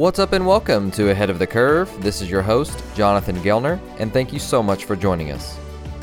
What's 0.00 0.18
up 0.18 0.32
and 0.32 0.46
welcome 0.46 0.90
to 0.92 1.10
Ahead 1.10 1.28
of 1.28 1.38
the 1.38 1.46
Curve. 1.46 1.94
This 2.02 2.22
is 2.22 2.30
your 2.30 2.40
host, 2.40 2.82
Jonathan 2.94 3.36
Gelner, 3.40 3.78
and 3.98 4.10
thank 4.10 4.32
you 4.32 4.38
so 4.38 4.62
much 4.62 4.86
for 4.86 4.96
joining 4.96 5.30
us. 5.30 5.58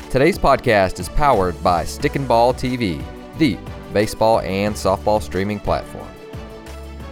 Today's 0.08 0.38
podcast 0.38 1.00
is 1.00 1.08
powered 1.08 1.60
by 1.64 1.84
Stick 1.84 2.14
and 2.14 2.28
Ball 2.28 2.54
TV, 2.54 3.04
the 3.38 3.58
baseball 3.92 4.38
and 4.42 4.72
softball 4.72 5.20
streaming 5.20 5.58
platform. 5.58 6.06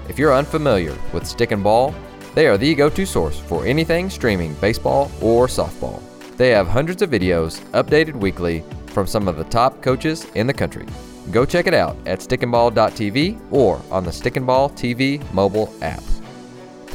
If 0.09 0.17
you're 0.17 0.33
unfamiliar 0.33 0.97
with 1.13 1.27
Stick 1.27 1.51
and 1.51 1.65
Ball, 1.65 1.93
they 2.37 2.47
are 2.47 2.57
the 2.57 2.73
go 2.73 2.89
to 2.89 3.05
source 3.05 3.41
for 3.41 3.67
anything 3.67 4.09
streaming 4.09 4.55
baseball 4.61 5.11
or 5.21 5.49
softball. 5.49 6.01
They 6.37 6.51
have 6.51 6.69
hundreds 6.69 7.03
of 7.03 7.11
videos 7.11 7.59
updated 7.73 8.15
weekly 8.15 8.63
from 8.87 9.09
some 9.09 9.27
of 9.27 9.37
the 9.37 9.45
top 9.51 9.83
coaches 9.83 10.27
in 10.37 10.47
the 10.47 10.55
country. 10.55 10.87
Go 11.33 11.45
check 11.45 11.67
it 11.67 11.75
out 11.75 11.97
at 12.07 12.21
stickandball.tv 12.21 13.41
or 13.51 13.83
on 13.91 14.05
the 14.05 14.13
Stick 14.13 14.37
and 14.37 14.47
Ball 14.47 14.71
TV 14.71 15.21
mobile 15.33 15.75
app. 15.83 16.01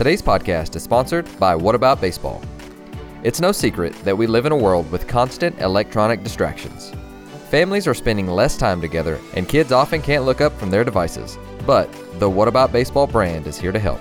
Today's 0.01 0.23
podcast 0.23 0.75
is 0.75 0.81
sponsored 0.81 1.27
by 1.37 1.55
What 1.55 1.75
About 1.75 2.01
Baseball. 2.01 2.41
It's 3.21 3.39
no 3.39 3.51
secret 3.51 3.93
that 4.03 4.17
we 4.17 4.25
live 4.25 4.47
in 4.47 4.51
a 4.51 4.57
world 4.57 4.91
with 4.91 5.07
constant 5.07 5.59
electronic 5.61 6.23
distractions. 6.23 6.91
Families 7.51 7.85
are 7.85 7.93
spending 7.93 8.25
less 8.25 8.57
time 8.57 8.81
together, 8.81 9.19
and 9.35 9.47
kids 9.47 9.71
often 9.71 10.01
can't 10.01 10.25
look 10.25 10.41
up 10.41 10.57
from 10.57 10.71
their 10.71 10.83
devices. 10.83 11.37
But 11.67 11.87
the 12.19 12.27
What 12.27 12.47
About 12.47 12.71
Baseball 12.71 13.05
brand 13.05 13.45
is 13.45 13.59
here 13.59 13.71
to 13.71 13.77
help. 13.77 13.99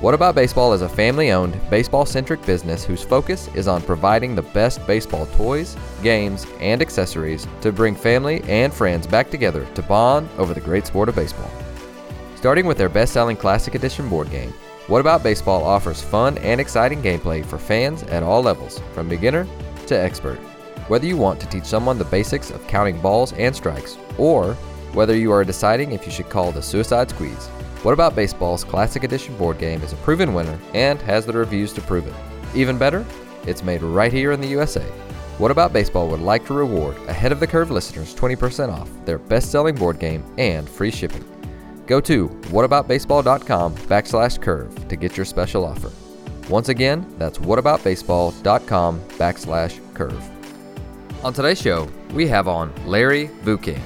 What 0.00 0.14
About 0.14 0.36
Baseball 0.36 0.72
is 0.72 0.82
a 0.82 0.88
family 0.88 1.32
owned, 1.32 1.58
baseball 1.68 2.06
centric 2.06 2.46
business 2.46 2.84
whose 2.84 3.02
focus 3.02 3.48
is 3.56 3.66
on 3.66 3.82
providing 3.82 4.36
the 4.36 4.42
best 4.42 4.86
baseball 4.86 5.26
toys, 5.34 5.76
games, 6.00 6.46
and 6.60 6.80
accessories 6.80 7.48
to 7.62 7.72
bring 7.72 7.96
family 7.96 8.40
and 8.44 8.72
friends 8.72 9.04
back 9.04 9.30
together 9.30 9.66
to 9.74 9.82
bond 9.82 10.28
over 10.38 10.54
the 10.54 10.60
great 10.60 10.86
sport 10.86 11.08
of 11.08 11.16
baseball. 11.16 11.50
Starting 12.36 12.66
with 12.66 12.78
their 12.78 12.88
best 12.88 13.12
selling 13.12 13.36
Classic 13.36 13.74
Edition 13.74 14.08
board 14.08 14.30
game, 14.30 14.54
What 14.88 15.02
About 15.02 15.22
Baseball 15.22 15.64
offers 15.64 16.00
fun 16.00 16.38
and 16.38 16.58
exciting 16.58 17.02
gameplay 17.02 17.44
for 17.44 17.58
fans 17.58 18.04
at 18.04 18.22
all 18.22 18.42
levels, 18.42 18.80
from 18.94 19.06
beginner 19.06 19.46
to 19.86 19.94
expert. 19.94 20.38
Whether 20.88 21.06
you 21.06 21.18
want 21.18 21.38
to 21.40 21.46
teach 21.46 21.64
someone 21.64 21.98
the 21.98 22.06
basics 22.06 22.50
of 22.50 22.66
counting 22.66 22.98
balls 23.02 23.34
and 23.34 23.54
strikes, 23.54 23.98
or 24.16 24.54
whether 24.94 25.14
you 25.14 25.30
are 25.30 25.44
deciding 25.44 25.92
if 25.92 26.06
you 26.06 26.10
should 26.10 26.30
call 26.30 26.52
the 26.52 26.62
suicide 26.62 27.10
squeeze, 27.10 27.48
what 27.82 27.92
About 27.92 28.16
Baseball's 28.16 28.64
Classic 28.64 29.04
Edition 29.04 29.36
board 29.36 29.58
game 29.58 29.82
is 29.82 29.92
a 29.92 29.96
proven 29.96 30.32
winner 30.32 30.58
and 30.72 30.98
has 31.02 31.26
the 31.26 31.34
reviews 31.34 31.74
to 31.74 31.82
prove 31.82 32.06
it. 32.06 32.14
Even 32.54 32.78
better, 32.78 33.04
it's 33.46 33.62
made 33.62 33.82
right 33.82 34.10
here 34.10 34.32
in 34.32 34.40
the 34.40 34.48
USA. 34.48 34.84
What 35.36 35.50
About 35.50 35.74
Baseball 35.74 36.08
would 36.08 36.20
like 36.20 36.46
to 36.46 36.54
reward 36.54 36.96
Ahead 37.08 37.30
of 37.30 37.40
the 37.40 37.46
Curve 37.46 37.70
listeners 37.70 38.14
20% 38.14 38.72
off 38.72 38.88
their 39.04 39.18
best 39.18 39.52
selling 39.52 39.74
board 39.74 40.00
game 40.00 40.24
and 40.38 40.66
free 40.66 40.90
shipping. 40.90 41.26
Go 41.88 42.02
to 42.02 42.28
whataboutbaseball.com 42.28 43.74
backslash 43.74 44.40
curve 44.40 44.88
to 44.88 44.94
get 44.94 45.16
your 45.16 45.24
special 45.24 45.64
offer. 45.64 45.90
Once 46.50 46.68
again, 46.68 47.06
that's 47.16 47.38
whataboutbaseball.com 47.38 49.00
backslash 49.00 49.94
curve. 49.94 50.30
On 51.24 51.32
today's 51.32 51.60
show, 51.60 51.88
we 52.12 52.28
have 52.28 52.46
on 52.46 52.72
Larry 52.86 53.28
Vucan, 53.42 53.80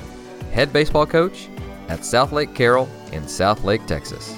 head 0.51 0.73
baseball 0.73 1.07
coach 1.07 1.49
at 1.89 2.01
Southlake 2.01 2.57
Carroll 2.57 2.89
in 3.13 3.23
Southlake, 3.23 3.87
Texas. 3.87 4.37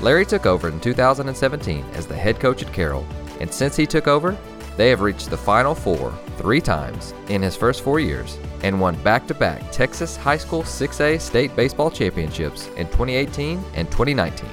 Larry 0.00 0.24
took 0.24 0.46
over 0.46 0.68
in 0.68 0.80
2017 0.80 1.84
as 1.92 2.06
the 2.06 2.16
head 2.16 2.40
coach 2.40 2.62
at 2.62 2.72
Carroll, 2.72 3.06
and 3.38 3.52
since 3.52 3.76
he 3.76 3.86
took 3.86 4.08
over, 4.08 4.36
they 4.76 4.88
have 4.90 5.00
reached 5.00 5.30
the 5.30 5.36
Final 5.36 5.74
Four 5.74 6.12
three 6.38 6.60
times 6.60 7.14
in 7.28 7.42
his 7.42 7.56
first 7.56 7.82
four 7.82 8.00
years 8.00 8.38
and 8.62 8.80
won 8.80 8.94
back 9.02 9.26
to 9.26 9.34
back 9.34 9.70
Texas 9.70 10.16
High 10.16 10.36
School 10.36 10.62
6A 10.62 11.20
state 11.20 11.54
baseball 11.56 11.90
championships 11.90 12.68
in 12.76 12.86
2018 12.86 13.62
and 13.74 13.90
2019. 13.90 14.48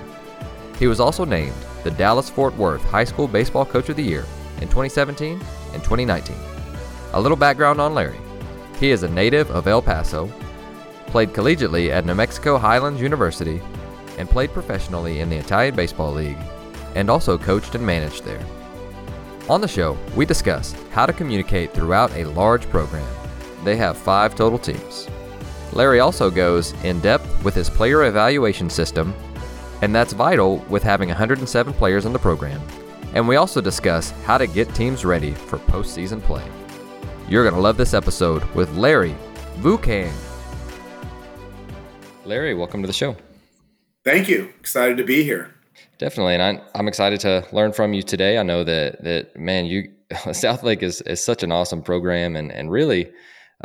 He 0.78 0.88
was 0.88 1.00
also 1.00 1.26
named 1.26 1.54
the 1.84 1.92
Dallas 1.92 2.30
Fort 2.30 2.56
Worth 2.58 2.84
High 2.84 3.04
School 3.04 3.28
Baseball 3.28 3.66
Coach 3.66 3.90
of 3.90 3.96
the 3.96 4.04
Year 4.04 4.26
in 4.62 4.68
2017 4.68 5.34
and 5.74 5.84
2019. 5.84 6.36
A 7.14 7.22
little 7.22 7.38
background 7.38 7.80
on 7.80 7.94
Larry. 7.94 8.20
He 8.80 8.92
is 8.92 9.04
a 9.04 9.10
native 9.10 9.50
of 9.52 9.68
El 9.68 9.82
Paso 9.82 10.32
played 11.10 11.34
collegiately 11.34 11.90
at 11.90 12.06
New 12.06 12.14
Mexico 12.14 12.58
Highlands 12.58 13.02
University, 13.02 13.62
and 14.18 14.30
played 14.30 14.54
professionally 14.54 15.20
in 15.20 15.30
the 15.30 15.38
Italian 15.38 15.76
Baseball 15.76 16.14
League, 16.14 16.38
and 16.96 17.10
also 17.10 17.38
coached 17.38 17.76
and 17.76 17.86
managed 17.86 18.24
there. 18.24 18.44
On 19.50 19.62
the 19.62 19.68
show, 19.68 19.98
we 20.16 20.28
discuss 20.28 20.76
how 20.92 21.08
to 21.08 21.14
communicate 21.14 21.74
throughout 21.74 22.16
a 22.16 22.26
large 22.26 22.70
program. 22.70 23.08
They 23.64 23.76
have 23.78 23.98
five 23.98 24.36
total 24.36 24.60
teams. 24.60 25.10
Larry 25.74 26.00
also 26.00 26.30
goes 26.30 26.74
in 26.84 27.00
depth 27.00 27.44
with 27.44 27.56
his 27.56 27.68
player 27.68 28.06
evaluation 28.06 28.70
system, 28.70 29.12
and 29.82 29.94
that's 29.94 30.14
vital 30.14 30.58
with 30.70 30.84
having 30.84 31.10
107 31.10 31.74
players 31.74 32.06
in 32.06 32.14
the 32.14 32.20
program. 32.20 32.62
And 33.16 33.28
we 33.28 33.38
also 33.38 33.60
discuss 33.60 34.12
how 34.24 34.38
to 34.38 34.46
get 34.46 34.76
teams 34.76 35.04
ready 35.04 35.32
for 35.32 35.58
postseason 35.58 36.22
play. 36.22 36.46
You're 37.28 37.44
going 37.44 37.56
to 37.56 37.62
love 37.62 37.78
this 37.78 37.96
episode 37.96 38.44
with 38.54 38.72
Larry 38.76 39.16
Vucan. 39.62 40.12
Larry, 42.24 42.54
welcome 42.54 42.84
to 42.84 42.88
the 42.88 42.94
show. 42.94 43.16
Thank 44.06 44.30
you. 44.30 44.54
Excited 44.60 44.98
to 44.98 45.04
be 45.04 45.24
here. 45.24 45.56
Definitely, 46.00 46.36
and 46.36 46.42
I, 46.42 46.62
I'm 46.76 46.88
excited 46.88 47.20
to 47.22 47.46
learn 47.52 47.74
from 47.74 47.94
you 47.94 48.02
today. 48.02 48.38
I 48.38 48.44
know 48.44 48.64
that 48.64 49.04
that 49.04 49.38
man, 49.38 49.66
you 49.66 49.92
Southlake 50.12 50.82
is 50.82 51.02
is 51.02 51.22
such 51.22 51.44
an 51.44 51.52
awesome 51.52 51.84
program, 51.84 52.38
and 52.38 52.54
and 52.54 52.72
really, 52.72 53.12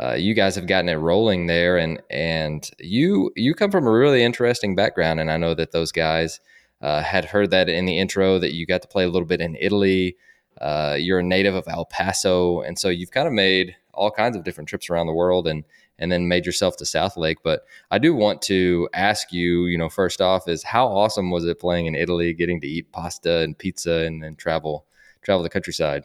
uh, 0.01 0.15
you 0.15 0.33
guys 0.33 0.55
have 0.55 0.67
gotten 0.67 0.89
it 0.89 0.95
rolling 0.95 1.47
there, 1.47 1.77
and 1.77 2.01
and 2.09 2.69
you 2.77 3.31
you 3.37 3.53
come 3.55 3.71
from 3.71 3.87
a 3.87 3.91
really 3.91 4.21
interesting 4.21 4.75
background, 4.75 5.21
and 5.21 5.31
I 5.31 5.37
know 5.37 5.53
that 5.53 5.71
those 5.71 5.93
guys 5.93 6.41
uh, 6.81 7.01
had 7.01 7.23
heard 7.23 7.51
that 7.51 7.69
in 7.69 7.85
the 7.85 7.97
intro 7.97 8.37
that 8.37 8.53
you 8.53 8.65
got 8.65 8.81
to 8.81 8.87
play 8.89 9.05
a 9.05 9.09
little 9.09 9.27
bit 9.27 9.39
in 9.39 9.55
Italy. 9.57 10.17
Uh, 10.59 10.97
you're 10.99 11.19
a 11.19 11.23
native 11.23 11.55
of 11.55 11.69
El 11.69 11.85
Paso, 11.85 12.59
and 12.59 12.77
so 12.77 12.89
you've 12.89 13.11
kind 13.11 13.27
of 13.27 13.33
made 13.33 13.77
all 13.93 14.11
kinds 14.11 14.35
of 14.35 14.43
different 14.43 14.67
trips 14.67 14.89
around 14.89 15.07
the 15.07 15.13
world, 15.13 15.47
and 15.47 15.63
and 15.97 16.11
then 16.11 16.27
made 16.27 16.45
yourself 16.45 16.77
to 16.77 16.85
South 16.85 17.17
Lake. 17.17 17.37
But 17.43 17.65
I 17.91 17.97
do 17.97 18.13
want 18.13 18.41
to 18.43 18.89
ask 18.93 19.31
you, 19.31 19.65
you 19.65 19.77
know, 19.77 19.89
first 19.89 20.21
off, 20.21 20.47
is 20.47 20.63
how 20.63 20.87
awesome 20.87 21.31
was 21.31 21.45
it 21.45 21.59
playing 21.59 21.85
in 21.85 21.95
Italy, 21.95 22.33
getting 22.33 22.61
to 22.61 22.67
eat 22.67 22.91
pasta 22.91 23.39
and 23.39 23.57
pizza, 23.57 24.05
and 24.05 24.23
then 24.23 24.35
travel 24.35 24.85
travel 25.23 25.43
the 25.43 25.49
countryside? 25.49 26.03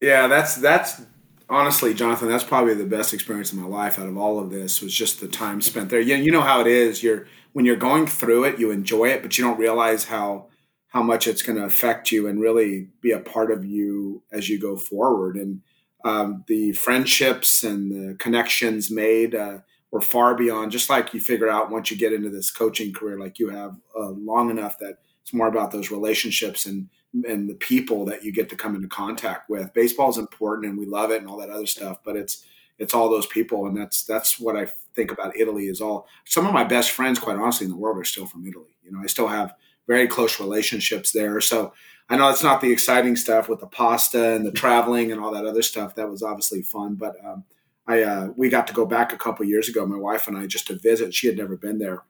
Yeah, 0.00 0.26
that's 0.26 0.56
that's 0.56 1.02
honestly, 1.48 1.94
Jonathan, 1.94 2.28
that's 2.28 2.44
probably 2.44 2.74
the 2.74 2.84
best 2.84 3.14
experience 3.14 3.52
of 3.52 3.58
my 3.58 3.66
life 3.66 3.98
out 3.98 4.08
of 4.08 4.16
all 4.16 4.40
of 4.40 4.50
this 4.50 4.80
was 4.80 4.94
just 4.94 5.20
the 5.20 5.28
time 5.28 5.60
spent 5.60 5.90
there. 5.90 6.00
You, 6.00 6.16
you 6.16 6.32
know 6.32 6.40
how 6.40 6.60
it 6.60 6.66
is. 6.66 7.02
You're 7.02 7.26
when 7.52 7.64
you're 7.64 7.76
going 7.76 8.06
through 8.06 8.44
it, 8.44 8.58
you 8.58 8.70
enjoy 8.70 9.08
it, 9.08 9.22
but 9.22 9.36
you 9.36 9.44
don't 9.44 9.58
realize 9.58 10.04
how 10.06 10.48
how 10.88 11.02
much 11.02 11.26
it's 11.26 11.42
going 11.42 11.56
to 11.56 11.64
affect 11.64 12.12
you 12.12 12.26
and 12.26 12.40
really 12.40 12.88
be 13.00 13.12
a 13.12 13.18
part 13.18 13.50
of 13.50 13.64
you 13.64 14.22
as 14.30 14.50
you 14.50 14.60
go 14.60 14.76
forward. 14.76 15.36
And 15.36 15.62
um, 16.04 16.44
the 16.48 16.72
friendships 16.72 17.62
and 17.62 17.90
the 17.90 18.14
connections 18.16 18.90
made 18.90 19.34
uh, 19.34 19.58
were 19.90 20.00
far 20.00 20.34
beyond 20.34 20.72
just 20.72 20.90
like 20.90 21.12
you 21.14 21.20
figure 21.20 21.48
out 21.48 21.70
once 21.70 21.90
you 21.90 21.96
get 21.96 22.12
into 22.12 22.30
this 22.30 22.50
coaching 22.50 22.92
career 22.92 23.18
like 23.18 23.38
you 23.38 23.48
have 23.50 23.76
uh, 23.96 24.10
long 24.10 24.50
enough 24.50 24.78
that 24.78 24.98
it's 25.22 25.34
more 25.34 25.48
about 25.48 25.70
those 25.70 25.90
relationships 25.90 26.66
and 26.66 26.88
and 27.28 27.48
the 27.48 27.54
people 27.54 28.06
that 28.06 28.24
you 28.24 28.32
get 28.32 28.48
to 28.48 28.56
come 28.56 28.74
into 28.74 28.88
contact 28.88 29.50
with. 29.50 29.74
Baseball 29.74 30.08
is 30.08 30.16
important 30.16 30.66
and 30.66 30.78
we 30.78 30.86
love 30.86 31.10
it 31.10 31.20
and 31.20 31.28
all 31.28 31.38
that 31.38 31.50
other 31.50 31.66
stuff 31.66 31.98
but 32.04 32.16
it's 32.16 32.44
it's 32.78 32.94
all 32.94 33.10
those 33.10 33.26
people 33.26 33.66
and 33.66 33.76
that's 33.76 34.04
that's 34.04 34.40
what 34.40 34.56
i 34.56 34.66
think 34.94 35.12
about 35.12 35.36
italy 35.36 35.66
is 35.66 35.80
all 35.80 36.06
some 36.24 36.46
of 36.46 36.54
my 36.54 36.64
best 36.64 36.90
friends 36.90 37.18
quite 37.18 37.36
honestly 37.36 37.66
in 37.66 37.70
the 37.70 37.76
world 37.76 37.98
are 37.98 38.04
still 38.04 38.26
from 38.26 38.46
italy. 38.46 38.76
You 38.82 38.92
know 38.92 39.00
i 39.02 39.06
still 39.06 39.28
have 39.28 39.54
very 39.86 40.06
close 40.06 40.40
relationships 40.40 41.12
there. 41.12 41.40
So 41.40 41.72
I 42.08 42.16
know 42.16 42.28
it's 42.28 42.42
not 42.42 42.60
the 42.60 42.72
exciting 42.72 43.16
stuff 43.16 43.48
with 43.48 43.60
the 43.60 43.66
pasta 43.66 44.34
and 44.34 44.44
the 44.44 44.52
traveling 44.62 45.12
and 45.12 45.20
all 45.20 45.32
that 45.32 45.46
other 45.46 45.62
stuff. 45.62 45.94
That 45.94 46.10
was 46.10 46.22
obviously 46.22 46.62
fun, 46.62 46.94
but 46.94 47.16
um, 47.24 47.44
I 47.86 48.02
uh, 48.02 48.28
we 48.36 48.48
got 48.48 48.66
to 48.68 48.74
go 48.74 48.86
back 48.86 49.12
a 49.12 49.18
couple 49.18 49.44
years 49.46 49.68
ago, 49.68 49.86
my 49.86 49.98
wife 49.98 50.28
and 50.28 50.36
I, 50.36 50.46
just 50.46 50.66
to 50.68 50.74
visit. 50.74 51.14
She 51.14 51.26
had 51.26 51.36
never 51.36 51.56
been 51.56 51.78
there, 51.78 52.02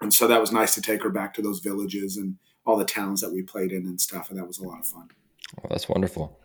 and 0.00 0.12
so 0.12 0.26
that 0.26 0.40
was 0.40 0.52
nice 0.52 0.74
to 0.74 0.82
take 0.82 1.02
her 1.02 1.10
back 1.10 1.34
to 1.34 1.42
those 1.42 1.60
villages 1.60 2.16
and 2.16 2.36
all 2.66 2.76
the 2.76 2.84
towns 2.84 3.20
that 3.20 3.32
we 3.32 3.42
played 3.42 3.72
in 3.72 3.86
and 3.86 4.00
stuff, 4.00 4.30
and 4.30 4.38
that 4.38 4.46
was 4.46 4.58
a 4.58 4.64
lot 4.64 4.80
of 4.80 4.86
fun. 4.86 5.08
Well, 5.56 5.70
that's 5.70 5.88
wonderful. 5.88 6.38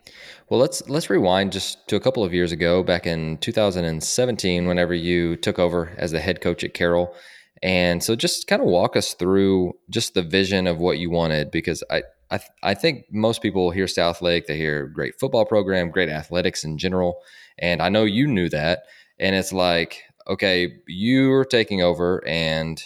Well, 0.50 0.60
let's 0.60 0.88
let's 0.88 1.10
rewind 1.10 1.52
just 1.52 1.88
to 1.90 1.96
a 1.96 2.00
couple 2.00 2.24
of 2.24 2.34
years 2.34 2.52
ago, 2.52 2.84
back 2.84 3.06
in 3.06 3.38
2017, 3.40 4.68
whenever 4.68 4.94
you 4.94 5.36
took 5.36 5.60
over 5.60 5.94
as 5.98 6.12
the 6.12 6.20
head 6.20 6.42
coach 6.42 6.64
at 6.64 6.74
Carroll. 6.74 7.16
And 7.64 8.04
so 8.04 8.16
just 8.16 8.48
kind 8.48 8.62
of 8.62 8.68
walk 8.68 8.96
us 8.96 9.14
through 9.14 9.74
just 9.90 10.14
the 10.14 10.22
vision 10.22 10.68
of 10.68 10.80
what 10.80 11.00
you 11.00 11.10
wanted 11.10 11.52
because 11.52 11.84
I 11.90 12.04
I, 12.36 12.38
th- 12.38 12.52
I 12.64 12.74
think 12.74 13.06
most 13.12 13.42
people 13.42 13.72
hear 13.72 13.88
South 13.88 14.22
Lake, 14.22 14.46
they 14.46 14.58
hear 14.58 14.88
great 14.88 15.18
football 15.20 15.46
program, 15.46 15.90
great 15.90 16.10
athletics 16.10 16.64
in 16.66 16.78
general. 16.78 17.22
And 17.58 17.82
I 17.82 17.90
know 17.90 18.04
you 18.04 18.28
knew 18.28 18.50
that. 18.50 18.84
And 19.20 19.36
it's 19.36 19.54
like, 19.54 20.04
okay, 20.28 20.74
you're 20.86 21.46
taking 21.46 21.82
over 21.82 22.26
and 22.28 22.84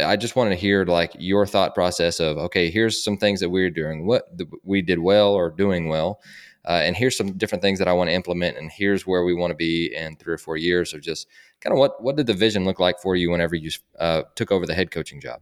I 0.00 0.16
just 0.16 0.36
wanted 0.36 0.50
to 0.50 0.56
hear 0.56 0.84
like 0.84 1.16
your 1.18 1.46
thought 1.46 1.74
process 1.74 2.20
of, 2.20 2.38
okay, 2.38 2.70
here's 2.70 3.02
some 3.02 3.16
things 3.16 3.40
that 3.40 3.50
we're 3.50 3.70
doing, 3.70 4.06
what 4.06 4.28
we 4.62 4.82
did 4.82 5.00
well 5.00 5.32
or 5.32 5.50
doing 5.50 5.88
well. 5.88 6.20
Uh, 6.64 6.80
and 6.84 6.96
here's 6.96 7.16
some 7.16 7.32
different 7.32 7.62
things 7.62 7.80
that 7.80 7.88
I 7.88 7.92
want 7.92 8.10
to 8.10 8.14
implement, 8.14 8.58
and 8.58 8.70
here's 8.70 9.06
where 9.06 9.24
we 9.24 9.34
want 9.34 9.50
to 9.50 9.56
be 9.56 9.92
in 9.94 10.16
three 10.16 10.34
or 10.34 10.38
four 10.38 10.58
years. 10.58 10.92
Or 10.92 11.00
just 11.00 11.26
kind 11.62 11.72
of 11.72 11.78
what 11.78 12.02
what 12.02 12.16
did 12.16 12.26
the 12.26 12.34
vision 12.34 12.66
look 12.66 12.78
like 12.78 13.00
for 13.00 13.16
you 13.16 13.30
whenever 13.30 13.54
you 13.54 13.70
uh, 13.98 14.22
took 14.34 14.52
over 14.52 14.66
the 14.66 14.74
head 14.74 14.90
coaching 14.90 15.22
job? 15.22 15.40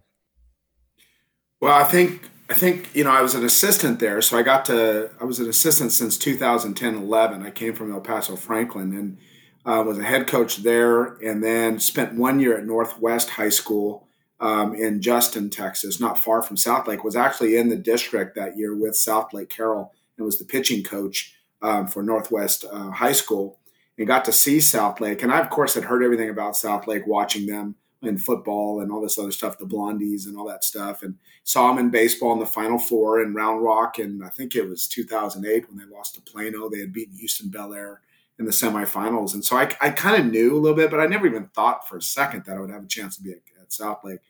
Well, 1.60 1.74
I 1.74 1.82
think 1.82 2.22
I 2.50 2.54
think 2.54 2.94
you 2.94 3.04
know 3.04 3.10
I 3.10 3.20
was 3.20 3.34
an 3.34 3.44
assistant 3.44 4.00
there, 4.00 4.22
so 4.22 4.38
I 4.38 4.42
got 4.42 4.64
to 4.66 5.10
I 5.20 5.24
was 5.24 5.38
an 5.38 5.48
assistant 5.48 5.92
since 5.92 6.16
2010 6.16 6.94
11. 6.94 7.42
I 7.42 7.50
came 7.50 7.74
from 7.74 7.92
El 7.92 8.00
Paso 8.00 8.36
Franklin 8.36 8.94
and 8.94 9.18
uh, 9.66 9.82
was 9.82 9.98
a 9.98 10.02
head 10.02 10.26
coach 10.26 10.58
there, 10.58 11.18
and 11.22 11.44
then 11.44 11.78
spent 11.78 12.14
one 12.14 12.40
year 12.40 12.56
at 12.56 12.64
Northwest 12.64 13.30
High 13.30 13.50
School 13.50 14.08
um, 14.40 14.74
in 14.74 15.02
Justin, 15.02 15.50
Texas, 15.50 16.00
not 16.00 16.22
far 16.22 16.40
from 16.40 16.56
Southlake. 16.56 17.04
Was 17.04 17.16
actually 17.16 17.56
in 17.56 17.68
the 17.68 17.76
district 17.76 18.34
that 18.36 18.56
year 18.56 18.74
with 18.74 18.94
Southlake 18.94 19.50
Carroll 19.50 19.92
and 20.16 20.24
was 20.24 20.38
the 20.38 20.46
pitching 20.46 20.82
coach 20.82 21.34
um, 21.60 21.86
for 21.86 22.02
Northwest 22.02 22.64
uh, 22.72 22.90
High 22.92 23.12
School, 23.12 23.58
and 23.98 24.06
got 24.06 24.24
to 24.24 24.32
see 24.32 24.56
Southlake. 24.56 25.22
And 25.22 25.30
I 25.30 25.40
of 25.40 25.50
course 25.50 25.74
had 25.74 25.84
heard 25.84 26.02
everything 26.02 26.30
about 26.30 26.54
Southlake, 26.54 27.06
watching 27.06 27.44
them 27.44 27.74
in 28.02 28.16
football 28.16 28.80
and 28.80 28.92
all 28.92 29.00
this 29.00 29.18
other 29.18 29.32
stuff, 29.32 29.58
the 29.58 29.64
Blondies 29.64 30.26
and 30.26 30.36
all 30.36 30.46
that 30.46 30.64
stuff, 30.64 31.02
and 31.02 31.16
saw 31.42 31.70
him 31.70 31.78
in 31.78 31.90
baseball 31.90 32.32
in 32.32 32.38
the 32.38 32.46
Final 32.46 32.78
Four 32.78 33.20
in 33.22 33.34
Round 33.34 33.62
Rock, 33.62 33.98
and 33.98 34.24
I 34.24 34.28
think 34.28 34.54
it 34.54 34.68
was 34.68 34.86
2008 34.86 35.68
when 35.68 35.78
they 35.78 35.94
lost 35.94 36.14
to 36.14 36.20
Plano. 36.20 36.68
They 36.68 36.80
had 36.80 36.92
beaten 36.92 37.16
Houston 37.16 37.50
Bellaire 37.50 38.00
in 38.38 38.44
the 38.44 38.52
semifinals, 38.52 39.34
and 39.34 39.44
so 39.44 39.56
I, 39.56 39.68
I 39.80 39.90
kind 39.90 40.22
of 40.22 40.30
knew 40.30 40.56
a 40.56 40.60
little 40.60 40.76
bit, 40.76 40.90
but 40.90 41.00
I 41.00 41.06
never 41.06 41.26
even 41.26 41.48
thought 41.48 41.88
for 41.88 41.96
a 41.96 42.02
second 42.02 42.44
that 42.44 42.56
I 42.56 42.60
would 42.60 42.70
have 42.70 42.84
a 42.84 42.88
chance 42.88 43.16
to 43.16 43.22
be 43.22 43.32
at, 43.32 43.38
at 43.60 43.70
Southlake. 43.70 44.20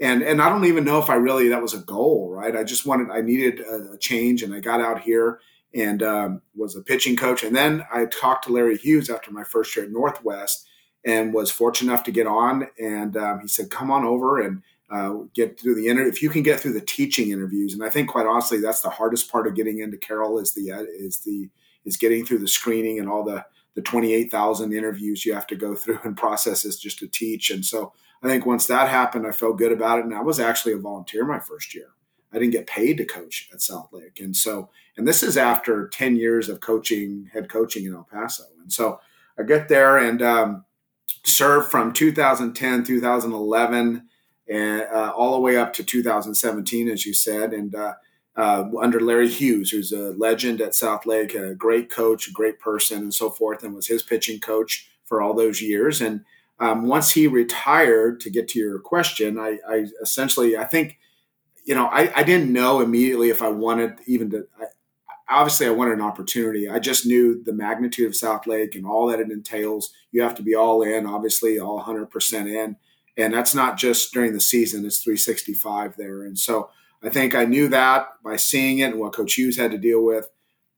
And, 0.00 0.22
and 0.22 0.40
I 0.40 0.48
don't 0.48 0.64
even 0.64 0.84
know 0.84 0.98
if 0.98 1.10
I 1.10 1.16
really 1.16 1.48
that 1.48 1.60
was 1.60 1.74
a 1.74 1.80
goal, 1.80 2.30
right? 2.30 2.56
I 2.56 2.64
just 2.64 2.86
wanted 2.86 3.10
I 3.10 3.20
needed 3.20 3.60
a, 3.60 3.92
a 3.92 3.98
change, 3.98 4.42
and 4.42 4.54
I 4.54 4.60
got 4.60 4.80
out 4.80 5.02
here 5.02 5.40
and 5.74 6.02
um, 6.02 6.42
was 6.56 6.76
a 6.76 6.82
pitching 6.82 7.16
coach. 7.16 7.44
And 7.44 7.54
then 7.54 7.84
I 7.92 8.06
talked 8.06 8.46
to 8.46 8.52
Larry 8.52 8.76
Hughes 8.76 9.10
after 9.10 9.30
my 9.30 9.44
first 9.44 9.74
year 9.76 9.84
at 9.84 9.92
Northwest, 9.92 10.66
and 11.04 11.32
was 11.32 11.50
fortunate 11.50 11.92
enough 11.92 12.04
to 12.04 12.12
get 12.12 12.26
on. 12.26 12.68
And 12.78 13.16
um, 13.16 13.40
he 13.40 13.48
said, 13.48 13.70
"Come 13.70 13.90
on 13.90 14.04
over 14.04 14.40
and 14.40 14.62
uh, 14.90 15.14
get 15.34 15.58
through 15.58 15.76
the 15.76 15.86
interview. 15.86 16.10
If 16.10 16.22
you 16.22 16.30
can 16.30 16.42
get 16.42 16.60
through 16.60 16.72
the 16.72 16.80
teaching 16.80 17.30
interviews, 17.30 17.74
and 17.74 17.82
I 17.82 17.90
think 17.90 18.08
quite 18.08 18.26
honestly, 18.26 18.58
that's 18.58 18.80
the 18.80 18.90
hardest 18.90 19.30
part 19.30 19.46
of 19.46 19.54
getting 19.54 19.78
into 19.78 19.96
Carroll 19.96 20.38
is 20.38 20.52
the 20.52 20.72
uh, 20.72 20.82
is 20.82 21.18
the 21.18 21.48
is 21.84 21.96
getting 21.96 22.24
through 22.26 22.38
the 22.38 22.48
screening 22.48 22.98
and 22.98 23.08
all 23.08 23.24
the 23.24 23.44
the 23.74 23.82
twenty 23.82 24.12
eight 24.12 24.30
thousand 24.30 24.72
interviews 24.72 25.24
you 25.24 25.32
have 25.32 25.46
to 25.48 25.56
go 25.56 25.74
through 25.76 26.00
and 26.04 26.16
processes 26.16 26.78
just 26.78 26.98
to 26.98 27.08
teach. 27.08 27.50
And 27.50 27.64
so 27.64 27.92
I 28.22 28.28
think 28.28 28.44
once 28.44 28.66
that 28.66 28.88
happened, 28.88 29.26
I 29.26 29.32
felt 29.32 29.58
good 29.58 29.72
about 29.72 30.00
it. 30.00 30.04
And 30.04 30.14
I 30.14 30.22
was 30.22 30.40
actually 30.40 30.72
a 30.72 30.78
volunteer 30.78 31.24
my 31.24 31.38
first 31.38 31.74
year. 31.74 31.90
I 32.32 32.38
didn't 32.38 32.52
get 32.52 32.66
paid 32.66 32.96
to 32.98 33.04
coach 33.04 33.48
at 33.52 33.62
South 33.62 33.88
Lake, 33.92 34.20
and 34.20 34.36
so 34.36 34.70
and 34.96 35.06
this 35.06 35.22
is 35.22 35.36
after 35.36 35.88
ten 35.88 36.16
years 36.16 36.48
of 36.48 36.60
coaching, 36.60 37.30
head 37.32 37.48
coaching 37.48 37.86
in 37.86 37.94
El 37.94 38.08
Paso. 38.10 38.44
And 38.60 38.72
so 38.72 39.00
I 39.38 39.44
get 39.44 39.68
there 39.68 39.98
and. 39.98 40.20
Um, 40.20 40.64
served 41.24 41.70
from 41.70 41.92
2010, 41.92 42.84
2011, 42.84 44.08
and 44.48 44.82
uh, 44.82 45.12
all 45.14 45.32
the 45.32 45.40
way 45.40 45.56
up 45.56 45.72
to 45.74 45.84
2017, 45.84 46.88
as 46.88 47.06
you 47.06 47.14
said, 47.14 47.52
and 47.52 47.74
uh, 47.74 47.94
uh, 48.36 48.64
under 48.80 49.00
Larry 49.00 49.28
Hughes, 49.28 49.70
who's 49.70 49.92
a 49.92 50.12
legend 50.12 50.60
at 50.60 50.74
South 50.74 51.06
Lake, 51.06 51.34
a 51.34 51.54
great 51.54 51.90
coach, 51.90 52.28
a 52.28 52.32
great 52.32 52.58
person, 52.58 52.98
and 52.98 53.14
so 53.14 53.30
forth, 53.30 53.62
and 53.62 53.74
was 53.74 53.86
his 53.86 54.02
pitching 54.02 54.40
coach 54.40 54.88
for 55.04 55.20
all 55.20 55.34
those 55.34 55.60
years. 55.60 56.00
And 56.00 56.24
um, 56.58 56.86
once 56.86 57.10
he 57.10 57.26
retired, 57.26 58.20
to 58.20 58.30
get 58.30 58.48
to 58.48 58.58
your 58.58 58.78
question, 58.78 59.38
I, 59.38 59.58
I 59.68 59.86
essentially, 60.02 60.56
I 60.56 60.64
think, 60.64 60.98
you 61.64 61.74
know, 61.74 61.86
I, 61.86 62.12
I, 62.14 62.22
didn't 62.22 62.52
know 62.52 62.80
immediately 62.80 63.30
if 63.30 63.42
I 63.42 63.48
wanted 63.48 63.98
even 64.06 64.30
to. 64.30 64.46
I, 64.60 64.64
obviously 65.30 65.66
I 65.66 65.70
wanted 65.70 65.94
an 65.94 66.00
opportunity. 66.00 66.68
I 66.68 66.78
just 66.78 67.06
knew 67.06 67.42
the 67.42 67.52
magnitude 67.52 68.06
of 68.06 68.16
South 68.16 68.46
Lake 68.46 68.74
and 68.74 68.84
all 68.84 69.06
that 69.06 69.20
it 69.20 69.30
entails. 69.30 69.92
You 70.10 70.22
have 70.22 70.34
to 70.36 70.42
be 70.42 70.54
all 70.54 70.82
in, 70.82 71.06
obviously, 71.06 71.58
all 71.58 71.82
100% 71.82 72.46
in. 72.46 72.76
And 73.16 73.32
that's 73.32 73.54
not 73.54 73.76
just 73.76 74.12
during 74.12 74.32
the 74.32 74.40
season, 74.40 74.84
it's 74.84 75.02
365 75.02 75.96
there. 75.96 76.22
And 76.24 76.38
so 76.38 76.70
I 77.02 77.08
think 77.08 77.34
I 77.34 77.44
knew 77.44 77.68
that 77.68 78.08
by 78.24 78.36
seeing 78.36 78.78
it 78.78 78.90
and 78.90 79.00
what 79.00 79.12
Coach 79.12 79.34
Hughes 79.34 79.56
had 79.56 79.70
to 79.70 79.78
deal 79.78 80.04
with. 80.04 80.28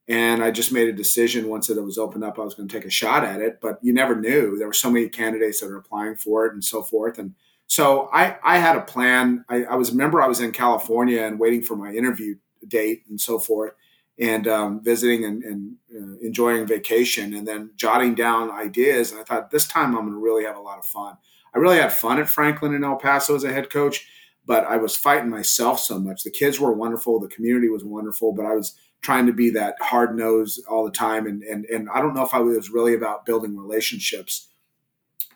And 0.09 0.43
I 0.43 0.51
just 0.51 0.73
made 0.73 0.89
a 0.89 0.93
decision 0.93 1.49
once 1.49 1.71
it 1.71 1.83
was 1.83 1.99
opened 1.99 2.25
up, 2.25 2.39
I 2.39 2.43
was 2.43 2.55
going 2.55 2.69
to 2.69 2.75
take 2.75 2.85
a 2.85 2.91
shot 2.91 3.25
at 3.25 3.41
it. 3.41 3.61
But 3.61 3.79
you 3.83 3.93
never 3.93 4.17
knew. 4.17 4.59
There 4.59 4.67
were 4.67 4.73
so 4.73 4.91
many 4.91 5.09
candidates 5.09 5.61
that 5.61 5.69
are 5.69 5.77
applying 5.77 6.17
for 6.17 6.47
it 6.47 6.53
and 6.53 6.65
so 6.65 6.83
forth. 6.83 7.19
And 7.19 7.35
so 7.69 8.11
I, 8.13 8.37
I 8.43 8.59
had 8.59 8.77
a 8.77 8.83
plan. 8.83 9.45
I, 9.49 9.65
I 9.65 9.77
was 9.77 9.93
remember 9.93 10.21
I 10.21 10.27
was 10.27 10.41
in 10.41 10.53
California 10.53 11.23
and 11.23 11.39
waiting 11.39 11.63
for 11.63 11.77
my 11.77 11.93
interview 11.93 12.35
date 12.67 13.05
and 13.09 13.21
so 13.21 13.39
forth 13.39 13.73
and 14.19 14.47
um, 14.47 14.83
visiting 14.83 15.25
and, 15.25 15.43
and 15.43 15.77
uh, 15.95 16.19
enjoying 16.21 16.67
vacation 16.67 17.35
and 17.35 17.47
then 17.47 17.71
jotting 17.77 18.15
down 18.15 18.51
ideas. 18.51 19.11
And 19.11 19.21
I 19.21 19.25
thought 19.25 19.51
this 19.51 19.67
time 19.67 19.97
I'm 19.97 20.07
going 20.07 20.13
to 20.13 20.19
really 20.19 20.45
have 20.45 20.57
a 20.57 20.61
lot 20.61 20.79
of 20.79 20.85
fun. 20.85 21.17
I 21.55 21.59
really 21.59 21.79
had 21.79 21.93
fun 21.93 22.19
at 22.21 22.29
Franklin 22.29 22.75
and 22.75 22.85
El 22.85 22.97
Paso 22.97 23.35
as 23.35 23.45
a 23.45 23.53
head 23.53 23.71
coach, 23.71 24.07
but 24.47 24.65
I 24.65 24.77
was 24.77 24.97
fighting 24.97 25.31
myself 25.31 25.81
so 25.81 25.99
much. 25.99 26.23
The 26.23 26.31
kids 26.31 26.59
were 26.59 26.73
wonderful, 26.73 27.21
the 27.21 27.29
community 27.29 27.69
was 27.69 27.85
wonderful, 27.85 28.33
but 28.33 28.47
I 28.47 28.55
was 28.55 28.77
trying 29.03 29.27
to 29.27 29.33
be 29.33 29.51
that 29.51 29.75
hard 29.81 30.17
nose 30.17 30.63
all 30.69 30.85
the 30.85 30.91
time. 30.91 31.27
And, 31.27 31.43
and, 31.43 31.65
and 31.67 31.89
I 31.93 32.01
don't 32.01 32.15
know 32.15 32.25
if 32.25 32.35
I 32.35 32.41
was 32.41 32.71
really 32.71 32.95
about 32.95 33.27
building 33.27 33.57
relationships. 33.57 34.49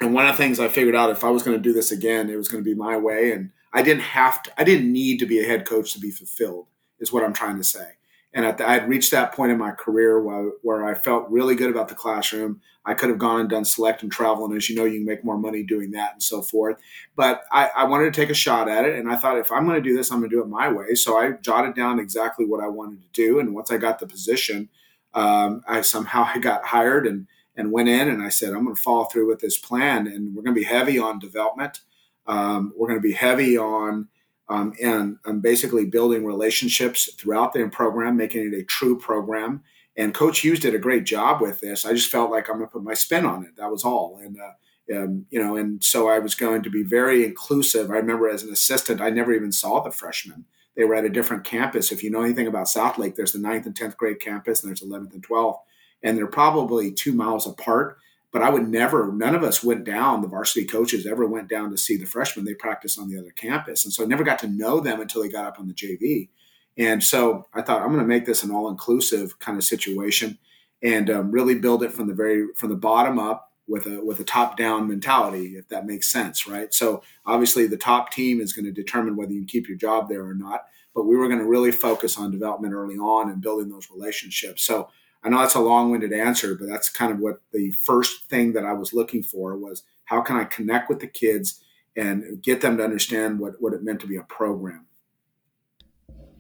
And 0.00 0.14
one 0.14 0.26
of 0.26 0.36
the 0.36 0.42
things 0.42 0.60
I 0.60 0.68
figured 0.68 0.94
out 0.94 1.10
if 1.10 1.24
I 1.24 1.30
was 1.30 1.42
going 1.42 1.56
to 1.56 1.62
do 1.62 1.72
this 1.72 1.90
again, 1.90 2.30
it 2.30 2.36
was 2.36 2.48
going 2.48 2.62
to 2.62 2.70
be 2.70 2.74
my 2.74 2.96
way. 2.96 3.32
And 3.32 3.50
I 3.72 3.82
didn't 3.82 4.02
have 4.02 4.42
to, 4.44 4.52
I 4.60 4.64
didn't 4.64 4.92
need 4.92 5.18
to 5.18 5.26
be 5.26 5.40
a 5.40 5.46
head 5.46 5.66
coach 5.66 5.92
to 5.92 6.00
be 6.00 6.10
fulfilled, 6.10 6.66
is 7.00 7.12
what 7.12 7.24
I'm 7.24 7.32
trying 7.32 7.56
to 7.56 7.64
say. 7.64 7.92
And 8.36 8.44
I 8.44 8.74
had 8.74 8.86
reached 8.86 9.12
that 9.12 9.32
point 9.32 9.50
in 9.50 9.56
my 9.56 9.70
career 9.70 10.20
where, 10.20 10.50
where 10.60 10.84
I 10.84 10.94
felt 10.94 11.26
really 11.30 11.54
good 11.54 11.70
about 11.70 11.88
the 11.88 11.94
classroom. 11.94 12.60
I 12.84 12.92
could 12.92 13.08
have 13.08 13.18
gone 13.18 13.40
and 13.40 13.48
done 13.48 13.64
select 13.64 14.02
and 14.02 14.12
travel. 14.12 14.44
And 14.44 14.54
as 14.54 14.68
you 14.68 14.76
know, 14.76 14.84
you 14.84 14.98
can 14.98 15.06
make 15.06 15.24
more 15.24 15.38
money 15.38 15.62
doing 15.62 15.92
that 15.92 16.12
and 16.12 16.22
so 16.22 16.42
forth. 16.42 16.76
But 17.16 17.44
I, 17.50 17.70
I 17.74 17.84
wanted 17.84 18.12
to 18.12 18.20
take 18.20 18.28
a 18.28 18.34
shot 18.34 18.68
at 18.68 18.84
it. 18.84 18.98
And 18.98 19.10
I 19.10 19.16
thought, 19.16 19.38
if 19.38 19.50
I'm 19.50 19.64
going 19.64 19.82
to 19.82 19.88
do 19.88 19.96
this, 19.96 20.12
I'm 20.12 20.18
going 20.18 20.28
to 20.28 20.36
do 20.36 20.42
it 20.42 20.48
my 20.48 20.70
way. 20.70 20.94
So 20.96 21.16
I 21.16 21.32
jotted 21.40 21.74
down 21.74 21.98
exactly 21.98 22.44
what 22.44 22.62
I 22.62 22.68
wanted 22.68 23.00
to 23.00 23.08
do. 23.14 23.38
And 23.38 23.54
once 23.54 23.70
I 23.70 23.78
got 23.78 24.00
the 24.00 24.06
position, 24.06 24.68
um, 25.14 25.62
I 25.66 25.80
somehow 25.80 26.28
I 26.34 26.38
got 26.38 26.66
hired 26.66 27.06
and, 27.06 27.28
and 27.56 27.72
went 27.72 27.88
in 27.88 28.06
and 28.06 28.22
I 28.22 28.28
said, 28.28 28.50
I'm 28.50 28.64
going 28.64 28.76
to 28.76 28.82
follow 28.82 29.04
through 29.06 29.28
with 29.28 29.40
this 29.40 29.56
plan. 29.56 30.06
And 30.06 30.36
we're 30.36 30.42
going 30.42 30.54
to 30.54 30.60
be 30.60 30.66
heavy 30.66 30.98
on 30.98 31.18
development. 31.18 31.80
Um, 32.26 32.74
we're 32.76 32.88
going 32.88 33.00
to 33.00 33.08
be 33.08 33.14
heavy 33.14 33.56
on 33.56 34.08
um, 34.48 34.74
and 34.80 35.18
I'm 35.24 35.40
basically 35.40 35.86
building 35.86 36.24
relationships 36.24 37.12
throughout 37.14 37.52
the 37.52 37.68
program, 37.68 38.16
making 38.16 38.52
it 38.52 38.58
a 38.58 38.64
true 38.64 38.98
program. 38.98 39.62
And 39.96 40.14
Coach 40.14 40.40
Hughes 40.40 40.60
did 40.60 40.74
a 40.74 40.78
great 40.78 41.04
job 41.04 41.40
with 41.40 41.60
this. 41.60 41.84
I 41.84 41.92
just 41.92 42.10
felt 42.10 42.30
like 42.30 42.48
I'm 42.48 42.56
going 42.56 42.68
to 42.68 42.72
put 42.72 42.82
my 42.82 42.94
spin 42.94 43.24
on 43.24 43.44
it. 43.44 43.56
That 43.56 43.70
was 43.70 43.84
all. 43.84 44.20
And 44.22 44.36
uh, 44.38 44.52
um, 44.94 45.26
you 45.30 45.42
know, 45.42 45.56
and 45.56 45.82
so 45.82 46.08
I 46.08 46.18
was 46.18 46.34
going 46.34 46.62
to 46.62 46.70
be 46.70 46.84
very 46.84 47.24
inclusive. 47.24 47.90
I 47.90 47.94
remember 47.94 48.28
as 48.28 48.42
an 48.42 48.52
assistant, 48.52 49.00
I 49.00 49.10
never 49.10 49.32
even 49.32 49.50
saw 49.50 49.80
the 49.80 49.90
freshmen. 49.90 50.44
They 50.76 50.84
were 50.84 50.94
at 50.94 51.04
a 51.04 51.10
different 51.10 51.44
campus. 51.44 51.90
If 51.90 52.04
you 52.04 52.10
know 52.10 52.22
anything 52.22 52.46
about 52.46 52.68
South 52.68 52.98
Lake, 52.98 53.16
there's 53.16 53.32
the 53.32 53.38
9th 53.38 53.66
and 53.66 53.74
10th 53.74 53.96
grade 53.96 54.20
campus, 54.20 54.62
and 54.62 54.70
there's 54.70 54.82
11th 54.82 55.14
and 55.14 55.26
12th, 55.26 55.58
and 56.02 56.16
they're 56.16 56.26
probably 56.26 56.92
two 56.92 57.12
miles 57.12 57.46
apart 57.46 57.98
but 58.36 58.44
I 58.44 58.50
would 58.50 58.68
never, 58.68 59.10
none 59.10 59.34
of 59.34 59.42
us 59.42 59.64
went 59.64 59.84
down, 59.84 60.20
the 60.20 60.28
varsity 60.28 60.66
coaches 60.66 61.06
ever 61.06 61.26
went 61.26 61.48
down 61.48 61.70
to 61.70 61.78
see 61.78 61.96
the 61.96 62.04
freshmen. 62.04 62.44
They 62.44 62.52
practiced 62.52 62.98
on 62.98 63.08
the 63.08 63.18
other 63.18 63.30
campus. 63.30 63.86
And 63.86 63.94
so 63.94 64.04
I 64.04 64.06
never 64.06 64.24
got 64.24 64.38
to 64.40 64.46
know 64.46 64.78
them 64.78 65.00
until 65.00 65.22
they 65.22 65.30
got 65.30 65.46
up 65.46 65.58
on 65.58 65.68
the 65.68 65.72
JV. 65.72 66.28
And 66.76 67.02
so 67.02 67.46
I 67.54 67.62
thought 67.62 67.80
I'm 67.80 67.88
going 67.88 68.00
to 68.00 68.04
make 68.04 68.26
this 68.26 68.42
an 68.42 68.50
all 68.50 68.68
inclusive 68.68 69.38
kind 69.38 69.56
of 69.56 69.64
situation 69.64 70.36
and 70.82 71.08
um, 71.08 71.30
really 71.30 71.54
build 71.54 71.82
it 71.82 71.94
from 71.94 72.08
the 72.08 72.12
very, 72.12 72.48
from 72.54 72.68
the 72.68 72.76
bottom 72.76 73.18
up 73.18 73.52
with 73.66 73.86
a, 73.86 74.04
with 74.04 74.20
a 74.20 74.24
top 74.24 74.58
down 74.58 74.86
mentality, 74.86 75.56
if 75.56 75.66
that 75.68 75.86
makes 75.86 76.06
sense. 76.06 76.46
Right. 76.46 76.74
So 76.74 77.02
obviously 77.24 77.66
the 77.66 77.78
top 77.78 78.12
team 78.12 78.42
is 78.42 78.52
going 78.52 78.66
to 78.66 78.70
determine 78.70 79.16
whether 79.16 79.32
you 79.32 79.46
keep 79.46 79.66
your 79.66 79.78
job 79.78 80.10
there 80.10 80.26
or 80.26 80.34
not. 80.34 80.66
But 80.94 81.06
we 81.06 81.16
were 81.16 81.28
going 81.28 81.40
to 81.40 81.46
really 81.46 81.72
focus 81.72 82.18
on 82.18 82.32
development 82.32 82.74
early 82.74 82.96
on 82.96 83.30
and 83.30 83.40
building 83.40 83.70
those 83.70 83.88
relationships. 83.90 84.62
So 84.62 84.90
I 85.24 85.28
know 85.28 85.38
that's 85.38 85.54
a 85.54 85.60
long-winded 85.60 86.12
answer, 86.12 86.54
but 86.54 86.68
that's 86.68 86.88
kind 86.88 87.12
of 87.12 87.18
what 87.18 87.40
the 87.52 87.72
first 87.72 88.26
thing 88.26 88.52
that 88.52 88.64
I 88.64 88.72
was 88.72 88.92
looking 88.92 89.22
for 89.22 89.56
was 89.56 89.82
how 90.04 90.20
can 90.20 90.36
I 90.36 90.44
connect 90.44 90.88
with 90.88 91.00
the 91.00 91.06
kids 91.06 91.60
and 91.96 92.42
get 92.42 92.60
them 92.60 92.76
to 92.76 92.84
understand 92.84 93.38
what, 93.40 93.54
what 93.60 93.72
it 93.72 93.82
meant 93.82 94.00
to 94.00 94.06
be 94.06 94.16
a 94.16 94.22
program. 94.22 94.86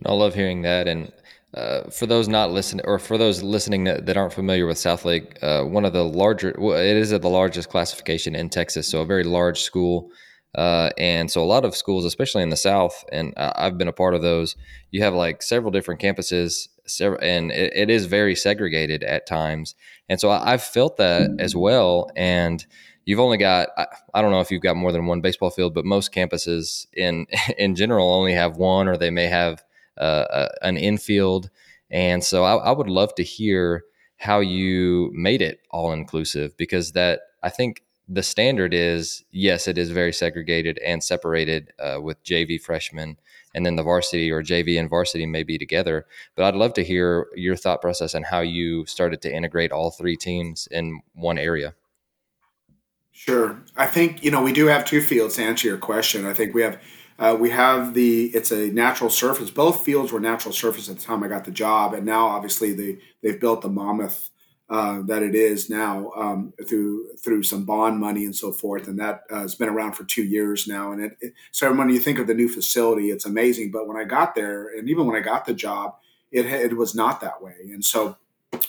I 0.04 0.12
love 0.12 0.34
hearing 0.34 0.62
that. 0.62 0.86
And 0.86 1.12
uh, 1.54 1.90
for 1.90 2.06
those 2.06 2.28
not 2.28 2.52
listening, 2.52 2.84
or 2.86 2.98
for 2.98 3.16
those 3.16 3.42
listening 3.42 3.84
that, 3.84 4.06
that 4.06 4.16
aren't 4.16 4.34
familiar 4.34 4.66
with 4.66 4.76
Southlake, 4.76 5.42
uh, 5.42 5.64
one 5.64 5.84
of 5.84 5.92
the 5.92 6.04
larger, 6.04 6.54
well, 6.58 6.76
it 6.76 6.96
is 6.96 7.10
the 7.10 7.18
largest 7.18 7.70
classification 7.70 8.34
in 8.34 8.50
Texas, 8.50 8.88
so 8.88 9.00
a 9.00 9.06
very 9.06 9.24
large 9.24 9.62
school. 9.62 10.10
Uh, 10.54 10.90
and 10.96 11.30
so 11.30 11.42
a 11.42 11.44
lot 11.44 11.64
of 11.64 11.76
schools, 11.76 12.04
especially 12.04 12.42
in 12.42 12.48
the 12.48 12.56
South, 12.56 13.04
and 13.12 13.34
I've 13.36 13.76
been 13.76 13.88
a 13.88 13.92
part 13.92 14.14
of 14.14 14.22
those, 14.22 14.56
you 14.90 15.02
have 15.02 15.12
like 15.12 15.42
several 15.42 15.70
different 15.70 16.00
campuses 16.00 16.68
and 17.20 17.50
it, 17.52 17.72
it 17.74 17.90
is 17.90 18.06
very 18.06 18.34
segregated 18.34 19.02
at 19.02 19.26
times. 19.26 19.74
And 20.08 20.20
so 20.20 20.30
I, 20.30 20.50
have 20.50 20.62
felt 20.62 20.96
that 20.98 21.30
as 21.38 21.56
well. 21.56 22.10
And 22.16 22.64
you've 23.04 23.20
only 23.20 23.38
got 23.38 23.68
I, 23.76 23.86
I, 24.14 24.22
don't 24.22 24.30
know 24.30 24.40
if 24.40 24.50
you've 24.50 24.62
got 24.62 24.76
more 24.76 24.92
than 24.92 25.06
one 25.06 25.20
baseball 25.20 25.50
field, 25.50 25.74
but 25.74 25.84
most 25.84 26.12
campuses 26.12 26.86
in 26.92 27.26
in 27.58 27.74
general 27.74 28.12
only 28.12 28.34
have 28.34 28.56
one, 28.56 28.88
or 28.88 28.96
they 28.96 29.10
may 29.10 29.26
have 29.26 29.62
uh, 29.98 30.48
an 30.62 30.76
infield. 30.76 31.50
And 31.90 32.22
so 32.22 32.44
I, 32.44 32.56
I 32.56 32.72
would 32.72 32.88
love 32.88 33.14
to 33.14 33.22
hear 33.22 33.84
how 34.18 34.40
you 34.40 35.10
made 35.14 35.42
it 35.42 35.60
all 35.70 35.92
inclusive 35.92 36.56
because 36.56 36.92
that 36.92 37.20
I 37.42 37.50
think 37.50 37.82
the 38.08 38.22
standard 38.22 38.72
is 38.72 39.24
yes, 39.30 39.68
it 39.68 39.78
is 39.78 39.90
very 39.90 40.12
segregated 40.12 40.78
and 40.78 41.02
separated 41.02 41.72
uh, 41.78 41.98
with 42.00 42.22
JV 42.24 42.60
freshmen 42.60 43.18
and 43.56 43.64
then 43.64 43.74
the 43.74 43.82
varsity 43.82 44.30
or 44.30 44.42
JV 44.42 44.78
and 44.78 44.88
varsity 44.88 45.24
may 45.24 45.42
be 45.42 45.56
together. 45.56 46.06
But 46.36 46.44
I'd 46.44 46.54
love 46.54 46.74
to 46.74 46.84
hear 46.84 47.26
your 47.34 47.56
thought 47.56 47.80
process 47.80 48.12
and 48.12 48.26
how 48.26 48.40
you 48.40 48.84
started 48.84 49.22
to 49.22 49.34
integrate 49.34 49.72
all 49.72 49.90
three 49.90 50.14
teams 50.14 50.68
in 50.70 51.00
one 51.14 51.38
area. 51.38 51.74
Sure. 53.12 53.58
I 53.74 53.86
think, 53.86 54.22
you 54.22 54.30
know, 54.30 54.42
we 54.42 54.52
do 54.52 54.66
have 54.66 54.84
two 54.84 55.00
fields 55.00 55.36
to 55.36 55.42
answer 55.42 55.66
your 55.66 55.78
question. 55.78 56.26
I 56.26 56.34
think 56.34 56.54
we 56.54 56.60
have 56.62 56.78
uh, 57.18 57.34
we 57.40 57.48
have 57.48 57.94
the 57.94 58.26
it's 58.26 58.52
a 58.52 58.70
natural 58.72 59.08
surface. 59.08 59.50
Both 59.50 59.82
fields 59.86 60.12
were 60.12 60.20
natural 60.20 60.52
surface 60.52 60.90
at 60.90 60.98
the 60.98 61.02
time 61.02 61.24
I 61.24 61.28
got 61.28 61.46
the 61.46 61.50
job, 61.50 61.94
and 61.94 62.04
now 62.04 62.26
obviously 62.26 62.74
they 62.74 62.98
they've 63.22 63.40
built 63.40 63.62
the 63.62 63.70
mammoth 63.70 64.30
uh, 64.68 65.02
that 65.06 65.22
it 65.22 65.34
is 65.34 65.70
now 65.70 66.10
um, 66.16 66.52
through 66.66 67.16
through 67.18 67.42
some 67.42 67.64
bond 67.64 68.00
money 68.00 68.24
and 68.24 68.34
so 68.34 68.52
forth, 68.52 68.88
and 68.88 68.98
that 68.98 69.22
uh, 69.30 69.40
has 69.40 69.54
been 69.54 69.68
around 69.68 69.92
for 69.92 70.04
two 70.04 70.24
years 70.24 70.66
now. 70.66 70.92
And 70.92 71.04
it, 71.04 71.16
it, 71.20 71.34
so 71.52 71.72
when 71.72 71.88
you 71.88 72.00
think 72.00 72.18
of 72.18 72.26
the 72.26 72.34
new 72.34 72.48
facility, 72.48 73.10
it's 73.10 73.24
amazing. 73.24 73.70
But 73.70 73.86
when 73.86 73.96
I 73.96 74.04
got 74.04 74.34
there, 74.34 74.68
and 74.76 74.88
even 74.88 75.06
when 75.06 75.16
I 75.16 75.20
got 75.20 75.44
the 75.44 75.54
job, 75.54 75.94
it 76.32 76.46
it 76.46 76.76
was 76.76 76.94
not 76.94 77.20
that 77.20 77.42
way. 77.42 77.54
And 77.72 77.84
so 77.84 78.16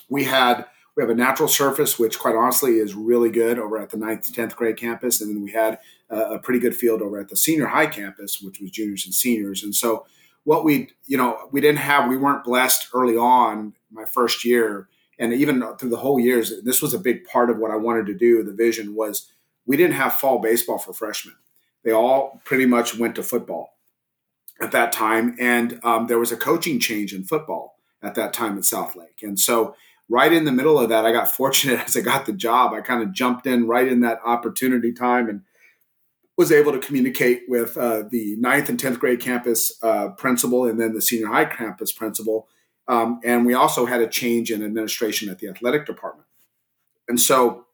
we 0.10 0.24
had 0.26 0.66
we 0.98 1.04
have 1.04 1.10
a 1.12 1.16
natural 1.16 1.48
surface, 1.48 2.00
which 2.00 2.18
quite 2.18 2.36
honestly 2.36 2.80
is 2.80 2.96
really 2.96 3.30
good 3.30 3.60
over 3.60 3.78
at 3.78 3.92
the 3.92 3.98
9th, 3.98 4.32
10th 4.32 4.56
grade 4.56 4.78
campus. 4.78 5.22
And 5.22 5.30
then 5.30 5.44
we 5.44 5.52
had 5.52 5.78
uh, 6.12 6.32
a 6.34 6.40
pretty 6.40 6.60
good 6.60 6.76
field 6.76 7.04
over 7.04 7.20
at 7.20 7.30
the 7.30 7.38
senior 7.38 7.68
high 7.68 7.86
campus, 7.86 8.42
which 8.42 8.60
was 8.60 8.72
juniors 8.72 9.06
and 9.06 9.14
seniors. 9.14 9.62
And 9.62 9.76
so 9.76 10.08
what 10.44 10.66
we, 10.66 10.90
you 11.06 11.16
know, 11.16 11.50
we 11.52 11.62
didn't 11.62 11.78
have, 11.80 12.10
we 12.10 12.18
weren't 12.18 12.44
blessed 12.44 12.88
early 12.96 13.16
on 13.16 13.74
my 13.92 14.06
first 14.06 14.44
year. 14.44 14.90
And 15.20 15.34
even 15.34 15.64
through 15.78 15.90
the 15.90 15.98
whole 15.98 16.20
years, 16.20 16.54
this 16.64 16.82
was 16.82 16.94
a 16.94 17.00
big 17.00 17.26
part 17.26 17.50
of 17.50 17.58
what 17.58 17.72
I 17.72 17.76
wanted 17.76 18.06
to 18.08 18.14
do. 18.14 18.44
The 18.44 18.54
vision 18.54 18.96
was 18.96 19.32
we 19.66 19.78
didn't 19.78 19.96
have 19.96 20.14
fall 20.14 20.40
baseball 20.40 20.78
for 20.78 20.94
freshmen. 20.94 21.36
They 21.84 21.92
all 21.92 22.42
pretty 22.46 22.66
much 22.66 22.98
went 22.98 23.16
to 23.16 23.24
football 23.24 23.78
at 24.60 24.72
that 24.72 24.92
time. 24.92 25.36
And 25.40 25.80
um, 25.84 26.08
there 26.08 26.20
was 26.20 26.32
a 26.32 26.38
coaching 26.38 26.80
change 26.80 27.14
in 27.14 27.24
football 27.24 27.78
at 28.02 28.16
that 28.16 28.34
time 28.34 28.58
at 28.58 28.66
South 28.66 28.96
Lake, 28.96 29.22
And 29.24 29.40
so 29.40 29.76
right 30.08 30.32
in 30.32 30.46
the 30.46 30.52
middle 30.52 30.80
of 30.80 30.90
that, 30.90 31.06
I 31.06 31.12
got 31.12 31.32
fortunate 31.36 31.80
as 31.86 31.98
I 31.98 32.02
got 32.02 32.26
the 32.26 32.34
job. 32.34 32.74
I 32.74 32.82
kind 32.82 33.02
of 33.02 33.12
jumped 33.12 33.48
in 33.48 33.68
right 33.68 33.88
in 33.88 34.02
that 34.02 34.20
opportunity 34.26 34.92
time 34.92 35.30
and 35.30 35.42
was 36.38 36.52
able 36.52 36.72
to 36.72 36.80
communicate 36.80 37.44
with 37.48 37.76
uh, 37.78 38.04
the 38.10 38.36
ninth 38.38 38.70
and 38.70 38.80
10th 38.80 39.00
grade 39.00 39.20
campus 39.20 39.72
uh, 39.82 40.10
principal 40.10 40.66
and 40.66 40.80
then 40.80 40.94
the 40.94 41.02
senior 41.02 41.28
high 41.28 41.46
campus 41.46 41.92
principal. 41.92 42.48
Um, 42.88 43.20
and 43.24 43.46
we 43.46 43.54
also 43.54 43.86
had 43.86 44.02
a 44.02 44.08
change 44.08 44.52
in 44.52 44.64
administration 44.64 45.30
at 45.30 45.40
the 45.40 45.50
athletic 45.50 45.86
department. 45.86 46.28
And 47.08 47.20
so, 47.20 47.66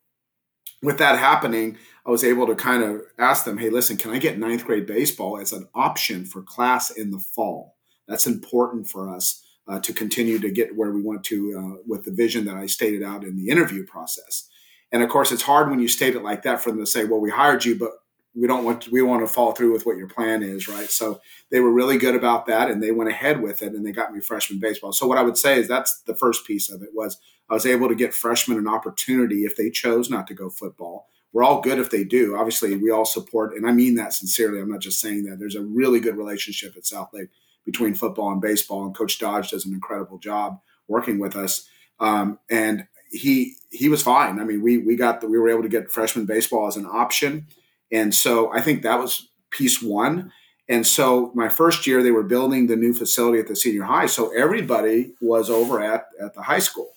with 0.82 0.98
that 0.98 1.18
happening, 1.18 1.78
I 2.06 2.12
was 2.12 2.24
able 2.24 2.46
to 2.48 2.56
kind 2.56 2.84
of 2.84 3.02
ask 3.18 3.46
them, 3.46 3.58
hey, 3.58 3.70
listen, 3.70 3.96
can 3.96 4.12
I 4.12 4.18
get 4.18 4.38
ninth 4.38 4.66
grade 4.66 4.86
baseball 4.86 5.40
as 5.40 5.54
an 5.54 5.68
option 5.74 6.26
for 6.26 6.42
class 6.42 6.92
in 6.92 7.12
the 7.12 7.20
fall? 7.20 7.76
That's 8.08 8.28
important 8.28 8.88
for 8.88 9.10
us 9.10 9.44
uh, 9.68 9.80
to 9.80 9.94
continue 9.94 10.40
to 10.40 10.52
get 10.52 10.76
where 10.76 10.92
we 10.92 11.02
want 11.02 11.24
to 11.26 11.58
uh, 11.58 11.82
with 11.88 12.04
the 12.04 12.12
vision 12.12 12.44
that 12.46 12.56
I 12.56 12.66
stated 12.66 13.02
out 13.02 13.24
in 13.24 13.38
the 13.38 13.50
interview 13.50 13.86
process. 13.86 14.50
And 14.92 15.02
of 15.02 15.10
course, 15.10 15.32
it's 15.32 15.42
hard 15.42 15.70
when 15.70 15.80
you 15.80 15.88
state 15.88 16.16
it 16.16 16.24
like 16.24 16.44
that 16.44 16.62
for 16.62 16.70
them 16.70 16.80
to 16.80 16.86
say, 16.86 17.06
"Well, 17.06 17.22
we 17.22 17.30
hired 17.30 17.64
you, 17.64 17.76
but 17.76 17.92
we 18.36 18.48
don't 18.48 18.64
want 18.64 18.82
to, 18.84 18.92
we 18.92 19.02
want 19.02 19.26
to 19.26 19.32
follow 19.32 19.52
through 19.52 19.74
with 19.74 19.86
what 19.86 19.98
your 19.98 20.08
plan 20.08 20.44
is, 20.44 20.68
right?" 20.68 20.90
So 20.90 21.22
they 21.52 21.60
were 21.60 21.72
really 21.72 21.98
good 21.98 22.16
about 22.16 22.46
that, 22.48 22.70
and 22.70 22.82
they 22.82 22.92
went 22.92 23.10
ahead 23.10 23.42
with 23.42 23.62
it, 23.62 23.74
and 23.74 23.86
they 23.86 23.92
got 23.92 24.14
me 24.14 24.22
freshman 24.22 24.60
baseball. 24.60 24.94
So 24.94 25.08
what 25.08 25.18
I 25.18 25.24
would 25.24 25.38
say 25.38 25.60
is 25.60 25.68
that's 25.68 26.02
the 26.02 26.16
first 26.16 26.46
piece 26.46 26.70
of 26.70 26.82
it 26.82 26.90
was 26.94 27.20
I 27.50 27.54
was 27.54 27.66
able 27.66 27.90
to 27.90 27.96
get 27.96 28.14
freshmen 28.14 28.58
an 28.58 28.68
opportunity 28.68 29.46
if 29.46 29.56
they 29.56 29.70
chose 29.70 30.10
not 30.10 30.28
to 30.28 30.34
go 30.34 30.50
football. 30.50 31.08
We're 31.32 31.44
all 31.44 31.62
good 31.62 31.80
if 31.80 31.90
they 31.90 32.04
do. 32.04 32.36
Obviously, 32.36 32.76
we 32.78 32.92
all 32.92 33.06
support, 33.06 33.56
and 33.56 33.68
I 33.68 33.72
mean 33.72 33.96
that 33.96 34.14
sincerely. 34.14 34.60
I'm 34.60 34.70
not 34.70 34.82
just 34.82 35.00
saying 35.00 35.24
that. 35.26 35.40
There's 35.40 35.56
a 35.56 35.64
really 35.64 36.00
good 36.00 36.16
relationship 36.16 36.76
at 36.78 36.86
South 36.86 37.10
Lake 37.14 37.30
between 37.66 37.96
football 37.96 38.32
and 38.32 38.42
baseball. 38.42 38.86
And 38.86 38.96
Coach 38.96 39.20
Dodge 39.20 39.52
does 39.52 39.66
an 39.66 39.74
incredible 39.74 40.18
job 40.18 40.60
working 40.88 41.20
with 41.20 41.36
us. 41.36 41.68
Um, 42.00 42.40
and 42.50 42.88
he 43.10 43.56
he 43.70 43.90
was 43.90 44.04
fine. 44.04 44.40
I 44.40 44.44
mean, 44.44 44.62
we 44.62 44.78
we 44.80 44.96
got 44.96 45.22
the, 45.22 45.28
we 45.28 45.40
were 45.40 45.50
able 45.50 45.64
to 45.64 45.70
get 45.70 45.92
freshman 45.92 46.26
baseball 46.26 46.68
as 46.68 46.78
an 46.78 46.86
option, 46.86 47.48
and 47.92 48.14
so 48.14 48.52
I 48.54 48.62
think 48.62 48.82
that 48.84 49.00
was 49.00 49.30
piece 49.50 49.82
one. 49.82 50.32
And 50.70 50.88
so 50.88 51.32
my 51.36 51.50
first 51.50 51.86
year, 51.86 52.02
they 52.02 52.12
were 52.12 52.24
building 52.24 52.68
the 52.68 52.76
new 52.76 52.94
facility 52.94 53.40
at 53.40 53.48
the 53.48 53.56
senior 53.56 53.84
high, 53.84 54.06
so 54.06 54.34
everybody 54.36 55.14
was 55.22 55.50
over 55.50 55.82
at 55.82 56.08
at 56.22 56.34
the 56.34 56.42
high 56.42 56.60
school. 56.60 56.92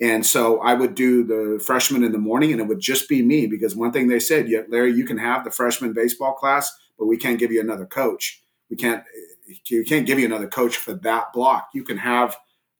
And 0.00 0.24
so 0.26 0.60
I 0.60 0.74
would 0.74 0.94
do 0.94 1.22
the 1.22 1.62
freshman 1.64 2.02
in 2.02 2.10
the 2.10 2.18
morning, 2.18 2.50
and 2.52 2.60
it 2.60 2.66
would 2.66 2.80
just 2.80 3.08
be 3.08 3.22
me 3.22 3.46
because 3.46 3.76
one 3.76 3.92
thing 3.92 4.08
they 4.08 4.18
said, 4.18 4.48
"Yeah, 4.48 4.62
Larry, 4.68 4.92
you 4.92 5.04
can 5.04 5.18
have 5.18 5.44
the 5.44 5.50
freshman 5.50 5.92
baseball 5.92 6.32
class, 6.32 6.72
but 6.98 7.06
we 7.06 7.16
can't 7.16 7.38
give 7.38 7.52
you 7.52 7.60
another 7.60 7.86
coach. 7.86 8.42
We 8.70 8.76
can't 8.76 9.04
we 9.70 9.84
can't 9.84 10.06
give 10.06 10.18
you 10.18 10.26
another 10.26 10.48
coach 10.48 10.76
for 10.76 10.94
that 10.94 11.32
block. 11.32 11.68
You 11.74 11.84
can 11.84 11.98
have 11.98 12.36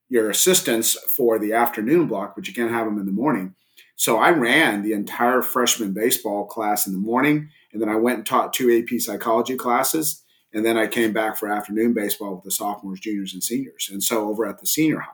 your 0.09 0.31
assistants 0.31 0.95
for 1.15 1.39
the 1.39 1.53
afternoon 1.53 2.07
block, 2.07 2.35
but 2.35 2.47
you 2.47 2.55
can't 2.55 2.71
have 2.71 2.87
them 2.87 2.99
in 2.99 3.07
the 3.07 3.13
morning. 3.13 3.55
So 3.97 4.19
I 4.19 4.31
ran 4.31 4.83
the 4.83 4.93
entire 4.93 5.43
freshman 5.43 5.93
baseball 5.93 6.47
class 6.47 6.87
in 6.87 6.93
the 6.93 6.99
morning, 6.99 7.51
and 7.73 7.81
then 7.81 7.89
I 7.89 7.97
went 7.97 8.19
and 8.19 8.27
taught 8.27 8.53
two 8.53 8.71
AP 8.71 9.01
psychology 9.01 9.57
classes, 9.57 10.23
and 10.53 10.65
then 10.65 10.77
I 10.77 10.87
came 10.87 11.13
back 11.13 11.37
for 11.37 11.49
afternoon 11.49 11.93
baseball 11.93 12.35
with 12.35 12.45
the 12.45 12.51
sophomores, 12.51 13.01
juniors, 13.01 13.33
and 13.33 13.43
seniors, 13.43 13.89
and 13.93 14.03
so 14.03 14.29
over 14.29 14.47
at 14.47 14.59
the 14.59 14.67
senior 14.67 15.01
high. 15.01 15.13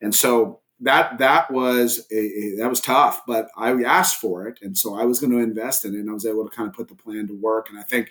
And 0.00 0.14
so 0.14 0.60
that 0.80 1.18
that 1.18 1.50
was 1.50 2.06
a, 2.12 2.54
that 2.58 2.68
was 2.68 2.80
tough, 2.80 3.22
but 3.26 3.48
I 3.56 3.70
asked 3.82 4.16
for 4.16 4.46
it, 4.46 4.58
and 4.62 4.76
so 4.76 4.94
I 4.94 5.04
was 5.04 5.20
going 5.20 5.32
to 5.32 5.38
invest 5.38 5.84
in 5.84 5.94
it, 5.94 5.98
and 5.98 6.10
I 6.10 6.14
was 6.14 6.26
able 6.26 6.48
to 6.48 6.54
kind 6.54 6.68
of 6.68 6.74
put 6.74 6.88
the 6.88 6.94
plan 6.94 7.26
to 7.28 7.34
work. 7.34 7.68
And 7.68 7.78
I 7.78 7.82
think 7.82 8.10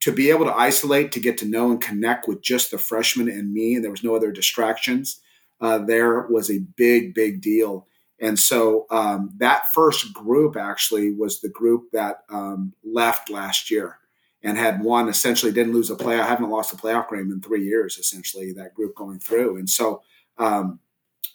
to 0.00 0.12
be 0.12 0.30
able 0.30 0.44
to 0.44 0.54
isolate, 0.54 1.12
to 1.12 1.20
get 1.20 1.38
to 1.38 1.46
know 1.46 1.70
and 1.70 1.80
connect 1.80 2.28
with 2.28 2.42
just 2.42 2.70
the 2.70 2.78
freshmen 2.78 3.28
and 3.28 3.52
me, 3.52 3.74
and 3.74 3.82
there 3.82 3.90
was 3.90 4.04
no 4.04 4.14
other 4.14 4.30
distractions, 4.30 5.20
uh, 5.60 5.78
there 5.78 6.26
was 6.28 6.50
a 6.50 6.58
big, 6.76 7.14
big 7.14 7.40
deal. 7.40 7.86
And 8.24 8.38
so 8.38 8.86
um, 8.90 9.30
that 9.36 9.64
first 9.74 10.14
group 10.14 10.56
actually 10.56 11.12
was 11.12 11.40
the 11.40 11.50
group 11.50 11.90
that 11.92 12.20
um, 12.30 12.72
left 12.82 13.28
last 13.28 13.70
year 13.70 13.98
and 14.42 14.56
had 14.56 14.82
won 14.82 15.10
essentially 15.10 15.52
didn't 15.52 15.74
lose 15.74 15.90
a 15.90 15.94
play. 15.94 16.18
I 16.18 16.26
haven't 16.26 16.48
lost 16.48 16.72
a 16.72 16.76
playoff 16.76 17.10
game 17.10 17.30
in 17.30 17.42
three 17.42 17.66
years, 17.66 17.98
essentially, 17.98 18.50
that 18.52 18.72
group 18.72 18.94
going 18.96 19.18
through. 19.18 19.58
And 19.58 19.68
so, 19.68 20.00
um, 20.38 20.80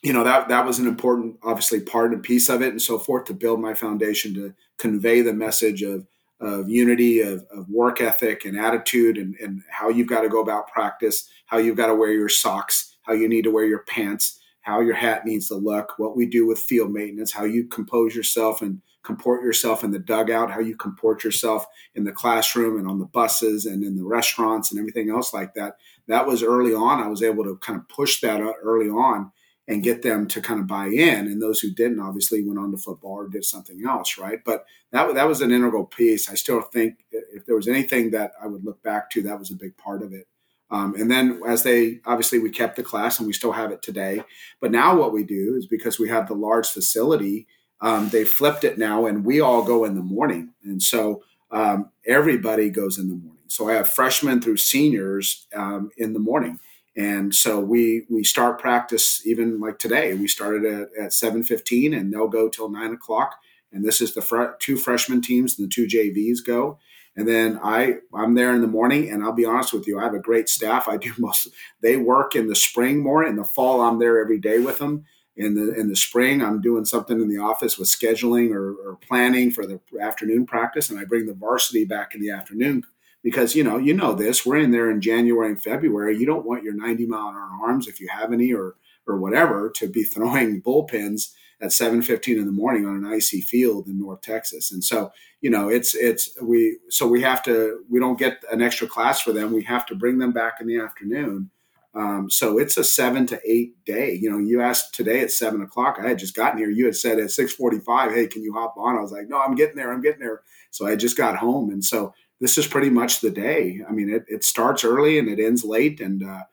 you 0.01 0.13
know, 0.13 0.24
that, 0.24 0.50
that 0.50 0.65
was 0.65 0.79
an 0.79 0.88
important, 0.88 1.38
obviously, 1.43 1.79
part 1.79 2.12
and 2.12 2.24
piece 2.24 2.50
of 2.50 2.63
it 2.63 2.69
and 2.69 2.81
so 2.81 2.98
forth 2.98 3.25
to 3.25 3.36
build 3.36 3.62
my 3.62 3.75
foundation 3.75 4.34
to 4.34 4.55
convey 4.77 5.22
the 5.22 5.34
message 5.34 5.84
of 5.84 6.08
of 6.41 6.69
unity, 6.69 7.19
of, 7.19 7.46
of 7.51 7.69
work 7.69 8.00
ethic 8.00 8.46
and 8.46 8.58
attitude, 8.58 9.17
and, 9.17 9.36
and 9.41 9.62
how 9.69 9.89
you've 9.89 10.08
got 10.08 10.22
to 10.22 10.29
go 10.29 10.41
about 10.41 10.69
practice, 10.69 11.29
how 11.48 11.58
you've 11.58 11.75
got 11.75 11.88
to 11.88 11.96
wear 11.96 12.13
your 12.13 12.29
socks, 12.29 12.96
how 13.01 13.12
you 13.12 13.27
need 13.27 13.43
to 13.43 13.51
wear 13.51 13.65
your 13.65 13.79
pants, 13.79 14.38
how 14.70 14.82
your 14.82 14.94
hat 14.94 15.26
needs 15.26 15.48
to 15.48 15.56
look, 15.56 15.98
what 15.98 16.16
we 16.16 16.28
do 16.28 16.46
with 16.46 16.60
field 16.60 16.92
maintenance, 16.92 17.32
how 17.32 17.44
you 17.44 17.66
compose 17.66 18.16
yourself 18.16 18.62
and 18.62 18.82
comport 19.02 19.44
yourself 19.44 19.84
in 19.84 19.90
the 19.90 19.98
dugout, 19.98 20.52
how 20.52 20.60
you 20.60 20.76
comport 20.76 21.24
yourself 21.24 21.66
in 21.96 22.04
the 22.04 22.12
classroom 22.12 22.78
and 22.78 22.88
on 22.88 23.00
the 23.00 23.06
buses 23.06 23.66
and 23.66 23.84
in 23.84 23.98
the 23.98 24.04
restaurants 24.04 24.70
and 24.70 24.80
everything 24.80 25.10
else 25.10 25.34
like 25.34 25.56
that. 25.56 25.78
That 26.08 26.28
was 26.28 26.44
early 26.44 26.76
on. 26.76 27.02
I 27.02 27.08
was 27.08 27.24
able 27.24 27.44
to 27.46 27.58
kind 27.58 27.80
of 27.80 27.90
push 27.90 28.22
that 28.22 28.42
early 28.62 28.90
on 28.90 29.32
and 29.68 29.82
get 29.82 30.04
them 30.04 30.28
to 30.28 30.40
kind 30.40 30.60
of 30.60 30.68
buy 30.68 30.86
in. 30.86 31.26
And 31.26 31.42
those 31.42 31.60
who 31.60 31.72
didn't 31.72 32.00
obviously 32.00 32.44
went 32.44 32.60
on 32.60 32.70
to 32.72 32.78
football 32.78 33.14
or 33.14 33.28
did 33.28 33.46
something 33.46 33.82
else, 33.88 34.20
right? 34.20 34.40
But 34.46 34.66
that 34.92 35.16
that 35.16 35.28
was 35.28 35.42
an 35.42 35.52
integral 35.52 35.86
piece. 35.86 36.30
I 36.30 36.36
still 36.36 36.62
think 36.62 37.06
if 37.12 37.46
there 37.48 37.56
was 37.56 37.68
anything 37.68 38.12
that 38.12 38.34
I 38.40 38.46
would 38.46 38.64
look 38.64 38.84
back 38.84 39.10
to, 39.12 39.24
that 39.24 39.40
was 39.40 39.50
a 39.50 39.56
big 39.56 39.76
part 39.78 40.04
of 40.04 40.14
it. 40.14 40.28
Um, 40.72 40.96
and 40.96 41.10
then 41.10 41.42
as 41.48 41.64
they 41.64 42.00
obviously 42.06 42.40
we 42.40 42.50
kept 42.50 42.76
the 42.76 42.84
class 42.84 43.18
and 43.18 43.26
we 43.26 43.34
still 43.34 43.54
have 43.54 43.72
it 43.72 43.82
today. 43.82 44.24
But 44.62 44.72
now 44.72 44.96
what 44.96 45.14
we 45.14 45.24
do 45.24 45.56
is 45.56 45.66
because 45.66 46.00
we 46.00 46.10
have 46.10 46.28
the 46.28 46.36
large 46.36 46.68
facility, 46.68 47.48
um, 47.82 48.10
they 48.10 48.26
flipped 48.26 48.64
it 48.64 48.78
now, 48.78 49.06
and 49.06 49.26
we 49.26 49.40
all 49.40 49.64
go 49.64 49.86
in 49.86 49.96
the 49.96 50.02
morning, 50.02 50.54
and 50.64 50.84
so 50.84 51.24
um, 51.52 51.90
everybody 52.06 52.70
goes 52.70 52.98
in 52.98 53.08
the 53.08 53.16
morning. 53.16 53.44
So 53.48 53.70
I 53.70 53.74
have 53.74 53.90
freshmen 53.90 54.42
through 54.42 54.58
seniors 54.58 55.48
um, 55.56 55.90
in 55.98 56.14
the 56.14 56.20
morning 56.20 56.60
and 57.00 57.34
so 57.34 57.62
we 57.62 58.06
we 58.10 58.26
start 58.26 58.60
practice 58.60 59.26
even 59.26 59.60
like 59.62 59.80
today. 59.80 60.14
We 60.16 60.28
started 60.28 60.66
at, 60.66 60.90
at 61.02 61.14
seven 61.14 61.44
fifteen, 61.44 61.94
and 61.94 62.12
they'll 62.12 62.28
go 62.28 62.50
till 62.50 62.70
nine 62.70 62.92
o'clock. 62.92 63.40
And 63.72 63.86
this 63.86 64.02
is 64.02 64.14
the 64.16 64.22
fr- 64.22 64.56
two 64.60 64.76
freshman 64.76 65.22
teams 65.22 65.58
and 65.58 65.70
the 65.70 65.74
two 65.74 65.88
JVs 65.88 66.46
go. 66.46 66.80
And 67.16 67.28
then 67.28 67.60
I 67.63 67.96
I'm 68.13 68.36
there 68.36 68.54
in 68.54 68.62
the 68.62 68.68
morning, 68.68 69.10
and 69.10 69.24
I'll 69.24 69.34
be 69.34 69.46
honest 69.46 69.74
with 69.74 69.88
you, 69.88 70.00
I 70.00 70.04
have 70.04 70.13
a 70.13 70.20
great 70.20 70.48
staff. 70.48 70.88
I 70.88 70.98
do 70.98 71.13
most. 71.20 71.50
They 71.82 71.98
work 71.98 72.36
in 72.36 72.48
the 72.48 72.56
spring 72.56 73.04
more. 73.04 73.25
In 73.25 73.36
the 73.36 73.44
fall, 73.44 73.82
I'm 73.82 74.00
there 74.00 74.20
every 74.20 74.39
day 74.39 74.60
with 74.60 74.80
them. 74.80 75.06
In 75.36 75.56
the 75.56 75.74
in 75.74 75.88
the 75.89 75.96
spring, 75.96 76.42
I'm 76.42 76.62
doing 76.62 76.86
something 76.86 77.20
in 77.20 77.30
the 77.30 77.38
office 77.38 77.78
with 77.78 77.88
scheduling 77.88 78.51
or, 78.51 78.74
or 78.74 78.98
planning 79.08 79.51
for 79.51 79.66
the 79.66 79.80
afternoon 80.01 80.46
practice, 80.46 80.89
and 80.89 81.00
I 81.00 81.06
bring 81.06 81.25
the 81.25 81.34
varsity 81.34 81.86
back 81.86 82.13
in 82.13 82.22
the 82.22 82.32
afternoon 82.32 82.84
because 83.24 83.56
you 83.56 83.63
know 83.63 83.78
you 83.78 83.94
know 83.94 84.13
this 84.13 84.46
we're 84.46 84.58
in 84.58 84.72
there 84.72 84.89
in 84.89 85.01
january 85.01 85.50
and 85.50 85.62
february 85.62 86.18
you 86.18 86.25
don't 86.25 86.46
want 86.46 86.63
your 86.63 86.74
90 86.74 87.06
mile 87.06 87.30
an 87.30 87.36
hour 87.36 87.60
arms 87.63 87.88
if 87.88 88.00
you 88.00 88.08
have 88.08 88.32
any 88.32 88.54
or 88.54 88.75
or 89.08 89.18
whatever 89.18 89.70
to 89.75 89.88
be 89.88 90.04
throwing 90.06 90.62
bullpens 90.62 91.34
at 91.62 91.72
7:15 91.72 92.38
in 92.38 92.46
the 92.46 92.51
morning 92.51 92.86
on 92.86 92.96
an 92.96 93.06
icy 93.06 93.42
field 93.42 93.88
in 93.88 94.00
North 94.00 94.22
Texas. 94.22 94.72
And 94.72 94.84
so, 94.84 95.12
you 95.42 95.50
know, 95.50 95.70
it's 95.70 95.96
it's 95.96 96.30
we 96.42 96.78
so 96.89 97.08
we 97.08 97.22
have 97.22 97.44
to 97.44 97.84
we 97.89 98.00
don't 98.00 98.20
get 98.20 98.44
an 98.51 98.62
extra 98.62 98.88
class 98.88 99.22
for 99.22 99.34
them. 99.34 99.54
We 99.54 99.63
have 99.63 99.86
to 99.88 99.96
bring 99.96 100.20
them 100.20 100.32
back 100.32 100.62
in 100.62 100.68
the 100.68 100.80
afternoon. 100.80 101.51
Um, 101.96 102.30
so 102.30 102.60
it's 102.60 102.78
a 102.78 102.84
seven 102.84 103.25
to 103.28 103.42
eight 103.46 103.84
day. 103.84 104.13
You 104.13 104.30
know, 104.30 104.38
you 104.38 104.62
asked 104.62 104.94
today 104.94 105.22
at 105.22 105.32
seven 105.32 105.62
o'clock. 105.62 105.98
I 106.00 106.08
had 106.08 106.20
just 106.20 106.36
gotten 106.36 106.60
here. 106.60 106.70
You 106.70 106.86
had 106.86 106.96
said 106.96 107.20
at 107.20 107.32
six 107.32 107.54
forty-five, 107.54 108.12
"Hey, 108.13 108.28
can 108.28 108.44
you 108.44 108.54
hop 108.54 108.75
on?" 108.78 108.98
I 108.98 109.01
was 109.01 109.12
like, 109.12 109.28
"No, 109.28 109.42
I'm 109.42 109.56
getting 109.56 109.75
there. 109.75 109.92
I'm 109.92 110.01
getting 110.01 110.22
there." 110.22 110.42
So 110.72 110.86
I 110.86 110.96
just 110.96 111.18
got 111.18 111.38
home, 111.38 111.72
and 111.72 111.84
so 111.84 112.13
this 112.39 112.58
is 112.58 112.68
pretty 112.68 112.89
much 112.89 113.22
the 113.22 113.32
day. 113.32 113.82
I 113.88 113.92
mean, 113.92 114.10
it, 114.10 114.24
it 114.28 114.44
starts 114.44 114.84
early 114.84 115.20
and 115.20 115.28
it 115.28 115.44
ends 115.44 115.63
late, 115.63 116.00
and 116.00 116.24
uh, 116.24 116.44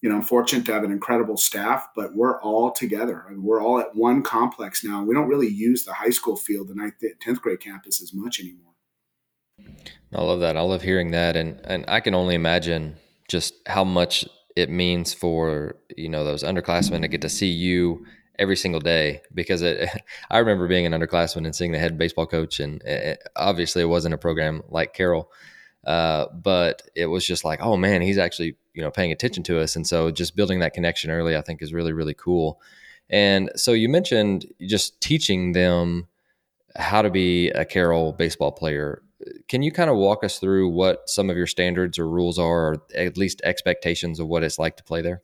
you 0.00 0.08
know, 0.08 0.16
I'm 0.16 0.22
fortunate 0.22 0.64
to 0.66 0.72
have 0.72 0.84
an 0.84 0.90
incredible 0.90 1.36
staff, 1.36 1.88
but 1.94 2.14
we're 2.14 2.40
all 2.40 2.70
together 2.70 3.24
and 3.28 3.42
we're 3.42 3.62
all 3.62 3.78
at 3.78 3.94
one 3.94 4.22
complex 4.22 4.82
now. 4.82 5.04
We 5.04 5.14
don't 5.14 5.28
really 5.28 5.48
use 5.48 5.84
the 5.84 5.92
high 5.92 6.10
school 6.10 6.36
field, 6.36 6.68
the 6.68 6.74
ninth, 6.74 6.94
tenth 7.20 7.42
grade 7.42 7.60
campus 7.60 8.00
as 8.02 8.14
much 8.14 8.40
anymore. 8.40 8.72
I 10.14 10.22
love 10.22 10.40
that. 10.40 10.56
I 10.56 10.62
love 10.62 10.82
hearing 10.82 11.10
that, 11.12 11.36
and 11.36 11.60
and 11.64 11.84
I 11.86 12.00
can 12.00 12.14
only 12.14 12.34
imagine 12.34 12.96
just 13.28 13.54
how 13.66 13.84
much 13.84 14.26
it 14.56 14.70
means 14.70 15.14
for 15.14 15.76
you 15.96 16.08
know 16.08 16.24
those 16.24 16.42
underclassmen 16.42 17.02
to 17.02 17.08
get 17.08 17.20
to 17.22 17.28
see 17.28 17.50
you 17.50 18.04
every 18.38 18.56
single 18.56 18.80
day 18.80 19.20
because 19.34 19.62
it, 19.62 19.88
I 20.30 20.38
remember 20.38 20.66
being 20.66 20.86
an 20.86 20.92
underclassman 20.92 21.44
and 21.44 21.54
seeing 21.54 21.72
the 21.72 21.78
head 21.78 21.98
baseball 21.98 22.26
coach 22.26 22.58
and 22.58 22.82
it, 22.82 23.22
obviously 23.36 23.82
it 23.82 23.86
wasn't 23.86 24.14
a 24.14 24.18
program 24.18 24.62
like 24.68 24.94
Carroll 24.94 25.30
uh, 25.84 26.26
but 26.32 26.82
it 26.94 27.06
was 27.06 27.26
just 27.26 27.44
like 27.44 27.60
oh 27.62 27.76
man 27.76 28.02
he's 28.02 28.18
actually 28.18 28.56
you 28.74 28.82
know 28.82 28.90
paying 28.90 29.12
attention 29.12 29.42
to 29.42 29.60
us 29.60 29.76
and 29.76 29.86
so 29.86 30.10
just 30.10 30.36
building 30.36 30.60
that 30.60 30.74
connection 30.74 31.10
early 31.10 31.36
I 31.36 31.40
think 31.40 31.62
is 31.62 31.72
really 31.72 31.92
really 31.92 32.14
cool 32.14 32.60
and 33.08 33.50
so 33.56 33.72
you 33.72 33.88
mentioned 33.88 34.46
just 34.60 35.00
teaching 35.00 35.52
them 35.52 36.06
how 36.76 37.02
to 37.02 37.10
be 37.10 37.50
a 37.50 37.64
Carroll 37.64 38.12
baseball 38.12 38.52
player 38.52 39.02
can 39.48 39.62
you 39.62 39.72
kind 39.72 39.90
of 39.90 39.96
walk 39.96 40.24
us 40.24 40.38
through 40.38 40.68
what 40.68 41.08
some 41.08 41.30
of 41.30 41.36
your 41.36 41.46
standards 41.46 41.98
or 41.98 42.08
rules 42.08 42.38
are, 42.38 42.72
or 42.72 42.82
at 42.94 43.16
least 43.16 43.40
expectations 43.44 44.20
of 44.20 44.26
what 44.26 44.42
it's 44.42 44.58
like 44.58 44.76
to 44.76 44.84
play 44.84 45.02
there? 45.02 45.22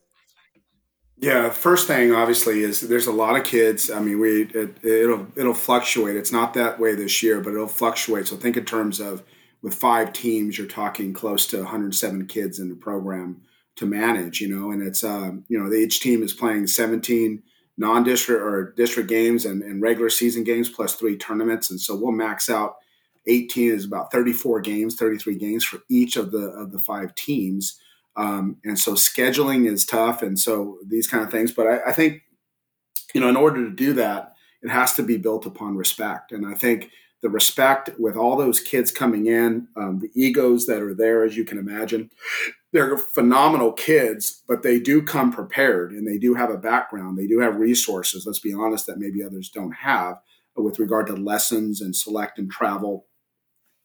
Yeah, 1.19 1.49
first 1.49 1.87
thing 1.87 2.13
obviously 2.13 2.61
is 2.61 2.81
there's 2.81 3.07
a 3.07 3.11
lot 3.11 3.35
of 3.35 3.43
kids. 3.43 3.89
I 3.89 3.99
mean, 3.99 4.19
we 4.19 4.43
it, 4.43 4.83
will 4.83 5.27
it'll 5.35 5.55
fluctuate. 5.55 6.15
It's 6.15 6.31
not 6.31 6.53
that 6.53 6.79
way 6.79 6.93
this 6.93 7.23
year, 7.23 7.41
but 7.41 7.53
it'll 7.53 7.67
fluctuate. 7.67 8.27
So 8.27 8.35
think 8.35 8.55
in 8.55 8.65
terms 8.65 8.99
of 8.99 9.23
with 9.61 9.75
five 9.75 10.13
teams, 10.13 10.57
you're 10.57 10.67
talking 10.67 11.13
close 11.13 11.47
to 11.47 11.57
107 11.57 12.27
kids 12.27 12.59
in 12.59 12.69
the 12.69 12.75
program 12.75 13.41
to 13.75 13.85
manage. 13.85 14.41
You 14.41 14.49
know, 14.49 14.71
and 14.71 14.81
it's 14.81 15.03
um, 15.03 15.45
you 15.47 15.57
know 15.57 15.71
each 15.73 15.99
team 15.99 16.23
is 16.23 16.33
playing 16.33 16.67
17 16.67 17.41
non-district 17.79 18.41
or 18.41 18.73
district 18.75 19.07
games 19.07 19.45
and, 19.45 19.61
and 19.61 19.83
regular 19.83 20.09
season 20.09 20.43
games 20.43 20.69
plus 20.69 20.95
three 20.95 21.17
tournaments, 21.17 21.69
and 21.69 21.79
so 21.79 21.95
we'll 21.95 22.11
max 22.11 22.49
out 22.49 22.77
18 23.27 23.71
is 23.71 23.85
about 23.85 24.11
34 24.11 24.61
games, 24.61 24.95
33 24.95 25.35
games 25.35 25.63
for 25.63 25.79
each 25.89 26.17
of 26.17 26.31
the 26.31 26.49
of 26.49 26.71
the 26.71 26.79
five 26.79 27.13
teams. 27.15 27.79
Um, 28.15 28.57
and 28.63 28.79
so 28.79 28.93
scheduling 28.93 29.71
is 29.71 29.85
tough, 29.85 30.23
and 30.23 30.39
so 30.39 30.79
these 30.85 31.07
kind 31.07 31.23
of 31.23 31.31
things. 31.31 31.51
But 31.51 31.67
I, 31.67 31.89
I, 31.89 31.91
think, 31.91 32.23
you 33.13 33.21
know, 33.21 33.29
in 33.29 33.35
order 33.35 33.63
to 33.63 33.75
do 33.75 33.93
that, 33.93 34.33
it 34.63 34.69
has 34.69 34.95
to 34.95 35.03
be 35.03 35.17
built 35.17 35.45
upon 35.45 35.77
respect. 35.77 36.31
And 36.31 36.47
I 36.47 36.55
think 36.55 36.89
the 37.21 37.29
respect 37.29 37.89
with 37.97 38.15
all 38.15 38.35
those 38.35 38.59
kids 38.59 38.91
coming 38.91 39.25
in, 39.25 39.67
um, 39.75 39.99
the 39.99 40.11
egos 40.13 40.65
that 40.67 40.81
are 40.81 40.93
there, 40.93 41.23
as 41.23 41.35
you 41.35 41.43
can 41.43 41.57
imagine, 41.57 42.11
they're 42.73 42.97
phenomenal 42.97 43.71
kids, 43.71 44.43
but 44.47 44.61
they 44.61 44.79
do 44.79 45.01
come 45.01 45.31
prepared, 45.31 45.91
and 45.91 46.07
they 46.07 46.17
do 46.17 46.35
have 46.35 46.49
a 46.49 46.57
background. 46.57 47.17
They 47.17 47.27
do 47.27 47.39
have 47.39 47.55
resources. 47.55 48.25
Let's 48.25 48.39
be 48.39 48.53
honest, 48.53 48.85
that 48.85 48.99
maybe 48.99 49.23
others 49.23 49.49
don't 49.49 49.71
have 49.71 50.19
with 50.55 50.79
regard 50.79 51.07
to 51.07 51.13
lessons 51.13 51.81
and 51.81 51.95
select 51.95 52.39
and 52.39 52.51
travel 52.51 53.07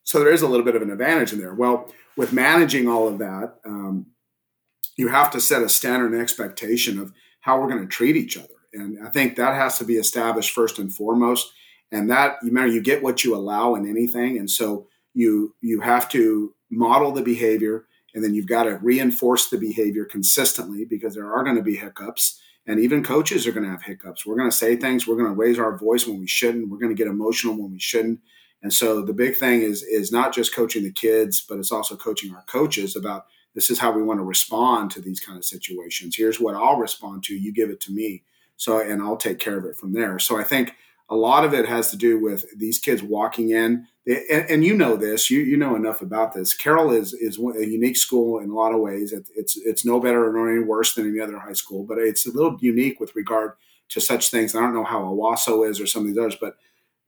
so 0.04 0.18
there 0.18 0.32
is 0.32 0.42
a 0.42 0.48
little 0.48 0.64
bit 0.64 0.76
of 0.76 0.82
an 0.82 0.90
advantage 0.90 1.32
in 1.32 1.38
there. 1.38 1.54
Well, 1.54 1.92
with 2.16 2.32
managing 2.32 2.88
all 2.88 3.08
of 3.08 3.18
that, 3.18 3.54
um, 3.64 4.06
you 4.96 5.08
have 5.08 5.30
to 5.32 5.40
set 5.40 5.62
a 5.62 5.68
standard 5.68 6.12
and 6.12 6.20
expectation 6.20 6.98
of 6.98 7.12
how 7.40 7.60
we're 7.60 7.68
going 7.68 7.82
to 7.82 7.86
treat 7.86 8.16
each 8.16 8.36
other. 8.36 8.48
And 8.74 9.06
I 9.06 9.10
think 9.10 9.36
that 9.36 9.54
has 9.54 9.78
to 9.78 9.84
be 9.84 9.94
established 9.94 10.50
first 10.50 10.78
and 10.78 10.92
foremost. 10.92 11.52
And 11.92 12.10
that, 12.10 12.38
you 12.42 12.48
remember, 12.48 12.72
you 12.72 12.80
get 12.80 13.02
what 13.02 13.22
you 13.22 13.36
allow 13.36 13.74
in 13.76 13.88
anything. 13.88 14.38
And 14.38 14.50
so 14.50 14.88
you 15.14 15.54
you 15.60 15.80
have 15.80 16.08
to 16.08 16.54
model 16.70 17.12
the 17.12 17.22
behavior 17.22 17.86
and 18.14 18.24
then 18.24 18.34
you've 18.34 18.46
got 18.46 18.64
to 18.64 18.78
reinforce 18.82 19.50
the 19.50 19.58
behavior 19.58 20.04
consistently 20.04 20.84
because 20.84 21.14
there 21.14 21.32
are 21.32 21.44
going 21.44 21.56
to 21.56 21.62
be 21.62 21.76
hiccups 21.76 22.40
and 22.66 22.80
even 22.80 23.04
coaches 23.04 23.46
are 23.46 23.52
going 23.52 23.64
to 23.64 23.70
have 23.70 23.82
hiccups 23.82 24.24
we're 24.24 24.38
going 24.38 24.50
to 24.50 24.56
say 24.56 24.74
things 24.74 25.06
we're 25.06 25.16
going 25.16 25.28
to 25.28 25.34
raise 25.34 25.58
our 25.58 25.76
voice 25.76 26.06
when 26.06 26.18
we 26.18 26.26
shouldn't 26.26 26.70
we're 26.70 26.78
going 26.78 26.88
to 26.88 26.98
get 26.98 27.10
emotional 27.10 27.54
when 27.54 27.70
we 27.70 27.78
shouldn't 27.78 28.20
and 28.62 28.72
so 28.72 29.02
the 29.02 29.12
big 29.12 29.36
thing 29.36 29.62
is 29.62 29.82
is 29.82 30.12
not 30.12 30.32
just 30.32 30.54
coaching 30.54 30.84
the 30.84 30.92
kids, 30.92 31.40
but 31.40 31.58
it's 31.58 31.72
also 31.72 31.96
coaching 31.96 32.32
our 32.34 32.44
coaches 32.44 32.96
about 32.96 33.26
this 33.54 33.68
is 33.68 33.78
how 33.78 33.92
we 33.92 34.02
want 34.02 34.18
to 34.18 34.24
respond 34.24 34.90
to 34.92 35.00
these 35.00 35.20
kind 35.20 35.36
of 35.36 35.44
situations. 35.44 36.16
Here's 36.16 36.40
what 36.40 36.54
I'll 36.54 36.76
respond 36.76 37.24
to. 37.24 37.34
You 37.34 37.52
give 37.52 37.70
it 37.70 37.80
to 37.82 37.92
me. 37.92 38.22
So 38.56 38.78
and 38.78 39.02
I'll 39.02 39.16
take 39.16 39.40
care 39.40 39.58
of 39.58 39.64
it 39.64 39.76
from 39.76 39.92
there. 39.92 40.18
So 40.18 40.38
I 40.38 40.44
think 40.44 40.74
a 41.12 41.16
lot 41.16 41.44
of 41.44 41.52
it 41.52 41.68
has 41.68 41.90
to 41.90 41.96
do 41.96 42.18
with 42.18 42.46
these 42.58 42.78
kids 42.78 43.02
walking 43.02 43.50
in, 43.50 43.86
and, 44.06 44.50
and 44.50 44.64
you 44.64 44.74
know 44.74 44.96
this. 44.96 45.30
You 45.30 45.40
you 45.40 45.58
know 45.58 45.76
enough 45.76 46.00
about 46.00 46.32
this. 46.32 46.54
Carroll 46.54 46.90
is 46.90 47.12
is 47.12 47.38
a 47.38 47.66
unique 47.66 47.98
school 47.98 48.38
in 48.38 48.48
a 48.48 48.54
lot 48.54 48.72
of 48.72 48.80
ways. 48.80 49.12
It, 49.12 49.28
it's 49.36 49.56
it's 49.56 49.84
no 49.84 50.00
better 50.00 50.24
or 50.24 50.50
any 50.50 50.64
worse 50.64 50.94
than 50.94 51.08
any 51.08 51.20
other 51.20 51.38
high 51.38 51.52
school, 51.52 51.84
but 51.84 51.98
it's 51.98 52.26
a 52.26 52.32
little 52.32 52.56
unique 52.60 52.98
with 52.98 53.14
regard 53.14 53.52
to 53.90 54.00
such 54.00 54.30
things. 54.30 54.54
I 54.54 54.60
don't 54.60 54.74
know 54.74 54.84
how 54.84 55.02
Owasso 55.02 55.68
is 55.68 55.80
or 55.80 55.86
some 55.86 56.02
of 56.02 56.08
these 56.08 56.18
others, 56.18 56.38
but 56.40 56.56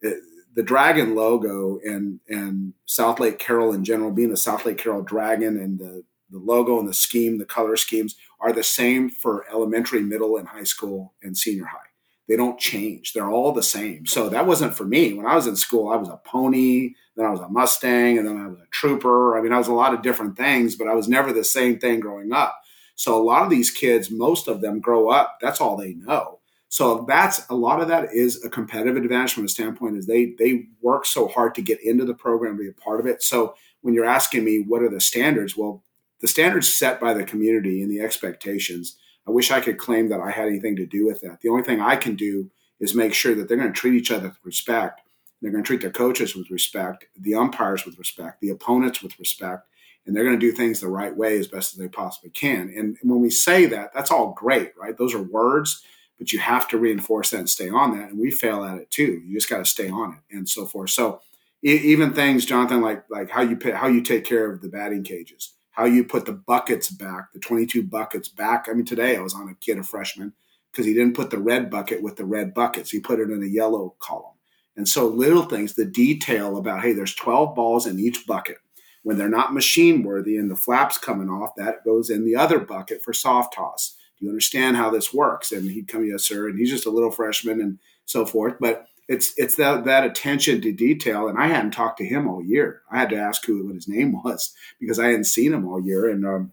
it, 0.03 0.19
the 0.55 0.63
dragon 0.63 1.15
logo 1.15 1.81
and 1.83 2.21
and 2.29 2.75
South 2.85 3.21
Lake 3.21 3.39
Carroll 3.39 3.73
in 3.73 3.85
general, 3.85 4.11
being 4.11 4.31
the 4.31 4.37
South 4.37 4.67
Lake 4.67 4.79
Carroll 4.79 5.03
Dragon 5.03 5.57
and 5.57 5.79
the 5.79 6.05
the 6.31 6.39
logo 6.39 6.79
and 6.79 6.89
the 6.89 6.95
scheme, 6.95 7.39
the 7.39 7.45
color 7.47 7.77
schemes 7.77 8.17
are 8.41 8.53
the 8.53 8.63
same 8.63 9.09
for 9.09 9.47
elementary, 9.51 10.03
middle, 10.03 10.37
and 10.37 10.49
high 10.49 10.65
school 10.65 11.15
and 11.23 11.39
senior 11.39 11.67
high. 11.67 11.94
They 12.29 12.37
don't 12.37 12.59
change. 12.59 13.13
They're 13.13 13.31
all 13.31 13.53
the 13.53 13.63
same. 13.63 14.07
So 14.07 14.29
that 14.31 14.47
wasn't 14.47 14.75
for 14.75 14.85
me. 14.85 15.13
When 15.13 15.27
I 15.27 15.35
was 15.35 15.47
in 15.47 15.57
school, 15.57 15.91
I 15.91 15.97
was 15.97 16.09
a 16.09 16.21
pony, 16.25 16.95
then 17.17 17.27
I 17.27 17.31
was 17.31 17.41
a 17.41 17.49
Mustang, 17.49 18.19
and 18.19 18.27
then 18.27 18.39
I 18.39 18.49
was 18.49 18.59
a 18.59 18.67
trooper. 18.71 19.37
I 19.37 19.43
mean, 19.43 19.53
I 19.53 19.59
was 19.59 19.69
a 19.69 19.75
lot 19.75 19.93
of 19.93 20.03
different 20.03 20.37
things, 20.37 20.75
but 20.75 20.89
I 20.89 20.95
was 20.95 21.09
never 21.09 21.33
the 21.33 21.45
same 21.45 21.79
thing 21.79 22.01
growing 22.01 22.33
up. 22.33 22.59
So 22.97 23.21
a 23.21 23.23
lot 23.23 23.43
of 23.43 23.51
these 23.51 23.71
kids, 23.71 24.11
most 24.11 24.49
of 24.49 24.61
them 24.61 24.81
grow 24.81 25.11
up, 25.11 25.39
that's 25.41 25.61
all 25.61 25.77
they 25.77 25.95
know. 25.95 26.41
So 26.69 27.05
that's 27.07 27.49
a 27.51 27.55
lot 27.55 27.81
of 27.81 27.87
that 27.89 28.13
is 28.13 28.45
a 28.45 28.51
competitive 28.51 28.97
advantage 28.97 29.33
from 29.33 29.45
a 29.45 29.49
standpoint 29.49 29.97
is 29.97 30.07
they 30.07 30.35
they 30.41 30.67
work 30.81 31.07
so 31.07 31.29
hard 31.29 31.55
to 31.55 31.63
get 31.63 31.81
into 31.81 32.05
the 32.05 32.15
program, 32.15 32.57
be 32.57 32.69
a 32.69 32.73
part 32.73 32.99
of 32.99 33.07
it. 33.07 33.23
So 33.23 33.55
when 33.83 33.95
you're 33.95 34.05
asking 34.05 34.45
me 34.45 34.65
what 34.67 34.83
are 34.83 34.89
the 34.89 35.01
standards, 35.01 35.57
well, 35.57 35.85
the 36.21 36.27
standards 36.27 36.73
set 36.73 37.01
by 37.01 37.15
the 37.15 37.23
community 37.23 37.81
and 37.81 37.91
the 37.91 38.01
expectations. 38.01 38.97
I 39.27 39.31
wish 39.31 39.51
I 39.51 39.61
could 39.61 39.79
claim 39.79 40.09
that 40.09 40.21
I 40.21 40.31
had 40.31 40.49
anything 40.49 40.77
to 40.77 40.87
do 40.87 41.07
with 41.07 41.21
that. 41.23 41.41
The 41.41 41.49
only 41.49 41.63
thing 41.63 41.81
I 41.81 41.97
can 41.97 42.15
do 42.15 42.51
is 42.81 42.95
make 42.95 43.15
sure 43.15 43.35
that 43.35 43.49
they're 43.49 43.57
going 43.57 43.73
to 43.73 43.79
treat 43.79 43.95
each 43.95 44.11
other 44.11 44.29
with 44.29 44.45
respect. 44.45 45.01
They're 45.41 45.53
going 45.53 45.65
to 45.65 45.67
treat 45.67 45.81
their 45.81 45.91
coaches 45.91 46.35
with 46.35 46.51
respect, 46.51 47.07
the 47.19 47.35
umpires 47.35 47.85
with 47.85 47.99
respect, 47.99 48.41
the 48.41 48.51
opponents 48.51 49.03
with 49.03 49.19
respect, 49.19 49.67
and 50.07 50.15
they're 50.15 50.25
going 50.25 50.39
to 50.39 50.47
do 50.47 50.53
things 50.53 50.81
the 50.81 50.89
right 50.89 51.15
way 51.15 51.39
as 51.39 51.49
best 51.49 51.73
as 51.73 51.79
they 51.79 51.89
possibly 51.89 52.31
can. 52.31 52.73
And 52.77 52.97
when 53.03 53.21
we 53.21 53.31
say 53.31 53.67
that, 53.67 53.93
that's 53.95 54.11
all 54.11 54.33
great, 54.33 54.73
right? 54.79 54.97
Those 54.97 55.15
are 55.15 55.23
words 55.23 55.83
but 56.19 56.33
you 56.33 56.39
have 56.39 56.69
to 56.69 56.79
reinforce 56.79 57.31
that 57.31 57.39
and 57.39 57.51
stay 57.51 57.69
on 57.69 57.99
that. 57.99 58.11
And 58.11 58.19
we 58.19 58.31
fail 58.31 58.65
at 58.65 58.79
it 58.79 58.91
too. 58.91 59.23
You 59.27 59.35
just 59.35 59.51
got 59.51 59.59
to 59.59 59.65
stay 59.65 59.89
on 59.89 60.15
it 60.15 60.37
and 60.37 60.49
so 60.49 60.67
forth. 60.67 60.91
So 60.91 61.21
even 61.63 62.13
things, 62.13 62.45
Jonathan, 62.45 62.83
like 62.83 63.05
like 63.09 63.31
how 63.31 63.43
you 63.43 63.59
how 63.75 63.89
you 63.89 64.03
take 64.03 64.25
care 64.25 64.51
of 64.51 64.61
the 64.61 64.69
batting 64.69 65.03
cages, 65.03 65.55
how 65.75 65.85
you 65.85 66.05
put 66.05 66.25
the 66.25 66.33
buckets 66.33 66.89
back, 66.89 67.33
the 67.33 67.41
22 67.41 67.83
buckets 67.83 68.29
back. 68.29 68.67
I 68.69 68.75
mean, 68.75 68.85
today 68.85 69.17
I 69.17 69.21
was 69.21 69.35
on 69.35 69.49
a 69.49 69.55
kid, 69.57 69.79
a 69.79 69.83
freshman, 69.83 70.33
because 70.71 70.87
he 70.87 70.95
didn't 70.95 71.17
put 71.17 71.31
the 71.31 71.39
red 71.39 71.69
bucket 71.69 72.01
with 72.01 72.17
the 72.17 72.25
red 72.25 72.55
buckets. 72.55 72.91
He 72.91 73.01
put 73.01 73.19
it 73.19 73.31
in 73.31 73.43
a 73.43 73.47
yellow 73.47 73.95
column. 73.99 74.35
And 74.77 74.89
so 74.89 75.07
little 75.07 75.45
things, 75.45 75.75
the 75.75 75.85
detail 75.85 76.59
about, 76.59 76.83
hey, 76.83 76.93
there's 76.93 77.15
12 77.15 77.55
balls 77.55 77.87
in 77.87 77.99
each 77.99 78.27
bucket. 78.27 78.59
When 79.03 79.19
they're 79.19 79.29
not 79.29 79.53
machine 79.53 80.03
worthy 80.03 80.39
and 80.39 80.51
the 80.51 80.57
flaps 80.57 80.97
coming 80.97 81.29
off, 81.29 81.55
that 81.57 81.85
goes 81.85 82.09
in 82.09 82.25
the 82.25 82.37
other 82.37 82.61
bucket 82.61 83.03
for 83.03 83.13
soft 83.13 83.55
toss 83.55 83.97
Do 84.19 84.25
you 84.25 84.31
understand 84.31 84.77
how 84.77 84.91
this 84.91 85.13
works? 85.13 85.53
And 85.53 85.71
he'd 85.71 85.89
come, 85.89 86.07
yes, 86.07 86.25
sir. 86.25 86.49
And 86.49 86.59
he's 86.59 86.71
just 86.71 86.87
a 86.87 86.91
little 86.91 87.11
freshman 87.11 87.61
and 87.61 87.79
so 88.07 88.25
forth. 88.25 88.55
But 88.61 88.87
it's 89.09 89.35
it's 89.37 89.57
that 89.57 89.85
that 89.85 90.05
attention 90.05 90.61
to 90.63 90.73
detail. 90.73 91.29
And 91.29 91.39
I 91.39 91.47
hadn't 91.47 91.73
talked 91.73 91.99
to 91.99 92.07
him 92.07 92.29
all 92.29 92.43
year. 92.43 92.83
I 92.91 92.99
had 92.99 93.11
to 93.11 93.17
ask 93.17 93.45
who 93.45 93.67
what 93.67 93.75
his 93.75 93.89
name 93.89 94.13
was 94.25 94.55
because 94.81 94.99
I 94.99 95.07
hadn't 95.07 95.25
seen 95.25 95.53
him 95.53 95.67
all 95.67 95.85
year. 95.85 96.09
And 96.09 96.25
um, 96.25 96.53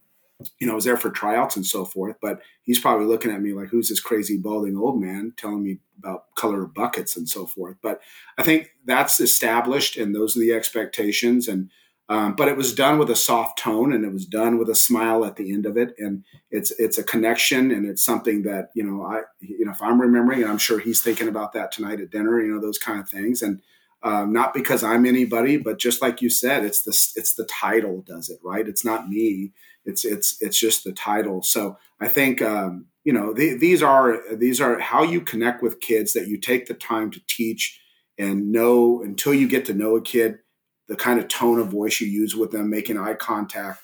you 0.59 0.67
know, 0.67 0.73
I 0.73 0.75
was 0.75 0.85
there 0.85 0.97
for 0.97 1.11
tryouts 1.11 1.55
and 1.55 1.65
so 1.65 1.85
forth. 1.85 2.17
But 2.21 2.41
he's 2.63 2.79
probably 2.79 3.05
looking 3.05 3.31
at 3.31 3.41
me 3.41 3.53
like, 3.53 3.69
who's 3.69 3.89
this 3.89 3.99
crazy 3.99 4.37
balding 4.37 4.77
old 4.77 4.99
man 4.99 5.33
telling 5.37 5.63
me 5.63 5.79
about 5.97 6.33
color 6.35 6.63
of 6.63 6.73
buckets 6.73 7.15
and 7.15 7.29
so 7.29 7.45
forth. 7.45 7.77
But 7.81 8.01
I 8.37 8.43
think 8.43 8.71
that's 8.85 9.19
established, 9.19 9.97
and 9.97 10.15
those 10.15 10.35
are 10.35 10.39
the 10.39 10.53
expectations. 10.53 11.47
And 11.47 11.69
Um, 12.11 12.33
but 12.35 12.49
it 12.49 12.57
was 12.57 12.75
done 12.75 12.99
with 12.99 13.09
a 13.09 13.15
soft 13.15 13.57
tone 13.57 13.93
and 13.93 14.03
it 14.03 14.11
was 14.11 14.25
done 14.25 14.57
with 14.57 14.69
a 14.69 14.75
smile 14.75 15.23
at 15.23 15.37
the 15.37 15.53
end 15.53 15.65
of 15.65 15.77
it. 15.77 15.95
And 15.97 16.25
it's 16.51 16.71
it's 16.71 16.97
a 16.97 17.05
connection 17.05 17.71
and 17.71 17.85
it's 17.85 18.03
something 18.03 18.43
that 18.43 18.69
you 18.75 18.83
know 18.83 19.01
I 19.01 19.21
you 19.39 19.63
know 19.63 19.71
if 19.71 19.81
I'm 19.81 20.01
remembering 20.01 20.41
and 20.41 20.51
I'm 20.51 20.57
sure 20.57 20.77
he's 20.77 21.01
thinking 21.01 21.29
about 21.29 21.53
that 21.53 21.71
tonight 21.71 22.01
at 22.01 22.11
dinner. 22.11 22.41
You 22.41 22.53
know 22.53 22.59
those 22.61 22.77
kind 22.77 22.99
of 22.99 23.09
things 23.09 23.41
and. 23.41 23.61
Um, 24.03 24.33
not 24.33 24.55
because 24.55 24.83
I'm 24.83 25.05
anybody, 25.05 25.57
but 25.57 25.77
just 25.77 26.01
like 26.01 26.23
you 26.23 26.29
said, 26.31 26.65
it's 26.65 26.81
the 26.81 27.19
it's 27.19 27.35
the 27.35 27.45
title 27.45 28.01
does 28.01 28.29
it 28.29 28.39
right. 28.43 28.67
It's 28.67 28.83
not 28.83 29.07
me. 29.07 29.51
It's 29.85 30.03
it's 30.03 30.41
it's 30.41 30.59
just 30.59 30.83
the 30.83 30.91
title. 30.91 31.43
So 31.43 31.77
I 31.99 32.07
think 32.07 32.41
um, 32.41 32.87
you 33.03 33.13
know 33.13 33.31
the, 33.31 33.55
these 33.55 33.83
are 33.83 34.17
these 34.35 34.59
are 34.59 34.79
how 34.79 35.03
you 35.03 35.21
connect 35.21 35.61
with 35.61 35.81
kids 35.81 36.13
that 36.13 36.27
you 36.27 36.39
take 36.39 36.65
the 36.65 36.73
time 36.73 37.11
to 37.11 37.21
teach 37.27 37.79
and 38.17 38.51
know 38.51 39.03
until 39.03 39.35
you 39.35 39.47
get 39.47 39.65
to 39.65 39.75
know 39.75 39.95
a 39.95 40.01
kid 40.01 40.39
the 40.91 40.97
kind 40.97 41.21
of 41.21 41.29
tone 41.29 41.57
of 41.57 41.69
voice 41.69 42.01
you 42.01 42.07
use 42.07 42.35
with 42.35 42.51
them, 42.51 42.69
making 42.69 42.97
eye 42.97 43.13
contact, 43.13 43.79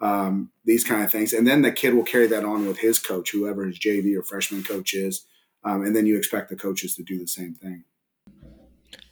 um, 0.00 0.48
these 0.64 0.84
kind 0.84 1.02
of 1.02 1.10
things. 1.10 1.32
And 1.32 1.44
then 1.44 1.62
the 1.62 1.72
kid 1.72 1.92
will 1.92 2.04
carry 2.04 2.28
that 2.28 2.44
on 2.44 2.68
with 2.68 2.78
his 2.78 3.00
coach, 3.00 3.32
whoever 3.32 3.66
his 3.66 3.80
JV 3.80 4.16
or 4.16 4.22
freshman 4.22 4.62
coach 4.62 4.94
is. 4.94 5.26
Um, 5.64 5.82
and 5.82 5.96
then 5.96 6.06
you 6.06 6.16
expect 6.16 6.50
the 6.50 6.56
coaches 6.56 6.94
to 6.94 7.02
do 7.02 7.18
the 7.18 7.26
same 7.26 7.54
thing. 7.54 7.82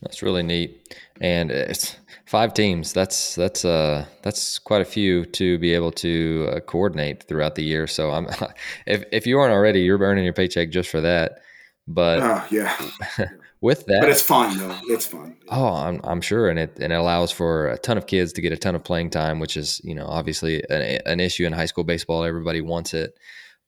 That's 0.01 0.23
really 0.23 0.45
neat, 0.45 0.97
and 1.21 1.51
it's 1.51 1.97
five 2.27 2.55
teams. 2.55 2.93
That's 2.93 3.35
that's 3.35 3.65
uh 3.65 4.07
that's 4.23 4.59
quite 4.61 4.81
a 4.81 4.85
few 4.85 5.25
to 5.27 5.59
be 5.59 5.75
able 5.75 5.91
to 5.93 6.49
uh, 6.53 6.61
coordinate 6.61 7.25
throughout 7.25 7.57
the 7.57 7.65
year. 7.65 7.87
So 7.89 8.13
I'm 8.13 8.29
if 8.87 9.03
if 9.11 9.27
you 9.27 9.41
aren't 9.41 9.53
already, 9.53 9.81
you're 9.81 9.99
earning 9.99 10.25
your 10.25 10.35
paycheck 10.35 10.71
just 10.71 10.89
for 10.89 11.01
that. 11.01 11.41
But 11.89 12.21
uh, 12.21 12.45
yeah, 12.51 12.77
with 13.61 13.85
that. 13.87 14.01
But 14.01 14.09
it's 14.11 14.23
fun 14.23 14.57
though. 14.57 14.77
It's 14.85 15.07
fun. 15.07 15.37
Oh, 15.49 15.67
I'm, 15.67 16.01
I'm 16.05 16.21
sure, 16.21 16.49
and 16.49 16.59
it 16.59 16.79
and 16.81 16.93
it 16.93 16.97
allows 16.97 17.31
for 17.31 17.69
a 17.69 17.79
ton 17.79 17.99
of 17.99 18.07
kids 18.07 18.33
to 18.35 18.41
get 18.41 18.53
a 18.53 18.57
ton 18.57 18.75
of 18.75 18.85
playing 18.85 19.11
time, 19.11 19.39
which 19.39 19.57
is 19.57 19.81
you 19.85 19.95
know 19.95 20.07
obviously 20.07 20.63
an, 20.71 21.01
an 21.05 21.21
issue 21.21 21.47
in 21.47 21.53
high 21.53 21.67
school 21.67 21.85
baseball. 21.85 22.25
Everybody 22.25 22.61
wants 22.61 22.95
it, 22.95 23.15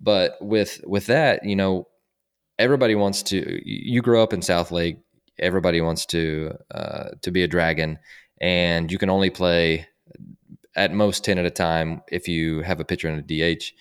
but 0.01 0.37
with 0.41 0.81
with 0.85 1.07
that, 1.07 1.45
you 1.45 1.57
know, 1.57 1.89
everybody 2.59 2.95
wants 2.95 3.23
to. 3.25 3.61
You 3.65 4.01
grow 4.03 4.23
up 4.23 4.33
in 4.33 4.43
South 4.43 4.71
Lake. 4.71 4.99
Everybody 5.39 5.81
wants 5.81 6.07
to 6.07 6.57
uh, 6.71 7.11
to 7.21 7.31
be 7.31 7.43
a 7.43 7.49
dragon, 7.49 7.99
and 8.41 8.91
you 8.91 8.99
can 8.99 9.11
only 9.11 9.31
play 9.31 9.87
at 10.75 10.93
most 10.93 11.25
ten 11.25 11.39
at 11.39 11.45
a 11.45 11.51
time 11.51 12.03
if 12.11 12.29
you 12.29 12.63
have 12.63 12.81
a 12.81 12.85
pitcher 12.85 13.09
and 13.09 13.31
a 13.31 13.57
DH. 13.57 13.73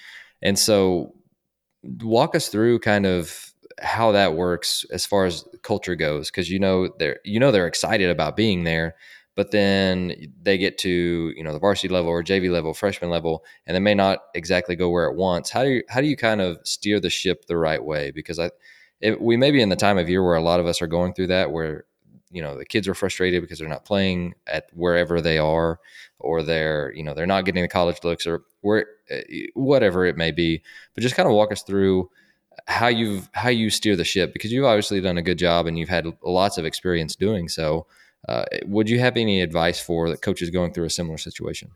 And 0.42 0.58
so, 0.58 1.14
walk 1.84 2.36
us 2.36 2.50
through 2.50 2.80
kind 2.80 3.06
of 3.06 3.51
how 3.82 4.12
that 4.12 4.36
works 4.36 4.86
as 4.92 5.06
far 5.06 5.26
as 5.26 5.44
culture 5.64 5.96
goes 5.96 6.30
because 6.30 6.50
you 6.50 6.60
know 6.60 6.90
they're 7.00 7.20
you 7.26 7.40
know 7.40 7.52
they're 7.52 7.68
excited 7.68 8.10
about 8.10 8.36
being 8.36 8.64
there 8.64 8.96
but 9.36 9.52
then 9.52 10.14
they 10.42 10.58
get 10.58 10.78
to 10.78 11.34
you 11.36 11.44
know 11.44 11.54
the 11.54 11.60
varsity 11.60 11.88
level 11.88 12.10
or 12.10 12.24
JV 12.24 12.52
level 12.52 12.74
freshman 12.74 13.10
level 13.10 13.44
and 13.66 13.76
they 13.76 13.80
may 13.80 13.96
not 13.96 14.20
exactly 14.36 14.76
go 14.76 14.90
where 14.90 15.06
it 15.06 15.16
wants. 15.16 15.50
How 15.50 15.64
do 15.64 15.70
you 15.70 15.84
how 15.90 16.02
do 16.02 16.08
you 16.08 16.18
kind 16.18 16.42
of 16.42 16.58
steer 16.64 17.00
the 17.00 17.10
ship 17.10 17.46
the 17.46 17.58
right 17.58 17.84
way? 17.84 18.12
Because 18.12 18.40
I 18.40 18.52
it, 19.00 19.22
we 19.22 19.38
may 19.38 19.52
be 19.52 19.62
in 19.62 19.70
the 19.70 19.76
time 19.76 19.98
of 19.98 20.10
year 20.10 20.24
where 20.24 20.36
a 20.36 20.42
lot 20.42 20.60
of 20.60 20.68
us 20.68 20.82
are 20.82 20.88
going 20.88 21.14
through 21.14 21.28
that 21.28 21.52
where 21.52 21.86
you 22.30 22.42
know 22.42 22.58
the 22.58 22.66
kids 22.66 22.88
are 22.88 22.94
frustrated 22.94 23.42
because 23.42 23.60
they're 23.60 23.68
not 23.68 23.86
playing 23.86 24.34
at 24.48 24.68
wherever 24.74 25.22
they 25.22 25.38
are 25.38 25.80
or 26.20 26.44
they're 26.44 26.94
you 26.94 27.04
know 27.04 27.14
they're 27.14 27.26
not 27.26 27.46
getting 27.46 27.62
the 27.62 27.68
college 27.68 28.04
looks 28.04 28.28
or 28.28 28.44
where 28.62 28.86
eh, 29.10 29.48
whatever 29.54 30.06
it 30.06 30.18
may 30.18 30.32
be. 30.32 30.62
But 30.94 31.04
just 31.04 31.16
kind 31.16 31.28
of 31.28 31.34
walk 31.36 31.52
us 31.52 31.64
through 31.64 32.10
how 32.68 32.88
you 32.88 33.24
how 33.34 33.50
you 33.50 33.70
steer 33.70 33.96
the 33.96 34.04
ship 34.04 34.34
because 34.34 34.52
you've 34.52 34.66
obviously 34.66 35.02
done 35.02 35.18
a 35.18 35.22
good 35.22 35.38
job 35.38 35.68
and 35.68 35.78
you've 35.78 35.90
had 35.90 36.06
lots 36.24 36.58
of 36.58 36.66
experience 36.66 37.16
doing 37.16 37.50
so. 37.50 37.86
Uh, 38.28 38.46
would 38.66 38.90
you 38.90 39.00
have 39.00 39.18
any 39.18 39.42
advice 39.42 39.80
for 39.80 40.10
the 40.10 40.18
coaches 40.18 40.50
going 40.50 40.72
through 40.72 40.86
a 40.86 40.90
similar 40.90 41.18
situation? 41.18 41.72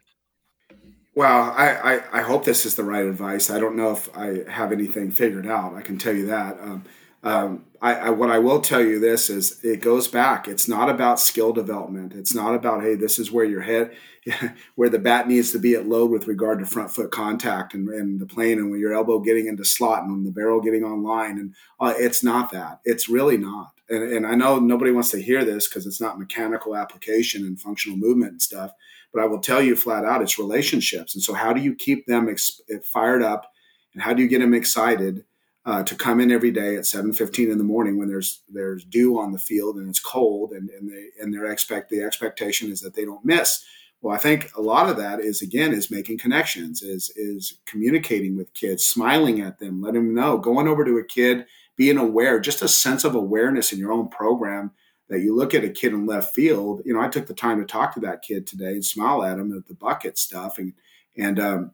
Well, 1.16 1.54
I, 1.56 1.72
I, 1.72 2.20
I, 2.20 2.22
hope 2.22 2.44
this 2.44 2.66
is 2.66 2.76
the 2.76 2.84
right 2.84 3.06
advice. 3.06 3.50
I 3.50 3.58
don't 3.58 3.78
know 3.78 3.92
if 3.92 4.16
I 4.16 4.44
have 4.50 4.74
anything 4.74 5.12
figured 5.12 5.48
out. 5.48 5.74
I 5.74 5.82
can 5.82 5.98
tell 5.98 6.14
you 6.14 6.26
that. 6.28 6.60
Um, 6.60 6.84
um, 7.26 7.66
I, 7.82 7.96
I, 7.96 8.10
what 8.12 8.30
I 8.30 8.38
will 8.38 8.62
tell 8.62 8.82
you 8.82 9.00
this 9.00 9.32
is 9.32 9.60
it 9.64 9.82
goes 9.82 10.08
back. 10.08 10.48
It's 10.48 10.68
not 10.68 10.90
about 10.90 11.20
skill 11.20 11.52
development. 11.52 12.14
It's 12.14 12.36
not 12.36 12.54
about 12.54 12.84
hey, 12.84 12.94
this 12.94 13.18
is 13.18 13.32
where 13.32 13.44
your 13.46 13.62
head, 13.62 13.96
where 14.76 14.90
the 14.90 15.00
bat 15.00 15.28
needs 15.28 15.52
to 15.52 15.60
be 15.60 15.74
at 15.74 15.88
load 15.88 16.12
with 16.12 16.28
regard 16.28 16.60
to 16.60 16.68
front 16.68 16.92
foot 16.92 17.12
contact 17.12 17.74
and, 17.74 17.90
and 17.90 18.20
the 18.20 18.28
plane, 18.28 18.60
and 18.60 18.70
when 18.70 18.80
your 18.80 18.94
elbow 18.94 19.20
getting 19.20 19.48
into 19.48 19.66
slot 19.66 20.04
and 20.04 20.26
the 20.26 20.32
barrel 20.32 20.62
getting 20.62 20.84
online. 20.84 21.40
And 21.40 21.56
uh, 21.80 21.96
it's 21.98 22.24
not 22.24 22.52
that. 22.52 22.80
It's 22.86 23.10
really 23.10 23.38
not. 23.38 23.72
And, 23.90 24.04
and 24.14 24.28
I 24.28 24.36
know 24.36 24.60
nobody 24.60 24.92
wants 24.92 25.10
to 25.12 25.22
hear 25.22 25.44
this 25.44 25.68
because 25.68 25.88
it's 25.88 26.02
not 26.02 26.20
mechanical 26.20 26.76
application 26.76 27.44
and 27.44 27.60
functional 27.60 27.98
movement 27.98 28.34
and 28.34 28.42
stuff. 28.42 28.72
But 29.12 29.24
I 29.24 29.26
will 29.26 29.40
tell 29.40 29.64
you 29.64 29.76
flat 29.76 30.06
out, 30.06 30.22
it's 30.22 30.38
relationships. 30.38 31.16
And 31.16 31.24
so, 31.24 31.34
how 31.34 31.54
do 31.54 31.62
you 31.62 31.74
keep 31.74 32.06
them 32.06 32.30
ex- 32.30 32.62
fired 32.84 33.24
up, 33.24 33.52
and 33.94 34.04
how 34.04 34.14
do 34.14 34.22
you 34.22 34.28
get 34.28 34.42
them 34.42 34.54
excited? 34.54 35.24
Uh, 35.66 35.84
to 35.84 35.96
come 35.96 36.20
in 36.20 36.32
every 36.32 36.52
day 36.52 36.76
at 36.76 36.84
7:15 36.84 37.52
in 37.52 37.58
the 37.58 37.64
morning 37.64 37.98
when 37.98 38.08
there's 38.08 38.42
there's 38.48 38.86
dew 38.86 39.18
on 39.18 39.32
the 39.32 39.40
field 39.40 39.78
and 39.78 39.90
it's 39.90 40.00
cold 40.00 40.52
and 40.52 40.70
and 40.70 40.90
they 40.90 41.10
and 41.20 41.34
their 41.34 41.52
expect 41.52 41.90
the 41.90 42.02
expectation 42.02 42.72
is 42.72 42.82
that 42.82 42.94
they 42.94 43.06
don't 43.06 43.26
miss. 43.26 43.66
Well, 44.02 44.14
I 44.14 44.20
think 44.20 44.52
a 44.56 44.62
lot 44.62 44.90
of 44.90 44.98
that 44.98 45.20
is 45.20 45.42
again 45.42 45.74
is 45.74 45.90
making 45.90 46.20
connections, 46.20 46.84
is 46.84 47.10
is 47.16 47.58
communicating 47.66 48.38
with 48.38 48.54
kids, 48.54 48.84
smiling 48.84 49.42
at 49.42 49.58
them, 49.58 49.82
letting 49.82 50.06
them 50.06 50.16
know, 50.16 50.38
going 50.38 50.68
over 50.68 50.86
to 50.86 51.00
a 51.00 51.04
kid, 51.04 51.46
being 51.76 51.98
aware, 51.98 52.40
just 52.40 52.62
a 52.62 52.68
sense 52.68 53.04
of 53.04 53.16
awareness 53.16 53.74
in 53.74 53.80
your 53.80 53.92
own 53.92 54.10
program 54.10 54.72
that 55.10 55.22
you 55.22 55.36
look 55.36 55.54
at 55.54 55.64
a 55.64 55.70
kid 55.70 55.94
in 55.94 56.06
left 56.06 56.34
field. 56.36 56.82
You 56.86 56.94
know, 56.94 57.02
I 57.02 57.08
took 57.08 57.26
the 57.26 57.34
time 57.34 57.60
to 57.60 57.66
talk 57.66 57.94
to 57.94 58.00
that 58.02 58.22
kid 58.22 58.46
today 58.46 58.72
and 58.72 58.86
smile 58.86 59.24
at 59.24 59.40
him 59.40 59.56
at 59.58 59.68
the 59.68 59.74
bucket 59.74 60.20
stuff, 60.20 60.60
and 60.60 60.74
and 61.18 61.40
um, 61.40 61.72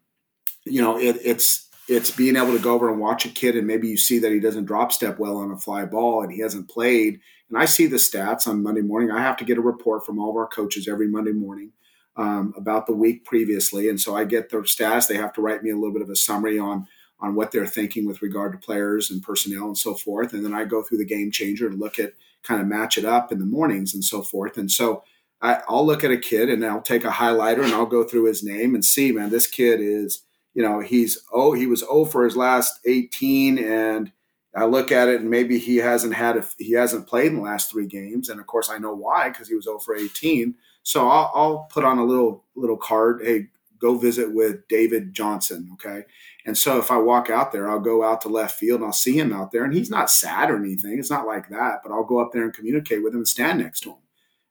you 0.64 0.82
know, 0.82 0.98
it, 0.98 1.18
it's 1.22 1.68
it's 1.92 2.10
being 2.10 2.38
able 2.38 2.54
to 2.54 2.64
go 2.64 2.74
over 2.74 2.90
and 2.90 3.02
watch 3.02 3.26
a 3.26 3.30
kid 3.30 3.58
and 3.58 3.68
maybe 3.68 3.86
you 3.86 3.98
see 3.98 4.18
that 4.18 4.32
he 4.32 4.40
doesn't 4.40 4.64
drop 4.64 4.94
step 4.94 5.20
well 5.20 5.36
on 5.36 5.52
a 5.52 5.58
fly 5.58 5.84
ball 5.84 6.24
and 6.24 6.32
he 6.32 6.40
hasn't 6.40 6.70
played. 6.70 7.20
And 7.50 7.58
I 7.58 7.66
see 7.66 7.86
the 7.86 7.98
stats 7.98 8.48
on 8.48 8.64
Monday 8.64 8.80
morning. 8.80 9.12
I 9.12 9.22
have 9.22 9.36
to 9.38 9.44
get 9.44 9.58
a 9.58 9.62
report 9.62 10.06
from 10.06 10.18
all 10.18 10.30
of 10.30 10.38
our 10.38 10.48
coaches 10.48 10.88
every 10.88 11.10
Monday 11.10 11.34
morning 11.34 11.74
um, 12.16 12.54
about 12.56 12.88
the 12.88 12.94
week 12.94 13.26
previously. 13.26 13.90
And 13.90 14.00
so 14.00 14.16
I 14.16 14.24
get 14.24 14.50
their 14.50 14.62
stats. 14.62 15.10
They 15.10 15.18
have 15.18 15.34
to 15.34 15.42
write 15.42 15.64
me 15.64 15.72
a 15.72 15.76
little 15.76 15.92
bit 15.92 16.02
of 16.02 16.10
a 16.10 16.16
summary 16.16 16.58
on 16.58 16.88
on 17.20 17.36
what 17.36 17.52
they're 17.52 17.68
thinking 17.68 18.08
with 18.08 18.22
regard 18.24 18.54
to 18.54 18.58
players 18.58 19.12
and 19.12 19.22
personnel 19.22 19.66
and 19.66 19.78
so 19.78 19.94
forth. 19.94 20.34
And 20.34 20.44
then 20.44 20.56
I 20.56 20.64
go 20.64 20.82
through 20.82 20.98
the 20.98 21.06
GameChanger 21.06 21.68
and 21.68 21.80
look 21.80 22.00
at 22.00 22.14
kind 22.42 22.60
of 22.60 22.66
match 22.66 22.98
it 22.98 23.06
up 23.06 23.32
in 23.32 23.38
the 23.38 23.46
mornings 23.46 23.94
and 23.94 24.04
so 24.04 24.24
forth. 24.24 24.58
And 24.58 24.72
so 24.72 25.04
I, 25.40 25.60
will 25.70 25.86
look 25.86 26.04
at 26.04 26.10
a 26.10 26.18
kid 26.18 26.50
and 26.50 26.66
I'll 26.66 26.82
take 26.82 27.04
a 27.04 27.12
highlighter 27.12 27.64
and 27.64 27.74
I'll 27.74 27.86
go 27.86 28.04
through 28.04 28.26
his 28.26 28.44
name 28.44 28.74
and 28.74 28.84
see, 28.84 29.12
man, 29.12 29.30
this 29.30 29.46
kid 29.46 29.82
is– 29.82 30.22
you 30.54 30.64
know, 30.64 30.80
he's 30.80 31.18
oh 31.32 31.54
he 31.54 31.68
was 31.68 31.84
oh 31.90 32.06
for 32.06 32.24
his 32.24 32.36
last 32.36 32.80
18 32.86 33.58
and 33.58 34.12
I 34.54 34.66
look 34.66 34.92
at 34.92 35.08
it 35.08 35.22
and 35.22 35.30
maybe 35.30 35.58
he 35.58 35.78
hasn't 35.78 36.14
had 36.14 36.36
a, 36.38 36.46
he 36.58 36.74
hasn't 36.74 37.08
played 37.08 37.28
in 37.28 37.36
the 37.36 37.42
last 37.42 37.72
three 37.72 37.88
games 37.88 38.30
and 38.30 38.40
of 38.40 38.48
course 38.48 38.70
I 38.70 38.78
know 38.78 38.94
why 38.94 39.30
because 39.30 39.48
he 39.48 39.56
was 39.56 39.66
0 39.66 39.80
for 39.80 39.96
18 39.96 40.56
so 40.84 41.08
I'll, 41.08 41.32
I'll, 41.34 41.68
put 41.72 41.86
on 41.86 42.00
a 42.00 42.04
little 42.04 42.44
little 42.56 42.78
card 42.78 43.22
hey 43.24 43.48
go 43.80 43.98
visit 43.98 44.34
with 44.34 44.68
David 44.68 45.14
Johnson 45.14 45.70
okay? 45.74 46.04
And 46.46 46.58
so 46.58 46.80
if 46.80 46.92
I 46.92 46.98
walk 46.98 47.30
out 47.30 47.52
there 47.52 47.70
I'll 47.70 47.80
go 47.80 48.04
out 48.04 48.22
to 48.22 48.30
left 48.30 48.60
field 48.60 48.82
and 48.82 48.88
I'll 48.88 48.94
see 48.94 49.18
him 49.18 49.32
out 49.32 49.52
there 49.52 49.64
and 49.64 49.74
he's 49.74 49.90
not 49.90 50.12
sad 50.12 50.52
or 50.52 50.58
anything 50.58 51.00
it's 51.00 51.10
not 51.10 51.28
like 51.28 51.48
that 51.50 51.80
but 51.82 51.94
I'll 51.94 52.04
go 52.04 52.20
up 52.20 52.34
there 52.34 52.44
and 52.44 52.54
communicate 52.54 53.04
with 53.04 53.14
him 53.14 53.20
and 53.20 53.28
stand 53.28 53.60
next 53.60 53.82
to 53.82 53.92
him 53.92 53.98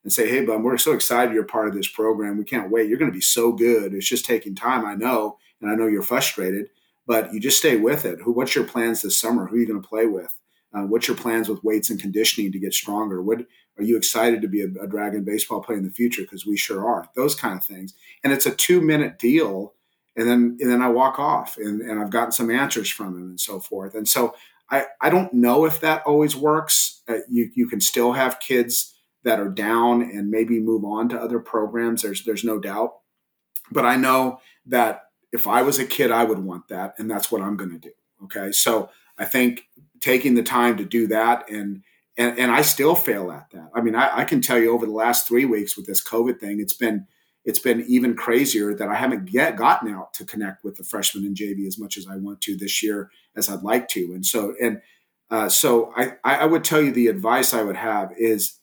and 0.03 0.13
say 0.13 0.31
hey 0.31 0.47
bud 0.47 0.63
we're 0.63 0.79
so 0.79 0.93
excited 0.93 1.35
you're 1.35 1.45
part 1.45 1.69
of 1.69 1.75
this 1.75 1.89
program. 1.89 2.39
We 2.39 2.45
can't 2.45 2.71
wait. 2.71 2.89
You're 2.89 2.99
going 2.99 3.11
to 3.11 3.15
be 3.15 3.21
so 3.21 3.53
good. 3.53 3.93
It's 3.93 4.09
just 4.09 4.25
taking 4.25 4.55
time 4.55 4.87
I 4.87 4.95
know 4.95 5.37
and 5.61 5.71
I 5.71 5.75
know 5.75 5.87
you're 5.87 6.03
frustrated, 6.03 6.69
but 7.07 7.33
you 7.33 7.41
just 7.41 7.59
stay 7.59 7.77
with 7.77 8.05
it. 8.05 8.21
Who? 8.21 8.33
What's 8.33 8.55
your 8.55 8.65
plans 8.65 9.03
this 9.03 9.19
summer? 9.19 9.47
Who 9.47 9.57
are 9.57 9.59
you 9.59 9.67
going 9.67 9.83
to 9.83 9.89
play 9.89 10.07
with? 10.07 10.37
Uh, 10.73 10.83
what's 10.83 11.09
your 11.09 11.17
plans 11.17 11.49
with 11.49 11.65
weights 11.65 11.91
and 11.91 12.01
conditioning 12.01 12.53
to 12.53 12.59
get 12.59 12.73
stronger? 12.73 13.23
What 13.23 13.41
are 13.77 13.83
you 13.83 13.97
excited 13.97 14.41
to 14.43 14.49
be 14.49 14.63
a, 14.63 14.69
a 14.83 14.87
Dragon 14.87 15.25
baseball 15.25 15.63
player 15.63 15.79
in 15.79 15.85
the 15.85 15.91
future? 15.91 16.23
Because 16.23 16.47
we 16.47 16.57
sure 16.57 16.87
are. 16.87 17.09
Those 17.17 17.35
kind 17.35 17.59
of 17.59 17.65
things. 17.65 17.95
And 18.23 18.33
it's 18.33 18.47
a 18.47 18.55
two 18.55 18.81
minute 18.81 19.19
deal, 19.19 19.75
and 20.17 20.29
then 20.29 20.57
and 20.61 20.71
then 20.71 20.83
I 20.83 20.89
walk 20.89 21.19
off, 21.19 21.57
and, 21.57 21.81
and 21.81 22.01
I've 22.01 22.11
gotten 22.11 22.33
some 22.33 22.51
answers 22.51 22.89
from 22.89 23.17
him 23.17 23.31
and 23.31 23.41
so 23.41 23.59
forth. 23.59 23.95
And 23.95 24.07
so 24.07 24.35
I 24.71 24.85
I 25.01 25.11
don't 25.11 25.33
know 25.33 25.65
if 25.65 25.81
that 25.81 26.03
always 26.07 26.37
works. 26.37 27.03
Uh, 27.09 27.19
you 27.29 27.51
you 27.55 27.67
can 27.67 27.81
still 27.81 28.13
have 28.13 28.41
kids 28.41 28.95
that 29.25 29.41
are 29.41 29.49
down 29.49 30.03
and 30.03 30.31
maybe 30.31 30.61
move 30.61 30.85
on 30.85 31.09
to 31.09 31.21
other 31.21 31.41
programs. 31.41 32.03
There's 32.03 32.25
there's 32.25 32.45
no 32.45 32.59
doubt, 32.59 32.99
but 33.73 33.85
I 33.85 33.97
know 33.97 34.41
that 34.67 35.10
if 35.33 35.47
I 35.47 35.63
was 35.63 35.79
a 35.79 35.87
kid, 35.87 36.11
I 36.11 36.25
would 36.25 36.39
want 36.39 36.69
that, 36.69 36.95
and 36.99 37.11
that's 37.11 37.31
what 37.31 37.43
I'm 37.43 37.57
going 37.57 37.71
to 37.71 37.79
do. 37.79 37.93
Okay, 38.25 38.53
so 38.53 38.91
I 39.19 39.25
think 39.25 39.65
taking 40.01 40.35
the 40.35 40.43
time 40.43 40.77
to 40.77 40.85
do 40.85 41.07
that, 41.09 41.49
and 41.51 41.83
and, 42.17 42.39
and 42.39 42.51
I 42.51 42.63
still 42.63 42.95
fail 42.95 43.31
at 43.31 43.51
that. 43.53 43.71
I 43.75 43.81
mean, 43.81 43.95
I, 43.95 44.19
I 44.19 44.25
can 44.25 44.41
tell 44.41 44.59
you 44.59 44.73
over 44.73 44.85
the 44.85 44.93
last 44.93 45.27
three 45.27 45.45
weeks 45.45 45.77
with 45.77 45.87
this 45.87 46.07
COVID 46.07 46.39
thing, 46.39 46.61
it's 46.61 46.75
been 46.75 47.07
it's 47.45 47.59
been 47.59 47.85
even 47.89 48.15
crazier 48.15 48.75
that 48.75 48.89
I 48.89 48.95
haven't 48.95 49.33
yet 49.33 49.57
gotten 49.57 49.93
out 49.93 50.13
to 50.15 50.25
connect 50.25 50.63
with 50.63 50.77
the 50.77 50.85
freshmen 50.85 51.25
in 51.25 51.35
JV 51.35 51.67
as 51.67 51.79
much 51.79 51.97
as 51.97 52.07
I 52.07 52.17
want 52.17 52.43
to 52.43 52.57
this 52.57 52.83
year 52.83 53.11
as 53.35 53.49
I'd 53.49 53.63
like 53.63 53.89
to. 53.89 54.13
And 54.13 54.27
so 54.27 54.55
and 54.61 54.83
uh, 55.31 55.49
so 55.49 55.93
I 55.97 56.17
I 56.25 56.47
would 56.47 56.65
tell 56.65 56.83
you 56.83 56.93
the 56.93 57.07
advice 57.07 57.55
I 57.55 57.63
would 57.63 57.77
have 57.77 58.13
is 58.19 58.57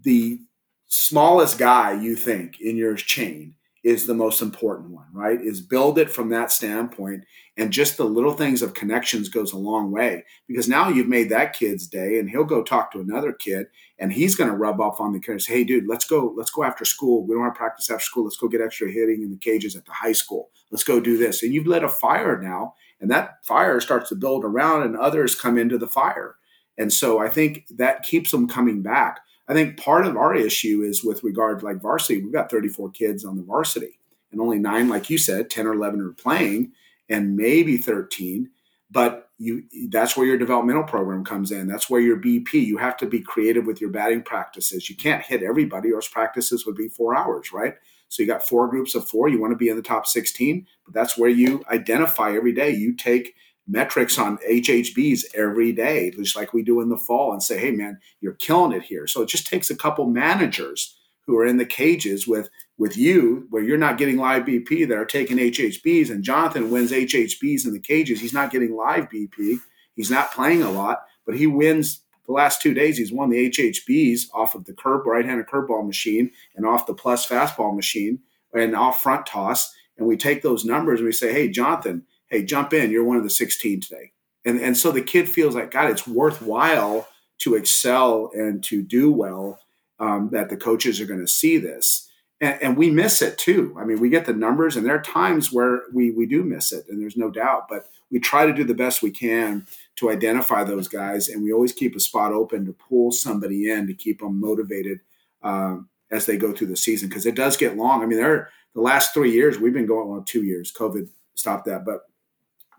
the 0.00 0.40
smallest 0.88 1.58
guy 1.58 1.92
you 1.92 2.16
think 2.16 2.60
in 2.60 2.76
your 2.76 2.96
chain 2.96 3.54
is 3.82 4.06
the 4.06 4.14
most 4.14 4.42
important 4.42 4.90
one, 4.90 5.08
right? 5.12 5.40
Is 5.40 5.60
build 5.60 5.98
it 5.98 6.08
from 6.08 6.28
that 6.28 6.52
standpoint. 6.52 7.24
And 7.56 7.72
just 7.72 7.96
the 7.96 8.04
little 8.04 8.32
things 8.32 8.62
of 8.62 8.74
connections 8.74 9.28
goes 9.28 9.52
a 9.52 9.58
long 9.58 9.90
way 9.90 10.24
because 10.46 10.68
now 10.68 10.88
you've 10.88 11.08
made 11.08 11.30
that 11.30 11.52
kid's 11.52 11.88
day 11.88 12.18
and 12.18 12.30
he'll 12.30 12.44
go 12.44 12.62
talk 12.62 12.92
to 12.92 13.00
another 13.00 13.32
kid 13.32 13.66
and 13.98 14.12
he's 14.12 14.36
going 14.36 14.48
to 14.48 14.56
rub 14.56 14.80
off 14.80 15.00
on 15.00 15.12
the 15.12 15.20
kid 15.20 15.32
and 15.32 15.42
say, 15.42 15.54
Hey 15.54 15.64
dude, 15.64 15.88
let's 15.88 16.04
go, 16.04 16.32
let's 16.36 16.50
go 16.50 16.62
after 16.62 16.84
school. 16.84 17.26
We 17.26 17.34
don't 17.34 17.42
want 17.42 17.54
to 17.54 17.58
practice 17.58 17.90
after 17.90 18.04
school. 18.04 18.24
Let's 18.24 18.36
go 18.36 18.48
get 18.48 18.60
extra 18.60 18.90
hitting 18.90 19.22
in 19.22 19.30
the 19.30 19.36
cages 19.36 19.74
at 19.74 19.84
the 19.84 19.92
high 19.92 20.12
school. 20.12 20.50
Let's 20.70 20.84
go 20.84 21.00
do 21.00 21.18
this. 21.18 21.42
And 21.42 21.52
you've 21.52 21.66
lit 21.66 21.84
a 21.84 21.88
fire 21.88 22.40
now 22.40 22.74
and 23.00 23.10
that 23.10 23.44
fire 23.44 23.80
starts 23.80 24.08
to 24.10 24.14
build 24.14 24.44
around 24.44 24.84
and 24.84 24.96
others 24.96 25.34
come 25.34 25.58
into 25.58 25.76
the 25.76 25.88
fire. 25.88 26.36
And 26.78 26.92
so 26.92 27.18
I 27.18 27.28
think 27.28 27.66
that 27.76 28.04
keeps 28.04 28.30
them 28.30 28.48
coming 28.48 28.80
back. 28.80 29.20
I 29.48 29.54
think 29.54 29.76
part 29.76 30.06
of 30.06 30.16
our 30.16 30.34
issue 30.34 30.82
is 30.82 31.04
with 31.04 31.24
regard 31.24 31.60
to 31.60 31.64
like 31.64 31.80
varsity, 31.80 32.22
we've 32.22 32.32
got 32.32 32.50
34 32.50 32.90
kids 32.90 33.24
on 33.24 33.36
the 33.36 33.42
varsity 33.42 33.98
and 34.30 34.40
only 34.40 34.58
nine, 34.58 34.88
like 34.88 35.10
you 35.10 35.18
said, 35.18 35.50
10 35.50 35.66
or 35.66 35.74
11 35.74 36.00
are 36.00 36.10
playing 36.10 36.72
and 37.08 37.36
maybe 37.36 37.76
13. 37.76 38.50
But 38.90 39.30
you 39.38 39.64
that's 39.88 40.16
where 40.16 40.26
your 40.26 40.38
developmental 40.38 40.84
program 40.84 41.24
comes 41.24 41.50
in. 41.50 41.66
That's 41.66 41.88
where 41.88 42.00
your 42.00 42.18
BP. 42.18 42.54
You 42.54 42.76
have 42.76 42.96
to 42.98 43.06
be 43.06 43.20
creative 43.20 43.64
with 43.64 43.80
your 43.80 43.90
batting 43.90 44.22
practices. 44.22 44.88
You 44.88 44.96
can't 44.96 45.24
hit 45.24 45.42
everybody, 45.42 45.90
or 45.90 45.96
else 45.96 46.08
practices 46.08 46.66
would 46.66 46.76
be 46.76 46.88
four 46.88 47.16
hours, 47.16 47.52
right? 47.52 47.74
So 48.08 48.22
you 48.22 48.28
got 48.28 48.46
four 48.46 48.68
groups 48.68 48.94
of 48.94 49.08
four. 49.08 49.28
You 49.28 49.40
want 49.40 49.52
to 49.52 49.56
be 49.56 49.70
in 49.70 49.76
the 49.76 49.82
top 49.82 50.06
16, 50.06 50.66
but 50.84 50.92
that's 50.92 51.16
where 51.16 51.30
you 51.30 51.64
identify 51.70 52.36
every 52.36 52.52
day. 52.52 52.70
You 52.70 52.94
take 52.94 53.34
metrics 53.66 54.18
on 54.18 54.38
HHBs 54.38 55.34
every 55.34 55.72
day, 55.72 56.10
just 56.10 56.36
like 56.36 56.52
we 56.52 56.62
do 56.62 56.80
in 56.80 56.88
the 56.88 56.96
fall, 56.96 57.32
and 57.32 57.42
say, 57.42 57.58
hey, 57.58 57.70
man, 57.70 57.98
you're 58.20 58.34
killing 58.34 58.72
it 58.72 58.82
here. 58.82 59.06
So 59.06 59.22
it 59.22 59.28
just 59.28 59.46
takes 59.46 59.70
a 59.70 59.76
couple 59.76 60.06
managers 60.06 60.96
who 61.26 61.36
are 61.38 61.46
in 61.46 61.56
the 61.56 61.64
cages 61.64 62.26
with 62.26 62.48
with 62.82 62.96
you 62.96 63.46
where 63.50 63.62
you're 63.62 63.78
not 63.78 63.96
getting 63.96 64.16
live 64.16 64.42
BP 64.42 64.88
that 64.88 64.98
are 64.98 65.04
taking 65.04 65.36
HHBs 65.36 66.10
and 66.10 66.24
Jonathan 66.24 66.68
wins 66.68 66.90
HHBs 66.90 67.64
in 67.64 67.72
the 67.72 67.78
cages. 67.78 68.20
He's 68.20 68.32
not 68.32 68.50
getting 68.50 68.74
live 68.74 69.08
BP. 69.08 69.58
He's 69.94 70.10
not 70.10 70.32
playing 70.32 70.62
a 70.62 70.70
lot, 70.70 71.04
but 71.24 71.36
he 71.36 71.46
wins 71.46 72.00
the 72.26 72.32
last 72.32 72.60
two 72.60 72.74
days. 72.74 72.98
He's 72.98 73.12
won 73.12 73.30
the 73.30 73.50
HHBs 73.50 74.30
off 74.34 74.56
of 74.56 74.64
the 74.64 74.72
curve 74.72 75.06
right-handed 75.06 75.46
curveball 75.46 75.86
machine 75.86 76.32
and 76.56 76.66
off 76.66 76.86
the 76.86 76.94
plus 76.94 77.24
fastball 77.24 77.72
machine 77.72 78.18
and 78.52 78.74
off 78.74 79.00
front 79.00 79.26
toss. 79.26 79.72
And 79.96 80.08
we 80.08 80.16
take 80.16 80.42
those 80.42 80.64
numbers 80.64 80.98
and 80.98 81.06
we 81.06 81.12
say, 81.12 81.32
hey, 81.32 81.50
Jonathan, 81.50 82.04
hey, 82.32 82.42
jump 82.42 82.72
in. 82.72 82.90
You're 82.90 83.04
one 83.04 83.18
of 83.18 83.22
the 83.22 83.30
16 83.30 83.82
today. 83.82 84.10
And, 84.44 84.58
and 84.58 84.76
so 84.76 84.90
the 84.90 85.02
kid 85.02 85.28
feels 85.28 85.54
like, 85.54 85.70
God, 85.70 85.90
it's 85.90 86.06
worthwhile 86.06 87.06
to 87.38 87.54
excel 87.54 88.30
and 88.34 88.64
to 88.64 88.82
do 88.82 89.12
well, 89.12 89.60
um, 90.00 90.30
that 90.32 90.48
the 90.48 90.56
coaches 90.56 91.00
are 91.00 91.06
going 91.06 91.20
to 91.20 91.28
see 91.28 91.58
this. 91.58 92.08
And, 92.40 92.60
and, 92.60 92.76
we 92.76 92.90
miss 92.90 93.22
it 93.22 93.38
too. 93.38 93.76
I 93.78 93.84
mean, 93.84 94.00
we 94.00 94.08
get 94.08 94.26
the 94.26 94.32
numbers, 94.32 94.74
and 94.74 94.84
there 94.84 94.96
are 94.96 95.02
times 95.02 95.52
where 95.52 95.82
we, 95.92 96.10
we 96.10 96.26
do 96.26 96.42
miss 96.42 96.72
it, 96.72 96.86
and 96.88 97.00
there's 97.00 97.16
no 97.16 97.30
doubt. 97.30 97.68
But 97.68 97.88
we 98.10 98.18
try 98.18 98.46
to 98.46 98.52
do 98.52 98.64
the 98.64 98.74
best 98.74 99.02
we 99.02 99.12
can 99.12 99.64
to 99.96 100.10
identify 100.10 100.64
those 100.64 100.88
guys, 100.88 101.28
and 101.28 101.42
we 101.42 101.52
always 101.52 101.72
keep 101.72 101.94
a 101.94 102.00
spot 102.00 102.32
open 102.32 102.66
to 102.66 102.72
pull 102.72 103.12
somebody 103.12 103.70
in 103.70 103.86
to 103.86 103.94
keep 103.94 104.20
them 104.20 104.40
motivated 104.40 105.00
um, 105.44 105.88
as 106.10 106.26
they 106.26 106.36
go 106.36 106.52
through 106.52 106.66
the 106.66 106.76
season 106.76 107.08
because 107.08 107.26
it 107.26 107.36
does 107.36 107.56
get 107.56 107.76
long. 107.76 108.02
I 108.02 108.06
mean, 108.06 108.18
there 108.18 108.34
are, 108.34 108.48
the 108.74 108.80
last 108.80 109.14
three 109.14 109.30
years 109.30 109.58
we've 109.58 109.72
been 109.72 109.86
going 109.86 110.08
well, 110.08 110.22
two 110.22 110.42
years. 110.42 110.72
COVID 110.72 111.08
stopped 111.34 111.66
that, 111.66 111.84
but 111.84 112.06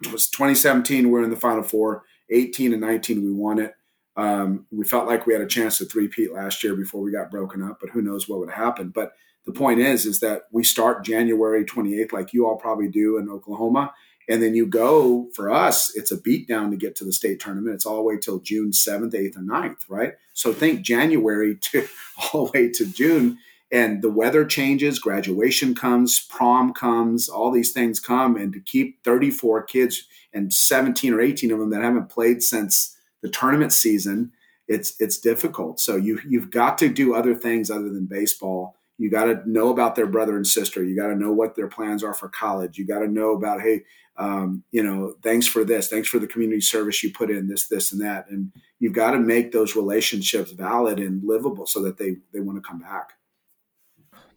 it 0.02 0.12
was 0.12 0.28
2017 0.28 1.10
we're 1.10 1.24
in 1.24 1.30
the 1.30 1.36
final 1.36 1.64
four. 1.64 2.04
18 2.30 2.72
and 2.72 2.82
19 2.82 3.24
we 3.24 3.32
won 3.32 3.60
it. 3.60 3.74
Um, 4.16 4.66
we 4.72 4.86
felt 4.86 5.08
like 5.08 5.26
we 5.26 5.34
had 5.34 5.42
a 5.42 5.48
chance 5.48 5.78
to 5.80 5.86
three-peat 5.86 6.34
last 6.34 6.64
year 6.64 6.76
before 6.76 7.02
we 7.02 7.12
got 7.12 7.32
broken 7.32 7.64
up 7.64 7.80
but 7.82 7.90
who 7.90 8.02
knows 8.02 8.30
what 8.30 8.40
would 8.40 8.52
happen 8.52 8.90
but 8.90 9.14
the 9.48 9.52
point 9.52 9.80
is 9.80 10.06
is 10.06 10.20
that 10.20 10.44
we 10.52 10.64
start 10.64 11.04
january 11.04 11.66
28th 11.66 12.14
like 12.14 12.32
you 12.32 12.46
all 12.46 12.56
probably 12.56 12.88
do 12.88 13.18
in 13.18 13.28
oklahoma 13.28 13.92
and 14.30 14.42
then 14.42 14.56
you 14.56 14.66
go 14.66 15.30
for 15.34 15.50
us 15.50 15.92
it's 15.96 16.12
a 16.12 16.22
beat 16.22 16.48
down 16.48 16.72
to 16.72 16.78
get 16.78 16.96
to 16.98 17.06
the 17.06 17.14
state 17.14 17.40
tournament. 17.40 17.76
It's 17.76 17.86
all 17.86 17.98
the 17.98 18.04
way 18.04 18.18
till 18.18 18.40
june 18.40 18.72
7th 18.72 19.14
8th 19.14 19.38
or 19.38 19.42
9th 19.42 19.86
right? 19.90 20.14
So 20.34 20.54
think 20.54 20.82
january 20.82 21.56
to 21.72 21.88
all 22.34 22.46
the 22.46 22.52
way 22.52 22.70
to 22.70 22.86
june 22.86 23.40
and 23.74 24.04
the 24.04 24.12
weather 24.12 24.46
changes, 24.46 25.00
graduation 25.00 25.74
comes, 25.74 26.20
prom 26.20 26.74
comes, 26.74 27.28
all 27.28 27.50
these 27.50 27.74
things 27.74 28.00
come, 28.00 28.38
and 28.38 28.54
to 28.54 28.60
keep 28.60 29.04
34 29.04 29.64
kids 29.64 30.06
and 30.32 30.54
17 30.54 31.12
or 31.12 31.20
18 31.20 31.52
of 31.52 31.58
them 31.58 31.72
that 31.72 31.82
haven't 31.82 32.10
played 32.10 32.44
since 32.44 32.96
the 33.24 33.30
tournament 33.30 33.74
season, 33.74 34.32
it's 34.68 34.94
it's 35.00 35.18
difficult. 35.18 35.80
So 35.80 35.96
you 35.96 36.20
you've 36.28 36.52
got 36.52 36.78
to 36.78 36.88
do 36.88 37.16
other 37.16 37.34
things 37.34 37.72
other 37.72 37.90
than 37.90 38.06
baseball. 38.06 38.78
You 39.00 39.10
got 39.10 39.26
to 39.26 39.42
know 39.50 39.70
about 39.70 39.96
their 39.96 40.06
brother 40.06 40.36
and 40.38 40.46
sister. 40.46 40.84
You 40.84 40.96
got 40.96 41.08
to 41.08 41.16
know 41.16 41.34
what 41.34 41.56
their 41.56 41.68
plans 41.68 42.04
are 42.04 42.14
for 42.14 42.30
college. 42.30 42.78
You 42.78 42.86
got 42.86 43.00
to 43.00 43.08
know 43.08 43.32
about 43.32 43.62
hey, 43.62 43.82
um, 44.18 44.64
you 44.72 44.84
know, 44.84 45.16
thanks 45.24 45.48
for 45.48 45.66
this, 45.66 45.88
thanks 45.88 46.08
for 46.08 46.20
the 46.20 46.28
community 46.28 46.62
service 46.62 47.02
you 47.02 47.12
put 47.12 47.32
in, 47.32 47.48
this, 47.48 47.68
this, 47.68 47.92
and 47.92 48.02
that, 48.02 48.30
and 48.30 48.52
you've 48.80 48.94
got 48.94 49.12
to 49.12 49.20
make 49.20 49.52
those 49.52 49.76
relationships 49.76 50.52
valid 50.52 51.00
and 51.00 51.24
livable 51.24 51.66
so 51.66 51.82
that 51.82 51.98
they 51.98 52.18
they 52.32 52.40
want 52.40 52.62
to 52.62 52.70
come 52.70 52.80
back. 52.80 53.14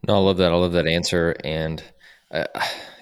No, 0.06 0.14
I 0.14 0.18
love 0.18 0.36
that. 0.38 0.52
I 0.52 0.56
love 0.56 0.72
that 0.72 0.86
answer. 0.86 1.34
And 1.44 1.82
uh, 2.30 2.44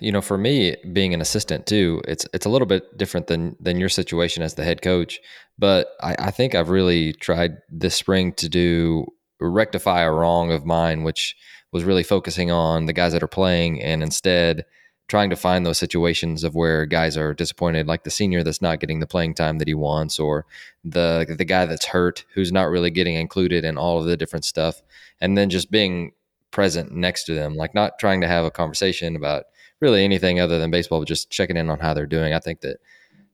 you 0.00 0.12
know, 0.12 0.20
for 0.20 0.36
me, 0.36 0.76
being 0.92 1.14
an 1.14 1.20
assistant 1.20 1.66
too, 1.66 2.02
it's 2.06 2.26
it's 2.34 2.46
a 2.46 2.50
little 2.50 2.66
bit 2.66 2.96
different 2.96 3.26
than 3.26 3.56
than 3.60 3.78
your 3.78 3.88
situation 3.88 4.42
as 4.42 4.54
the 4.54 4.64
head 4.64 4.82
coach. 4.82 5.20
But 5.58 5.88
I, 6.02 6.16
I 6.18 6.30
think 6.30 6.54
I've 6.54 6.68
really 6.68 7.12
tried 7.14 7.58
this 7.70 7.94
spring 7.94 8.32
to 8.34 8.48
do 8.48 9.06
rectify 9.40 10.02
a 10.02 10.12
wrong 10.12 10.52
of 10.52 10.66
mine, 10.66 11.02
which 11.02 11.36
was 11.72 11.84
really 11.84 12.02
focusing 12.02 12.50
on 12.50 12.86
the 12.86 12.92
guys 12.92 13.12
that 13.12 13.22
are 13.22 13.28
playing, 13.28 13.82
and 13.82 14.02
instead 14.02 14.64
trying 15.06 15.28
to 15.28 15.36
find 15.36 15.66
those 15.66 15.76
situations 15.76 16.44
of 16.44 16.54
where 16.54 16.86
guys 16.86 17.16
are 17.16 17.34
disappointed, 17.34 17.86
like 17.86 18.04
the 18.04 18.10
senior 18.10 18.42
that's 18.42 18.62
not 18.62 18.80
getting 18.80 19.00
the 19.00 19.06
playing 19.06 19.34
time 19.34 19.58
that 19.58 19.68
he 19.68 19.74
wants, 19.74 20.18
or 20.18 20.46
the 20.84 21.34
the 21.38 21.44
guy 21.44 21.64
that's 21.66 21.86
hurt 21.86 22.24
who's 22.34 22.52
not 22.52 22.70
really 22.70 22.90
getting 22.90 23.14
included 23.14 23.64
in 23.64 23.78
all 23.78 23.98
of 23.98 24.04
the 24.04 24.16
different 24.16 24.44
stuff, 24.44 24.82
and 25.20 25.36
then 25.36 25.50
just 25.50 25.70
being 25.70 26.12
present 26.54 26.92
next 26.92 27.24
to 27.24 27.34
them, 27.34 27.56
like 27.56 27.74
not 27.74 27.98
trying 27.98 28.20
to 28.20 28.28
have 28.28 28.44
a 28.44 28.50
conversation 28.50 29.16
about 29.16 29.46
really 29.80 30.04
anything 30.04 30.38
other 30.38 30.58
than 30.58 30.70
baseball, 30.70 31.00
but 31.00 31.08
just 31.08 31.28
checking 31.28 31.56
in 31.56 31.68
on 31.68 31.80
how 31.80 31.92
they're 31.92 32.06
doing. 32.06 32.32
I 32.32 32.38
think 32.38 32.60
that, 32.60 32.78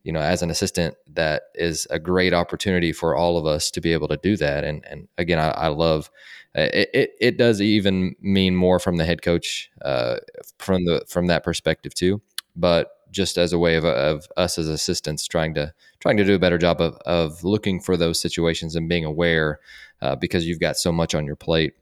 you 0.03 0.13
know, 0.13 0.23
as 0.23 0.43
an 0.43 0.51
assistant, 0.51 0.95
that 1.13 1.43
is 1.55 1.87
a 1.91 1.99
great 1.99 2.33
opportunity 2.33 2.93
for 2.93 3.15
all 3.15 3.37
of 3.37 3.45
us 3.45 3.71
to 3.73 3.81
be 3.83 3.93
able 3.93 4.09
to 4.09 4.17
do 4.17 4.37
that. 4.39 4.65
And 4.65 4.85
and 4.91 5.07
again, 5.19 5.39
I, 5.39 5.51
I 5.51 5.69
love 5.69 6.11
uh, 6.57 6.69
it, 6.73 6.89
it. 6.95 7.11
It 7.21 7.37
does 7.37 7.61
even 7.61 8.17
mean 8.21 8.57
more 8.57 8.79
from 8.79 8.97
the 8.97 9.05
head 9.05 9.21
coach, 9.21 9.71
uh, 9.83 10.17
from 10.59 10.87
the 10.87 11.05
from 11.07 11.27
that 11.27 11.45
perspective 11.45 11.93
too. 11.93 12.23
But 12.57 12.89
just 13.11 13.37
as 13.37 13.53
a 13.53 13.59
way 13.59 13.75
of, 13.75 13.85
of 13.85 14.27
us 14.37 14.57
as 14.57 14.69
assistants 14.69 15.27
trying 15.27 15.53
to 15.55 15.75
trying 16.01 16.17
to 16.17 16.25
do 16.25 16.35
a 16.35 16.39
better 16.39 16.59
job 16.59 16.81
of, 16.81 16.95
of 17.05 17.45
looking 17.45 17.81
for 17.81 17.97
those 17.97 18.21
situations 18.21 18.77
and 18.77 18.89
being 18.89 19.05
aware 19.05 19.61
uh, 20.01 20.17
because 20.17 20.47
you've 20.47 20.61
got 20.61 20.77
so 20.77 20.91
much 20.91 21.15
on 21.15 21.27
your 21.27 21.37
plate 21.37 21.75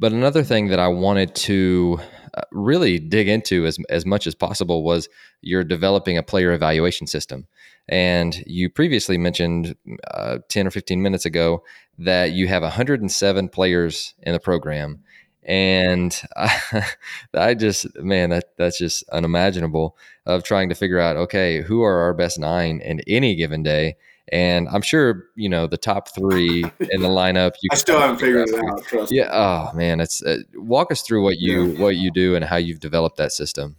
but 0.00 0.12
another 0.12 0.42
thing 0.42 0.68
that 0.68 0.80
I 0.80 0.88
wanted 0.88 1.34
to 1.36 2.00
uh, 2.34 2.40
really 2.50 2.98
dig 2.98 3.28
into 3.28 3.66
as, 3.66 3.78
as 3.90 4.06
much 4.06 4.26
as 4.26 4.34
possible 4.34 4.82
was 4.82 5.10
you're 5.42 5.62
developing 5.62 6.16
a 6.16 6.22
player 6.22 6.52
evaluation 6.52 7.06
system. 7.06 7.46
And 7.86 8.42
you 8.46 8.70
previously 8.70 9.18
mentioned 9.18 9.76
uh, 10.12 10.38
10 10.48 10.66
or 10.66 10.70
15 10.70 11.02
minutes 11.02 11.26
ago 11.26 11.64
that 11.98 12.32
you 12.32 12.48
have 12.48 12.62
107 12.62 13.48
players 13.50 14.14
in 14.22 14.32
the 14.32 14.40
program. 14.40 15.00
And 15.42 16.18
I, 16.34 16.86
I 17.34 17.54
just, 17.54 17.86
man, 17.96 18.30
that, 18.30 18.44
that's 18.56 18.78
just 18.78 19.06
unimaginable 19.10 19.98
of 20.24 20.44
trying 20.44 20.70
to 20.70 20.74
figure 20.74 20.98
out, 20.98 21.16
okay, 21.18 21.60
who 21.60 21.82
are 21.82 22.00
our 22.00 22.14
best 22.14 22.38
nine 22.38 22.80
in 22.80 23.00
any 23.06 23.34
given 23.34 23.62
day? 23.62 23.96
And 24.32 24.68
I'm 24.68 24.82
sure 24.82 25.26
you 25.34 25.48
know 25.48 25.66
the 25.66 25.76
top 25.76 26.14
three 26.14 26.64
in 26.90 27.02
the 27.02 27.08
lineup. 27.08 27.52
You 27.62 27.68
I 27.72 27.76
still 27.76 27.98
haven't 27.98 28.18
figured 28.18 28.48
it 28.48 28.54
out. 28.54 28.84
Trust 28.84 29.12
yeah. 29.12 29.28
Oh 29.32 29.76
man, 29.76 30.00
it's 30.00 30.22
uh, 30.22 30.38
walk 30.54 30.92
us 30.92 31.02
through 31.02 31.22
what 31.24 31.38
you 31.38 31.72
yeah. 31.72 31.80
what 31.80 31.96
you 31.96 32.10
do 32.10 32.36
and 32.36 32.44
how 32.44 32.56
you've 32.56 32.80
developed 32.80 33.16
that 33.16 33.32
system. 33.32 33.76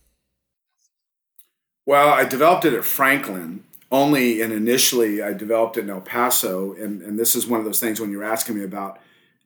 Well, 1.85 2.09
I 2.09 2.25
developed 2.25 2.65
it 2.65 2.73
at 2.73 2.85
Franklin 2.85 3.63
only, 3.91 4.41
and 4.41 4.53
initially 4.53 5.21
I 5.21 5.33
developed 5.33 5.77
it 5.77 5.81
in 5.81 5.89
El 5.89 6.01
Paso. 6.01 6.73
And, 6.73 7.01
and 7.01 7.19
this 7.19 7.35
is 7.35 7.47
one 7.47 7.59
of 7.59 7.65
those 7.65 7.79
things 7.79 7.99
when 7.99 8.11
you're 8.11 8.23
asking 8.23 8.57
me 8.57 8.63
about 8.63 8.99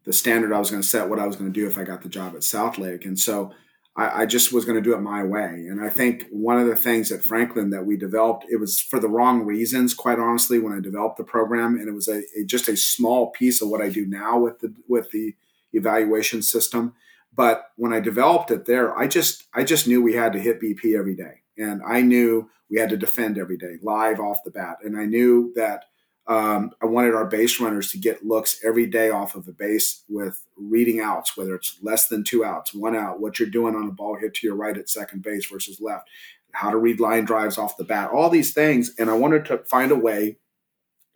the 0.04 0.14
standard 0.14 0.54
I 0.54 0.60
was 0.60 0.70
going 0.70 0.82
to 0.82 0.88
set, 0.88 1.10
what 1.10 1.20
I 1.20 1.26
was 1.26 1.36
going 1.36 1.52
to 1.52 1.60
do 1.60 1.68
if 1.68 1.78
I 1.78 1.84
got 1.84 2.04
the 2.04 2.10
job 2.10 2.36
at 2.36 2.42
Southlake. 2.42 3.06
And 3.06 3.20
so 3.20 3.54
I, 3.96 4.22
I 4.22 4.26
just 4.26 4.52
was 4.52 4.66
going 4.66 4.76
to 4.76 4.82
do 4.82 4.94
it 4.94 5.02
my 5.02 5.24
way. 5.24 5.68
And 5.70 5.82
I 5.82 5.90
think 5.90 6.26
one 6.30 6.60
of 6.60 6.68
the 6.68 6.76
things 6.76 7.12
at 7.12 7.24
Franklin 7.24 7.70
that 7.70 7.86
we 7.86 7.98
developed, 7.98 8.46
it 8.50 8.58
was 8.58 8.80
for 8.80 9.00
the 9.00 9.08
wrong 9.10 9.46
reasons, 9.46 9.94
quite 9.94 10.20
honestly, 10.20 10.60
when 10.60 10.74
I 10.74 10.80
developed 10.80 11.18
the 11.18 11.24
program, 11.24 11.76
and 11.76 11.88
it 11.88 11.94
was 11.94 12.08
a, 12.08 12.22
a 12.38 12.44
just 12.46 12.68
a 12.68 12.78
small 12.78 13.32
piece 13.32 13.62
of 13.62 13.70
what 13.70 13.82
I 13.82 13.90
do 13.90 14.06
now 14.06 14.40
with 14.40 14.60
the 14.60 14.74
with 14.88 15.12
the 15.12 15.36
evaluation 15.74 16.42
system. 16.42 16.94
But 17.34 17.70
when 17.76 17.92
I 17.92 18.00
developed 18.00 18.52
it 18.52 18.66
there, 18.66 18.98
I 18.98 19.08
just 19.08 19.44
I 19.54 19.64
just 19.64 19.88
knew 19.88 20.02
we 20.02 20.14
had 20.14 20.34
to 20.34 20.40
hit 20.40 20.62
BP 20.62 20.98
every 20.98 21.16
day, 21.16 21.42
and 21.58 21.82
I 21.86 22.02
knew 22.02 22.50
we 22.70 22.80
had 22.80 22.90
to 22.90 22.98
defend 22.98 23.38
every 23.38 23.58
day, 23.58 23.78
live 23.82 24.20
off 24.20 24.44
the 24.44 24.52
bat, 24.52 24.78
and 24.84 24.98
I 24.98 25.06
knew 25.06 25.54
that 25.56 25.86
um, 26.28 26.72
I 26.82 26.88
wanted 26.88 27.14
our 27.14 27.26
base 27.26 27.60
runners 27.60 27.92
to 27.92 28.00
get 28.00 28.26
looks 28.26 28.60
every 28.64 28.88
day 28.88 29.12
off 29.12 29.36
of 29.36 29.46
the 29.46 29.52
base 29.52 30.04
with 30.10 30.44
reading 30.58 31.00
outs, 31.00 31.38
whether 31.38 31.54
it's 31.54 31.78
less 31.84 32.08
than 32.08 32.24
two 32.24 32.44
outs, 32.44 32.74
one 32.74 32.96
out, 32.96 33.20
what 33.20 33.40
you're 33.40 33.50
doing 33.50 33.76
on 33.76 33.88
a 33.88 33.92
ball 33.92 34.18
hit 34.18 34.34
to 34.36 34.48
your 34.48 34.56
right 34.56 34.78
at 34.78 34.90
second 34.90 35.22
base 35.22 35.46
versus 35.46 35.80
left, 35.80 36.10
how 36.54 36.72
to 36.72 36.78
read 36.78 37.00
line 37.00 37.26
drives 37.26 37.58
off 37.58 37.78
the 37.78 37.84
bat, 37.84 38.10
all 38.10 38.30
these 38.30 38.54
things. 38.54 38.92
And 38.98 39.10
I 39.10 39.14
wanted 39.14 39.46
to 39.46 39.60
find 39.60 39.92
a 39.92 39.96
way 39.96 40.38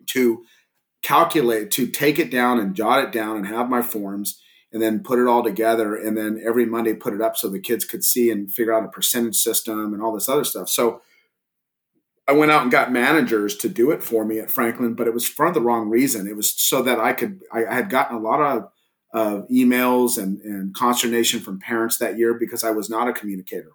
to 0.06 0.44
calculate, 1.02 1.72
to 1.72 1.88
take 1.88 2.18
it 2.20 2.30
down 2.30 2.60
and 2.60 2.76
jot 2.76 3.02
it 3.02 3.10
down 3.10 3.36
and 3.36 3.46
have 3.46 3.68
my 3.68 3.82
forms 3.82 4.40
and 4.72 4.80
then 4.80 5.02
put 5.02 5.18
it 5.18 5.26
all 5.26 5.42
together. 5.42 5.96
And 5.96 6.16
then 6.16 6.40
every 6.44 6.66
Monday 6.66 6.94
put 6.94 7.14
it 7.14 7.20
up 7.20 7.36
so 7.36 7.48
the 7.48 7.58
kids 7.58 7.84
could 7.84 8.04
see 8.04 8.30
and 8.30 8.52
figure 8.52 8.72
out 8.72 8.84
a 8.84 8.88
percentage 8.88 9.36
system 9.36 9.92
and 9.92 10.00
all 10.00 10.12
this 10.12 10.28
other 10.28 10.44
stuff. 10.44 10.68
So 10.68 11.02
I 12.30 12.32
went 12.32 12.52
out 12.52 12.62
and 12.62 12.70
got 12.70 12.92
managers 12.92 13.56
to 13.56 13.68
do 13.68 13.90
it 13.90 14.04
for 14.04 14.24
me 14.24 14.38
at 14.38 14.52
Franklin, 14.52 14.94
but 14.94 15.08
it 15.08 15.14
was 15.14 15.26
for 15.26 15.50
the 15.50 15.60
wrong 15.60 15.88
reason. 15.88 16.28
It 16.28 16.36
was 16.36 16.52
so 16.52 16.80
that 16.82 17.00
I 17.00 17.12
could, 17.12 17.40
I, 17.52 17.66
I 17.66 17.74
had 17.74 17.90
gotten 17.90 18.16
a 18.16 18.20
lot 18.20 18.40
of, 18.40 18.68
of 19.12 19.48
emails 19.48 20.16
and, 20.16 20.40
and 20.42 20.72
consternation 20.72 21.40
from 21.40 21.58
parents 21.58 21.98
that 21.98 22.18
year 22.18 22.34
because 22.34 22.62
I 22.62 22.70
was 22.70 22.88
not 22.88 23.08
a 23.08 23.12
communicator. 23.12 23.72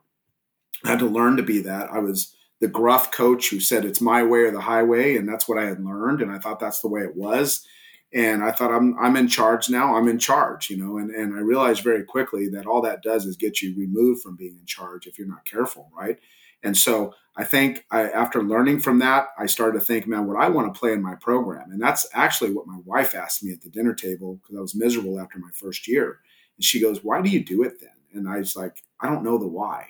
I 0.86 0.92
had 0.92 1.00
to 1.00 1.06
learn 1.06 1.36
to 1.36 1.44
be 1.44 1.60
that. 1.64 1.92
I 1.92 2.00
was 2.00 2.34
the 2.62 2.70
gruff 2.70 3.12
coach 3.12 3.50
who 3.50 3.60
said 3.60 3.84
it's 3.84 4.00
my 4.00 4.24
way 4.24 4.40
or 4.40 4.52
the 4.52 4.62
highway, 4.62 5.18
and 5.18 5.28
that's 5.28 5.50
what 5.50 5.58
I 5.58 5.66
had 5.66 5.84
learned, 5.84 6.22
and 6.22 6.32
I 6.32 6.40
thought 6.40 6.62
that's 6.62 6.80
the 6.80 6.88
way 6.88 7.02
it 7.02 7.18
was. 7.18 7.68
And 8.14 8.42
I 8.42 8.52
thought 8.52 8.72
I'm 8.72 8.98
I'm 8.98 9.18
in 9.18 9.28
charge 9.28 9.70
now. 9.70 9.98
I'm 9.98 10.08
in 10.08 10.20
charge, 10.20 10.70
you 10.70 10.78
know. 10.78 10.98
And 10.98 11.12
and 11.12 11.36
I 11.36 11.40
realized 11.40 11.84
very 11.84 12.04
quickly 12.06 12.48
that 12.50 12.66
all 12.66 12.82
that 12.84 13.04
does 13.04 13.26
is 13.26 13.36
get 13.36 13.62
you 13.62 13.76
removed 13.76 14.22
from 14.22 14.38
being 14.38 14.58
in 14.58 14.66
charge 14.66 15.06
if 15.06 15.18
you're 15.18 15.28
not 15.28 15.44
careful, 15.44 15.92
right? 15.94 16.18
And 16.64 16.76
so 16.78 17.14
I 17.38 17.44
think 17.44 17.86
I, 17.92 18.10
after 18.10 18.42
learning 18.44 18.80
from 18.80 19.00
that, 19.00 19.28
I 19.38 19.46
started 19.46 19.80
to 19.80 19.86
think, 19.86 20.08
man, 20.08 20.26
what 20.26 20.42
I 20.42 20.50
want 20.50 20.74
to 20.74 20.80
play 20.80 20.94
in 20.94 21.02
my 21.02 21.16
program, 21.16 21.72
and 21.72 21.82
that's 21.82 22.08
actually 22.14 22.54
what 22.54 22.68
my 22.68 22.78
wife 22.86 23.14
asked 23.14 23.44
me 23.44 23.52
at 23.52 23.62
the 23.62 23.70
dinner 23.70 23.94
table 23.94 24.36
because 24.36 24.58
I 24.58 24.62
was 24.62 24.76
miserable 24.76 25.20
after 25.20 25.38
my 25.40 25.50
first 25.54 25.88
year, 25.88 26.20
and 26.58 26.64
she 26.64 26.80
goes, 26.80 27.04
"Why 27.04 27.22
do 27.22 27.30
you 27.30 27.44
do 27.44 27.64
it 27.64 27.80
then?" 27.82 27.90
And 28.14 28.30
I 28.30 28.38
was 28.40 28.56
like, 28.56 28.84
"I 29.02 29.08
don't 29.08 29.24
know 29.24 29.38
the 29.38 29.48
why." 29.48 29.88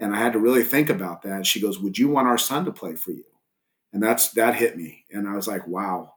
And 0.00 0.14
I 0.14 0.18
had 0.18 0.32
to 0.32 0.38
really 0.38 0.64
think 0.64 0.88
about 0.90 1.22
that. 1.22 1.44
She 1.46 1.60
goes, 1.60 1.78
"Would 1.80 1.98
you 1.98 2.08
want 2.08 2.28
our 2.28 2.38
son 2.38 2.64
to 2.64 2.72
play 2.72 2.96
for 2.96 3.10
you?" 3.12 3.24
And 3.92 4.02
that's 4.02 4.30
that 4.32 4.54
hit 4.56 4.76
me, 4.76 5.04
and 5.12 5.28
I 5.28 5.34
was 5.34 5.46
like, 5.48 5.66
"Wow, 5.68 6.14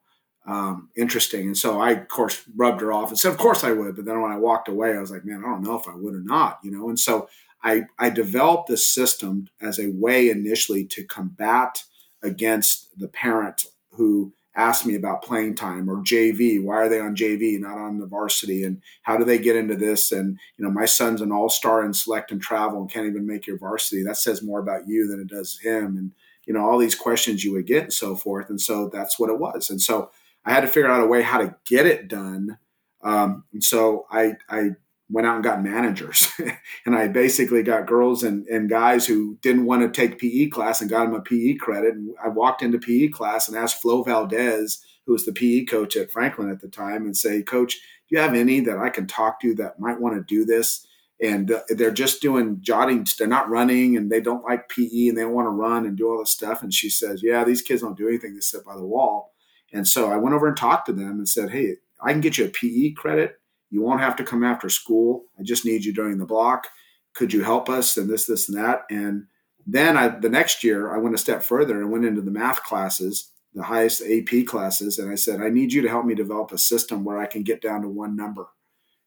um, 0.47 0.89
interesting." 0.95 1.47
And 1.47 1.58
so 1.58 1.82
I, 1.82 1.91
of 1.91 2.08
course, 2.08 2.43
rubbed 2.56 2.82
her 2.82 2.93
off 2.93 3.10
and 3.10 3.19
said, 3.19 3.32
"Of 3.32 3.38
course 3.38 3.63
I 3.65 3.71
would." 3.73 3.95
But 3.97 4.06
then 4.06 4.21
when 4.21 4.32
I 4.32 4.38
walked 4.38 4.69
away, 4.69 4.95
I 4.95 5.01
was 5.01 5.12
like, 5.12 5.25
"Man, 5.25 5.43
I 5.43 5.49
don't 5.49 5.63
know 5.63 5.75
if 5.75 5.88
I 5.88 5.95
would 5.95 6.15
or 6.15 6.21
not," 6.21 6.60
you 6.63 6.71
know. 6.71 6.89
And 6.89 6.99
so 6.99 7.27
I 7.63 7.84
I 8.00 8.10
developed 8.10 8.67
this 8.67 8.89
system 8.89 9.47
as 9.62 9.80
a 9.80 9.91
way 9.91 10.30
initially 10.30 10.86
to 10.86 11.04
combat 11.04 11.84
against 12.24 12.88
the 12.97 13.08
parent 13.08 13.65
who 13.91 14.34
asked 14.56 14.86
me 14.86 14.95
about 14.95 15.24
playing 15.24 15.56
time 15.56 15.89
or 15.89 15.97
JV. 15.97 16.62
Why 16.62 16.76
are 16.76 16.89
they 16.89 17.00
on 17.00 17.15
JV, 17.15 17.60
not 17.60 17.78
on 17.78 18.00
the 18.00 18.06
varsity? 18.06 18.63
And 18.63 18.82
how 19.04 19.17
do 19.17 19.24
they 19.24 19.39
get 19.39 19.56
into 19.56 19.76
this? 19.76 20.12
And 20.12 20.38
you 20.58 20.65
know, 20.65 20.71
my 20.71 20.86
son's 20.86 21.21
an 21.21 21.32
all-star 21.32 21.86
in 21.86 21.93
select 21.93 22.32
and 22.32 22.41
travel 22.41 22.82
and 22.82 22.91
can't 22.91 23.08
even 23.08 23.26
make 23.26 23.47
your 23.47 23.58
varsity. 23.58 24.04
That 24.04 24.17
says 24.17 24.43
more 24.43 24.60
about 24.60 24.88
you 24.88 25.08
than 25.08 25.21
it 25.21 25.28
does 25.28 25.60
him. 25.60 25.97
And 25.97 26.12
you 26.45 26.54
know, 26.54 26.67
all 26.67 26.78
these 26.78 26.95
questions 26.95 27.43
you 27.43 27.54
would 27.54 27.67
get 27.67 27.84
and 27.84 27.93
so 27.93 28.15
forth. 28.15 28.50
And 28.50 28.60
so 28.60 28.89
that's 28.91 29.19
what 29.19 29.30
it 29.30 29.39
was. 29.39 29.69
And 29.69 29.82
so 29.82 30.12
I 30.43 30.52
had 30.52 30.62
to 30.62 30.67
figure 30.67 30.89
out 30.89 31.04
a 31.04 31.08
way 31.08 31.21
how 31.21 31.38
to 31.38 31.56
get 31.65 31.86
it 31.86 32.08
done. 32.08 32.58
Um, 33.04 33.45
and 33.54 33.63
so 33.63 34.06
I 34.12 34.34
I 34.50 34.71
went 35.12 35.28
out 35.28 35.36
and 35.36 35.43
got 35.43 35.63
managers. 35.63 36.32
and 36.86 36.95
I 36.95 37.08
basically 37.08 37.63
got 37.63 37.88
girls 37.88 38.24
and, 38.24 38.47
and 38.47 38.69
guys 38.69 39.06
who 39.06 39.38
didn't 39.41 39.65
want 39.65 39.82
to 39.82 39.89
take 39.89 40.19
PE 40.19 40.47
class 40.47 40.82
and 40.82 40.89
got 40.89 41.06
them 41.06 41.15
a 41.15 41.21
PE 41.21 41.56
credit. 41.56 41.95
And 41.95 42.15
I 42.24 42.30
walked 42.30 42.62
into 42.62 42.80
PE 42.80 43.10
class 43.10 43.47
and 43.47 43.58
asked 43.58 43.82
Flo 43.82 44.04
Valdez, 44.04 44.84
who 45.06 45.13
was 45.13 45.26
the 45.26 45.34
PE 45.34 45.65
coach 45.65 45.95
at 45.95 46.12
Franklin 46.12 46.50
at 46.50 46.62
the 46.62 46.69
time, 46.69 47.06
and 47.06 47.15
say, 47.15 47.41
Coach, 47.41 47.74
do 47.74 48.15
you 48.15 48.19
have 48.19 48.34
any 48.34 48.60
that 48.62 48.78
I 48.78 48.89
can 48.89 49.08
talk 49.08 49.41
to 49.41 49.54
that 49.56 49.80
might 49.80 50.00
want 50.00 50.15
to 50.15 50.24
do 50.24 50.45
this? 50.45 50.88
And 51.21 51.52
uh, 51.52 51.62
they're 51.69 51.91
just 51.91 52.21
doing 52.21 52.58
jotting. 52.62 53.06
They're 53.17 53.28
not 53.28 53.50
running 53.50 53.97
and 53.97 54.12
they 54.12 54.21
don't 54.21 54.43
like 54.43 54.69
PE 54.69 55.10
and 55.10 55.17
they 55.17 55.21
don't 55.21 55.34
want 55.34 55.45
to 55.45 55.52
run 55.52 55.86
and 55.86 55.97
do 55.97 56.10
all 56.10 56.19
this 56.19 56.32
stuff. 56.32 56.63
And 56.63 56.74
she 56.74 56.89
says, 56.89 57.21
Yeah, 57.21 57.43
these 57.43 57.62
kids 57.62 57.82
don't 57.82 57.97
do 57.97 58.08
anything. 58.08 58.34
They 58.34 58.41
sit 58.41 58.65
by 58.65 58.76
the 58.76 58.86
wall. 58.86 59.34
And 59.74 59.88
so 59.88 60.12
I 60.12 60.17
went 60.17 60.36
over 60.36 60.47
and 60.47 60.58
talked 60.58 60.88
to 60.88 60.93
them 60.93 61.12
and 61.12 61.30
said, 61.30 61.52
Hey, 61.52 61.76
I 62.02 62.12
can 62.12 62.21
get 62.21 62.38
you 62.38 62.45
a 62.45 62.50
PE 62.50 62.93
credit 62.93 63.40
you 63.71 63.81
won't 63.81 64.01
have 64.01 64.15
to 64.17 64.23
come 64.23 64.43
after 64.43 64.69
school. 64.69 65.23
I 65.39 65.43
just 65.43 65.65
need 65.65 65.84
you 65.84 65.93
during 65.93 66.17
the 66.17 66.25
block. 66.25 66.67
Could 67.15 67.34
you 67.34 67.43
help 67.43 67.69
us? 67.69 67.97
And 67.97 68.10
this, 68.10 68.25
this, 68.25 68.47
and 68.49 68.57
that. 68.57 68.84
And 68.91 69.25
then 69.65 69.97
I, 69.97 70.10
the 70.10 70.29
next 70.29 70.63
year, 70.63 70.93
I 70.93 70.97
went 70.97 71.15
a 71.15 71.19
step 71.19 71.41
further 71.41 71.81
and 71.81 71.91
went 71.91 72.05
into 72.05 72.21
the 72.21 72.31
math 72.31 72.63
classes, 72.63 73.31
the 73.53 73.63
highest 73.63 74.01
AP 74.01 74.45
classes. 74.45 74.99
And 74.99 75.12
I 75.12 75.15
said, 75.15 75.41
I 75.41 75.49
need 75.49 75.73
you 75.73 75.81
to 75.81 75.89
help 75.89 76.05
me 76.05 76.15
develop 76.15 76.51
a 76.51 76.57
system 76.57 77.03
where 77.03 77.17
I 77.17 77.25
can 77.25 77.43
get 77.43 77.62
down 77.62 77.81
to 77.81 77.88
one 77.88 78.15
number. 78.15 78.47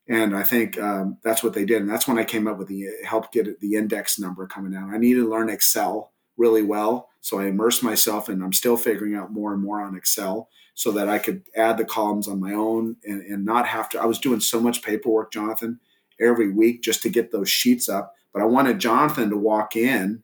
And 0.08 0.36
I 0.36 0.42
think 0.42 0.78
um, 0.78 1.18
that's 1.22 1.42
what 1.42 1.54
they 1.54 1.64
did. 1.64 1.80
And 1.80 1.90
that's 1.90 2.06
when 2.06 2.18
I 2.18 2.24
came 2.24 2.46
up 2.46 2.58
with 2.58 2.68
the 2.68 2.86
help 3.04 3.32
get 3.32 3.60
the 3.60 3.74
index 3.74 4.18
number 4.18 4.46
coming 4.46 4.72
down. 4.72 4.92
I 4.92 4.98
needed 4.98 5.20
to 5.20 5.30
learn 5.30 5.48
Excel 5.48 6.12
really 6.36 6.62
well. 6.62 7.08
So 7.24 7.38
I 7.38 7.46
immersed 7.46 7.82
myself 7.82 8.28
and 8.28 8.44
I'm 8.44 8.52
still 8.52 8.76
figuring 8.76 9.14
out 9.14 9.32
more 9.32 9.54
and 9.54 9.62
more 9.62 9.80
on 9.80 9.96
Excel 9.96 10.50
so 10.74 10.92
that 10.92 11.08
I 11.08 11.18
could 11.18 11.42
add 11.56 11.78
the 11.78 11.84
columns 11.86 12.28
on 12.28 12.38
my 12.38 12.52
own 12.52 12.96
and, 13.02 13.22
and 13.22 13.46
not 13.46 13.66
have 13.66 13.88
to. 13.88 13.98
I 13.98 14.04
was 14.04 14.18
doing 14.18 14.40
so 14.40 14.60
much 14.60 14.82
paperwork, 14.82 15.32
Jonathan, 15.32 15.80
every 16.20 16.52
week 16.52 16.82
just 16.82 17.00
to 17.00 17.08
get 17.08 17.32
those 17.32 17.48
sheets 17.48 17.88
up. 17.88 18.14
But 18.34 18.42
I 18.42 18.44
wanted 18.44 18.78
Jonathan 18.78 19.30
to 19.30 19.38
walk 19.38 19.74
in 19.74 20.22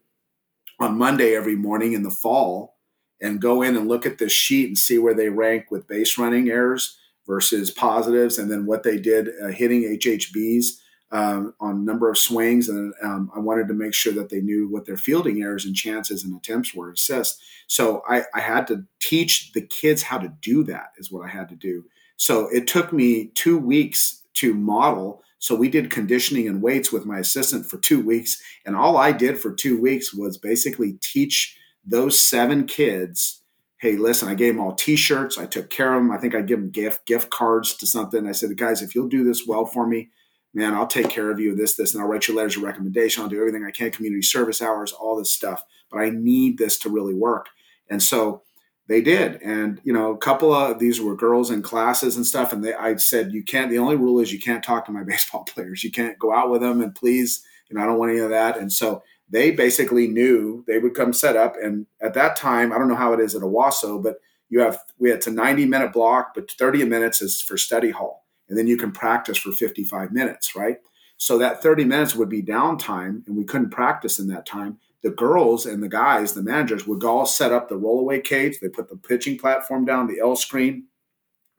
on 0.78 0.98
Monday 0.98 1.34
every 1.34 1.56
morning 1.56 1.94
in 1.94 2.02
the 2.02 2.10
fall 2.10 2.76
and 3.18 3.40
go 3.40 3.62
in 3.62 3.78
and 3.78 3.88
look 3.88 4.04
at 4.04 4.18
this 4.18 4.32
sheet 4.32 4.66
and 4.66 4.76
see 4.76 4.98
where 4.98 5.14
they 5.14 5.30
rank 5.30 5.70
with 5.70 5.88
base 5.88 6.18
running 6.18 6.50
errors 6.50 6.98
versus 7.26 7.70
positives 7.70 8.36
and 8.36 8.50
then 8.50 8.66
what 8.66 8.82
they 8.82 8.98
did 8.98 9.30
uh, 9.42 9.48
hitting 9.48 9.84
HHBs 9.84 10.66
um, 11.12 11.54
on 11.60 11.84
number 11.84 12.08
of 12.08 12.18
swings, 12.18 12.68
and 12.68 12.94
um, 13.02 13.30
I 13.34 13.40
wanted 13.40 13.68
to 13.68 13.74
make 13.74 13.94
sure 13.94 14.12
that 14.12 14.28
they 14.28 14.40
knew 14.40 14.68
what 14.68 14.86
their 14.86 14.96
fielding 14.96 15.42
errors 15.42 15.64
and 15.64 15.74
chances 15.74 16.24
and 16.24 16.36
attempts 16.36 16.74
were 16.74 16.90
assessed. 16.90 17.42
So 17.66 18.02
I, 18.08 18.24
I 18.34 18.40
had 18.40 18.66
to 18.68 18.84
teach 19.00 19.52
the 19.52 19.62
kids 19.62 20.02
how 20.02 20.18
to 20.18 20.32
do 20.40 20.62
that. 20.64 20.92
Is 20.98 21.10
what 21.10 21.24
I 21.24 21.28
had 21.28 21.48
to 21.48 21.56
do. 21.56 21.84
So 22.16 22.48
it 22.48 22.66
took 22.66 22.92
me 22.92 23.26
two 23.34 23.58
weeks 23.58 24.22
to 24.34 24.54
model. 24.54 25.22
So 25.38 25.54
we 25.54 25.70
did 25.70 25.90
conditioning 25.90 26.46
and 26.46 26.60
weights 26.60 26.92
with 26.92 27.06
my 27.06 27.18
assistant 27.18 27.66
for 27.66 27.78
two 27.78 28.00
weeks, 28.04 28.40
and 28.64 28.76
all 28.76 28.96
I 28.96 29.12
did 29.12 29.38
for 29.38 29.52
two 29.52 29.80
weeks 29.80 30.14
was 30.14 30.38
basically 30.38 30.94
teach 31.00 31.56
those 31.84 32.20
seven 32.20 32.66
kids 32.66 33.40
hey, 33.80 33.96
listen, 33.96 34.28
I 34.28 34.34
gave 34.34 34.54
them 34.54 34.62
all 34.62 34.74
T-shirts. 34.74 35.38
I 35.38 35.46
took 35.46 35.70
care 35.70 35.94
of 35.94 36.02
them. 36.02 36.10
I 36.10 36.18
think 36.18 36.34
I 36.34 36.42
give 36.42 36.60
them 36.60 36.70
gift 36.70 37.06
gift 37.06 37.30
cards 37.30 37.74
to 37.76 37.86
something. 37.86 38.28
I 38.28 38.32
said, 38.32 38.56
guys, 38.56 38.82
if 38.82 38.94
you'll 38.94 39.08
do 39.08 39.24
this 39.24 39.46
well 39.46 39.64
for 39.64 39.86
me, 39.86 40.10
man, 40.52 40.74
I'll 40.74 40.86
take 40.86 41.08
care 41.08 41.30
of 41.30 41.38
you, 41.38 41.54
this, 41.54 41.76
this, 41.76 41.94
and 41.94 42.02
I'll 42.02 42.08
write 42.08 42.26
you 42.28 42.34
letters 42.34 42.56
of 42.56 42.62
recommendation. 42.62 43.22
I'll 43.22 43.28
do 43.28 43.38
everything 43.38 43.64
I 43.64 43.70
can, 43.70 43.90
community 43.90 44.22
service 44.22 44.60
hours, 44.60 44.92
all 44.92 45.16
this 45.16 45.30
stuff. 45.30 45.64
But 45.90 45.98
I 45.98 46.10
need 46.10 46.58
this 46.58 46.78
to 46.80 46.88
really 46.88 47.14
work. 47.14 47.48
And 47.88 48.02
so 48.02 48.42
they 48.88 49.00
did. 49.00 49.40
And, 49.42 49.80
you 49.84 49.92
know, 49.92 50.12
a 50.12 50.18
couple 50.18 50.52
of 50.52 50.78
these 50.78 51.00
were 51.00 51.14
girls 51.14 51.50
in 51.50 51.62
classes 51.62 52.16
and 52.16 52.26
stuff. 52.26 52.52
And 52.52 52.64
they, 52.64 52.74
I 52.74 52.96
said, 52.96 53.32
you 53.32 53.44
can't, 53.44 53.70
the 53.70 53.78
only 53.78 53.96
rule 53.96 54.18
is 54.18 54.32
you 54.32 54.40
can't 54.40 54.64
talk 54.64 54.84
to 54.86 54.92
my 54.92 55.04
baseball 55.06 55.44
players. 55.44 55.84
You 55.84 55.92
can't 55.92 56.18
go 56.18 56.34
out 56.34 56.50
with 56.50 56.60
them 56.60 56.80
and 56.80 56.94
please, 56.94 57.44
you 57.68 57.76
know, 57.76 57.82
I 57.82 57.86
don't 57.86 57.98
want 57.98 58.10
any 58.10 58.20
of 58.20 58.30
that. 58.30 58.58
And 58.58 58.72
so 58.72 59.02
they 59.28 59.52
basically 59.52 60.08
knew 60.08 60.64
they 60.66 60.78
would 60.78 60.94
come 60.94 61.12
set 61.12 61.36
up. 61.36 61.54
And 61.62 61.86
at 62.02 62.14
that 62.14 62.34
time, 62.34 62.72
I 62.72 62.78
don't 62.78 62.88
know 62.88 62.96
how 62.96 63.12
it 63.12 63.20
is 63.20 63.36
at 63.36 63.42
Owasso, 63.42 64.02
but 64.02 64.16
you 64.48 64.58
have, 64.60 64.80
we 64.98 65.10
had 65.10 65.24
a 65.24 65.30
90 65.30 65.66
minute 65.66 65.92
block, 65.92 66.32
but 66.34 66.50
30 66.50 66.84
minutes 66.84 67.22
is 67.22 67.40
for 67.40 67.56
study 67.56 67.90
hall 67.90 68.24
and 68.50 68.58
then 68.58 68.66
you 68.66 68.76
can 68.76 68.90
practice 68.90 69.38
for 69.38 69.52
55 69.52 70.12
minutes, 70.12 70.54
right? 70.54 70.76
So 71.16 71.38
that 71.38 71.62
30 71.62 71.84
minutes 71.84 72.14
would 72.16 72.28
be 72.28 72.42
downtime, 72.42 73.26
and 73.26 73.36
we 73.36 73.44
couldn't 73.44 73.70
practice 73.70 74.18
in 74.18 74.26
that 74.28 74.44
time. 74.44 74.78
The 75.02 75.10
girls 75.10 75.64
and 75.64 75.82
the 75.82 75.88
guys, 75.88 76.34
the 76.34 76.42
managers, 76.42 76.86
would 76.86 77.04
all 77.04 77.26
set 77.26 77.52
up 77.52 77.68
the 77.68 77.76
rollaway 77.76 78.22
cage. 78.22 78.58
They 78.58 78.68
put 78.68 78.88
the 78.88 78.96
pitching 78.96 79.38
platform 79.38 79.84
down, 79.84 80.08
the 80.08 80.20
L 80.20 80.34
screen, 80.36 80.86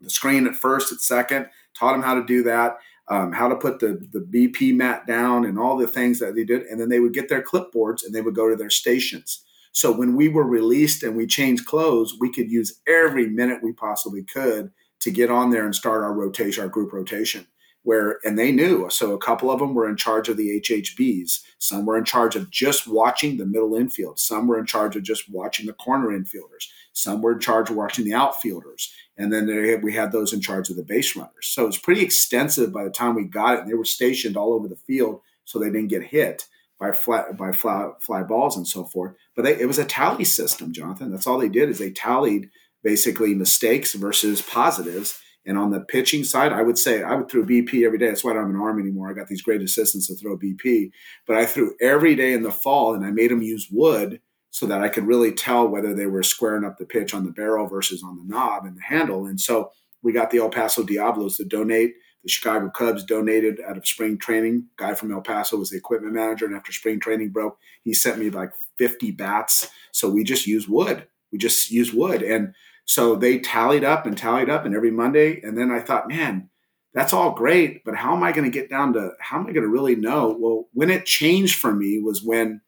the 0.02 0.10
screen 0.10 0.46
at 0.46 0.56
first, 0.56 0.92
at 0.92 1.00
second, 1.00 1.48
taught 1.74 1.94
them 1.94 2.02
how 2.02 2.16
to 2.16 2.26
do 2.26 2.44
that, 2.44 2.78
um, 3.08 3.32
how 3.32 3.48
to 3.48 3.56
put 3.56 3.80
the, 3.80 4.06
the 4.12 4.20
BP 4.20 4.76
mat 4.76 5.08
down, 5.08 5.46
and 5.46 5.58
all 5.58 5.78
the 5.78 5.88
things 5.88 6.20
that 6.20 6.36
they 6.36 6.44
did. 6.44 6.64
And 6.64 6.80
then 6.80 6.90
they 6.90 7.00
would 7.00 7.14
get 7.14 7.30
their 7.30 7.42
clipboards 7.42 8.04
and 8.04 8.14
they 8.14 8.22
would 8.22 8.36
go 8.36 8.50
to 8.50 8.56
their 8.56 8.70
stations. 8.70 9.44
So 9.72 9.92
when 9.92 10.16
we 10.16 10.28
were 10.28 10.46
released 10.46 11.04
and 11.04 11.16
we 11.16 11.26
changed 11.26 11.66
clothes, 11.66 12.16
we 12.20 12.34
could 12.34 12.52
use 12.52 12.82
every 12.88 13.28
minute 13.28 13.64
we 13.64 13.72
possibly 13.72 14.24
could 14.24 14.72
to 15.02 15.12
get 15.12 15.30
on 15.30 15.50
there 15.50 15.66
and 15.66 15.76
start 15.76 16.04
our 16.04 16.14
rotation, 16.14 16.64
our 16.64 16.70
group 16.70 16.94
rotation. 16.94 17.48
Where 17.84 18.20
and 18.24 18.38
they 18.38 18.52
knew. 18.52 18.88
So 18.92 19.14
a 19.14 19.18
couple 19.18 19.50
of 19.50 19.58
them 19.58 19.74
were 19.74 19.90
in 19.90 19.98
charge 19.98 20.30
of 20.30 20.38
the 20.38 20.62
HHBs. 20.62 21.40
Some 21.58 21.88
were 21.88 21.98
in 21.98 22.06
charge 22.06 22.36
of 22.36 22.52
just 22.52 22.88
watching 22.88 23.38
the 23.38 23.46
middle 23.48 23.74
infield. 23.74 24.20
Some 24.20 24.48
were 24.48 24.60
in 24.60 24.68
charge 24.68 24.96
of 24.96 25.02
just 25.02 25.28
watching 25.32 25.66
the 25.66 25.74
corner 25.74 26.10
infielders. 26.10 26.68
Some 26.94 27.24
were 27.24 27.32
in 27.32 27.40
charge 27.40 27.72
of 27.72 27.76
watching 27.76 28.06
the 28.06 28.14
outfielders. 28.14 28.94
And 29.18 29.34
then 29.34 29.48
we 29.82 29.94
had 29.94 30.12
those 30.12 30.32
in 30.32 30.42
charge 30.42 30.70
of 30.70 30.76
the 30.76 30.84
base 30.84 31.16
runners. 31.16 31.48
So 31.48 31.66
it's 31.66 31.80
pretty 31.80 32.02
extensive 32.02 32.72
by 32.72 32.84
the 32.84 32.92
time 32.92 33.16
we 33.16 33.24
got 33.24 33.56
it. 33.56 33.60
And 33.62 33.70
they 33.70 33.76
were 33.76 33.84
stationed 33.84 34.38
all 34.38 34.54
over 34.54 34.68
the 34.68 34.76
field 34.76 35.22
so 35.46 35.58
they 35.58 35.72
didn't 35.72 35.88
get 35.88 36.04
hit 36.04 36.48
by 36.80 36.92
flat 36.92 37.38
by 37.38 37.52
fly, 37.52 37.92
fly 38.00 38.24
balls 38.24 38.58
and 38.58 38.68
so 38.68 38.84
forth. 38.84 39.16
But 39.36 39.46
they, 39.46 39.60
it 39.60 39.68
was 39.68 39.78
a 39.78 39.86
tally 39.86 40.26
system, 40.26 40.74
Jonathan. 40.74 41.12
That's 41.12 41.28
all 41.28 41.38
they 41.38 41.50
did 41.50 41.70
is 41.70 41.80
they 41.80 41.92
tallied 41.92 42.50
basically 42.84 43.34
mistakes 43.34 43.94
versus 43.94 44.42
positives. 44.42 45.20
And 45.46 45.58
on 45.58 45.72
the 45.72 45.82
pitching 45.82 46.24
side, 46.24 46.54
I 46.54 46.62
would 46.62 46.78
say 46.78 47.02
I 47.02 47.16
would 47.16 47.30
throw 47.30 47.44
BP 47.44 47.86
every 47.86 47.98
day. 47.98 48.08
That's 48.08 48.24
why 48.24 48.32
I 48.32 48.34
don't 48.36 48.48
have 48.48 48.56
an 48.56 48.62
arm 48.62 48.80
anymore. 48.80 49.10
I 49.10 49.14
got 49.14 49.28
these 49.28 49.42
great 49.42 49.62
assistants 49.62 50.08
to 50.08 50.16
throw 50.16 50.38
BP, 50.38 50.92
but 51.26 51.36
I 51.36 51.46
threw 51.46 51.76
every 51.82 52.16
day 52.16 52.34
in 52.34 52.44
the 52.44 52.52
fall, 52.52 52.94
and 52.94 53.04
I 53.04 53.10
made 53.12 53.32
them 53.32 53.42
use 53.42 53.68
wood 53.72 54.22
so 54.52 54.66
that 54.68 54.82
I 54.82 54.90
could 54.90 55.08
really 55.08 55.32
tell 55.32 55.68
whether 55.68 55.96
they 55.96 56.06
were 56.06 56.24
squaring 56.24 56.64
up 56.64 56.78
the 56.78 56.86
pitch 56.86 57.14
on 57.14 57.26
the 57.26 57.32
barrel 57.32 57.68
versus 57.68 58.04
on 58.04 58.18
the 58.18 58.24
knob 58.26 58.66
and 58.66 58.78
the 58.78 58.82
handle. 58.82 59.26
And 59.26 59.40
so 59.40 59.72
we 60.04 60.12
got 60.12 60.30
the 60.30 60.40
El 60.40 60.50
Paso 60.50 60.84
Diablos 60.84 61.38
to 61.38 61.46
donate. 61.46 61.94
The 62.24 62.30
Chicago 62.30 62.70
Cubs 62.70 63.04
donated 63.04 63.62
out 63.68 63.78
of 63.78 63.88
spring 63.88 64.20
training. 64.20 64.68
Guy 64.78 64.94
from 64.94 65.12
El 65.12 65.22
Paso 65.22 65.58
was 65.58 65.72
the 65.72 65.78
equipment 65.78 66.14
manager, 66.14 66.46
and 66.46 66.56
after 66.56 66.72
spring 66.72 67.00
training 67.00 67.30
broke, 67.30 67.58
he 67.84 67.94
sent 67.94 68.20
me 68.20 68.30
like 68.30 68.52
50 68.78 69.12
bats. 69.12 69.70
So 69.92 70.08
we 70.10 70.24
just 70.24 70.46
use 70.46 70.68
wood. 70.68 71.08
We 71.32 71.40
just 71.40 71.72
use 71.72 71.94
wood, 71.94 72.22
and 72.22 72.54
so 72.92 73.16
they 73.16 73.40
tallied 73.40 73.86
up 73.86 74.06
and 74.06 74.18
tallied 74.18 74.50
up, 74.50 74.66
and 74.66 74.76
every 74.76 74.92
Monday. 74.92 75.40
And 75.42 75.58
then 75.58 75.72
I 75.72 75.80
thought, 75.80 76.10
man, 76.10 76.50
that's 76.94 77.14
all 77.14 77.32
great, 77.32 77.86
but 77.86 77.96
how 77.96 78.14
am 78.14 78.22
I 78.22 78.34
going 78.34 78.44
to 78.44 78.60
get 78.60 78.70
down 78.70 78.92
to 78.94 79.12
how 79.22 79.40
am 79.40 79.48
I 79.48 79.54
going 79.54 79.64
to 79.64 79.70
really 79.70 79.96
know? 79.96 80.36
Well, 80.38 80.68
when 80.74 80.90
it 80.90 81.06
changed 81.06 81.58
for 81.58 81.74
me 81.74 82.00
was 82.00 82.22
when 82.22 82.60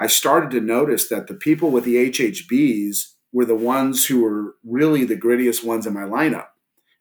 I 0.00 0.08
started 0.08 0.50
to 0.50 0.60
notice 0.60 1.08
that 1.10 1.28
the 1.28 1.34
people 1.34 1.70
with 1.70 1.84
the 1.84 2.10
HHBs 2.10 3.12
were 3.32 3.44
the 3.44 3.54
ones 3.54 4.06
who 4.06 4.22
were 4.22 4.56
really 4.64 5.04
the 5.04 5.16
grittiest 5.16 5.62
ones 5.62 5.86
in 5.86 5.94
my 5.94 6.02
lineup. 6.02 6.48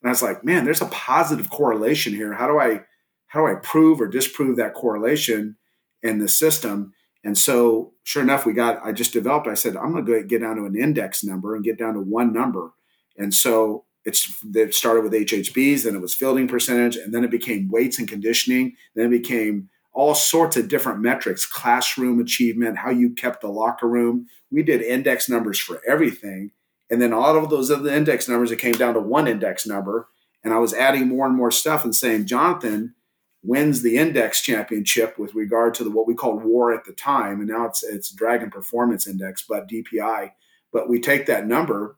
And 0.01 0.05
I 0.05 0.09
was 0.09 0.21
like, 0.21 0.45
man, 0.45 0.65
there's 0.65 0.83
a 0.83 0.87
positive 0.87 1.49
correlation 1.49 2.13
here. 2.13 2.33
How 2.33 2.45
do 2.45 2.59
I 2.59 2.81
how 3.25 3.39
do 3.39 3.47
I 3.47 3.55
prove 3.55 3.99
or 3.99 4.07
disprove 4.07 4.57
that 4.57 4.75
correlation 4.75 5.57
in 6.03 6.19
the 6.19 6.27
system? 6.27 6.93
And 7.25 7.35
so, 7.35 7.93
sure 8.03 8.21
enough, 8.21 8.45
we 8.45 8.53
got, 8.53 8.79
I 8.85 8.91
just 8.91 9.11
developed, 9.11 9.47
I 9.47 9.55
said, 9.55 9.75
I'm 9.75 9.91
going 9.91 10.05
to 10.05 10.23
get 10.23 10.41
down 10.41 10.57
to 10.57 10.65
an 10.65 10.77
index 10.77 11.23
number 11.23 11.55
and 11.55 11.65
get 11.65 11.79
down 11.79 11.95
to 11.95 11.99
one 11.99 12.31
number. 12.31 12.71
And 13.17 13.33
so 13.33 13.85
it's, 14.05 14.31
it 14.53 14.75
started 14.75 15.03
with 15.03 15.11
HHBs, 15.11 15.83
then 15.83 15.95
it 15.95 16.01
was 16.01 16.13
fielding 16.13 16.47
percentage, 16.47 16.95
and 16.95 17.11
then 17.11 17.23
it 17.23 17.31
became 17.31 17.67
weights 17.71 17.97
and 17.97 18.07
conditioning. 18.07 18.75
Then 18.93 19.07
it 19.07 19.21
became 19.23 19.69
all 19.91 20.13
sorts 20.13 20.55
of 20.55 20.67
different 20.67 20.99
metrics, 20.99 21.47
classroom 21.47 22.19
achievement, 22.19 22.77
how 22.77 22.91
you 22.91 23.15
kept 23.15 23.41
the 23.41 23.47
locker 23.47 23.87
room. 23.87 24.27
We 24.51 24.61
did 24.61 24.83
index 24.83 25.27
numbers 25.27 25.57
for 25.57 25.81
everything. 25.87 26.51
And 26.91 27.01
then 27.01 27.11
all 27.11 27.35
of 27.35 27.49
those 27.49 27.71
other 27.71 27.89
index 27.89 28.29
numbers, 28.29 28.51
it 28.51 28.59
came 28.59 28.73
down 28.73 28.93
to 28.93 28.99
one 28.99 29.27
index 29.27 29.65
number. 29.65 30.09
And 30.43 30.53
I 30.53 30.59
was 30.59 30.75
adding 30.75 31.07
more 31.07 31.25
and 31.25 31.35
more 31.35 31.49
stuff 31.49 31.83
and 31.83 31.95
saying, 31.95 32.27
Jonathan, 32.27 32.93
wins 33.45 33.81
the 33.81 33.97
index 33.97 34.41
championship 34.41 35.19
with 35.19 35.35
regard 35.35 35.73
to 35.75 35.83
the 35.83 35.91
what 35.91 36.07
we 36.07 36.15
called 36.15 36.43
war 36.43 36.73
at 36.73 36.83
the 36.85 36.93
time 36.93 37.39
and 37.39 37.49
now 37.49 37.65
it's 37.65 37.83
it's 37.83 38.09
dragon 38.09 38.49
performance 38.49 39.07
index 39.07 39.43
but 39.47 39.69
dpi 39.69 40.31
but 40.73 40.89
we 40.89 40.99
take 40.99 41.25
that 41.25 41.45
number 41.45 41.97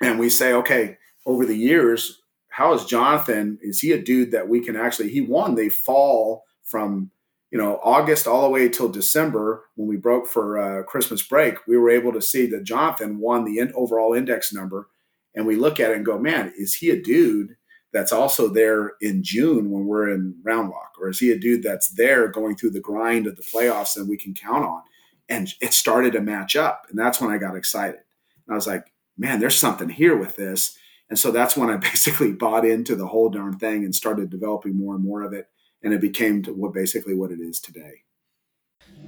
and 0.00 0.18
we 0.18 0.30
say 0.30 0.52
okay 0.52 0.96
over 1.26 1.44
the 1.44 1.56
years 1.56 2.22
how 2.48 2.72
is 2.72 2.84
jonathan 2.84 3.58
is 3.60 3.80
he 3.80 3.92
a 3.92 4.00
dude 4.00 4.30
that 4.30 4.48
we 4.48 4.60
can 4.60 4.76
actually 4.76 5.10
he 5.10 5.20
won 5.20 5.54
They 5.54 5.68
fall 5.68 6.44
from 6.62 7.10
you 7.50 7.58
know 7.58 7.80
august 7.82 8.26
all 8.26 8.42
the 8.42 8.48
way 8.48 8.68
till 8.68 8.88
december 8.88 9.64
when 9.74 9.88
we 9.88 9.96
broke 9.96 10.26
for 10.26 10.58
uh, 10.58 10.82
christmas 10.84 11.22
break. 11.22 11.66
We 11.66 11.76
were 11.76 11.90
able 11.90 12.12
to 12.12 12.22
see 12.22 12.46
that 12.46 12.64
jonathan 12.64 13.18
won 13.18 13.44
the 13.44 13.58
in, 13.58 13.72
overall 13.74 14.14
index 14.14 14.52
number 14.52 14.88
and 15.34 15.46
we 15.46 15.56
look 15.56 15.80
at 15.80 15.90
it 15.90 15.96
and 15.96 16.06
go 16.06 16.18
man 16.18 16.52
is 16.56 16.74
he 16.74 16.90
a 16.90 17.02
dude 17.02 17.56
that's 17.92 18.12
also 18.12 18.48
there 18.48 18.92
in 19.00 19.22
June 19.22 19.70
when 19.70 19.86
we're 19.86 20.10
in 20.10 20.36
Round 20.42 20.70
Rock? 20.70 20.92
Or 21.00 21.08
is 21.08 21.18
he 21.18 21.30
a 21.30 21.38
dude 21.38 21.62
that's 21.62 21.88
there 21.88 22.28
going 22.28 22.56
through 22.56 22.70
the 22.70 22.80
grind 22.80 23.26
of 23.26 23.36
the 23.36 23.42
playoffs 23.42 23.94
that 23.94 24.06
we 24.06 24.16
can 24.16 24.34
count 24.34 24.64
on? 24.64 24.82
And 25.28 25.52
it 25.60 25.72
started 25.72 26.12
to 26.12 26.20
match 26.20 26.56
up. 26.56 26.86
And 26.90 26.98
that's 26.98 27.20
when 27.20 27.30
I 27.30 27.38
got 27.38 27.56
excited. 27.56 28.00
And 28.46 28.52
I 28.52 28.54
was 28.54 28.66
like, 28.66 28.92
man, 29.16 29.40
there's 29.40 29.56
something 29.56 29.88
here 29.88 30.16
with 30.16 30.36
this. 30.36 30.76
And 31.10 31.18
so 31.18 31.30
that's 31.30 31.56
when 31.56 31.70
I 31.70 31.76
basically 31.90 32.32
bought 32.32 32.64
into 32.64 32.94
the 32.94 33.06
whole 33.06 33.30
darn 33.30 33.58
thing 33.58 33.84
and 33.84 33.94
started 33.94 34.30
developing 34.30 34.76
more 34.76 34.94
and 34.94 35.04
more 35.04 35.22
of 35.22 35.32
it. 35.32 35.48
And 35.82 35.94
it 35.94 36.00
became 36.00 36.42
what 36.44 36.74
basically 36.74 37.14
what 37.14 37.30
it 37.30 37.40
is 37.40 37.60
today. 37.60 38.02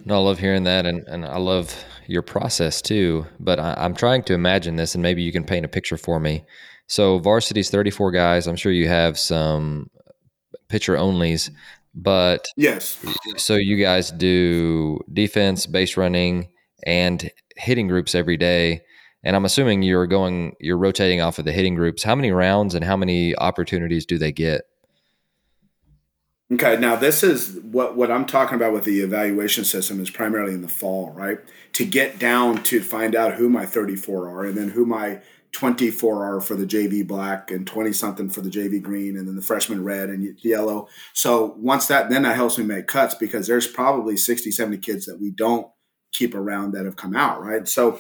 No, 0.05 0.15
I 0.15 0.19
love 0.19 0.39
hearing 0.39 0.65
that, 0.65 0.87
and, 0.87 1.07
and 1.09 1.27
I 1.27 1.39
love 1.39 1.85
your 2.07 2.23
process 2.23 2.81
too. 2.81 3.27
But 3.39 3.59
I, 3.59 3.75
I'm 3.77 3.95
trying 3.95 4.23
to 4.25 4.35
imagine 4.35 4.77
this, 4.77 4.95
and 4.95 5.03
maybe 5.03 5.23
you 5.23 5.33
can 5.33 5.45
paint 5.45 5.65
a 5.65 5.69
picture 5.69 5.97
for 5.97 6.21
me. 6.21 6.45
So 6.91 7.21
varsity's 7.21 7.71
34 7.71 8.11
guys. 8.11 8.49
I'm 8.49 8.57
sure 8.57 8.73
you 8.73 8.89
have 8.89 9.17
some 9.17 9.91
pitcher 10.67 10.97
onlys, 10.97 11.49
but 11.95 12.45
yes. 12.57 12.99
So 13.37 13.55
you 13.55 13.77
guys 13.77 14.11
do 14.11 14.99
defense, 15.13 15.67
base 15.67 15.97
running, 15.97 16.49
and 16.85 17.31
hitting 17.57 17.87
groups 17.87 18.17
every 18.17 18.37
day. 18.37 18.81
And 19.23 19.37
I'm 19.37 19.45
assuming 19.45 19.83
you're 19.83 20.09
going, 20.09 20.57
you're 20.59 20.77
rotating 20.77 21.21
off 21.21 21.39
of 21.39 21.45
the 21.45 21.53
hitting 21.53 21.77
groups. 21.77 22.03
How 22.03 22.17
many 22.17 22.33
rounds 22.33 22.75
and 22.75 22.85
how 22.85 22.97
many 22.97 23.37
opportunities 23.37 24.05
do 24.05 24.19
they 24.19 24.33
get? 24.33 24.63
Okay, 26.53 26.77
now 26.77 26.97
this 26.97 27.23
is 27.23 27.61
what 27.61 27.97
what 27.97 28.11
I'm 28.11 28.27
talking 28.27 28.57
about 28.57 28.73
with 28.73 28.83
the 28.83 29.03
evaluation 29.03 29.65
system 29.65 30.01
is 30.01 30.11
primarily 30.11 30.55
in 30.55 30.63
the 30.63 30.69
fall, 30.69 31.11
right? 31.11 31.39
To 31.75 31.87
get 31.87 32.19
down 32.19 32.65
to 32.65 32.83
find 32.83 33.15
out 33.15 33.35
who 33.35 33.49
my 33.49 33.65
34 33.65 34.29
are 34.29 34.45
and 34.47 34.59
then 34.59 34.71
who 34.71 34.85
my 34.85 35.21
24 35.53 36.37
are 36.37 36.41
for 36.41 36.55
the 36.55 36.67
JV 36.67 37.07
black 37.07 37.51
and 37.51 37.67
20 37.67 37.93
something 37.93 38.29
for 38.31 38.41
the 38.41 38.51
JV 38.51 38.81
green 38.81 39.17
and 39.17 39.27
then 39.27 39.37
the 39.37 39.43
freshman 39.43 39.83
red 39.83 40.09
and 40.09 40.39
yellow. 40.43 40.89
So 41.13 41.55
once 41.59 41.87
that, 41.87 42.09
then 42.09 42.23
that 42.23 42.37
helps 42.37 42.57
me 42.57 42.65
make 42.65 42.87
cuts 42.87 43.15
because 43.15 43.47
there's 43.47 43.67
probably 43.67 44.17
60, 44.17 44.51
70 44.51 44.79
kids 44.79 45.07
that 45.07 45.21
we 45.21 45.31
don't 45.31 45.67
keep 46.13 46.35
around 46.35 46.73
that 46.73 46.85
have 46.85 46.97
come 46.97 47.17
out, 47.17 47.43
right? 47.43 47.67
So 47.67 47.99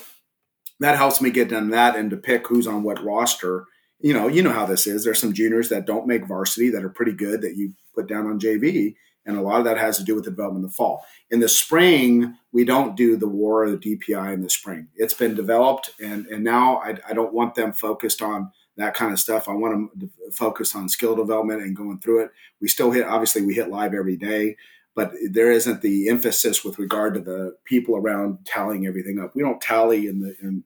that 0.79 0.97
helps 0.97 1.21
me 1.21 1.31
get 1.31 1.49
done 1.49 1.71
that 1.71 1.97
and 1.97 2.11
to 2.11 2.17
pick 2.17 2.47
who's 2.47 2.67
on 2.67 2.83
what 2.83 3.03
roster. 3.05 3.67
You 3.99 4.15
know, 4.15 4.29
you 4.29 4.43
know 4.43 4.53
how 4.53 4.65
this 4.65 4.87
is. 4.87 5.05
There's 5.05 5.21
some 5.21 5.33
juniors 5.33 5.69
that 5.69 5.87
don't 5.87 6.07
make 6.07 6.27
varsity 6.27 6.71
that 6.71 6.85
are 6.85 6.89
pretty 6.89 7.13
good 7.13 7.43
that 7.43 7.57
you 7.57 7.73
put 7.95 8.09
down 8.09 8.27
on 8.27 8.41
JV 8.41 8.95
and 9.27 9.37
a 9.37 9.43
lot 9.43 9.59
of 9.59 9.65
that 9.65 9.79
has 9.79 9.99
to 9.99 10.05
do 10.05 10.15
with 10.15 10.25
the 10.25 10.31
development 10.31 10.65
in 10.65 10.69
the 10.69 10.75
fall. 10.75 11.05
In 11.31 11.41
the 11.41 11.49
spring, 11.49 12.37
we 12.53 12.65
don't 12.65 12.97
do 12.97 13.17
the 13.17 13.29
war 13.29 13.65
or 13.65 13.71
the 13.71 13.77
DPI 13.77 14.33
in 14.33 14.43
the 14.43 14.51
spring. 14.51 14.89
It's 14.97 15.15
been 15.15 15.35
developed, 15.35 15.91
and 16.01 16.27
and 16.27 16.43
now 16.43 16.79
I, 16.79 16.97
I 17.09 17.13
don't 17.13 17.35
want 17.35 17.55
them 17.55 17.73
focused 17.73 18.23
on 18.23 18.51
that 18.77 18.95
kind 18.95 19.13
of 19.13 19.21
stuff. 19.21 19.49
I 19.49 19.53
want 19.53 19.75
them 19.75 20.11
focused 20.33 20.75
on 20.75 20.89
skill 20.89 21.15
development 21.15 21.63
and 21.63 21.77
going 21.77 21.99
through 22.01 22.25
it. 22.25 22.31
We 22.61 22.69
still 22.69 22.91
hit, 22.91 23.05
obviously, 23.05 23.43
we 23.43 23.55
hit 23.55 23.69
live 23.69 23.95
every 23.95 24.17
day, 24.17 24.57
but 24.95 25.13
there 25.31 25.51
isn't 25.53 25.83
the 25.83 26.09
emphasis 26.09 26.65
with 26.65 26.79
regard 26.79 27.15
to 27.15 27.21
the 27.21 27.57
people 27.65 27.97
around 27.97 28.39
tallying 28.47 28.87
everything 28.87 29.21
up. 29.21 29.35
We 29.35 29.43
don't 29.43 29.61
tally 29.61 30.07
in 30.07 30.21
the 30.21 30.35
in, 30.43 30.65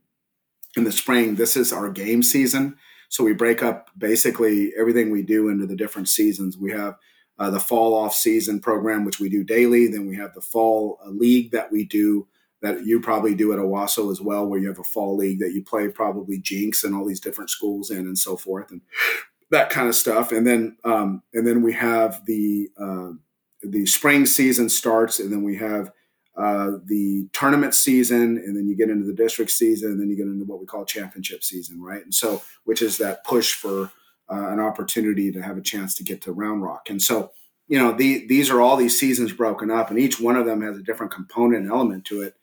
in 0.76 0.84
the 0.84 0.92
spring. 0.92 1.34
This 1.34 1.56
is 1.56 1.72
our 1.72 1.90
game 1.90 2.22
season, 2.22 2.76
so 3.08 3.24
we 3.24 3.34
break 3.34 3.62
up 3.62 3.90
basically 3.98 4.72
everything 4.78 5.10
we 5.10 5.22
do 5.22 5.48
into 5.48 5.66
the 5.66 5.76
different 5.76 6.08
seasons. 6.08 6.56
We 6.56 6.70
have 6.72 6.94
uh, 7.38 7.50
the 7.50 7.60
fall 7.60 7.94
off 7.94 8.14
season 8.14 8.60
program, 8.60 9.04
which 9.04 9.20
we 9.20 9.28
do 9.28 9.44
daily. 9.44 9.88
Then 9.88 10.06
we 10.06 10.16
have 10.16 10.34
the 10.34 10.40
fall 10.40 10.98
uh, 11.04 11.10
league 11.10 11.50
that 11.52 11.70
we 11.72 11.84
do 11.84 12.26
that 12.62 12.86
you 12.86 12.98
probably 12.98 13.34
do 13.34 13.52
at 13.52 13.58
Owasso 13.58 14.10
as 14.10 14.20
well, 14.20 14.46
where 14.46 14.58
you 14.58 14.68
have 14.68 14.78
a 14.78 14.84
fall 14.84 15.16
league 15.16 15.40
that 15.40 15.52
you 15.52 15.62
play 15.62 15.88
probably 15.88 16.38
Jenks 16.38 16.82
and 16.82 16.94
all 16.94 17.04
these 17.04 17.20
different 17.20 17.50
schools 17.50 17.90
in 17.90 17.98
and 17.98 18.18
so 18.18 18.36
forth 18.36 18.70
and 18.70 18.80
that 19.50 19.70
kind 19.70 19.88
of 19.88 19.94
stuff. 19.94 20.32
And 20.32 20.46
then 20.46 20.76
um, 20.84 21.22
and 21.32 21.46
then 21.46 21.62
we 21.62 21.72
have 21.74 22.24
the 22.26 22.68
uh, 22.78 23.10
the 23.62 23.86
spring 23.86 24.26
season 24.26 24.68
starts, 24.68 25.18
and 25.18 25.32
then 25.32 25.42
we 25.42 25.56
have 25.56 25.90
uh, 26.36 26.72
the 26.84 27.28
tournament 27.32 27.74
season, 27.74 28.36
and 28.38 28.56
then 28.56 28.66
you 28.66 28.76
get 28.76 28.90
into 28.90 29.06
the 29.06 29.14
district 29.14 29.50
season, 29.50 29.92
and 29.92 30.00
then 30.00 30.10
you 30.10 30.16
get 30.16 30.26
into 30.26 30.44
what 30.44 30.60
we 30.60 30.66
call 30.66 30.84
championship 30.84 31.44
season, 31.44 31.80
right? 31.80 32.02
And 32.02 32.14
so, 32.14 32.42
which 32.64 32.82
is 32.82 32.98
that 32.98 33.24
push 33.24 33.54
for 33.54 33.90
uh, 34.30 34.48
an 34.48 34.60
opportunity 34.60 35.30
to 35.32 35.42
have 35.42 35.56
a 35.56 35.62
chance 35.62 35.94
to 35.96 36.04
get 36.04 36.22
to 36.22 36.32
Round 36.32 36.62
Rock. 36.62 36.88
And 36.88 37.00
so, 37.00 37.32
you 37.68 37.78
know, 37.78 37.92
the, 37.92 38.26
these 38.26 38.50
are 38.50 38.60
all 38.60 38.76
these 38.76 38.98
seasons 38.98 39.32
broken 39.32 39.70
up, 39.70 39.90
and 39.90 39.98
each 39.98 40.20
one 40.20 40.36
of 40.36 40.46
them 40.46 40.62
has 40.62 40.76
a 40.76 40.82
different 40.82 41.12
component 41.12 41.70
element 41.70 42.04
to 42.06 42.22
it. 42.22 42.34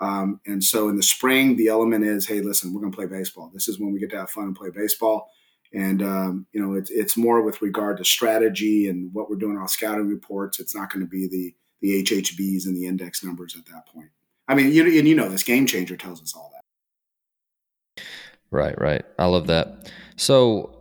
Um, 0.00 0.40
and 0.46 0.64
so, 0.64 0.88
in 0.88 0.96
the 0.96 1.02
spring, 1.02 1.56
the 1.56 1.68
element 1.68 2.04
is, 2.04 2.26
hey, 2.26 2.40
listen, 2.40 2.72
we're 2.72 2.80
going 2.80 2.92
to 2.92 2.96
play 2.96 3.06
baseball. 3.06 3.50
This 3.52 3.68
is 3.68 3.78
when 3.78 3.92
we 3.92 4.00
get 4.00 4.10
to 4.10 4.18
have 4.18 4.30
fun 4.30 4.44
and 4.44 4.56
play 4.56 4.70
baseball. 4.70 5.30
And 5.72 6.02
um, 6.02 6.46
you 6.52 6.60
know, 6.60 6.74
it's 6.74 6.90
it's 6.90 7.16
more 7.16 7.42
with 7.42 7.62
regard 7.62 7.98
to 7.98 8.04
strategy 8.04 8.88
and 8.88 9.12
what 9.14 9.30
we're 9.30 9.36
doing 9.36 9.56
on 9.56 9.68
scouting 9.68 10.08
reports. 10.08 10.58
It's 10.58 10.74
not 10.74 10.92
going 10.92 11.04
to 11.04 11.08
be 11.08 11.28
the 11.28 11.54
the 11.80 12.02
HHBs 12.02 12.66
and 12.66 12.76
the 12.76 12.86
index 12.86 13.22
numbers 13.22 13.56
at 13.56 13.66
that 13.66 13.86
point. 13.86 14.10
I 14.48 14.54
mean, 14.54 14.72
you 14.72 14.84
and 14.84 15.06
you 15.06 15.14
know, 15.14 15.28
this 15.28 15.44
GameChanger 15.44 15.98
tells 15.98 16.20
us 16.22 16.34
all 16.34 16.52
that. 16.52 18.04
Right, 18.50 18.78
right. 18.80 19.04
I 19.18 19.26
love 19.26 19.46
that. 19.46 19.92
So 20.16 20.79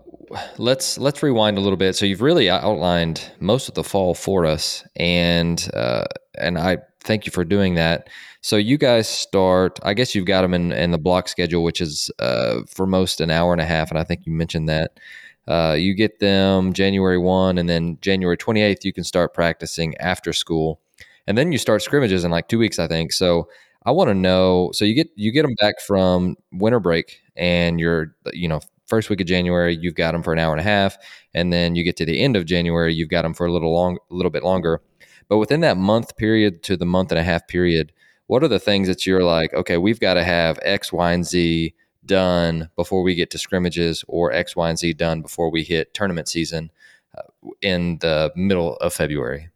let's 0.58 0.98
let's 0.98 1.24
rewind 1.24 1.58
a 1.58 1.62
little 1.62 1.78
bit. 1.78 1.96
So 1.96 2.06
you've 2.06 2.22
really 2.22 2.50
outlined 2.50 3.32
most 3.40 3.68
of 3.70 3.76
the 3.76 3.84
fall 3.84 4.14
for 4.14 4.46
us, 4.46 4.84
and 4.96 5.70
uh, 5.74 6.06
and 6.38 6.58
I 6.58 6.80
thank 7.02 7.26
you 7.26 7.32
for 7.32 7.44
doing 7.44 7.76
that. 7.76 8.10
So 8.42 8.56
you 8.56 8.78
guys 8.78 9.08
start. 9.08 9.80
I 9.84 9.94
guess 9.94 10.16
you've 10.16 10.26
got 10.26 10.42
them 10.42 10.54
in, 10.54 10.72
in 10.72 10.92
the 10.92 10.98
block 10.98 11.28
schedule, 11.28 11.64
which 11.64 11.82
is 11.82 12.10
uh, 12.20 12.62
for 12.68 12.86
most 12.86 13.22
an 13.22 13.30
hour 13.32 13.52
and 13.54 13.62
a 13.62 13.66
half, 13.66 13.90
and 13.90 14.00
I 14.00 14.04
think 14.04 14.26
you 14.26 14.32
mentioned 14.34 14.70
that. 14.70 15.00
Uh, 15.48 15.74
you 15.74 15.96
get 15.96 16.20
them 16.20 16.74
January 16.74 17.18
one, 17.18 17.58
and 17.58 17.68
then 17.68 17.98
January 18.02 18.38
twenty 18.38 18.62
eighth, 18.62 18.86
you 18.86 18.94
can 18.94 19.04
start 19.04 19.34
practicing 19.34 19.98
after 19.98 20.32
school, 20.34 20.80
and 21.28 21.38
then 21.38 21.52
you 21.52 21.58
start 21.58 21.82
scrimmages 21.82 22.24
in 22.24 22.32
like 22.32 22.48
two 22.48 22.60
weeks, 22.60 22.80
I 22.80 22.88
think. 22.88 23.12
So 23.14 23.50
I 23.84 23.92
want 23.92 24.10
to 24.10 24.14
know. 24.14 24.70
So 24.74 24.86
you 24.86 24.94
get 24.94 25.10
you 25.16 25.32
get 25.32 25.44
them 25.44 25.56
back 25.60 25.82
from 25.82 26.36
winter 26.52 26.80
break, 26.80 27.22
and 27.36 27.80
you're 27.80 28.16
you 28.34 28.48
know 28.48 28.62
first 28.90 29.10
week 29.10 29.22
of 29.22 29.28
January 29.28 29.78
you've 29.80 29.96
got 29.96 30.12
them 30.12 30.24
for 30.24 30.34
an 30.34 30.40
hour 30.40 30.52
and 30.52 30.60
a 30.60 30.64
half, 30.64 30.98
and 31.34 31.54
then 31.54 31.76
you 31.76 31.84
get 31.84 31.96
to 31.98 32.06
the 32.06 32.22
end 32.22 32.36
of 32.36 32.46
January 32.46 32.94
you've 32.94 33.10
got 33.10 33.22
them 33.22 33.34
for 33.34 33.46
a 33.46 33.52
little 33.52 33.74
long, 33.74 33.98
a 34.12 34.14
little 34.14 34.32
bit 34.32 34.44
longer. 34.44 34.82
But 35.30 35.38
within 35.38 35.62
that 35.62 35.78
month 35.78 36.18
period 36.18 36.64
to 36.64 36.76
the 36.76 36.86
month 36.86 37.12
and 37.12 37.20
a 37.20 37.24
half 37.24 37.48
period, 37.48 37.94
what 38.28 38.44
are 38.44 38.48
the 38.48 38.60
things 38.60 38.88
that 38.88 39.06
you're 39.06 39.24
like, 39.24 39.54
okay, 39.54 39.78
we've 39.78 40.00
got 40.00 40.16
to 40.16 40.24
have 40.24 40.60
X, 40.64 40.92
Y, 40.92 41.14
and 41.14 41.26
Z 41.26 41.74
done 42.06 42.70
before 42.76 43.04
we 43.04 43.16
get 43.16 43.30
to 43.32 43.38
scrimmages, 43.38 44.04
or 44.08 44.32
X, 44.32 44.56
Y, 44.56 44.70
and 44.70 44.78
Z 44.78 44.94
done 44.94 45.22
before 45.22 45.52
we 45.52 45.64
hit 45.64 45.94
tournament 45.94 46.28
season 46.28 46.72
uh, 47.18 47.22
in 47.62 47.98
the 48.00 48.32
middle 48.36 48.76
of 48.78 48.94
February? 48.94 49.50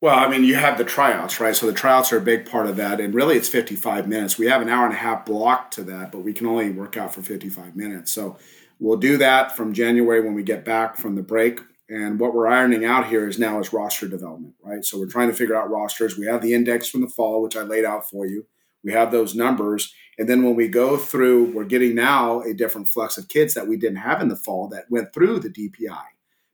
Well, 0.00 0.16
I 0.16 0.28
mean, 0.28 0.44
you 0.44 0.54
have 0.54 0.78
the 0.78 0.84
tryouts, 0.84 1.40
right? 1.40 1.56
So 1.56 1.66
the 1.66 1.72
tryouts 1.72 2.12
are 2.12 2.18
a 2.18 2.22
big 2.22 2.48
part 2.48 2.68
of 2.68 2.76
that. 2.76 3.00
And 3.00 3.12
really, 3.12 3.36
it's 3.36 3.48
55 3.48 4.06
minutes. 4.06 4.38
We 4.38 4.46
have 4.46 4.62
an 4.62 4.68
hour 4.68 4.84
and 4.84 4.94
a 4.94 4.98
half 4.98 5.26
block 5.26 5.72
to 5.72 5.82
that, 5.84 6.12
but 6.12 6.20
we 6.20 6.32
can 6.32 6.46
only 6.46 6.70
work 6.70 6.96
out 6.96 7.12
for 7.12 7.20
55 7.20 7.74
minutes. 7.74 8.12
So 8.12 8.38
we'll 8.78 8.98
do 8.98 9.16
that 9.16 9.56
from 9.56 9.72
January 9.72 10.20
when 10.20 10.34
we 10.34 10.44
get 10.44 10.64
back 10.64 10.96
from 10.96 11.16
the 11.16 11.22
break. 11.22 11.60
And 11.88 12.20
what 12.20 12.32
we're 12.32 12.46
ironing 12.46 12.84
out 12.84 13.08
here 13.08 13.26
is 13.26 13.40
now 13.40 13.58
is 13.58 13.72
roster 13.72 14.06
development, 14.06 14.54
right? 14.62 14.84
So 14.84 14.98
we're 14.98 15.06
trying 15.06 15.30
to 15.30 15.34
figure 15.34 15.56
out 15.56 15.70
rosters. 15.70 16.16
We 16.16 16.26
have 16.26 16.42
the 16.42 16.54
index 16.54 16.88
from 16.88 17.00
the 17.00 17.08
fall, 17.08 17.42
which 17.42 17.56
I 17.56 17.62
laid 17.62 17.84
out 17.84 18.08
for 18.08 18.24
you. 18.24 18.46
We 18.84 18.92
have 18.92 19.10
those 19.10 19.34
numbers. 19.34 19.92
And 20.16 20.28
then 20.28 20.44
when 20.44 20.54
we 20.54 20.68
go 20.68 20.96
through, 20.96 21.52
we're 21.52 21.64
getting 21.64 21.96
now 21.96 22.42
a 22.42 22.54
different 22.54 22.88
flux 22.88 23.18
of 23.18 23.28
kids 23.28 23.54
that 23.54 23.66
we 23.66 23.76
didn't 23.76 23.96
have 23.96 24.22
in 24.22 24.28
the 24.28 24.36
fall 24.36 24.68
that 24.68 24.90
went 24.90 25.12
through 25.12 25.40
the 25.40 25.50
DPI 25.50 26.04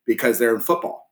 because 0.07 0.38
they're 0.38 0.55
in 0.55 0.62
football 0.62 1.03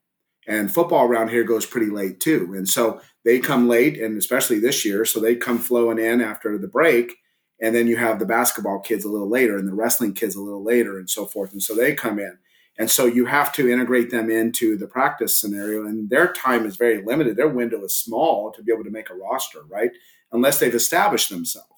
and 0.47 0.73
football 0.73 1.05
around 1.07 1.29
here 1.29 1.45
goes 1.45 1.67
pretty 1.67 1.91
late 1.91 2.21
too. 2.21 2.53
And 2.55 2.69
so 2.69 3.01
they 3.25 3.39
come 3.39 3.69
late, 3.69 4.01
and 4.01 4.17
especially 4.19 4.59
this 4.59 4.85
year, 4.85 5.05
so 5.05 5.21
they 5.21 5.37
come 5.37 5.59
flowing 5.59 5.99
in 5.99 6.21
after 6.21 6.59
the 6.59 6.69
break. 6.69 7.15
And 7.61 7.75
then 7.77 7.87
you 7.87 7.97
have 7.97 8.19
the 8.19 8.27
basketball 8.27 8.81
kids 8.81 9.05
a 9.05 9.09
little 9.09 9.29
later, 9.29 9.57
and 9.57 9.69
the 9.69 9.75
wrestling 9.75 10.15
kids 10.15 10.35
a 10.35 10.41
little 10.41 10.65
later, 10.65 10.99
and 10.99 11.09
so 11.09 11.27
forth. 11.27 11.53
And 11.53 11.63
so 11.63 11.75
they 11.75 11.95
come 11.95 12.19
in. 12.19 12.39
And 12.79 12.91
so 12.91 13.07
you 13.07 13.27
have 13.27 13.53
to 13.53 13.71
integrate 13.71 14.11
them 14.11 14.31
into 14.31 14.77
the 14.77 14.87
practice 14.87 15.39
scenario, 15.39 15.87
and 15.87 16.11
their 16.11 16.33
time 16.33 16.67
is 16.67 16.77
very 16.77 17.05
limited. 17.05 17.37
Their 17.37 17.49
window 17.49 17.85
is 17.85 17.95
small 17.95 18.51
to 18.53 18.63
be 18.63 18.73
able 18.73 18.85
to 18.85 18.91
make 18.91 19.11
a 19.11 19.15
roster, 19.15 19.61
right? 19.69 19.91
Unless 20.33 20.59
they've 20.59 20.75
established 20.75 21.29
themselves 21.31 21.69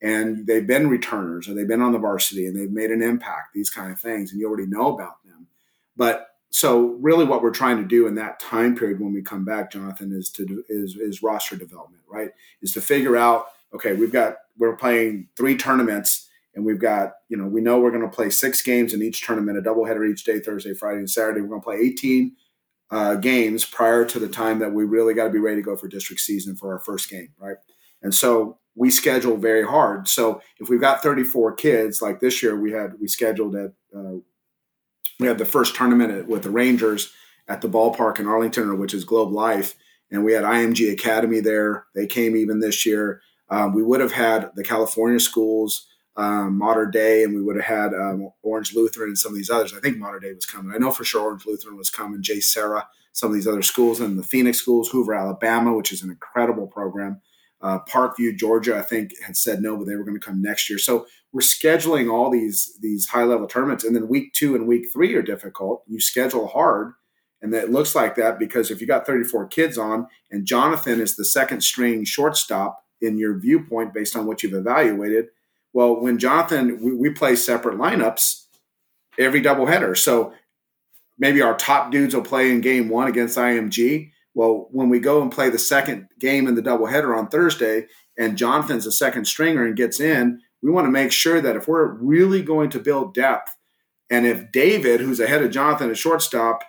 and 0.00 0.46
they've 0.46 0.66
been 0.66 0.88
returners 0.88 1.48
or 1.48 1.54
they've 1.54 1.66
been 1.66 1.82
on 1.82 1.92
the 1.92 1.98
varsity 1.98 2.46
and 2.46 2.56
they've 2.56 2.70
made 2.70 2.90
an 2.90 3.02
impact, 3.02 3.54
these 3.54 3.70
kind 3.70 3.90
of 3.90 4.00
things, 4.00 4.30
and 4.30 4.40
you 4.40 4.46
already 4.46 4.66
know 4.66 4.94
about 4.94 5.24
them. 5.24 5.48
But 5.96 6.28
so 6.56 6.96
really 7.00 7.24
what 7.24 7.42
we're 7.42 7.50
trying 7.50 7.76
to 7.76 7.84
do 7.84 8.06
in 8.06 8.14
that 8.14 8.40
time 8.40 8.76
period 8.76 9.00
when 9.00 9.12
we 9.12 9.22
come 9.22 9.44
back 9.44 9.70
jonathan 9.70 10.12
is 10.12 10.30
to 10.30 10.64
is 10.68 10.96
is 10.96 11.22
roster 11.22 11.56
development 11.56 11.96
right? 12.08 12.30
Is 12.62 12.72
to 12.72 12.80
figure 12.80 13.16
out 13.16 13.46
okay 13.74 13.92
we've 13.92 14.12
got 14.12 14.36
we're 14.58 14.76
playing 14.76 15.28
three 15.36 15.56
tournaments 15.56 16.28
and 16.54 16.64
we've 16.64 16.80
got 16.80 17.12
you 17.28 17.36
know 17.36 17.46
we 17.46 17.60
know 17.60 17.78
we're 17.78 17.90
going 17.90 18.02
to 18.02 18.08
play 18.08 18.30
six 18.30 18.62
games 18.62 18.94
in 18.94 19.02
each 19.02 19.24
tournament 19.24 19.58
a 19.58 19.62
doubleheader 19.62 20.08
each 20.08 20.24
day 20.24 20.38
thursday 20.38 20.74
friday 20.74 20.98
and 20.98 21.10
saturday. 21.10 21.40
We're 21.40 21.48
going 21.48 21.60
to 21.60 21.64
play 21.64 21.76
18 21.76 22.36
uh, 22.88 23.14
games 23.16 23.64
prior 23.64 24.04
to 24.04 24.18
the 24.18 24.28
time 24.28 24.60
that 24.60 24.72
we 24.72 24.84
really 24.84 25.12
got 25.12 25.24
to 25.24 25.30
be 25.30 25.40
ready 25.40 25.56
to 25.56 25.62
go 25.62 25.76
for 25.76 25.88
district 25.88 26.20
season 26.20 26.56
for 26.56 26.72
our 26.72 26.78
first 26.78 27.10
game 27.10 27.28
right? 27.38 27.56
And 28.02 28.14
so 28.14 28.58
we 28.78 28.90
schedule 28.90 29.38
very 29.38 29.66
hard. 29.66 30.06
So 30.06 30.42
if 30.60 30.68
we've 30.68 30.80
got 30.80 31.02
34 31.02 31.54
kids 31.54 32.02
like 32.02 32.20
this 32.20 32.42
year 32.42 32.58
we 32.58 32.72
had 32.72 32.92
we 33.00 33.08
scheduled 33.08 33.56
at 33.56 33.72
uh, 33.96 34.18
we 35.18 35.26
had 35.26 35.38
the 35.38 35.44
first 35.44 35.74
tournament 35.74 36.28
with 36.28 36.42
the 36.42 36.50
Rangers 36.50 37.12
at 37.48 37.60
the 37.60 37.68
ballpark 37.68 38.18
in 38.18 38.26
Arlington, 38.26 38.78
which 38.78 38.94
is 38.94 39.04
Globe 39.04 39.32
Life, 39.32 39.74
and 40.10 40.24
we 40.24 40.32
had 40.32 40.44
IMG 40.44 40.92
Academy 40.92 41.40
there. 41.40 41.86
They 41.94 42.06
came 42.06 42.36
even 42.36 42.60
this 42.60 42.84
year. 42.84 43.20
Um, 43.48 43.72
we 43.74 43.82
would 43.82 44.00
have 44.00 44.12
had 44.12 44.50
the 44.56 44.64
California 44.64 45.20
schools, 45.20 45.86
um, 46.16 46.58
Mater 46.58 46.86
Dei, 46.86 47.22
and 47.22 47.34
we 47.34 47.42
would 47.42 47.56
have 47.56 47.64
had 47.64 47.94
um, 47.94 48.30
Orange 48.42 48.74
Lutheran 48.74 49.10
and 49.10 49.18
some 49.18 49.32
of 49.32 49.36
these 49.36 49.50
others. 49.50 49.72
I 49.74 49.80
think 49.80 49.98
Mater 49.98 50.18
Dei 50.18 50.32
was 50.32 50.46
coming. 50.46 50.74
I 50.74 50.78
know 50.78 50.90
for 50.90 51.04
sure 51.04 51.22
Orange 51.22 51.46
Lutheran 51.46 51.76
was 51.76 51.90
coming. 51.90 52.22
JSerra, 52.22 52.84
some 53.12 53.30
of 53.30 53.34
these 53.34 53.46
other 53.46 53.62
schools, 53.62 54.00
and 54.00 54.18
the 54.18 54.24
Phoenix 54.24 54.58
schools, 54.58 54.88
Hoover, 54.90 55.14
Alabama, 55.14 55.74
which 55.74 55.92
is 55.92 56.02
an 56.02 56.10
incredible 56.10 56.66
program. 56.66 57.20
Uh, 57.60 57.78
Parkview, 57.88 58.36
Georgia, 58.36 58.78
I 58.78 58.82
think 58.82 59.12
had 59.24 59.36
said 59.36 59.62
no, 59.62 59.76
but 59.76 59.86
they 59.86 59.96
were 59.96 60.04
going 60.04 60.18
to 60.18 60.24
come 60.24 60.42
next 60.42 60.68
year. 60.68 60.78
So 60.78 61.06
we're 61.36 61.42
scheduling 61.42 62.10
all 62.10 62.30
these 62.30 62.78
these 62.80 63.06
high 63.06 63.24
level 63.24 63.46
tournaments, 63.46 63.84
and 63.84 63.94
then 63.94 64.08
week 64.08 64.32
two 64.32 64.54
and 64.54 64.66
week 64.66 64.86
three 64.90 65.14
are 65.14 65.20
difficult. 65.20 65.82
You 65.86 66.00
schedule 66.00 66.46
hard, 66.46 66.94
and 67.42 67.52
it 67.52 67.70
looks 67.70 67.94
like 67.94 68.14
that 68.14 68.38
because 68.38 68.70
if 68.70 68.80
you 68.80 68.86
got 68.86 69.04
34 69.04 69.48
kids 69.48 69.76
on, 69.76 70.06
and 70.30 70.46
Jonathan 70.46 70.98
is 70.98 71.14
the 71.14 71.26
second 71.26 71.60
string 71.60 72.06
shortstop 72.06 72.82
in 73.02 73.18
your 73.18 73.38
viewpoint 73.38 73.92
based 73.92 74.16
on 74.16 74.24
what 74.24 74.42
you've 74.42 74.54
evaluated. 74.54 75.26
Well, 75.74 76.00
when 76.00 76.18
Jonathan, 76.18 76.80
we, 76.80 76.94
we 76.94 77.10
play 77.10 77.36
separate 77.36 77.76
lineups 77.76 78.46
every 79.18 79.42
doubleheader, 79.42 79.94
so 79.94 80.32
maybe 81.18 81.42
our 81.42 81.54
top 81.58 81.90
dudes 81.90 82.14
will 82.14 82.22
play 82.22 82.50
in 82.50 82.62
game 82.62 82.88
one 82.88 83.08
against 83.08 83.36
IMG 83.36 84.10
well, 84.36 84.68
when 84.70 84.90
we 84.90 85.00
go 85.00 85.22
and 85.22 85.32
play 85.32 85.48
the 85.48 85.58
second 85.58 86.08
game 86.20 86.46
in 86.46 86.56
the 86.56 86.62
doubleheader 86.62 87.16
on 87.16 87.28
Thursday, 87.28 87.86
and 88.18 88.36
Jonathan's 88.36 88.86
a 88.86 88.92
second 88.92 89.24
stringer 89.24 89.64
and 89.64 89.74
gets 89.74 89.98
in, 89.98 90.42
we 90.62 90.70
want 90.70 90.86
to 90.86 90.90
make 90.90 91.12
sure 91.12 91.40
that 91.40 91.56
if 91.56 91.68
we're 91.68 91.86
really 91.86 92.42
going 92.42 92.70
to 92.70 92.80
build 92.80 93.14
depth, 93.14 93.56
and 94.10 94.26
if 94.26 94.52
David, 94.52 95.00
who's 95.00 95.20
ahead 95.20 95.42
of 95.42 95.50
Jonathan 95.50 95.90
at 95.90 95.98
shortstop, 95.98 96.62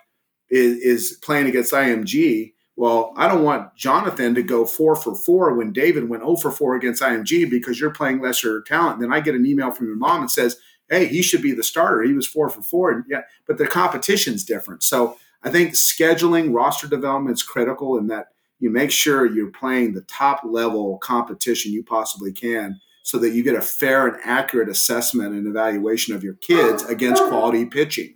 is, 0.50 0.78
is 0.78 1.18
playing 1.22 1.46
against 1.46 1.72
IMG, 1.72 2.52
well, 2.76 3.12
I 3.16 3.26
don't 3.26 3.42
want 3.42 3.74
Jonathan 3.74 4.34
to 4.36 4.42
go 4.42 4.64
four 4.64 4.94
for 4.94 5.14
four 5.14 5.52
when 5.54 5.72
David 5.72 6.08
went 6.08 6.22
0 6.22 6.36
for 6.36 6.52
four 6.52 6.76
against 6.76 7.02
IMG 7.02 7.50
because 7.50 7.80
you're 7.80 7.90
playing 7.90 8.20
lesser 8.20 8.62
talent. 8.62 9.00
Then 9.00 9.12
I 9.12 9.20
get 9.20 9.34
an 9.34 9.46
email 9.46 9.72
from 9.72 9.86
your 9.86 9.96
mom 9.96 10.20
and 10.20 10.30
says, 10.30 10.58
"Hey, 10.88 11.06
he 11.06 11.20
should 11.20 11.42
be 11.42 11.50
the 11.50 11.64
starter. 11.64 12.02
He 12.02 12.12
was 12.12 12.26
four 12.26 12.48
for 12.48 12.62
four." 12.62 12.92
And 12.92 13.04
yeah, 13.08 13.22
but 13.48 13.58
the 13.58 13.66
competition's 13.66 14.44
different. 14.44 14.84
So 14.84 15.16
I 15.42 15.50
think 15.50 15.72
scheduling 15.72 16.54
roster 16.54 16.86
development 16.86 17.34
is 17.34 17.42
critical 17.42 17.98
in 17.98 18.06
that 18.08 18.28
you 18.60 18.70
make 18.70 18.92
sure 18.92 19.26
you're 19.26 19.50
playing 19.50 19.94
the 19.94 20.02
top 20.02 20.42
level 20.44 20.98
competition 20.98 21.72
you 21.72 21.82
possibly 21.82 22.32
can 22.32 22.80
so 23.08 23.16
that 23.16 23.30
you 23.30 23.42
get 23.42 23.54
a 23.54 23.62
fair 23.62 24.06
and 24.06 24.18
accurate 24.22 24.68
assessment 24.68 25.32
and 25.32 25.46
evaluation 25.46 26.14
of 26.14 26.22
your 26.22 26.34
kids 26.34 26.82
against 26.82 27.22
quality 27.24 27.64
pitching. 27.64 28.14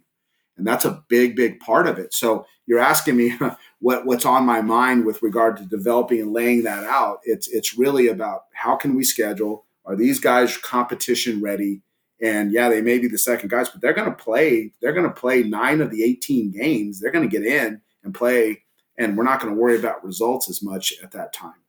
And 0.58 0.66
that's 0.66 0.84
a 0.84 1.02
big, 1.08 1.34
big 1.34 1.60
part 1.60 1.86
of 1.86 1.98
it. 1.98 2.12
So 2.12 2.44
you're 2.66 2.78
asking 2.78 3.16
me 3.16 3.32
what, 3.80 4.04
what's 4.04 4.26
on 4.26 4.44
my 4.44 4.60
mind 4.60 5.06
with 5.06 5.22
regard 5.22 5.56
to 5.56 5.64
developing 5.64 6.20
and 6.20 6.34
laying 6.34 6.64
that 6.64 6.84
out. 6.84 7.20
It's 7.24 7.48
it's 7.48 7.78
really 7.78 8.08
about 8.08 8.42
how 8.52 8.76
can 8.76 8.94
we 8.94 9.02
schedule? 9.02 9.64
Are 9.86 9.96
these 9.96 10.20
guys 10.20 10.58
competition 10.58 11.40
ready? 11.40 11.80
And 12.20 12.52
yeah, 12.52 12.68
they 12.68 12.82
may 12.82 12.98
be 12.98 13.08
the 13.08 13.16
second 13.16 13.48
guys, 13.48 13.70
but 13.70 13.80
they're 13.80 13.94
to 14.10 14.22
play. 14.22 14.72
They're 14.82 14.92
to 15.08 15.20
play 15.20 15.42
nine 15.42 15.80
of 15.80 15.90
the 15.90 16.04
18 16.04 16.50
games. 16.50 17.00
They're 17.00 17.10
to 17.26 17.34
get 17.34 17.46
in 17.46 17.80
and 18.04 18.12
play, 18.12 18.62
and 18.98 19.16
we're 19.16 19.24
not 19.24 19.40
to 19.54 19.58
worry 19.58 19.78
about 19.78 20.04
results 20.04 20.50
as 20.50 20.62
much 20.62 20.92
at 21.02 21.12
that 21.12 21.32
time. 21.32 21.61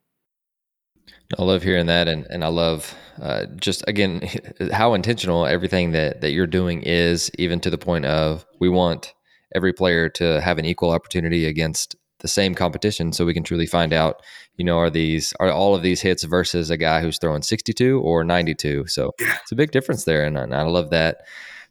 I 1.37 1.43
love 1.43 1.63
hearing 1.63 1.87
that, 1.87 2.07
and 2.07 2.25
and 2.29 2.43
I 2.43 2.47
love 2.47 2.95
uh, 3.21 3.45
just 3.55 3.83
again 3.87 4.27
how 4.71 4.93
intentional 4.93 5.45
everything 5.45 5.91
that 5.91 6.21
that 6.21 6.31
you're 6.31 6.47
doing 6.47 6.81
is, 6.83 7.31
even 7.37 7.59
to 7.61 7.69
the 7.69 7.77
point 7.77 8.05
of 8.05 8.45
we 8.59 8.69
want 8.69 9.13
every 9.55 9.73
player 9.73 10.09
to 10.09 10.41
have 10.41 10.57
an 10.57 10.65
equal 10.65 10.91
opportunity 10.91 11.45
against 11.45 11.95
the 12.19 12.27
same 12.27 12.55
competition 12.55 13.11
so 13.11 13.25
we 13.25 13.33
can 13.33 13.43
truly 13.43 13.65
find 13.65 13.93
out 13.93 14.21
you 14.55 14.63
know 14.63 14.77
are 14.77 14.89
these 14.89 15.33
are 15.39 15.51
all 15.51 15.75
of 15.75 15.83
these 15.83 16.01
hits 16.01 16.23
versus 16.23 16.69
a 16.69 16.77
guy 16.77 17.01
who's 17.01 17.19
throwing 17.19 17.41
62 17.41 17.99
or 17.99 18.23
92 18.23 18.87
so 18.87 19.11
it's 19.19 19.51
a 19.51 19.55
big 19.55 19.71
difference 19.71 20.05
there 20.05 20.25
and, 20.25 20.37
and 20.37 20.55
i 20.55 20.63
love 20.63 20.89
that. 20.89 21.17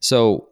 So 0.00 0.48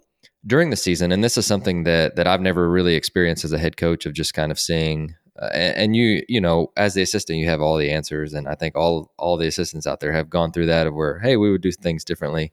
during 0.47 0.71
the 0.71 0.77
season 0.77 1.13
and 1.13 1.23
this 1.23 1.37
is 1.37 1.45
something 1.45 1.85
that 1.85 2.17
that 2.17 2.27
i've 2.27 2.41
never 2.41 2.71
really 2.71 2.95
experienced 2.95 3.45
as 3.45 3.53
a 3.53 3.59
head 3.59 3.77
coach 3.77 4.07
of 4.07 4.15
just 4.15 4.33
kind 4.33 4.51
of 4.51 4.59
seeing 4.59 5.15
uh, 5.41 5.51
and, 5.53 5.76
and, 5.76 5.97
you 5.97 6.22
you 6.28 6.41
know 6.41 6.70
as 6.76 6.95
the 6.95 7.03
assistant 7.03 7.38
you 7.38 7.49
have 7.49 7.61
all 7.61 7.76
the 7.76 7.91
answers 7.91 8.34
and 8.34 8.49
i 8.49 8.55
think 8.55 8.76
all 8.76 9.11
all 9.18 9.36
the 9.36 9.47
assistants 9.47 9.86
out 9.86 10.01
there 10.01 10.12
have 10.12 10.30
gone 10.30 10.53
through 10.53 10.66
that 10.66 10.86
of 10.86 10.95
where 10.95 11.18
hey 11.20 11.36
we 11.36 11.51
would 11.51 11.62
do 11.62 11.72
things 11.72 12.05
differently 12.05 12.53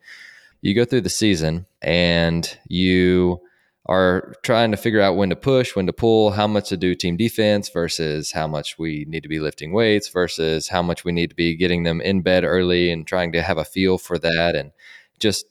you 0.62 0.74
go 0.74 0.86
through 0.86 1.02
the 1.02 1.10
season 1.10 1.66
and 1.82 2.58
you 2.68 3.40
are 3.88 4.34
trying 4.44 4.72
to 4.72 4.78
figure 4.78 5.00
out 5.00 5.16
when 5.16 5.30
to 5.30 5.36
push, 5.36 5.76
when 5.76 5.88
to 5.88 5.94
pull, 5.94 6.32
how 6.32 6.46
much 6.46 6.70
to 6.70 6.78
do 6.78 6.94
team 6.94 7.16
defense 7.16 7.70
versus 7.70 8.32
how 8.34 8.46
much 8.46 8.78
we 8.78 9.06
need 9.08 9.24
to 9.24 9.30
be 9.30 9.40
lifting 9.40 9.72
weights 9.72 10.10
versus 10.10 10.68
how 10.68 10.82
much 10.82 11.06
we 11.06 11.14
need 11.14 11.30
to 11.30 11.36
be 11.36 11.56
getting 11.56 11.84
them 11.84 12.02
in 12.02 12.22
bed 12.22 12.44
early 12.44 12.92
and 12.92 13.08
trying 13.08 13.32
to 13.32 13.42
have 13.42 13.58
a 13.58 13.64
feel 13.64 13.98
for 13.98 14.18
that. 14.20 14.56
And 14.56 14.72
just 15.20 15.46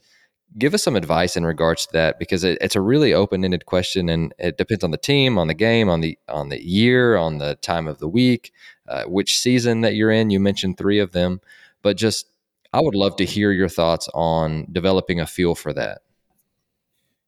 give 0.59 0.75
us 0.75 0.83
some 0.83 0.97
advice 0.97 1.37
in 1.37 1.45
regards 1.45 1.87
to 1.87 1.93
that 1.93 2.19
because 2.19 2.45
it, 2.45 2.59
it's 2.61 2.77
a 2.77 2.81
really 2.81 3.13
open-ended 3.13 3.67
question 3.67 4.09
and 4.09 4.35
it 4.39 4.57
depends 4.57 4.85
on 4.85 4.91
the 4.91 4.97
team, 4.97 5.39
on 5.39 5.49
the 5.49 5.55
game, 5.55 5.89
on 5.89 6.01
the 6.01 6.19
on 6.29 6.49
the 6.49 6.65
year, 6.65 7.17
on 7.17 7.39
the 7.39 7.57
time 7.57 7.87
of 7.87 7.99
the 7.99 8.09
week, 8.09 8.53
uh, 8.89 9.05
which 9.05 9.39
season 9.39 9.83
that 9.83 9.95
you're 9.95 10.11
in. 10.11 10.31
You 10.31 10.41
mentioned 10.41 10.79
three 10.79 10.99
of 10.99 11.13
them, 11.13 11.41
but 11.83 11.97
just 11.97 12.29
I 12.73 12.81
would 12.81 12.95
love 12.95 13.17
to 13.17 13.25
hear 13.25 13.53
your 13.53 13.69
thoughts 13.69 14.09
on 14.15 14.67
developing 14.71 15.21
a 15.21 15.27
feel 15.27 15.55
for 15.55 15.73
that. 15.73 16.03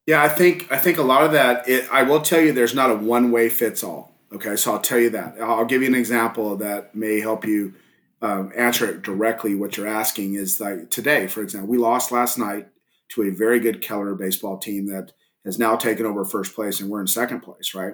Yeah, 0.05 0.23
I 0.23 0.29
think 0.29 0.71
I 0.71 0.77
think 0.77 0.97
a 0.97 1.03
lot 1.03 1.23
of 1.23 1.31
that. 1.33 1.67
It, 1.67 1.87
I 1.91 2.03
will 2.03 2.21
tell 2.21 2.41
you, 2.41 2.51
there's 2.51 2.75
not 2.75 2.91
a 2.91 2.95
one 2.95 3.31
way 3.31 3.49
fits 3.49 3.83
all. 3.83 4.15
Okay, 4.31 4.55
so 4.55 4.73
I'll 4.73 4.81
tell 4.81 4.99
you 4.99 5.09
that. 5.11 5.41
I'll 5.41 5.65
give 5.65 5.81
you 5.81 5.87
an 5.87 5.95
example 5.95 6.55
that 6.57 6.95
may 6.95 7.19
help 7.19 7.45
you 7.45 7.73
um, 8.21 8.51
answer 8.55 8.89
it 8.89 9.01
directly, 9.01 9.55
what 9.55 9.77
you're 9.77 9.87
asking 9.87 10.35
is 10.35 10.59
like 10.59 10.89
today, 10.89 11.27
for 11.27 11.41
example, 11.41 11.69
we 11.69 11.77
lost 11.77 12.11
last 12.11 12.37
night 12.37 12.67
to 13.09 13.23
a 13.23 13.31
very 13.31 13.59
good 13.59 13.81
Keller 13.81 14.15
baseball 14.15 14.57
team 14.57 14.87
that 14.87 15.13
has 15.45 15.57
now 15.57 15.75
taken 15.75 16.05
over 16.05 16.25
first 16.25 16.53
place 16.53 16.79
and 16.79 16.89
we're 16.89 17.01
in 17.01 17.07
second 17.07 17.41
place, 17.41 17.73
right? 17.73 17.93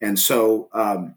And 0.00 0.18
so 0.18 0.68
um, 0.72 1.14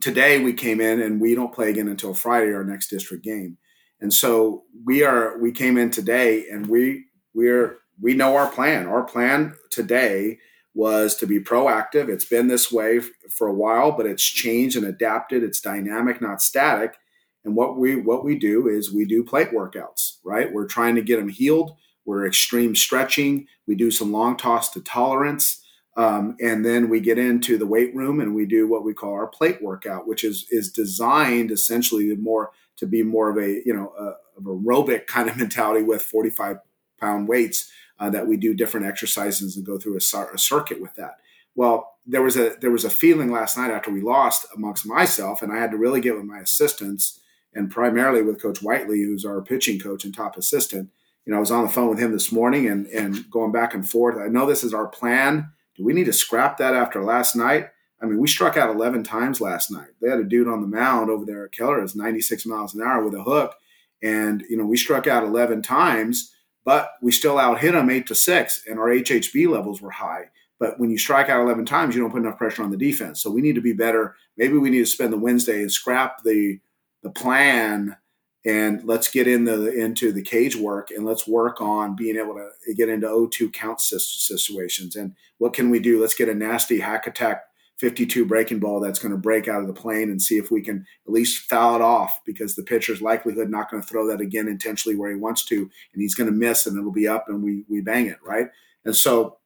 today 0.00 0.42
we 0.42 0.52
came 0.52 0.80
in 0.80 1.00
and 1.00 1.20
we 1.20 1.34
don't 1.34 1.54
play 1.54 1.70
again 1.70 1.88
until 1.88 2.14
Friday, 2.14 2.52
our 2.52 2.64
next 2.64 2.88
district 2.88 3.24
game. 3.24 3.58
And 4.00 4.12
so 4.12 4.64
we 4.84 5.04
are 5.04 5.38
we 5.38 5.52
came 5.52 5.78
in 5.78 5.90
today 5.90 6.48
and 6.48 6.66
we 6.66 7.06
we're 7.34 7.78
we 8.00 8.14
know 8.14 8.36
our 8.36 8.50
plan. 8.50 8.86
Our 8.86 9.04
plan 9.04 9.54
today 9.70 10.38
was 10.74 11.14
to 11.16 11.26
be 11.26 11.38
proactive. 11.38 12.08
It's 12.08 12.24
been 12.24 12.48
this 12.48 12.72
way 12.72 13.00
for 13.30 13.46
a 13.46 13.54
while, 13.54 13.92
but 13.92 14.06
it's 14.06 14.24
changed 14.24 14.76
and 14.76 14.86
adapted. 14.86 15.42
It's 15.42 15.60
dynamic, 15.60 16.20
not 16.20 16.42
static. 16.42 16.96
And 17.44 17.54
what 17.54 17.76
we 17.76 17.96
what 17.96 18.24
we 18.24 18.36
do 18.36 18.68
is 18.68 18.92
we 18.92 19.04
do 19.04 19.24
plate 19.24 19.50
workouts, 19.52 20.16
right? 20.24 20.52
We're 20.52 20.66
trying 20.66 20.94
to 20.96 21.02
get 21.02 21.18
them 21.18 21.28
healed. 21.28 21.76
We're 22.04 22.26
extreme 22.26 22.74
stretching. 22.74 23.46
We 23.66 23.74
do 23.74 23.90
some 23.90 24.12
long 24.12 24.36
toss 24.36 24.70
to 24.70 24.80
tolerance. 24.80 25.62
Um, 25.96 26.36
and 26.40 26.64
then 26.64 26.88
we 26.88 27.00
get 27.00 27.18
into 27.18 27.58
the 27.58 27.66
weight 27.66 27.94
room 27.94 28.20
and 28.20 28.34
we 28.34 28.46
do 28.46 28.66
what 28.66 28.84
we 28.84 28.94
call 28.94 29.12
our 29.12 29.26
plate 29.26 29.62
workout, 29.62 30.06
which 30.06 30.24
is 30.24 30.46
is 30.50 30.72
designed 30.72 31.50
essentially 31.50 32.14
more 32.16 32.50
to 32.76 32.86
be 32.86 33.02
more 33.02 33.30
of 33.30 33.36
a 33.36 33.60
you 33.66 33.74
know 33.74 33.92
a, 33.98 34.38
of 34.38 34.44
aerobic 34.44 35.06
kind 35.06 35.28
of 35.28 35.36
mentality 35.38 35.84
with 35.84 36.02
45 36.02 36.58
pound 36.98 37.28
weights 37.28 37.70
uh, 37.98 38.08
that 38.10 38.26
we 38.26 38.36
do 38.36 38.54
different 38.54 38.86
exercises 38.86 39.56
and 39.56 39.66
go 39.66 39.78
through 39.78 39.94
a, 39.94 40.34
a, 40.34 40.38
circuit 40.38 40.80
with 40.80 40.94
that. 40.94 41.18
Well, 41.54 41.98
there 42.06 42.22
was 42.22 42.36
a 42.36 42.56
there 42.60 42.70
was 42.70 42.84
a 42.84 42.90
feeling 42.90 43.30
last 43.30 43.58
night 43.58 43.70
after 43.70 43.90
we 43.90 44.00
lost 44.00 44.46
amongst 44.56 44.86
myself, 44.86 45.42
and 45.42 45.52
I 45.52 45.58
had 45.58 45.70
to 45.72 45.76
really 45.76 46.00
get 46.00 46.16
with 46.16 46.24
my 46.24 46.38
assistants 46.38 47.20
and 47.54 47.70
primarily 47.70 48.22
with 48.22 48.40
Coach 48.40 48.62
Whiteley, 48.62 49.02
who's 49.02 49.26
our 49.26 49.42
pitching 49.42 49.78
coach 49.78 50.04
and 50.04 50.14
top 50.14 50.38
assistant. 50.38 50.90
You 51.24 51.30
know, 51.30 51.36
I 51.36 51.40
was 51.40 51.50
on 51.50 51.64
the 51.64 51.72
phone 51.72 51.88
with 51.88 51.98
him 51.98 52.12
this 52.12 52.32
morning 52.32 52.66
and 52.68 52.86
and 52.86 53.30
going 53.30 53.52
back 53.52 53.74
and 53.74 53.88
forth. 53.88 54.18
I 54.18 54.28
know 54.28 54.46
this 54.46 54.64
is 54.64 54.74
our 54.74 54.88
plan. 54.88 55.50
Do 55.76 55.84
we 55.84 55.92
need 55.92 56.06
to 56.06 56.12
scrap 56.12 56.58
that 56.58 56.74
after 56.74 57.02
last 57.02 57.36
night? 57.36 57.68
I 58.02 58.06
mean, 58.06 58.18
we 58.18 58.26
struck 58.26 58.56
out 58.56 58.74
11 58.74 59.04
times 59.04 59.40
last 59.40 59.70
night. 59.70 59.90
They 60.00 60.10
had 60.10 60.18
a 60.18 60.24
dude 60.24 60.48
on 60.48 60.60
the 60.60 60.66
mound 60.66 61.08
over 61.08 61.24
there 61.24 61.44
at 61.44 61.52
Keller, 61.52 61.82
is 61.84 61.94
96 61.94 62.44
miles 62.46 62.74
an 62.74 62.82
hour 62.82 63.04
with 63.04 63.14
a 63.14 63.22
hook, 63.22 63.54
and 64.02 64.42
you 64.50 64.56
know 64.56 64.66
we 64.66 64.76
struck 64.76 65.06
out 65.06 65.22
11 65.22 65.62
times, 65.62 66.32
but 66.64 66.90
we 67.00 67.12
still 67.12 67.38
out 67.38 67.60
hit 67.60 67.72
them 67.72 67.90
eight 67.90 68.06
to 68.08 68.14
six, 68.14 68.62
and 68.68 68.78
our 68.78 68.88
HHB 68.88 69.48
levels 69.48 69.80
were 69.80 69.90
high. 69.90 70.30
But 70.58 70.78
when 70.78 70.90
you 70.90 70.98
strike 70.98 71.28
out 71.28 71.40
11 71.40 71.64
times, 71.64 71.94
you 71.94 72.00
don't 72.00 72.12
put 72.12 72.22
enough 72.22 72.38
pressure 72.38 72.62
on 72.62 72.70
the 72.70 72.76
defense. 72.76 73.20
So 73.20 73.30
we 73.30 73.40
need 73.40 73.56
to 73.56 73.60
be 73.60 73.72
better. 73.72 74.14
Maybe 74.36 74.58
we 74.58 74.70
need 74.70 74.78
to 74.78 74.86
spend 74.86 75.12
the 75.12 75.18
Wednesday 75.18 75.60
and 75.60 75.72
scrap 75.72 76.22
the 76.24 76.58
the 77.02 77.10
plan 77.10 77.96
and 78.44 78.82
let's 78.84 79.08
get 79.08 79.28
in 79.28 79.44
the 79.44 79.72
into 79.72 80.12
the 80.12 80.22
cage 80.22 80.56
work 80.56 80.90
and 80.90 81.04
let's 81.04 81.28
work 81.28 81.60
on 81.60 81.94
being 81.94 82.16
able 82.16 82.34
to 82.34 82.74
get 82.74 82.88
into 82.88 83.06
O2 83.06 83.52
count 83.52 83.80
situations. 83.80 84.96
And 84.96 85.14
what 85.38 85.54
can 85.54 85.70
we 85.70 85.78
do? 85.78 86.00
Let's 86.00 86.14
get 86.14 86.28
a 86.28 86.34
nasty 86.34 86.80
hack 86.80 87.06
attack 87.06 87.44
52 87.78 88.24
breaking 88.24 88.58
ball 88.58 88.80
that's 88.80 88.98
going 88.98 89.12
to 89.12 89.18
break 89.18 89.48
out 89.48 89.60
of 89.60 89.66
the 89.66 89.72
plane 89.72 90.10
and 90.10 90.20
see 90.20 90.38
if 90.38 90.50
we 90.50 90.60
can 90.60 90.84
at 91.06 91.12
least 91.12 91.48
foul 91.48 91.76
it 91.76 91.82
off 91.82 92.20
because 92.24 92.54
the 92.54 92.62
pitcher's 92.62 93.02
likelihood 93.02 93.48
not 93.48 93.70
going 93.70 93.82
to 93.82 93.88
throw 93.88 94.06
that 94.08 94.20
again 94.20 94.48
intentionally 94.48 94.96
where 94.96 95.10
he 95.10 95.16
wants 95.16 95.44
to 95.46 95.58
and 95.58 96.00
he's 96.00 96.14
going 96.14 96.28
to 96.28 96.36
miss 96.36 96.66
and 96.66 96.78
it'll 96.78 96.92
be 96.92 97.08
up 97.08 97.26
and 97.28 97.42
we 97.42 97.64
we 97.68 97.80
bang 97.80 98.06
it 98.06 98.18
right? 98.24 98.48
And 98.84 98.96
so 98.96 99.38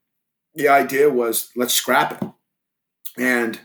the 0.55 0.69
idea 0.69 1.11
was 1.11 1.51
let's 1.55 1.75
scrap 1.75 2.23
it. 2.23 2.29
And 3.19 3.59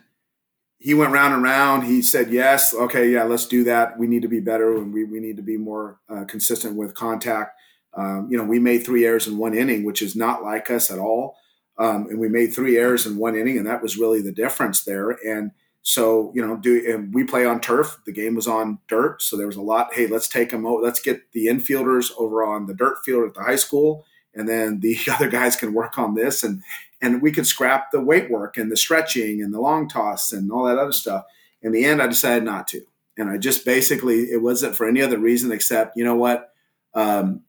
he 0.82 0.96
went 0.96 1.12
round 1.12 1.34
and 1.36 1.44
round. 1.44 1.84
He 1.84 2.02
said, 2.02 2.32
yes, 2.32 2.74
okay, 2.74 3.12
yeah, 3.12 3.24
let's 3.24 3.46
do 3.46 3.64
that. 3.66 4.00
We 4.00 4.08
need 4.08 4.24
to 4.24 4.28
be 4.28 4.40
better 4.40 4.78
and 4.78 4.92
we, 4.92 5.04
we 5.04 5.20
need 5.20 5.38
to 5.38 5.44
be 5.44 5.56
more 5.56 6.00
uh, 6.10 6.26
consistent 6.26 6.76
with 6.76 6.96
contact. 6.96 7.52
Um, 7.94 8.28
you 8.32 8.38
know, 8.38 8.44
we 8.44 8.58
made 8.58 8.80
three 8.80 9.06
errors 9.06 9.28
in 9.28 9.38
one 9.38 9.54
inning, 9.54 9.84
which 9.84 10.02
is 10.02 10.16
not 10.16 10.44
like 10.44 10.72
us 10.72 10.90
at 10.90 10.98
all. 10.98 11.38
Um, 11.78 12.08
and 12.10 12.20
we 12.20 12.30
made 12.30 12.48
three 12.48 12.78
errors 12.78 13.06
in 13.06 13.18
one 13.18 13.36
inning, 13.36 13.58
and 13.58 13.68
that 13.68 13.82
was 13.82 13.98
really 13.98 14.22
the 14.22 14.32
difference 14.32 14.84
there. 14.84 15.12
And 15.26 15.52
so, 15.84 16.32
you 16.36 16.46
know, 16.46 16.58
do 16.58 17.10
we 17.12 17.24
play 17.24 17.46
on 17.46 17.60
turf. 17.60 18.00
The 18.06 18.12
game 18.12 18.36
was 18.36 18.48
on 18.48 18.80
dirt, 18.88 19.22
so 19.22 19.38
there 19.38 19.48
was 19.48 19.56
a 19.56 19.62
lot. 19.62 19.94
Hey, 19.94 20.08
let's 20.08 20.28
take 20.28 20.52
them. 20.52 20.66
Out. 20.66 20.84
Let's 20.84 21.00
get 21.00 21.32
the 21.32 21.48
infielders 21.48 22.12
over 22.18 22.44
on 22.44 22.68
the 22.68 22.74
dirt 22.74 22.98
field 23.04 23.28
at 23.28 23.34
the 23.34 23.42
high 23.42 23.56
school, 23.56 24.06
and 24.36 24.48
then 24.48 24.80
the 24.80 24.98
other 25.12 25.30
guys 25.30 25.56
can 25.56 25.74
work 25.74 25.98
on 25.98 26.14
this. 26.14 26.44
And 26.44 26.62
and 27.02 27.22
we 27.22 27.32
could 27.32 27.48
scrap 27.48 27.92
the 27.92 28.02
weight 28.02 28.30
work 28.30 28.58
and 28.58 28.72
the 28.72 28.78
stretching 28.78 29.42
and 29.42 29.54
the 29.54 29.60
long 29.60 29.88
toss 29.88 30.32
and 30.32 30.52
all 30.52 30.66
that 30.66 30.78
other 30.78 30.92
stuff. 30.92 31.26
In 31.62 31.72
the 31.72 31.84
end, 31.84 32.02
I 32.02 32.08
decided 32.08 32.44
not 32.44 32.68
to, 32.70 32.82
and 33.18 33.30
I 33.30 33.38
just 33.38 33.66
basically 33.66 34.32
it 34.32 34.42
wasn't 34.42 34.76
for 34.76 34.88
any 34.88 35.02
other 35.02 35.18
reason 35.18 35.52
except 35.52 35.98
you 35.98 36.04
know 36.04 36.16
what, 36.16 36.54
um, 36.94 37.42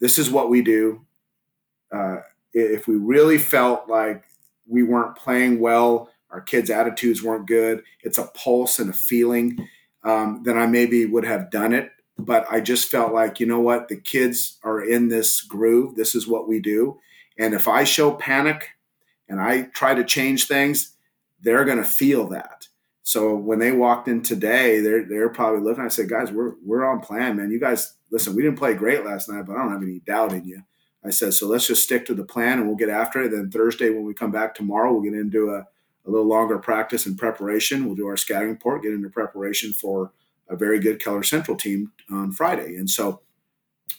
this 0.00 0.18
is 0.18 0.30
what 0.30 0.50
we 0.50 0.62
do. 0.62 1.04
Uh, 1.92 2.18
if 2.52 2.86
we 2.86 2.96
really 2.96 3.38
felt 3.38 3.88
like 3.88 4.24
we 4.66 4.82
weren't 4.82 5.16
playing 5.16 5.60
well, 5.60 6.10
our 6.30 6.40
kids' 6.40 6.70
attitudes 6.70 7.22
weren't 7.22 7.46
good, 7.46 7.82
it's 8.02 8.18
a 8.18 8.30
pulse 8.34 8.78
and 8.78 8.90
a 8.90 8.94
feeling, 8.94 9.68
um, 10.02 10.42
then 10.44 10.58
I 10.58 10.66
maybe 10.66 11.04
would 11.06 11.24
have 11.24 11.50
done 11.50 11.72
it. 11.72 11.90
But 12.18 12.46
I 12.50 12.60
just 12.60 12.90
felt 12.90 13.12
like, 13.12 13.40
you 13.40 13.46
know 13.46 13.60
what, 13.60 13.88
the 13.88 13.96
kids 13.96 14.58
are 14.62 14.82
in 14.82 15.08
this 15.08 15.40
groove. 15.40 15.96
This 15.96 16.14
is 16.14 16.26
what 16.26 16.48
we 16.48 16.60
do. 16.60 16.98
And 17.38 17.54
if 17.54 17.66
I 17.66 17.84
show 17.84 18.12
panic, 18.12 18.70
and 19.32 19.40
I 19.40 19.62
try 19.62 19.94
to 19.94 20.04
change 20.04 20.46
things, 20.46 20.94
they're 21.40 21.64
going 21.64 21.78
to 21.78 21.84
feel 21.84 22.28
that. 22.28 22.68
So 23.02 23.34
when 23.34 23.58
they 23.58 23.72
walked 23.72 24.06
in 24.06 24.22
today, 24.22 24.80
they're 24.80 25.04
they're 25.04 25.30
probably 25.30 25.60
looking. 25.60 25.82
I 25.82 25.88
said, 25.88 26.08
guys, 26.08 26.30
we're 26.30 26.52
we're 26.64 26.84
on 26.84 27.00
plan, 27.00 27.36
man. 27.36 27.50
You 27.50 27.58
guys, 27.58 27.94
listen, 28.10 28.36
we 28.36 28.42
didn't 28.42 28.58
play 28.58 28.74
great 28.74 29.04
last 29.04 29.28
night, 29.28 29.46
but 29.46 29.56
I 29.56 29.62
don't 29.62 29.72
have 29.72 29.82
any 29.82 30.00
doubt 30.00 30.32
in 30.32 30.44
you. 30.44 30.62
I 31.04 31.10
said, 31.10 31.34
so 31.34 31.48
let's 31.48 31.66
just 31.66 31.82
stick 31.82 32.06
to 32.06 32.14
the 32.14 32.24
plan 32.24 32.58
and 32.58 32.68
we'll 32.68 32.76
get 32.76 32.90
after 32.90 33.22
it. 33.22 33.30
Then 33.30 33.50
Thursday, 33.50 33.90
when 33.90 34.04
we 34.04 34.14
come 34.14 34.30
back 34.30 34.54
tomorrow, 34.54 34.92
we'll 34.92 35.02
get 35.02 35.14
into 35.14 35.50
a, 35.50 35.66
a 36.06 36.10
little 36.10 36.28
longer 36.28 36.58
practice 36.58 37.06
and 37.06 37.18
preparation. 37.18 37.86
We'll 37.86 37.96
do 37.96 38.06
our 38.06 38.16
scouting 38.16 38.50
report, 38.50 38.82
get 38.82 38.92
into 38.92 39.08
preparation 39.08 39.72
for 39.72 40.12
a 40.48 40.54
very 40.54 40.78
good 40.78 41.02
Keller 41.02 41.24
Central 41.24 41.56
team 41.56 41.90
on 42.10 42.30
Friday. 42.30 42.76
And 42.76 42.88
so, 42.88 43.22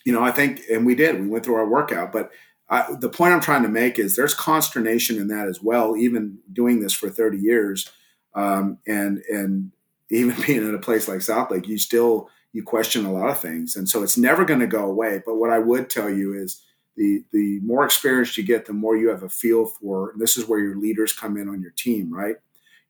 you 0.05 0.13
know, 0.13 0.23
I 0.23 0.31
think, 0.31 0.61
and 0.71 0.85
we 0.85 0.95
did. 0.95 1.19
We 1.19 1.27
went 1.27 1.43
through 1.43 1.55
our 1.55 1.67
workout, 1.67 2.13
but 2.13 2.31
I, 2.73 2.95
the 2.99 3.09
point 3.09 3.33
I'm 3.33 3.39
trying 3.39 3.61
to 3.61 3.69
make 3.69 3.99
is 3.99 4.15
there's 4.15 4.33
consternation 4.33 5.17
in 5.17 5.27
that 5.27 5.47
as 5.47 5.61
well. 5.61 5.95
Even 5.95 6.39
doing 6.51 6.81
this 6.81 6.91
for 6.91 7.07
30 7.07 7.37
years, 7.37 7.87
um, 8.33 8.79
and 8.87 9.19
and 9.29 9.71
even 10.09 10.35
being 10.47 10.67
in 10.67 10.73
a 10.73 10.79
place 10.79 11.07
like 11.07 11.19
Southlake, 11.19 11.67
you 11.67 11.77
still 11.77 12.29
you 12.51 12.63
question 12.63 13.05
a 13.05 13.13
lot 13.13 13.29
of 13.29 13.39
things, 13.39 13.75
and 13.75 13.87
so 13.87 14.01
it's 14.01 14.17
never 14.17 14.43
going 14.43 14.59
to 14.59 14.67
go 14.67 14.85
away. 14.85 15.21
But 15.23 15.35
what 15.35 15.51
I 15.51 15.59
would 15.59 15.87
tell 15.87 16.09
you 16.09 16.33
is 16.33 16.63
the 16.97 17.23
the 17.31 17.59
more 17.59 17.85
experience 17.85 18.35
you 18.39 18.43
get, 18.43 18.65
the 18.65 18.73
more 18.73 18.97
you 18.97 19.09
have 19.09 19.21
a 19.21 19.29
feel 19.29 19.67
for. 19.67 20.09
And 20.09 20.19
this 20.19 20.35
is 20.35 20.47
where 20.47 20.59
your 20.59 20.75
leaders 20.75 21.13
come 21.13 21.37
in 21.37 21.49
on 21.49 21.61
your 21.61 21.73
team, 21.77 22.11
right? 22.11 22.37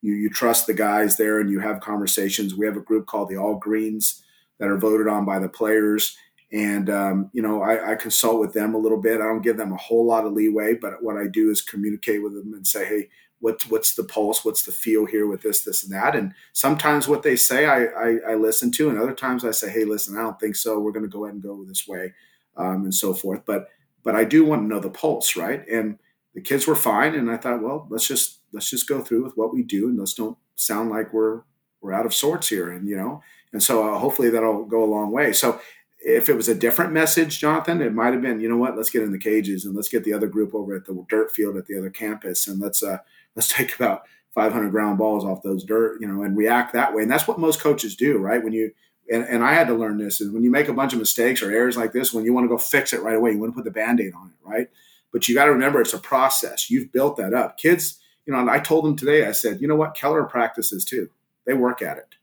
You 0.02 0.14
you 0.14 0.30
trust 0.30 0.66
the 0.66 0.74
guys 0.74 1.18
there, 1.18 1.42
and 1.42 1.50
you 1.52 1.60
have 1.60 1.82
conversations. 1.82 2.56
We 2.56 2.66
have 2.68 2.78
a 2.78 2.82
group 2.82 3.06
called 3.06 3.28
the 3.28 3.38
All 3.38 3.56
Greens 3.56 4.24
that 4.60 4.70
are 4.70 4.78
voted 4.78 5.10
on 5.10 5.26
by 5.26 5.40
the 5.40 5.50
players 5.50 6.16
and 6.54 6.90
um, 6.90 7.30
you 7.34 7.42
know 7.42 7.64
I, 7.64 7.92
I, 7.92 7.96
consult 7.96 8.40
with 8.40 8.54
them 8.54 8.76
a 8.76 8.78
little 8.78 9.02
bit. 9.02 9.20
I 9.20 9.26
don't 9.26 9.42
give 9.42 9.58
them 9.58 9.74
a 9.74 9.78
whole 9.78 10.06
lot 10.06 10.26
of 10.26 10.34
leeway, 10.34 10.76
but 10.76 11.02
what 11.02 11.18
I 11.18 11.28
do 11.28 11.50
is 11.50 11.62
communicate 11.62 12.24
with 12.24 12.36
them 12.36 12.54
and 12.54 12.66
say, 12.66 12.86
"Hey, 12.86 13.10
what's 13.40 13.68
what's 13.70 13.96
the 13.96 14.04
pulse? 14.04 14.46
What's 14.46 14.64
the 14.64 14.72
feel 14.72 15.06
here 15.06 15.26
with 15.26 15.42
this, 15.42 15.64
this, 15.64 15.84
and 15.84 15.92
that?" 15.92 16.16
And 16.16 16.34
sometimes 16.54 17.08
what 17.08 17.24
they 17.24 17.36
say, 17.36 17.66
I, 17.66 17.86
I, 17.86 18.18
I 18.30 18.36
listen 18.36 18.72
to, 18.74 18.90
and 18.90 19.00
other 19.00 19.16
times 19.16 19.44
I 19.44 19.52
say, 19.52 19.70
"Hey, 19.72 19.84
listen, 19.84 20.16
I 20.16 20.22
don't 20.22 20.40
think 20.40 20.56
so. 20.56 20.80
We're 20.80 20.92
going 20.92 21.06
to 21.06 21.10
go 21.10 21.26
ahead 21.26 21.34
and 21.34 21.44
go 21.44 21.64
this 21.66 21.88
way," 21.88 22.14
um, 22.56 22.84
and 22.84 22.94
so 22.94 23.14
forth. 23.16 23.42
But 23.46 23.70
but 24.04 24.16
I 24.16 24.24
do 24.24 24.46
want 24.46 24.62
to 24.62 24.68
know 24.68 24.80
the 24.80 24.92
pulse, 24.92 25.36
right? 25.36 25.68
And 25.68 25.98
the 26.36 26.42
kids 26.42 26.68
were 26.68 26.76
fine, 26.76 27.16
and 27.16 27.32
I 27.32 27.38
thought, 27.38 27.64
well, 27.64 27.88
let's 27.90 28.08
just 28.08 28.42
let's 28.52 28.70
just 28.70 28.88
go 28.88 29.02
through 29.02 29.24
with 29.24 29.38
what 29.38 29.54
we 29.54 29.64
do, 29.64 29.90
and 29.90 29.98
let's 29.98 30.14
don't 30.14 30.38
sound 30.56 30.92
like 30.92 31.12
we're 31.14 31.42
we're 31.82 31.94
out 31.94 32.06
of 32.06 32.14
sorts 32.14 32.48
here, 32.48 32.70
and 32.70 32.88
you 32.88 32.96
know. 32.96 33.24
And 33.52 33.62
so 33.62 33.88
uh, 33.88 34.00
hopefully 34.00 34.30
that'll 34.30 34.66
go 34.66 34.84
a 34.84 34.86
long 34.86 35.12
way. 35.12 35.32
So 35.32 35.60
if 36.04 36.28
it 36.28 36.36
was 36.36 36.50
a 36.50 36.56
different 36.56 36.92
message, 36.92 37.40
Jonathan, 37.40 37.82
it 37.82 37.94
might 37.94 38.12
have 38.12 38.22
been, 38.22 38.42
you 38.42 38.50
know 38.50 38.58
what, 38.58 38.76
let's 38.76 38.90
get 38.90 39.04
in 39.04 39.14
the 39.14 39.18
cages 39.18 39.64
and 39.64 39.74
let's 39.74 39.88
get 39.88 40.04
the 40.04 40.14
other 40.14 40.28
group 40.28 40.54
over 40.54 40.76
at 40.76 40.86
the 40.86 41.06
dirt 41.08 41.32
field 41.32 41.56
at 41.56 41.66
the 41.66 41.78
other 41.78 41.90
campus 41.90 42.48
and 42.48 42.60
let's 42.60 42.84
uh, 42.84 42.98
let's 43.36 43.48
take 43.52 43.76
about 43.76 44.04
500 44.36 44.70
ground 44.70 44.98
balls 44.98 45.24
off 45.24 45.44
those 45.44 45.64
dirt, 45.64 46.02
you 46.02 46.08
know, 46.08 46.24
and 46.24 46.38
react 46.38 46.74
that 46.74 46.94
way. 46.94 47.04
And 47.04 47.12
that's 47.12 47.28
what 47.28 47.40
most 47.40 47.62
coaches 47.62 47.96
do, 47.96 48.18
right? 48.18 48.44
When 48.44 48.54
you 48.54 48.72
and, 49.12 49.24
and 49.24 49.44
I 49.44 49.54
had 49.54 49.68
to 49.68 49.74
learn 49.74 49.98
this 49.98 50.22
is 50.22 50.30
when 50.30 50.44
you 50.44 50.52
make 50.52 50.68
a 50.68 50.74
bunch 50.74 50.94
of 50.94 51.00
mistakes 51.00 51.42
or 51.42 51.52
errors 51.52 51.78
like 51.78 51.94
this, 51.94 52.14
when 52.14 52.26
you 52.26 52.34
want 52.34 52.46
to 52.46 52.50
go 52.50 52.58
fix 52.58 52.94
it 52.94 53.02
right 53.02 53.16
away, 53.16 53.32
you 53.32 53.40
want 53.40 53.54
to 53.54 53.56
put 53.56 53.66
the 53.66 53.72
band-aid 53.72 54.14
on 54.14 54.28
it, 54.28 54.48
right? 54.48 54.68
But 55.12 55.28
you 55.28 55.36
got 55.36 55.46
to 55.46 55.52
remember 55.52 55.82
it's 55.82 55.94
a 55.94 56.00
process. 56.00 56.70
You've 56.70 56.92
built 56.92 57.18
that 57.18 57.34
up. 57.34 57.58
Kids, 57.58 58.00
you 58.26 58.34
know, 58.34 58.40
and 58.40 58.50
I 58.50 58.60
told 58.60 58.86
them 58.86 58.96
today, 58.96 59.26
I 59.26 59.32
said, 59.32 59.62
you 59.62 59.68
know 59.68 59.76
what, 59.76 59.96
Keller 59.96 60.24
practices 60.24 60.86
too. 60.86 61.10
They 61.46 61.54
work 61.54 61.82
at 61.82 61.98
it. 61.98 62.16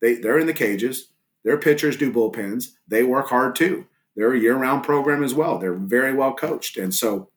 They 0.00 0.14
they're 0.16 0.38
in 0.38 0.46
the 0.46 0.52
cages 0.52 1.08
their 1.46 1.56
pitchers 1.56 1.96
do 1.96 2.12
bullpens. 2.12 2.72
They 2.88 3.04
work 3.04 3.28
hard 3.28 3.54
too. 3.54 3.86
They're 4.16 4.34
a 4.34 4.38
year 4.38 4.56
round 4.56 4.82
program 4.82 5.22
as 5.22 5.32
well. 5.32 5.58
They're 5.58 5.76
very 5.76 6.12
well 6.12 6.34
coached. 6.34 6.76
And 6.76 6.92
so 6.92 7.30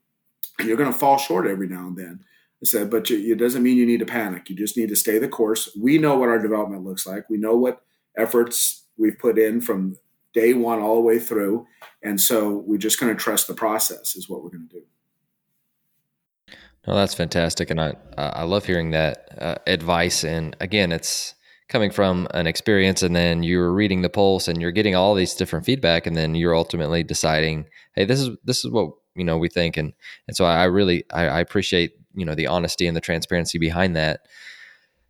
you're 0.59 0.77
going 0.77 0.91
to 0.91 0.97
fall 0.97 1.19
short 1.19 1.45
every 1.45 1.67
now 1.67 1.87
and 1.87 1.95
then. 1.95 2.19
I 2.61 2.65
said, 2.65 2.89
but 2.89 3.09
it 3.11 3.35
doesn't 3.37 3.61
mean 3.61 3.77
you 3.77 3.85
need 3.85 3.99
to 3.99 4.07
panic. 4.07 4.49
You 4.49 4.55
just 4.55 4.75
need 4.75 4.89
to 4.89 4.95
stay 4.95 5.19
the 5.19 5.27
course. 5.27 5.69
We 5.79 5.99
know 5.99 6.17
what 6.17 6.27
our 6.27 6.39
development 6.39 6.83
looks 6.83 7.05
like. 7.05 7.29
We 7.29 7.37
know 7.37 7.55
what 7.55 7.83
efforts 8.17 8.85
we've 8.97 9.17
put 9.17 9.37
in 9.37 9.61
from 9.61 9.95
day 10.33 10.53
one 10.53 10.79
all 10.79 10.95
the 10.95 11.01
way 11.01 11.19
through. 11.19 11.67
And 12.01 12.19
so 12.19 12.63
we're 12.65 12.79
just 12.79 12.99
going 12.99 13.15
to 13.15 13.23
trust 13.23 13.47
the 13.47 13.53
process 13.53 14.15
is 14.15 14.27
what 14.27 14.43
we're 14.43 14.49
going 14.49 14.67
to 14.69 14.75
do. 14.79 14.83
No, 16.87 16.95
that's 16.95 17.13
fantastic, 17.13 17.69
and 17.69 17.79
I 17.79 17.93
I 18.17 18.43
love 18.43 18.65
hearing 18.65 18.91
that 18.91 19.29
uh, 19.37 19.55
advice. 19.67 20.23
And 20.23 20.55
again, 20.59 20.91
it's 20.91 21.35
coming 21.69 21.91
from 21.91 22.27
an 22.31 22.47
experience, 22.47 23.01
and 23.01 23.15
then 23.15 23.43
you're 23.43 23.71
reading 23.71 24.01
the 24.01 24.09
pulse, 24.09 24.47
and 24.47 24.61
you're 24.61 24.71
getting 24.71 24.95
all 24.95 25.15
these 25.15 25.33
different 25.33 25.65
feedback, 25.65 26.05
and 26.05 26.15
then 26.15 26.35
you're 26.35 26.55
ultimately 26.55 27.03
deciding, 27.03 27.65
hey, 27.93 28.05
this 28.05 28.19
is 28.19 28.29
this 28.43 28.65
is 28.65 28.71
what 28.71 28.91
you 29.15 29.23
know 29.23 29.37
we 29.37 29.47
think, 29.47 29.77
and 29.77 29.93
and 30.27 30.35
so 30.35 30.45
I 30.45 30.65
really 30.65 31.05
I, 31.13 31.27
I 31.27 31.39
appreciate 31.39 31.93
you 32.13 32.25
know 32.25 32.35
the 32.35 32.47
honesty 32.47 32.87
and 32.87 32.97
the 32.97 33.01
transparency 33.01 33.57
behind 33.57 33.95
that. 33.95 34.27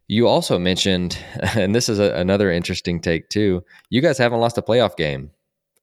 You 0.08 0.28
also 0.28 0.60
mentioned, 0.60 1.18
and 1.56 1.74
this 1.74 1.90
is 1.90 2.00
a, 2.00 2.14
another 2.16 2.52
interesting 2.52 3.00
take 3.00 3.30
too. 3.30 3.64
You 3.90 4.02
guys 4.02 4.18
haven't 4.18 4.40
lost 4.40 4.58
a 4.58 4.62
playoff 4.62 4.96
game 4.96 5.32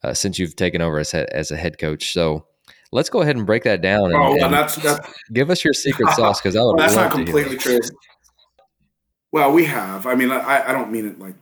uh, 0.02 0.14
since 0.14 0.38
you've 0.38 0.56
taken 0.56 0.80
over 0.82 0.98
as 0.98 1.12
as 1.14 1.50
a 1.50 1.56
head 1.56 1.78
coach, 1.78 2.12
so 2.12 2.46
Let's 2.92 3.10
go 3.10 3.20
ahead 3.20 3.36
and 3.36 3.44
break 3.44 3.64
that 3.64 3.82
down. 3.82 4.04
And, 4.04 4.14
oh, 4.14 4.36
well, 4.36 4.50
that's, 4.50 4.76
that's 4.76 5.12
give 5.32 5.50
us 5.50 5.64
your 5.64 5.74
secret 5.74 6.08
sauce 6.14 6.40
because 6.40 6.56
I 6.56 6.60
would. 6.60 6.76
well, 6.76 6.76
that's 6.76 6.94
not 6.94 7.10
completely 7.10 7.56
true. 7.56 7.80
Well, 9.36 9.52
we 9.52 9.66
have. 9.66 10.06
I 10.06 10.14
mean, 10.14 10.30
I, 10.30 10.70
I 10.70 10.72
don't 10.72 10.90
mean 10.90 11.06
it 11.06 11.18
like 11.18 11.34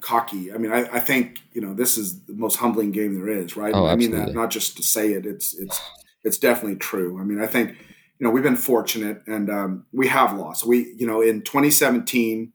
cocky. 0.00 0.50
I 0.50 0.56
mean, 0.56 0.72
I, 0.72 0.88
I 0.90 1.00
think 1.00 1.42
you 1.52 1.60
know 1.60 1.74
this 1.74 1.98
is 1.98 2.18
the 2.22 2.32
most 2.32 2.56
humbling 2.56 2.92
game 2.92 3.14
there 3.14 3.28
is, 3.28 3.58
right? 3.58 3.74
Oh, 3.74 3.84
I 3.84 3.94
mean 3.94 4.12
that 4.12 4.32
not 4.32 4.48
just 4.48 4.78
to 4.78 4.82
say 4.82 5.12
it. 5.12 5.26
It's 5.26 5.52
it's 5.52 5.78
it's 6.24 6.38
definitely 6.38 6.76
true. 6.76 7.20
I 7.20 7.24
mean, 7.24 7.42
I 7.42 7.46
think 7.46 7.72
you 8.18 8.24
know 8.24 8.30
we've 8.30 8.42
been 8.42 8.56
fortunate 8.56 9.22
and 9.26 9.50
um, 9.50 9.84
we 9.92 10.08
have 10.08 10.34
lost. 10.34 10.64
We 10.64 10.94
you 10.96 11.06
know 11.06 11.20
in 11.20 11.42
2017 11.42 12.54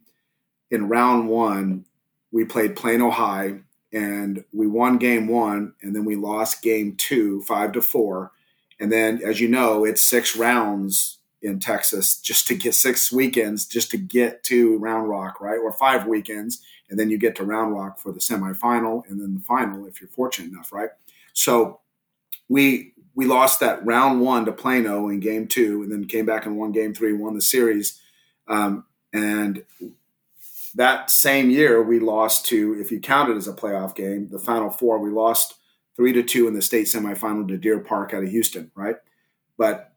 in 0.71 0.89
round 0.89 1.29
one 1.29 1.85
we 2.31 2.43
played 2.43 2.75
Plano 2.75 3.11
High 3.11 3.59
and 3.93 4.43
we 4.51 4.65
won 4.65 4.97
game 4.97 5.27
one 5.27 5.73
and 5.83 5.95
then 5.95 6.05
we 6.05 6.15
lost 6.15 6.63
game 6.63 6.95
two 6.95 7.43
five 7.43 7.71
to 7.73 7.83
four 7.83 8.31
and 8.79 8.91
then, 8.91 9.21
as 9.23 9.39
you 9.39 9.47
know, 9.47 9.85
it's 9.85 10.03
six 10.03 10.35
rounds 10.35 11.16
in 11.47 11.59
Texas 11.59 12.19
just 12.19 12.47
to 12.47 12.55
get 12.55 12.75
six 12.75 13.11
weekends 13.11 13.65
just 13.65 13.89
to 13.91 13.97
get 13.97 14.43
to 14.43 14.77
Round 14.77 15.09
Rock, 15.09 15.41
right? 15.41 15.59
Or 15.59 15.71
five 15.71 16.05
weekends, 16.05 16.61
and 16.89 16.99
then 16.99 17.09
you 17.09 17.17
get 17.17 17.35
to 17.37 17.43
Round 17.43 17.73
Rock 17.73 17.99
for 17.99 18.11
the 18.11 18.19
semifinal 18.19 19.09
and 19.09 19.19
then 19.19 19.33
the 19.33 19.39
final 19.41 19.87
if 19.87 19.99
you're 19.99 20.09
fortunate 20.09 20.51
enough, 20.51 20.71
right? 20.71 20.89
So 21.33 21.79
we 22.49 22.93
we 23.17 23.25
lost 23.25 23.59
that 23.61 23.83
round 23.83 24.21
one 24.21 24.45
to 24.45 24.51
Plano 24.51 25.09
in 25.09 25.19
game 25.19 25.47
two, 25.47 25.81
and 25.81 25.91
then 25.91 26.05
came 26.05 26.27
back 26.27 26.45
and 26.45 26.55
won 26.55 26.71
game 26.71 26.93
three, 26.93 27.13
won 27.13 27.33
the 27.33 27.41
series. 27.41 27.99
Um, 28.47 28.85
and 29.11 29.63
that 30.75 31.09
same 31.09 31.49
year, 31.49 31.81
we 31.81 31.99
lost 31.99 32.45
to, 32.47 32.79
if 32.79 32.91
you 32.91 32.99
count 32.99 33.31
it 33.31 33.37
as 33.37 33.47
a 33.47 33.53
playoff 33.53 33.95
game, 33.95 34.29
the 34.29 34.37
final 34.37 34.69
four, 34.69 34.99
we 34.99 35.09
lost 35.09 35.55
three 35.95 36.13
to 36.13 36.21
two 36.21 36.47
in 36.47 36.53
the 36.53 36.61
state 36.61 36.85
semifinal 36.85 37.47
to 37.47 37.57
Deer 37.57 37.79
Park 37.79 38.13
out 38.13 38.23
of 38.23 38.29
Houston, 38.29 38.69
right? 38.75 38.97
But 39.57 39.93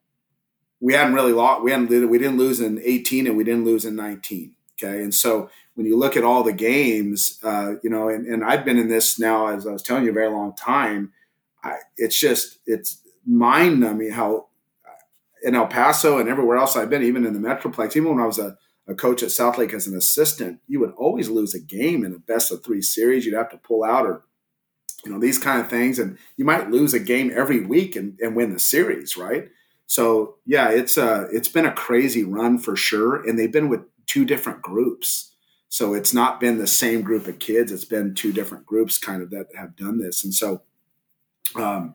we 0.81 0.95
hadn't 0.95 1.15
really 1.15 1.33
lost. 1.33 1.63
We 1.63 1.71
hadn't 1.71 2.09
we 2.09 2.19
didn't 2.19 2.39
lose 2.39 2.61
in 2.61 2.81
18 2.83 3.27
and 3.27 3.37
we 3.37 3.45
didn't 3.45 3.65
lose 3.65 3.85
in 3.85 3.97
19. 3.97 4.55
Okay, 4.83 5.03
and 5.03 5.15
so 5.15 5.51
when 5.75 5.87
you 5.87 5.97
look 5.97 6.17
at 6.17 6.25
all 6.25 6.43
the 6.43 6.55
games, 6.55 7.39
uh, 7.43 7.75
you 7.83 7.91
know, 7.91 8.09
and, 8.09 8.27
and 8.27 8.43
I've 8.43 8.65
been 8.65 8.79
in 8.79 8.89
this 8.89 9.19
now, 9.19 9.49
as 9.49 9.67
I 9.67 9.73
was 9.73 9.83
telling 9.83 10.05
you, 10.05 10.11
a 10.11 10.15
very 10.15 10.31
long 10.31 10.55
time. 10.55 11.13
I, 11.63 11.77
it's 11.99 12.19
just 12.19 12.59
it's 12.67 12.99
mind 13.27 13.81
numbing 13.81 14.13
how 14.13 14.47
in 15.43 15.55
El 15.55 15.67
Paso 15.67 16.19
and 16.19 16.29
everywhere 16.29 16.57
else 16.57 16.77
I've 16.77 16.91
been, 16.91 17.03
even 17.03 17.27
in 17.27 17.35
the 17.35 17.47
Metroplex, 17.47 17.97
even 17.97 18.11
when 18.11 18.23
I 18.23 18.27
was 18.27 18.39
a, 18.39 18.57
a 18.87 18.95
coach 18.95 19.23
at 19.23 19.31
Southlake 19.31 19.75
as 19.75 19.87
an 19.87 19.97
assistant, 19.97 20.61
you 20.67 20.81
would 20.81 20.93
always 20.97 21.29
lose 21.29 21.55
a 21.55 21.61
game 21.61 22.05
in 22.05 22.15
a 22.15 22.19
best 22.19 22.51
of 22.51 22.65
three 22.65 22.83
series. 22.83 23.25
You'd 23.25 23.37
have 23.37 23.51
to 23.51 23.59
pull 23.59 23.85
out 23.85 24.07
or 24.07 24.25
you 25.05 25.11
know 25.11 25.19
these 25.19 25.39
kind 25.39 25.61
of 25.61 25.71
things 25.71 25.99
and 25.99 26.19
you 26.37 26.45
might 26.45 26.71
lose 26.71 26.93
a 26.93 27.01
game 27.01 27.33
every 27.35 27.61
week 27.61 27.97
and, 27.97 28.19
and 28.21 28.37
win 28.37 28.53
the 28.53 28.59
series 28.59 29.17
right 29.17 29.49
so 29.91 30.37
yeah 30.47 30.69
it's 30.71 30.97
a 30.97 31.27
it's 31.33 31.49
been 31.49 31.67
a 31.67 31.73
crazy 31.73 32.23
run 32.23 32.59
for 32.59 32.77
sure 32.77 33.27
and 33.27 33.37
they've 33.37 33.51
been 33.51 33.69
with 33.69 33.81
two 34.07 34.25
different 34.25 34.63
groups. 34.63 35.33
So 35.69 35.95
it's 35.95 36.15
not 36.15 36.39
been 36.39 36.59
the 36.59 36.67
same 36.69 37.03
group 37.03 37.27
of 37.27 37.41
kids 37.41 37.73
it's 37.73 37.85
been 37.85 38.15
two 38.15 38.33
different 38.33 38.65
groups 38.67 38.99
kind 38.99 39.21
of 39.21 39.31
that 39.31 39.49
have 39.57 39.75
done 39.75 39.99
this 39.99 40.23
and 40.23 40.33
so 40.33 40.63
um 41.57 41.95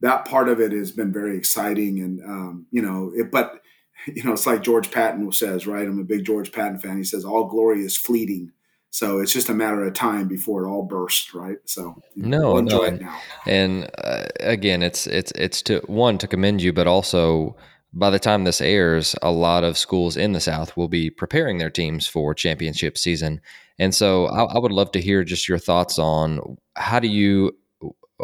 that 0.00 0.24
part 0.24 0.48
of 0.48 0.58
it 0.58 0.72
has 0.72 0.90
been 0.90 1.12
very 1.12 1.36
exciting 1.36 2.00
and 2.00 2.24
um 2.24 2.66
you 2.70 2.80
know 2.80 3.12
it, 3.14 3.30
but 3.30 3.60
you 4.06 4.24
know 4.24 4.32
it's 4.32 4.46
like 4.46 4.62
george 4.62 4.90
patton 4.90 5.30
says 5.30 5.66
right? 5.66 5.86
I'm 5.86 5.98
a 5.98 6.04
big 6.04 6.24
george 6.24 6.50
patton 6.50 6.78
fan. 6.78 6.96
He 6.96 7.04
says 7.04 7.26
all 7.26 7.44
glory 7.44 7.84
is 7.84 7.94
fleeting 7.94 8.52
so 8.94 9.18
it's 9.18 9.32
just 9.32 9.48
a 9.48 9.54
matter 9.54 9.82
of 9.82 9.92
time 9.92 10.28
before 10.28 10.62
it 10.62 10.68
all 10.68 10.84
bursts, 10.84 11.34
right? 11.34 11.58
So 11.64 12.00
no, 12.14 12.52
we'll 12.52 12.58
enjoy 12.58 12.78
no. 12.78 12.84
it 12.84 13.00
now. 13.00 13.20
And 13.44 13.90
uh, 13.98 14.26
again, 14.38 14.84
it's 14.84 15.08
it's 15.08 15.32
it's 15.32 15.62
to 15.62 15.80
one 15.86 16.16
to 16.18 16.28
commend 16.28 16.62
you, 16.62 16.72
but 16.72 16.86
also 16.86 17.56
by 17.92 18.10
the 18.10 18.20
time 18.20 18.44
this 18.44 18.60
airs, 18.60 19.16
a 19.20 19.32
lot 19.32 19.64
of 19.64 19.76
schools 19.76 20.16
in 20.16 20.30
the 20.30 20.38
South 20.38 20.76
will 20.76 20.86
be 20.86 21.10
preparing 21.10 21.58
their 21.58 21.70
teams 21.70 22.06
for 22.06 22.34
championship 22.34 22.96
season. 22.96 23.40
And 23.80 23.92
so 23.92 24.26
I, 24.26 24.44
I 24.44 24.58
would 24.60 24.70
love 24.70 24.92
to 24.92 25.00
hear 25.00 25.24
just 25.24 25.48
your 25.48 25.58
thoughts 25.58 25.98
on 25.98 26.56
how 26.76 27.00
do 27.00 27.08
you 27.08 27.50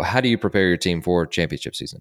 how 0.00 0.20
do 0.20 0.28
you 0.28 0.38
prepare 0.38 0.68
your 0.68 0.76
team 0.76 1.02
for 1.02 1.26
championship 1.26 1.74
season? 1.74 2.00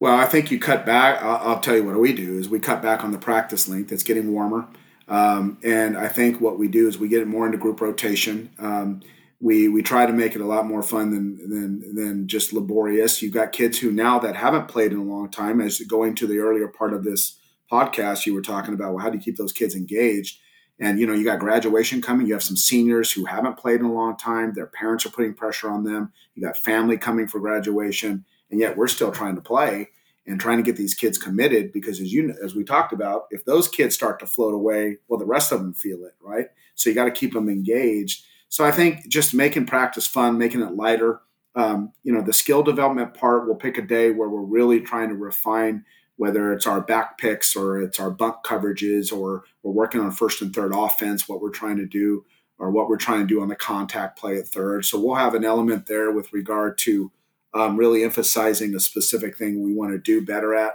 Well, 0.00 0.16
I 0.16 0.24
think 0.24 0.50
you 0.50 0.58
cut 0.58 0.86
back. 0.86 1.22
I'll, 1.22 1.50
I'll 1.50 1.60
tell 1.60 1.76
you 1.76 1.84
what 1.84 2.00
we 2.00 2.14
do 2.14 2.38
is 2.38 2.48
we 2.48 2.58
cut 2.58 2.80
back 2.80 3.04
on 3.04 3.12
the 3.12 3.18
practice 3.18 3.68
length. 3.68 3.92
It's 3.92 4.02
getting 4.02 4.32
warmer. 4.32 4.66
Um, 5.10 5.58
and 5.64 5.98
I 5.98 6.06
think 6.08 6.40
what 6.40 6.58
we 6.58 6.68
do 6.68 6.86
is 6.86 6.96
we 6.96 7.08
get 7.08 7.20
it 7.20 7.26
more 7.26 7.44
into 7.44 7.58
group 7.58 7.80
rotation. 7.80 8.50
Um, 8.60 9.00
we 9.40 9.68
we 9.68 9.82
try 9.82 10.06
to 10.06 10.12
make 10.12 10.34
it 10.34 10.40
a 10.40 10.46
lot 10.46 10.66
more 10.66 10.82
fun 10.82 11.10
than 11.10 11.50
than 11.50 11.94
than 11.94 12.28
just 12.28 12.52
laborious. 12.52 13.20
You've 13.20 13.34
got 13.34 13.52
kids 13.52 13.78
who 13.78 13.90
now 13.90 14.20
that 14.20 14.36
haven't 14.36 14.68
played 14.68 14.92
in 14.92 14.98
a 14.98 15.02
long 15.02 15.28
time. 15.28 15.60
As 15.60 15.80
going 15.80 16.14
to 16.16 16.26
the 16.26 16.38
earlier 16.38 16.68
part 16.68 16.94
of 16.94 17.02
this 17.02 17.38
podcast, 17.70 18.24
you 18.24 18.34
were 18.34 18.42
talking 18.42 18.72
about 18.72 18.94
well, 18.94 19.02
how 19.02 19.10
do 19.10 19.18
you 19.18 19.24
keep 19.24 19.36
those 19.36 19.52
kids 19.52 19.74
engaged? 19.74 20.38
And 20.78 21.00
you 21.00 21.06
know, 21.06 21.12
you 21.12 21.24
got 21.24 21.40
graduation 21.40 22.00
coming. 22.00 22.26
You 22.26 22.34
have 22.34 22.42
some 22.42 22.56
seniors 22.56 23.10
who 23.10 23.24
haven't 23.24 23.56
played 23.56 23.80
in 23.80 23.86
a 23.86 23.92
long 23.92 24.16
time. 24.16 24.52
Their 24.54 24.66
parents 24.66 25.04
are 25.06 25.10
putting 25.10 25.34
pressure 25.34 25.70
on 25.70 25.82
them. 25.82 26.12
You 26.34 26.42
got 26.44 26.56
family 26.58 26.98
coming 26.98 27.26
for 27.26 27.40
graduation, 27.40 28.24
and 28.50 28.60
yet 28.60 28.76
we're 28.76 28.88
still 28.88 29.10
trying 29.10 29.34
to 29.34 29.42
play 29.42 29.88
and 30.30 30.40
trying 30.40 30.56
to 30.56 30.62
get 30.62 30.76
these 30.76 30.94
kids 30.94 31.18
committed 31.18 31.72
because 31.72 32.00
as 32.00 32.12
you 32.12 32.34
as 32.42 32.54
we 32.54 32.64
talked 32.64 32.92
about 32.92 33.24
if 33.30 33.44
those 33.44 33.68
kids 33.68 33.94
start 33.94 34.18
to 34.20 34.26
float 34.26 34.54
away 34.54 34.96
well 35.08 35.18
the 35.18 35.26
rest 35.26 35.52
of 35.52 35.60
them 35.60 35.74
feel 35.74 36.04
it 36.04 36.14
right? 36.20 36.46
So 36.74 36.88
you 36.88 36.94
got 36.94 37.04
to 37.04 37.10
keep 37.10 37.32
them 37.32 37.48
engaged. 37.48 38.24
So 38.48 38.64
i 38.64 38.70
think 38.70 39.08
just 39.08 39.34
making 39.34 39.66
practice 39.66 40.06
fun 40.06 40.38
making 40.38 40.62
it 40.62 40.74
lighter 40.74 41.20
um, 41.56 41.92
you 42.04 42.12
know 42.12 42.22
the 42.22 42.32
skill 42.32 42.62
development 42.62 43.14
part 43.14 43.46
we'll 43.46 43.56
pick 43.56 43.76
a 43.78 43.82
day 43.82 44.10
where 44.10 44.28
we're 44.28 44.40
really 44.40 44.80
trying 44.80 45.08
to 45.08 45.16
refine 45.16 45.84
whether 46.16 46.52
it's 46.52 46.66
our 46.66 46.80
back 46.80 47.16
picks 47.16 47.56
or 47.56 47.80
it's 47.80 47.98
our 47.98 48.10
bunt 48.10 48.36
coverages 48.44 49.12
or 49.12 49.44
we're 49.62 49.72
working 49.72 50.00
on 50.00 50.10
first 50.10 50.42
and 50.42 50.54
third 50.54 50.72
offense 50.74 51.28
what 51.28 51.40
we're 51.40 51.50
trying 51.50 51.76
to 51.76 51.86
do 51.86 52.24
or 52.60 52.70
what 52.70 52.88
we're 52.88 52.96
trying 52.96 53.20
to 53.20 53.26
do 53.26 53.40
on 53.40 53.48
the 53.48 53.56
contact 53.56 54.18
play 54.18 54.36
at 54.36 54.46
third. 54.46 54.84
So 54.84 55.00
we'll 55.00 55.14
have 55.14 55.34
an 55.34 55.44
element 55.44 55.86
there 55.86 56.12
with 56.12 56.32
regard 56.32 56.76
to 56.78 57.10
um, 57.54 57.76
really 57.76 58.04
emphasizing 58.04 58.74
a 58.74 58.80
specific 58.80 59.36
thing 59.36 59.62
we 59.62 59.74
want 59.74 59.92
to 59.92 59.98
do 59.98 60.24
better 60.24 60.54
at. 60.54 60.74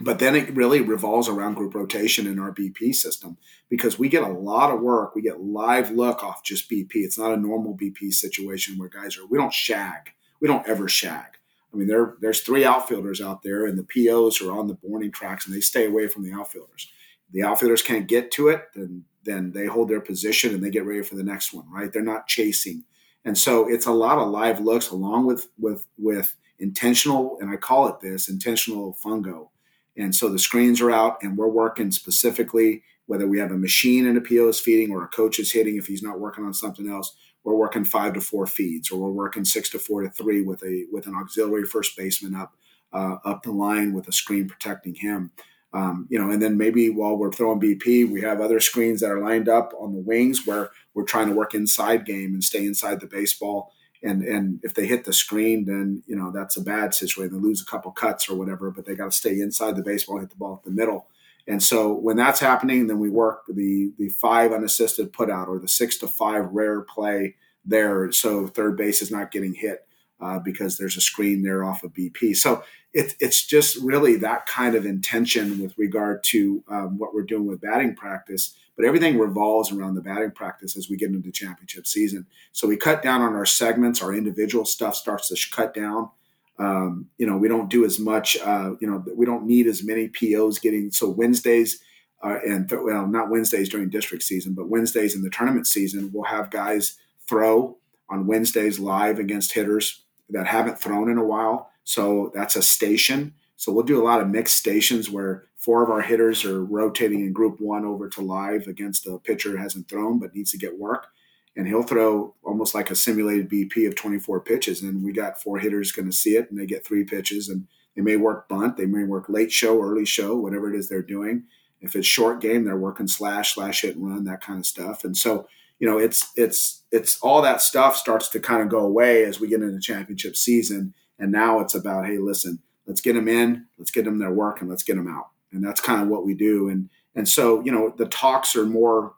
But 0.00 0.18
then 0.18 0.34
it 0.34 0.54
really 0.54 0.80
revolves 0.80 1.28
around 1.28 1.54
group 1.54 1.74
rotation 1.74 2.26
in 2.26 2.38
our 2.38 2.52
BP 2.52 2.94
system 2.94 3.36
because 3.68 3.98
we 3.98 4.08
get 4.08 4.22
a 4.22 4.28
lot 4.28 4.72
of 4.72 4.80
work. 4.80 5.14
We 5.14 5.22
get 5.22 5.40
live 5.40 5.90
look 5.90 6.24
off 6.24 6.42
just 6.42 6.70
BP. 6.70 6.90
It's 6.96 7.18
not 7.18 7.32
a 7.32 7.36
normal 7.36 7.76
BP 7.76 8.12
situation 8.12 8.76
where 8.76 8.88
guys 8.88 9.16
are, 9.16 9.26
we 9.26 9.38
don't 9.38 9.52
shag. 9.52 10.12
We 10.40 10.48
don't 10.48 10.66
ever 10.66 10.88
shag. 10.88 11.38
I 11.72 11.76
mean, 11.76 11.88
there, 11.88 12.16
there's 12.20 12.40
three 12.40 12.64
outfielders 12.64 13.20
out 13.20 13.42
there, 13.42 13.66
and 13.66 13.76
the 13.76 13.84
POs 13.84 14.40
are 14.40 14.52
on 14.52 14.68
the 14.68 14.78
warning 14.82 15.10
tracks, 15.10 15.46
and 15.46 15.54
they 15.54 15.60
stay 15.60 15.86
away 15.86 16.06
from 16.06 16.22
the 16.22 16.32
outfielders. 16.32 16.88
The 17.32 17.42
outfielders 17.42 17.82
can't 17.82 18.06
get 18.06 18.30
to 18.32 18.48
it, 18.48 18.68
then 18.74 19.04
then 19.24 19.52
they 19.52 19.66
hold 19.66 19.88
their 19.88 20.02
position 20.02 20.54
and 20.54 20.62
they 20.62 20.70
get 20.70 20.84
ready 20.84 21.02
for 21.02 21.14
the 21.14 21.24
next 21.24 21.52
one. 21.52 21.64
Right? 21.70 21.92
They're 21.92 22.02
not 22.02 22.26
chasing 22.26 22.84
and 23.24 23.36
so 23.36 23.68
it's 23.68 23.86
a 23.86 23.92
lot 23.92 24.18
of 24.18 24.28
live 24.28 24.60
looks 24.60 24.90
along 24.90 25.26
with 25.26 25.48
with 25.58 25.86
with 25.98 26.34
intentional, 26.58 27.38
and 27.40 27.50
I 27.50 27.56
call 27.56 27.88
it 27.88 28.00
this 28.00 28.28
intentional 28.28 28.96
fungo. 29.04 29.48
And 29.96 30.14
so 30.14 30.28
the 30.28 30.38
screens 30.38 30.80
are 30.80 30.90
out, 30.90 31.22
and 31.22 31.36
we're 31.36 31.48
working 31.48 31.90
specifically 31.90 32.82
whether 33.06 33.26
we 33.26 33.38
have 33.38 33.50
a 33.50 33.58
machine 33.58 34.06
and 34.06 34.16
a 34.16 34.20
PO 34.20 34.48
is 34.48 34.60
feeding 34.60 34.90
or 34.90 35.04
a 35.04 35.08
coach 35.08 35.38
is 35.38 35.52
hitting 35.52 35.76
if 35.76 35.86
he's 35.86 36.02
not 36.02 36.20
working 36.20 36.44
on 36.44 36.54
something 36.54 36.90
else. 36.90 37.14
We're 37.44 37.54
working 37.54 37.84
five 37.84 38.14
to 38.14 38.20
four 38.20 38.46
feeds, 38.46 38.90
or 38.90 38.98
we're 38.98 39.10
working 39.10 39.44
six 39.44 39.68
to 39.70 39.78
four 39.78 40.02
to 40.02 40.10
three 40.10 40.42
with 40.42 40.62
a 40.62 40.86
with 40.90 41.06
an 41.06 41.14
auxiliary 41.14 41.64
first 41.64 41.96
baseman 41.96 42.34
up 42.34 42.54
uh, 42.92 43.16
up 43.24 43.42
the 43.42 43.52
line 43.52 43.92
with 43.92 44.08
a 44.08 44.12
screen 44.12 44.48
protecting 44.48 44.94
him. 44.94 45.30
Um, 45.74 46.06
you 46.08 46.18
know, 46.18 46.30
and 46.30 46.40
then 46.40 46.56
maybe 46.56 46.88
while 46.88 47.16
we're 47.16 47.32
throwing 47.32 47.60
BP, 47.60 48.08
we 48.08 48.20
have 48.20 48.40
other 48.40 48.60
screens 48.60 49.00
that 49.00 49.10
are 49.10 49.20
lined 49.20 49.48
up 49.48 49.72
on 49.78 49.92
the 49.92 50.00
wings 50.00 50.46
where 50.46 50.70
we're 50.94 51.04
trying 51.04 51.28
to 51.28 51.34
work 51.34 51.54
inside 51.54 52.06
game 52.06 52.32
and 52.34 52.42
stay 52.42 52.64
inside 52.64 53.00
the 53.00 53.06
baseball. 53.06 53.72
And 54.02 54.22
and 54.22 54.60
if 54.62 54.74
they 54.74 54.86
hit 54.86 55.04
the 55.04 55.12
screen, 55.12 55.64
then 55.64 56.02
you 56.06 56.16
know 56.16 56.30
that's 56.30 56.56
a 56.56 56.62
bad 56.62 56.94
situation. 56.94 57.34
They 57.34 57.42
lose 57.42 57.62
a 57.62 57.66
couple 57.66 57.90
cuts 57.92 58.28
or 58.28 58.36
whatever, 58.36 58.70
but 58.70 58.84
they 58.84 58.94
got 58.94 59.06
to 59.06 59.12
stay 59.12 59.40
inside 59.40 59.76
the 59.76 59.82
baseball, 59.82 60.18
hit 60.18 60.30
the 60.30 60.36
ball 60.36 60.54
at 60.54 60.64
the 60.64 60.70
middle. 60.70 61.06
And 61.46 61.62
so 61.62 61.92
when 61.92 62.16
that's 62.16 62.40
happening, 62.40 62.86
then 62.86 62.98
we 62.98 63.10
work 63.10 63.44
the 63.48 63.92
the 63.98 64.08
five 64.08 64.52
unassisted 64.52 65.12
put 65.12 65.30
out 65.30 65.48
or 65.48 65.58
the 65.58 65.68
six 65.68 65.96
to 65.98 66.06
five 66.06 66.50
rare 66.52 66.82
play 66.82 67.34
there, 67.64 68.12
so 68.12 68.46
third 68.46 68.76
base 68.76 69.02
is 69.02 69.10
not 69.10 69.30
getting 69.30 69.54
hit 69.54 69.86
uh, 70.20 70.38
because 70.38 70.76
there's 70.76 70.96
a 70.96 71.00
screen 71.00 71.42
there 71.42 71.64
off 71.64 71.82
of 71.82 71.92
BP. 71.92 72.36
So 72.36 72.62
it, 72.92 73.14
it's 73.20 73.44
just 73.44 73.76
really 73.78 74.16
that 74.16 74.46
kind 74.46 74.74
of 74.74 74.86
intention 74.86 75.60
with 75.60 75.76
regard 75.76 76.22
to 76.24 76.62
um, 76.68 76.98
what 76.98 77.14
we're 77.14 77.22
doing 77.22 77.46
with 77.46 77.60
batting 77.60 77.94
practice. 77.94 78.54
But 78.76 78.86
everything 78.86 79.18
revolves 79.18 79.70
around 79.70 79.94
the 79.94 80.00
batting 80.00 80.32
practice 80.32 80.76
as 80.76 80.90
we 80.90 80.96
get 80.96 81.10
into 81.10 81.30
championship 81.30 81.86
season. 81.86 82.26
So 82.52 82.66
we 82.66 82.76
cut 82.76 83.02
down 83.02 83.22
on 83.22 83.34
our 83.34 83.46
segments. 83.46 84.02
Our 84.02 84.14
individual 84.14 84.64
stuff 84.64 84.96
starts 84.96 85.28
to 85.28 85.50
cut 85.54 85.74
down. 85.74 86.10
Um, 86.58 87.08
you 87.18 87.26
know, 87.26 87.36
we 87.36 87.48
don't 87.48 87.70
do 87.70 87.84
as 87.84 87.98
much. 87.98 88.36
Uh, 88.38 88.72
you 88.80 88.88
know, 88.90 89.04
we 89.14 89.26
don't 89.26 89.46
need 89.46 89.66
as 89.66 89.84
many 89.84 90.08
POs 90.08 90.58
getting. 90.58 90.90
So 90.90 91.08
Wednesdays 91.08 91.80
uh, 92.24 92.38
and 92.46 92.68
th- 92.68 92.80
well, 92.82 93.06
not 93.06 93.28
Wednesdays 93.28 93.68
during 93.68 93.90
district 93.90 94.22
season, 94.22 94.54
but 94.54 94.68
Wednesdays 94.68 95.14
in 95.14 95.22
the 95.22 95.30
tournament 95.30 95.66
season, 95.66 96.10
we'll 96.12 96.24
have 96.24 96.50
guys 96.50 96.96
throw 97.28 97.76
on 98.08 98.26
Wednesdays 98.26 98.78
live 98.78 99.18
against 99.18 99.52
hitters 99.52 100.02
that 100.30 100.46
haven't 100.46 100.80
thrown 100.80 101.10
in 101.10 101.18
a 101.18 101.24
while. 101.24 101.70
So 101.84 102.32
that's 102.34 102.56
a 102.56 102.62
station. 102.62 103.34
So 103.56 103.72
we'll 103.72 103.84
do 103.84 104.02
a 104.02 104.04
lot 104.04 104.20
of 104.20 104.28
mixed 104.28 104.56
stations 104.56 105.10
where 105.10 105.44
four 105.56 105.82
of 105.82 105.90
our 105.90 106.02
hitters 106.02 106.44
are 106.44 106.64
rotating 106.64 107.20
in 107.20 107.32
group 107.32 107.60
one 107.60 107.84
over 107.84 108.08
to 108.10 108.20
live 108.20 108.66
against 108.66 109.06
a 109.06 109.18
pitcher 109.18 109.50
who 109.50 109.56
hasn't 109.56 109.88
thrown 109.88 110.18
but 110.18 110.34
needs 110.34 110.50
to 110.50 110.58
get 110.58 110.78
work. 110.78 111.08
And 111.56 111.68
he'll 111.68 111.84
throw 111.84 112.34
almost 112.42 112.74
like 112.74 112.90
a 112.90 112.96
simulated 112.96 113.48
BP 113.48 113.86
of 113.86 113.94
24 113.94 114.40
pitches. 114.40 114.82
And 114.82 115.04
we 115.04 115.12
got 115.12 115.40
four 115.40 115.58
hitters 115.58 115.92
going 115.92 116.10
to 116.10 116.16
see 116.16 116.36
it 116.36 116.50
and 116.50 116.58
they 116.58 116.66
get 116.66 116.84
three 116.84 117.04
pitches. 117.04 117.48
And 117.48 117.68
they 117.94 118.02
may 118.02 118.16
work 118.16 118.48
bunt, 118.48 118.76
they 118.76 118.86
may 118.86 119.04
work 119.04 119.26
late 119.28 119.52
show, 119.52 119.80
early 119.80 120.04
show, 120.04 120.36
whatever 120.36 120.72
it 120.72 120.76
is 120.76 120.88
they're 120.88 121.02
doing. 121.02 121.44
If 121.80 121.94
it's 121.94 122.06
short 122.06 122.40
game, 122.40 122.64
they're 122.64 122.76
working 122.76 123.06
slash, 123.06 123.54
slash 123.54 123.82
hit 123.82 123.96
and 123.96 124.08
run, 124.08 124.24
that 124.24 124.40
kind 124.40 124.58
of 124.58 124.66
stuff. 124.66 125.04
And 125.04 125.16
so 125.16 125.46
you 125.78 125.88
know, 125.88 125.98
it's 125.98 126.30
it's 126.36 126.82
it's 126.90 127.18
all 127.20 127.42
that 127.42 127.60
stuff 127.60 127.96
starts 127.96 128.28
to 128.30 128.40
kind 128.40 128.62
of 128.62 128.68
go 128.68 128.80
away 128.80 129.24
as 129.24 129.40
we 129.40 129.48
get 129.48 129.62
into 129.62 129.80
championship 129.80 130.36
season, 130.36 130.94
and 131.18 131.32
now 131.32 131.60
it's 131.60 131.74
about 131.74 132.06
hey, 132.06 132.18
listen, 132.18 132.60
let's 132.86 133.00
get 133.00 133.14
them 133.14 133.28
in, 133.28 133.66
let's 133.78 133.90
get 133.90 134.04
them 134.04 134.18
their 134.18 134.32
work, 134.32 134.60
and 134.60 134.68
let's 134.68 134.82
get 134.82 134.96
them 134.96 135.08
out, 135.08 135.30
and 135.52 135.64
that's 135.64 135.80
kind 135.80 136.02
of 136.02 136.08
what 136.08 136.24
we 136.24 136.34
do, 136.34 136.68
and 136.68 136.88
and 137.14 137.28
so 137.28 137.62
you 137.64 137.72
know 137.72 137.92
the 137.96 138.06
talks 138.06 138.56
are 138.56 138.66
more 138.66 139.14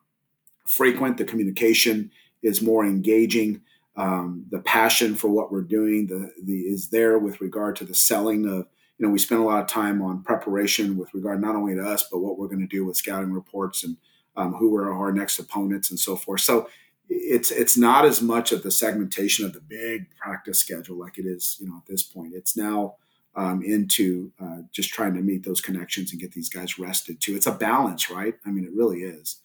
frequent, 0.67 1.17
the 1.17 1.25
communication 1.25 2.11
is 2.43 2.63
more 2.63 2.85
engaging. 2.85 3.63
Um, 3.99 4.45
the 4.51 4.59
passion 4.59 5.15
for 5.15 5.29
what 5.29 5.51
we're 5.51 5.63
doing 5.63 6.07
the, 6.07 6.31
the 6.43 6.61
is 6.61 6.91
there 6.91 7.19
with 7.19 7.41
regard 7.41 7.77
to 7.77 7.85
the 7.87 7.95
selling 7.95 8.45
of 8.45 8.67
you 8.99 9.07
know 9.07 9.09
we 9.09 9.19
spend 9.19 9.41
a 9.41 9.45
lot 9.45 9.63
of 9.63 9.69
time 9.69 10.03
on 10.03 10.23
preparation 10.23 10.99
with 10.99 11.15
regard 11.15 11.41
not 11.41 11.57
only 11.57 11.75
to 11.75 11.83
us 11.83 12.07
but 12.13 12.19
what 12.19 12.39
we're 12.39 12.49
going 12.49 12.61
to 12.61 12.67
do 12.67 12.85
with 12.85 12.99
scouting 12.99 13.33
reports 13.33 13.85
and 13.85 13.97
um, 14.37 14.55
who 14.55 14.75
are 14.77 14.93
our 14.93 15.13
next 15.13 15.39
opponents 15.39 15.91
and 15.91 15.99
so 15.99 16.17
forth. 16.17 16.41
So 16.41 16.69
it's 17.09 17.51
it's 17.51 17.77
not 17.77 18.05
as 18.05 18.21
much 18.21 18.53
of 18.53 18.63
the 18.63 18.71
segmentation 18.71 19.45
of 19.45 19.53
the 19.53 19.61
big 19.61 20.15
practice 20.17 20.59
schedule 20.59 20.99
like 20.99 21.19
it 21.19 21.27
is, 21.27 21.57
you 21.61 21.69
know, 21.69 21.77
at 21.77 21.87
this 21.87 22.03
point. 22.03 22.35
It's 22.35 22.57
now 22.57 22.97
um, 23.37 23.63
into 23.63 24.33
uh, 24.41 24.63
just 24.73 24.91
trying 24.91 25.15
to 25.15 25.21
meet 25.21 25.45
those 25.45 25.61
connections 25.61 26.11
and 26.11 26.21
get 26.21 26.33
these 26.33 26.49
guys 26.49 26.79
rested 26.79 27.21
too. 27.21 27.37
It's 27.37 27.47
a 27.47 27.53
balance, 27.53 28.11
right? 28.11 28.35
I 28.47 28.51
mean, 28.51 28.65
it 28.65 28.73
really 28.75 29.03
is. 29.03 29.37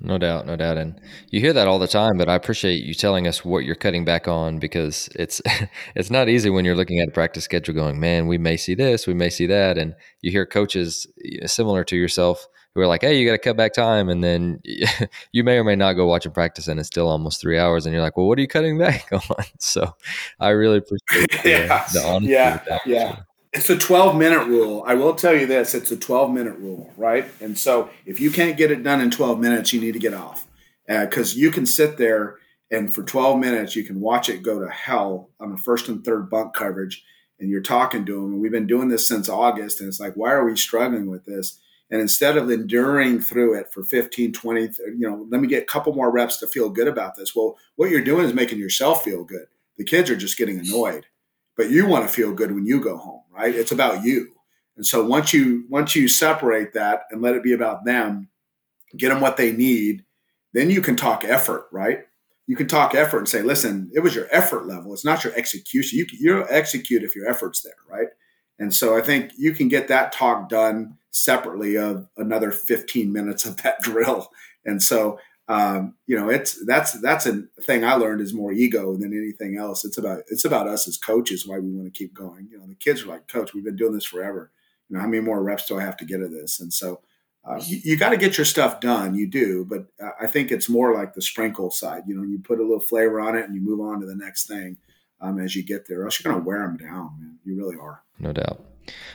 No 0.00 0.16
doubt, 0.16 0.46
no 0.46 0.56
doubt, 0.56 0.78
and 0.78 1.00
you 1.30 1.40
hear 1.40 1.52
that 1.52 1.68
all 1.68 1.78
the 1.78 1.86
time. 1.86 2.16
But 2.16 2.28
I 2.28 2.34
appreciate 2.34 2.84
you 2.84 2.94
telling 2.94 3.26
us 3.26 3.44
what 3.44 3.64
you're 3.64 3.74
cutting 3.74 4.04
back 4.04 4.26
on 4.26 4.58
because 4.58 5.08
it's 5.14 5.42
it's 5.94 6.10
not 6.10 6.28
easy 6.28 6.50
when 6.50 6.64
you're 6.64 6.76
looking 6.76 7.00
at 7.00 7.08
a 7.08 7.12
practice 7.12 7.44
schedule, 7.44 7.74
going, 7.74 8.00
"Man, 8.00 8.26
we 8.26 8.38
may 8.38 8.56
see 8.56 8.74
this, 8.74 9.06
we 9.06 9.14
may 9.14 9.30
see 9.30 9.46
that," 9.46 9.76
and 9.76 9.94
you 10.22 10.30
hear 10.30 10.46
coaches 10.46 11.06
similar 11.46 11.84
to 11.84 11.96
yourself 11.96 12.48
who 12.78 12.84
are 12.84 12.88
like, 12.88 13.02
"Hey, 13.02 13.18
you 13.18 13.26
got 13.26 13.32
to 13.32 13.38
cut 13.38 13.56
back 13.56 13.72
time," 13.72 14.08
and 14.08 14.22
then 14.22 14.60
you 15.32 15.44
may 15.44 15.58
or 15.58 15.64
may 15.64 15.76
not 15.76 15.94
go 15.94 16.06
watch 16.06 16.26
a 16.26 16.30
practice, 16.30 16.68
and 16.68 16.78
it's 16.78 16.88
still 16.88 17.08
almost 17.08 17.40
three 17.40 17.58
hours, 17.58 17.86
and 17.86 17.92
you're 17.92 18.02
like, 18.02 18.16
"Well, 18.16 18.26
what 18.26 18.38
are 18.38 18.42
you 18.42 18.48
cutting 18.48 18.78
back 18.78 19.08
on?" 19.12 19.44
So, 19.58 19.94
I 20.40 20.50
really 20.50 20.78
appreciate 20.78 21.30
the, 21.42 21.48
yeah. 21.48 21.86
the 21.92 22.02
honesty. 22.06 22.32
Yeah, 22.32 22.78
yeah. 22.86 23.16
It's 23.52 23.70
a 23.70 23.78
12 23.78 24.16
minute 24.16 24.46
rule. 24.46 24.84
I 24.86 24.94
will 24.94 25.14
tell 25.14 25.34
you 25.34 25.46
this: 25.46 25.74
it's 25.74 25.90
a 25.90 25.96
12 25.96 26.30
minute 26.32 26.56
rule, 26.58 26.92
right? 26.96 27.26
And 27.40 27.58
so, 27.58 27.90
if 28.06 28.20
you 28.20 28.30
can't 28.30 28.56
get 28.56 28.70
it 28.70 28.82
done 28.82 29.00
in 29.00 29.10
12 29.10 29.40
minutes, 29.40 29.72
you 29.72 29.80
need 29.80 29.92
to 29.92 29.98
get 29.98 30.14
off 30.14 30.46
because 30.86 31.34
uh, 31.34 31.38
you 31.38 31.50
can 31.50 31.66
sit 31.66 31.98
there 31.98 32.38
and 32.70 32.92
for 32.92 33.02
12 33.02 33.38
minutes 33.38 33.76
you 33.76 33.84
can 33.84 34.00
watch 34.00 34.28
it 34.28 34.42
go 34.42 34.60
to 34.60 34.68
hell 34.68 35.30
on 35.40 35.50
the 35.50 35.58
first 35.58 35.88
and 35.88 36.04
third 36.04 36.30
bunt 36.30 36.54
coverage 36.54 37.04
and 37.38 37.50
you're 37.50 37.60
talking 37.60 38.04
to 38.04 38.14
them 38.14 38.32
and 38.32 38.40
we've 38.40 38.52
been 38.52 38.66
doing 38.66 38.88
this 38.88 39.06
since 39.06 39.28
august 39.28 39.80
and 39.80 39.88
it's 39.88 40.00
like 40.00 40.14
why 40.14 40.30
are 40.30 40.44
we 40.44 40.56
struggling 40.56 41.10
with 41.10 41.24
this 41.24 41.60
and 41.90 42.00
instead 42.00 42.36
of 42.36 42.50
enduring 42.50 43.20
through 43.20 43.54
it 43.54 43.72
for 43.72 43.82
15, 43.82 44.32
20, 44.32 44.60
you 44.60 44.96
know, 44.98 45.26
let 45.30 45.40
me 45.40 45.48
get 45.48 45.62
a 45.62 45.66
couple 45.66 45.94
more 45.94 46.10
reps 46.10 46.36
to 46.38 46.46
feel 46.46 46.68
good 46.68 46.88
about 46.88 47.16
this. 47.16 47.34
Well, 47.34 47.56
what 47.76 47.90
you're 47.90 48.02
doing 48.02 48.26
is 48.26 48.34
making 48.34 48.58
yourself 48.58 49.04
feel 49.04 49.24
good. 49.24 49.46
The 49.78 49.84
kids 49.84 50.10
are 50.10 50.16
just 50.16 50.36
getting 50.36 50.58
annoyed, 50.58 51.06
but 51.56 51.70
you 51.70 51.86
want 51.86 52.06
to 52.06 52.12
feel 52.12 52.32
good 52.32 52.52
when 52.52 52.66
you 52.66 52.80
go 52.80 52.96
home, 52.98 53.22
right? 53.30 53.54
It's 53.54 53.72
about 53.72 54.04
you. 54.04 54.34
And 54.76 54.86
so 54.86 55.04
once 55.04 55.32
you 55.32 55.64
once 55.68 55.96
you 55.96 56.08
separate 56.08 56.72
that 56.74 57.02
and 57.10 57.20
let 57.22 57.34
it 57.34 57.42
be 57.42 57.52
about 57.52 57.84
them, 57.84 58.28
get 58.96 59.08
them 59.08 59.20
what 59.20 59.36
they 59.36 59.52
need, 59.52 60.04
then 60.52 60.70
you 60.70 60.80
can 60.80 60.94
talk 60.94 61.24
effort, 61.24 61.66
right? 61.72 62.00
You 62.46 62.56
can 62.56 62.68
talk 62.68 62.94
effort 62.94 63.18
and 63.18 63.28
say, 63.28 63.42
listen, 63.42 63.90
it 63.92 64.00
was 64.00 64.14
your 64.14 64.28
effort 64.30 64.66
level. 64.66 64.92
It's 64.92 65.04
not 65.04 65.24
your 65.24 65.34
execution. 65.34 65.98
You 65.98 66.06
you 66.12 66.46
execute 66.48 67.02
if 67.02 67.16
your 67.16 67.28
effort's 67.28 67.62
there, 67.62 67.74
right? 67.88 68.08
And 68.58 68.74
so 68.74 68.96
I 68.96 69.00
think 69.00 69.32
you 69.36 69.52
can 69.52 69.68
get 69.68 69.88
that 69.88 70.12
talk 70.12 70.48
done 70.48 70.96
separately 71.10 71.76
of 71.76 72.08
another 72.16 72.50
15 72.50 73.12
minutes 73.12 73.44
of 73.44 73.56
that 73.62 73.80
drill. 73.82 74.30
And 74.64 74.82
so, 74.82 75.18
um, 75.48 75.94
you 76.06 76.18
know, 76.18 76.28
it's 76.28 76.64
that's 76.66 77.00
that's 77.00 77.24
a 77.26 77.44
thing 77.62 77.82
I 77.82 77.94
learned 77.94 78.20
is 78.20 78.34
more 78.34 78.52
ego 78.52 78.96
than 78.96 79.16
anything 79.16 79.56
else. 79.56 79.84
It's 79.84 79.96
about 79.96 80.20
it's 80.28 80.44
about 80.44 80.68
us 80.68 80.86
as 80.86 80.98
coaches 80.98 81.46
why 81.46 81.58
we 81.58 81.70
want 81.70 81.92
to 81.92 81.98
keep 81.98 82.12
going. 82.12 82.48
You 82.50 82.58
know, 82.58 82.66
the 82.66 82.74
kids 82.74 83.02
are 83.02 83.06
like, 83.06 83.28
Coach, 83.28 83.54
we've 83.54 83.64
been 83.64 83.76
doing 83.76 83.94
this 83.94 84.04
forever. 84.04 84.50
You 84.88 84.96
know, 84.96 85.00
how 85.00 85.08
many 85.08 85.22
more 85.22 85.42
reps 85.42 85.66
do 85.66 85.78
I 85.78 85.82
have 85.82 85.96
to 85.98 86.04
get 86.04 86.20
of 86.20 86.32
this? 86.32 86.60
And 86.60 86.72
so, 86.72 87.00
uh, 87.44 87.60
you, 87.64 87.80
you 87.82 87.96
got 87.96 88.10
to 88.10 88.18
get 88.18 88.36
your 88.36 88.44
stuff 88.44 88.80
done. 88.80 89.14
You 89.14 89.26
do, 89.26 89.64
but 89.64 89.86
I 90.20 90.26
think 90.26 90.50
it's 90.50 90.68
more 90.68 90.92
like 90.94 91.14
the 91.14 91.22
sprinkle 91.22 91.70
side. 91.70 92.02
You 92.06 92.14
know, 92.14 92.24
you 92.24 92.38
put 92.40 92.58
a 92.58 92.62
little 92.62 92.80
flavor 92.80 93.18
on 93.18 93.34
it 93.34 93.46
and 93.46 93.54
you 93.54 93.62
move 93.62 93.80
on 93.80 94.00
to 94.00 94.06
the 94.06 94.16
next 94.16 94.48
thing 94.48 94.76
um, 95.20 95.38
as 95.38 95.54
you 95.56 95.64
get 95.64 95.88
there. 95.88 96.04
Else 96.04 96.22
you're 96.22 96.32
going 96.32 96.42
to 96.42 96.46
wear 96.46 96.60
them 96.60 96.76
down, 96.76 97.10
man. 97.18 97.38
You 97.44 97.56
really 97.56 97.76
are. 97.80 98.02
No 98.18 98.32
doubt. 98.32 98.64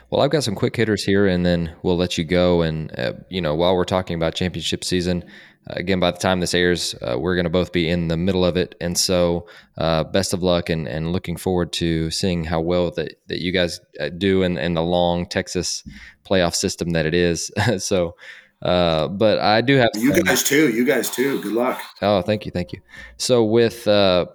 Well, 0.09 0.21
I've 0.21 0.31
got 0.31 0.43
some 0.43 0.55
quick 0.55 0.75
hitters 0.75 1.03
here, 1.03 1.27
and 1.27 1.45
then 1.45 1.75
we'll 1.81 1.97
let 1.97 2.17
you 2.17 2.23
go. 2.23 2.61
And 2.61 2.97
uh, 2.97 3.13
you 3.29 3.41
know, 3.41 3.55
while 3.55 3.75
we're 3.75 3.85
talking 3.85 4.15
about 4.15 4.35
championship 4.35 4.83
season, 4.83 5.23
uh, 5.69 5.73
again, 5.75 5.99
by 5.99 6.11
the 6.11 6.17
time 6.17 6.39
this 6.39 6.53
airs, 6.53 6.93
uh, 7.01 7.17
we're 7.17 7.35
going 7.35 7.45
to 7.45 7.49
both 7.49 7.71
be 7.71 7.89
in 7.89 8.07
the 8.07 8.17
middle 8.17 8.45
of 8.45 8.57
it. 8.57 8.75
And 8.81 8.97
so, 8.97 9.47
uh, 9.77 10.03
best 10.03 10.33
of 10.33 10.43
luck, 10.43 10.69
and, 10.69 10.87
and 10.87 11.11
looking 11.11 11.37
forward 11.37 11.73
to 11.73 12.11
seeing 12.11 12.43
how 12.43 12.61
well 12.61 12.91
that, 12.91 13.15
that 13.27 13.41
you 13.41 13.51
guys 13.51 13.79
uh, 13.99 14.09
do 14.09 14.43
in, 14.43 14.57
in 14.57 14.73
the 14.73 14.83
long 14.83 15.25
Texas 15.25 15.83
playoff 16.23 16.53
system 16.53 16.91
that 16.91 17.05
it 17.05 17.13
is. 17.13 17.51
so. 17.83 18.15
Uh, 18.63 19.09
but 19.09 19.39
I 19.39 19.61
do 19.61 19.75
have 19.75 19.89
you 19.95 20.13
guys 20.23 20.41
too. 20.41 20.69
You 20.69 20.85
guys 20.85 21.09
too. 21.09 21.41
Good 21.41 21.51
luck. 21.51 21.81
Oh, 22.01 22.21
thank 22.21 22.45
you, 22.45 22.51
thank 22.51 22.71
you. 22.71 22.79
So 23.17 23.43
with 23.43 23.85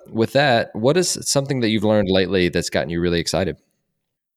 with 0.09 0.33
that, 0.35 0.71
what 0.75 0.97
is 0.97 1.19
something 1.23 1.61
that 1.61 1.71
you've 1.71 1.85
learned 1.85 2.11
lately 2.11 2.49
that's 2.51 2.71
gotten 2.71 2.91
you 2.91 3.01
really 3.01 3.21
excited? 3.21 3.57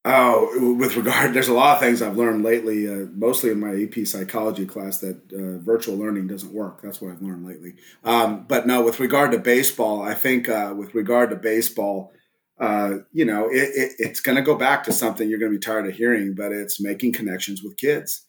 Oh, 0.04 0.76
with 0.80 0.96
regard, 0.96 1.36
there's 1.36 1.48
a 1.48 1.54
lot 1.54 1.76
of 1.76 1.80
things 1.80 2.02
I've 2.02 2.18
learned 2.18 2.44
lately, 2.44 2.88
uh, 2.88 3.06
mostly 3.14 3.52
in 3.52 3.60
my 3.60 3.84
AP 3.84 4.08
psychology 4.08 4.66
class, 4.66 4.98
that 4.98 5.18
uh, 5.32 5.64
virtual 5.64 5.96
learning 5.96 6.26
doesn't 6.26 6.52
work. 6.52 6.82
That's 6.82 7.00
what 7.00 7.12
I've 7.12 7.22
learned 7.22 7.46
lately. 7.46 7.76
Um, 8.04 8.46
but 8.48 8.66
no, 8.66 8.84
with 8.84 9.00
regard 9.00 9.32
to 9.32 9.38
baseball, 9.38 10.02
I 10.02 10.16
think 10.16 10.50
uh, 10.50 10.74
with 10.76 10.96
regard 10.96 11.30
to 11.30 11.36
baseball, 11.36 12.14
uh, 12.60 13.00
you 13.12 13.26
know, 13.26 13.48
it, 13.48 13.70
it, 13.76 13.92
it's 14.00 14.22
going 14.22 14.38
to 14.38 14.42
go 14.42 14.56
back 14.56 14.84
to 14.86 14.92
something 14.92 15.30
you're 15.30 15.38
going 15.38 15.52
to 15.52 15.60
be 15.60 15.64
tired 15.64 15.88
of 15.88 15.94
hearing, 15.94 16.34
but 16.34 16.52
it's 16.52 16.82
making 16.82 17.14
connections 17.14 17.62
with 17.62 17.78
kids. 17.78 18.26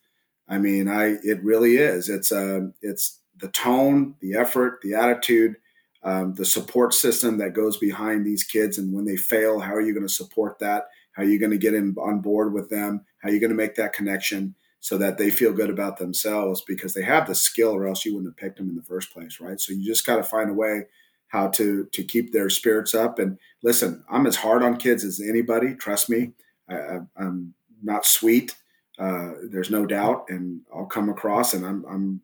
I 0.53 0.59
mean, 0.59 0.87
I 0.87 1.17
it 1.25 1.43
really 1.43 1.79
is. 1.79 2.11
It's 2.11 2.31
uh, 2.31 2.69
it's 2.83 3.21
the 3.39 3.49
tone, 3.49 4.17
the 4.21 4.35
effort, 4.35 4.81
the 4.83 4.95
attitude, 4.95 5.57
um, 6.03 6.35
the 6.35 6.45
support 6.45 6.93
system 6.93 7.39
that 7.39 7.55
goes 7.55 7.79
behind 7.79 8.27
these 8.27 8.45
kids, 8.45 8.77
and 8.77 8.93
when 8.93 9.07
they 9.07 9.17
fail, 9.17 9.61
how 9.61 9.73
are 9.73 9.81
you 9.81 9.95
going 9.95 10.07
to 10.07 10.13
support 10.13 10.59
that? 10.59 10.89
How 11.13 11.23
are 11.23 11.27
you 11.27 11.39
going 11.39 11.53
to 11.53 11.59
get 11.59 11.73
in 11.73 11.97
on 11.99 12.21
board 12.21 12.53
with 12.53 12.69
them? 12.69 13.01
How 13.23 13.31
are 13.31 13.33
you 13.33 13.41
going 13.41 13.51
to 13.51 13.57
make 13.57 13.77
that 13.77 13.95
connection 13.95 14.55
so 14.81 14.99
that 14.99 15.17
they 15.17 15.31
feel 15.31 15.55
good 15.55 15.71
about 15.71 15.97
themselves 15.97 16.63
because 16.67 16.93
they 16.93 17.03
have 17.03 17.27
the 17.27 17.35
skill, 17.35 17.75
or 17.75 17.89
else 17.89 18.05
you 18.05 18.15
wouldn't 18.15 18.33
have 18.33 18.37
picked 18.37 18.59
them 18.59 18.69
in 18.69 18.77
the 18.77 18.83
first 18.83 19.11
place, 19.11 19.41
right? 19.41 19.59
So 19.59 19.73
you 19.73 19.87
just 19.87 20.05
got 20.05 20.17
to 20.17 20.23
find 20.23 20.51
a 20.51 20.55
way 20.55 20.83
how 21.29 21.49
to 21.49 21.87
to 21.93 22.05
keep 22.05 22.33
their 22.33 22.51
spirits 22.51 22.95
up. 22.95 23.19
And 23.19 23.39
listen, 23.63 24.05
I'm 24.11 24.27
as 24.27 24.37
hard 24.37 24.63
on 24.63 24.77
kids 24.77 25.03
as 25.03 25.19
anybody. 25.19 25.75
Trust 25.77 26.11
me, 26.11 26.33
I, 26.69 26.99
am 27.17 27.55
not 27.83 28.05
sweet. 28.05 28.55
Uh, 28.99 29.33
there's 29.51 29.71
no 29.71 29.87
doubt, 29.87 30.27
and 30.29 30.61
I'll 30.75 30.87
come 30.87 31.09
across, 31.09 31.55
and 31.55 31.65
I'm, 31.65 31.85
I'm 31.89 32.21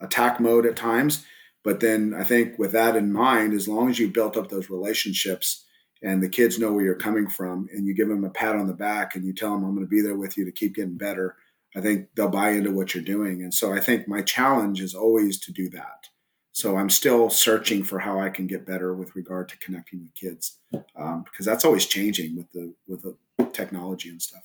attack 0.00 0.40
mode 0.40 0.66
at 0.66 0.76
times. 0.76 1.24
But 1.64 1.80
then 1.80 2.12
I 2.14 2.24
think 2.24 2.58
with 2.58 2.72
that 2.72 2.96
in 2.96 3.12
mind, 3.12 3.54
as 3.54 3.68
long 3.68 3.88
as 3.88 3.98
you 3.98 4.08
built 4.10 4.36
up 4.36 4.48
those 4.48 4.70
relationships 4.70 5.64
and 6.02 6.22
the 6.22 6.28
kids 6.28 6.58
know 6.58 6.72
where 6.72 6.84
you're 6.84 6.94
coming 6.96 7.28
from 7.28 7.68
and 7.72 7.86
you 7.86 7.94
give 7.94 8.08
them 8.08 8.24
a 8.24 8.30
pat 8.30 8.56
on 8.56 8.66
the 8.66 8.72
back 8.72 9.14
and 9.14 9.24
you 9.24 9.32
tell 9.32 9.52
them 9.52 9.64
i'm 9.64 9.74
going 9.74 9.86
to 9.86 9.90
be 9.90 10.00
there 10.00 10.16
with 10.16 10.36
you 10.36 10.44
to 10.44 10.50
keep 10.50 10.74
getting 10.74 10.96
better 10.96 11.36
i 11.76 11.80
think 11.80 12.08
they'll 12.16 12.28
buy 12.28 12.50
into 12.50 12.72
what 12.72 12.94
you're 12.94 13.04
doing 13.04 13.42
and 13.42 13.54
so 13.54 13.72
i 13.72 13.80
think 13.80 14.08
my 14.08 14.20
challenge 14.22 14.80
is 14.80 14.94
always 14.94 15.38
to 15.38 15.52
do 15.52 15.68
that 15.70 16.08
So 16.52 16.76
I'm 16.76 16.90
still 16.90 17.30
searching 17.30 17.82
for 17.82 17.98
how 17.98 18.20
I 18.20 18.28
can 18.28 18.46
get 18.46 18.66
better 18.66 18.94
with 18.94 19.16
regard 19.16 19.48
to 19.48 19.58
connecting 19.58 20.02
with 20.02 20.14
kids, 20.14 20.58
um, 20.96 21.24
because 21.24 21.46
that's 21.46 21.64
always 21.64 21.86
changing 21.86 22.36
with 22.36 22.50
the 22.52 22.74
with 22.86 23.02
the 23.02 23.16
technology 23.52 24.10
and 24.10 24.20
stuff. 24.20 24.42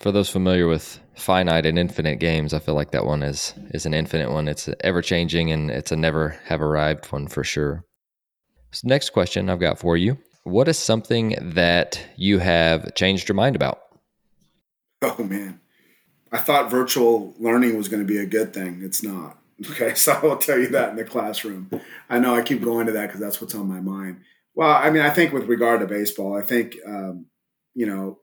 For 0.00 0.10
those 0.10 0.28
familiar 0.28 0.66
with 0.66 0.98
finite 1.14 1.64
and 1.64 1.78
infinite 1.78 2.16
games, 2.16 2.52
I 2.52 2.58
feel 2.58 2.74
like 2.74 2.90
that 2.90 3.06
one 3.06 3.22
is 3.22 3.54
is 3.70 3.86
an 3.86 3.94
infinite 3.94 4.30
one. 4.30 4.48
It's 4.48 4.68
ever 4.80 5.00
changing 5.00 5.52
and 5.52 5.70
it's 5.70 5.92
a 5.92 5.96
never 5.96 6.30
have 6.44 6.60
arrived 6.60 7.06
one 7.12 7.28
for 7.28 7.44
sure. 7.44 7.84
So 8.72 8.88
next 8.88 9.10
question 9.10 9.48
I've 9.48 9.60
got 9.60 9.78
for 9.78 9.96
you: 9.96 10.18
What 10.42 10.66
is 10.66 10.78
something 10.78 11.36
that 11.40 12.00
you 12.16 12.40
have 12.40 12.94
changed 12.94 13.28
your 13.28 13.36
mind 13.36 13.54
about? 13.54 13.78
Oh 15.02 15.22
man, 15.22 15.60
I 16.32 16.38
thought 16.38 16.70
virtual 16.70 17.34
learning 17.38 17.76
was 17.76 17.88
going 17.88 18.02
to 18.02 18.12
be 18.12 18.18
a 18.18 18.26
good 18.26 18.52
thing. 18.52 18.80
It's 18.82 19.02
not. 19.02 19.38
Okay, 19.70 19.94
so 19.94 20.12
I 20.12 20.20
will 20.20 20.36
tell 20.36 20.58
you 20.58 20.68
that 20.68 20.90
in 20.90 20.96
the 20.96 21.04
classroom. 21.04 21.70
I 22.10 22.18
know 22.18 22.34
I 22.34 22.42
keep 22.42 22.62
going 22.62 22.84
to 22.86 22.92
that 22.92 23.06
because 23.06 23.20
that's 23.20 23.40
what's 23.40 23.54
on 23.54 23.66
my 23.66 23.80
mind. 23.80 24.20
Well, 24.54 24.70
I 24.70 24.90
mean, 24.90 25.00
I 25.00 25.08
think 25.08 25.32
with 25.32 25.44
regard 25.44 25.80
to 25.80 25.86
baseball, 25.86 26.36
I 26.36 26.42
think 26.42 26.76
um, 26.86 27.24
you 27.74 27.86
know, 27.86 28.18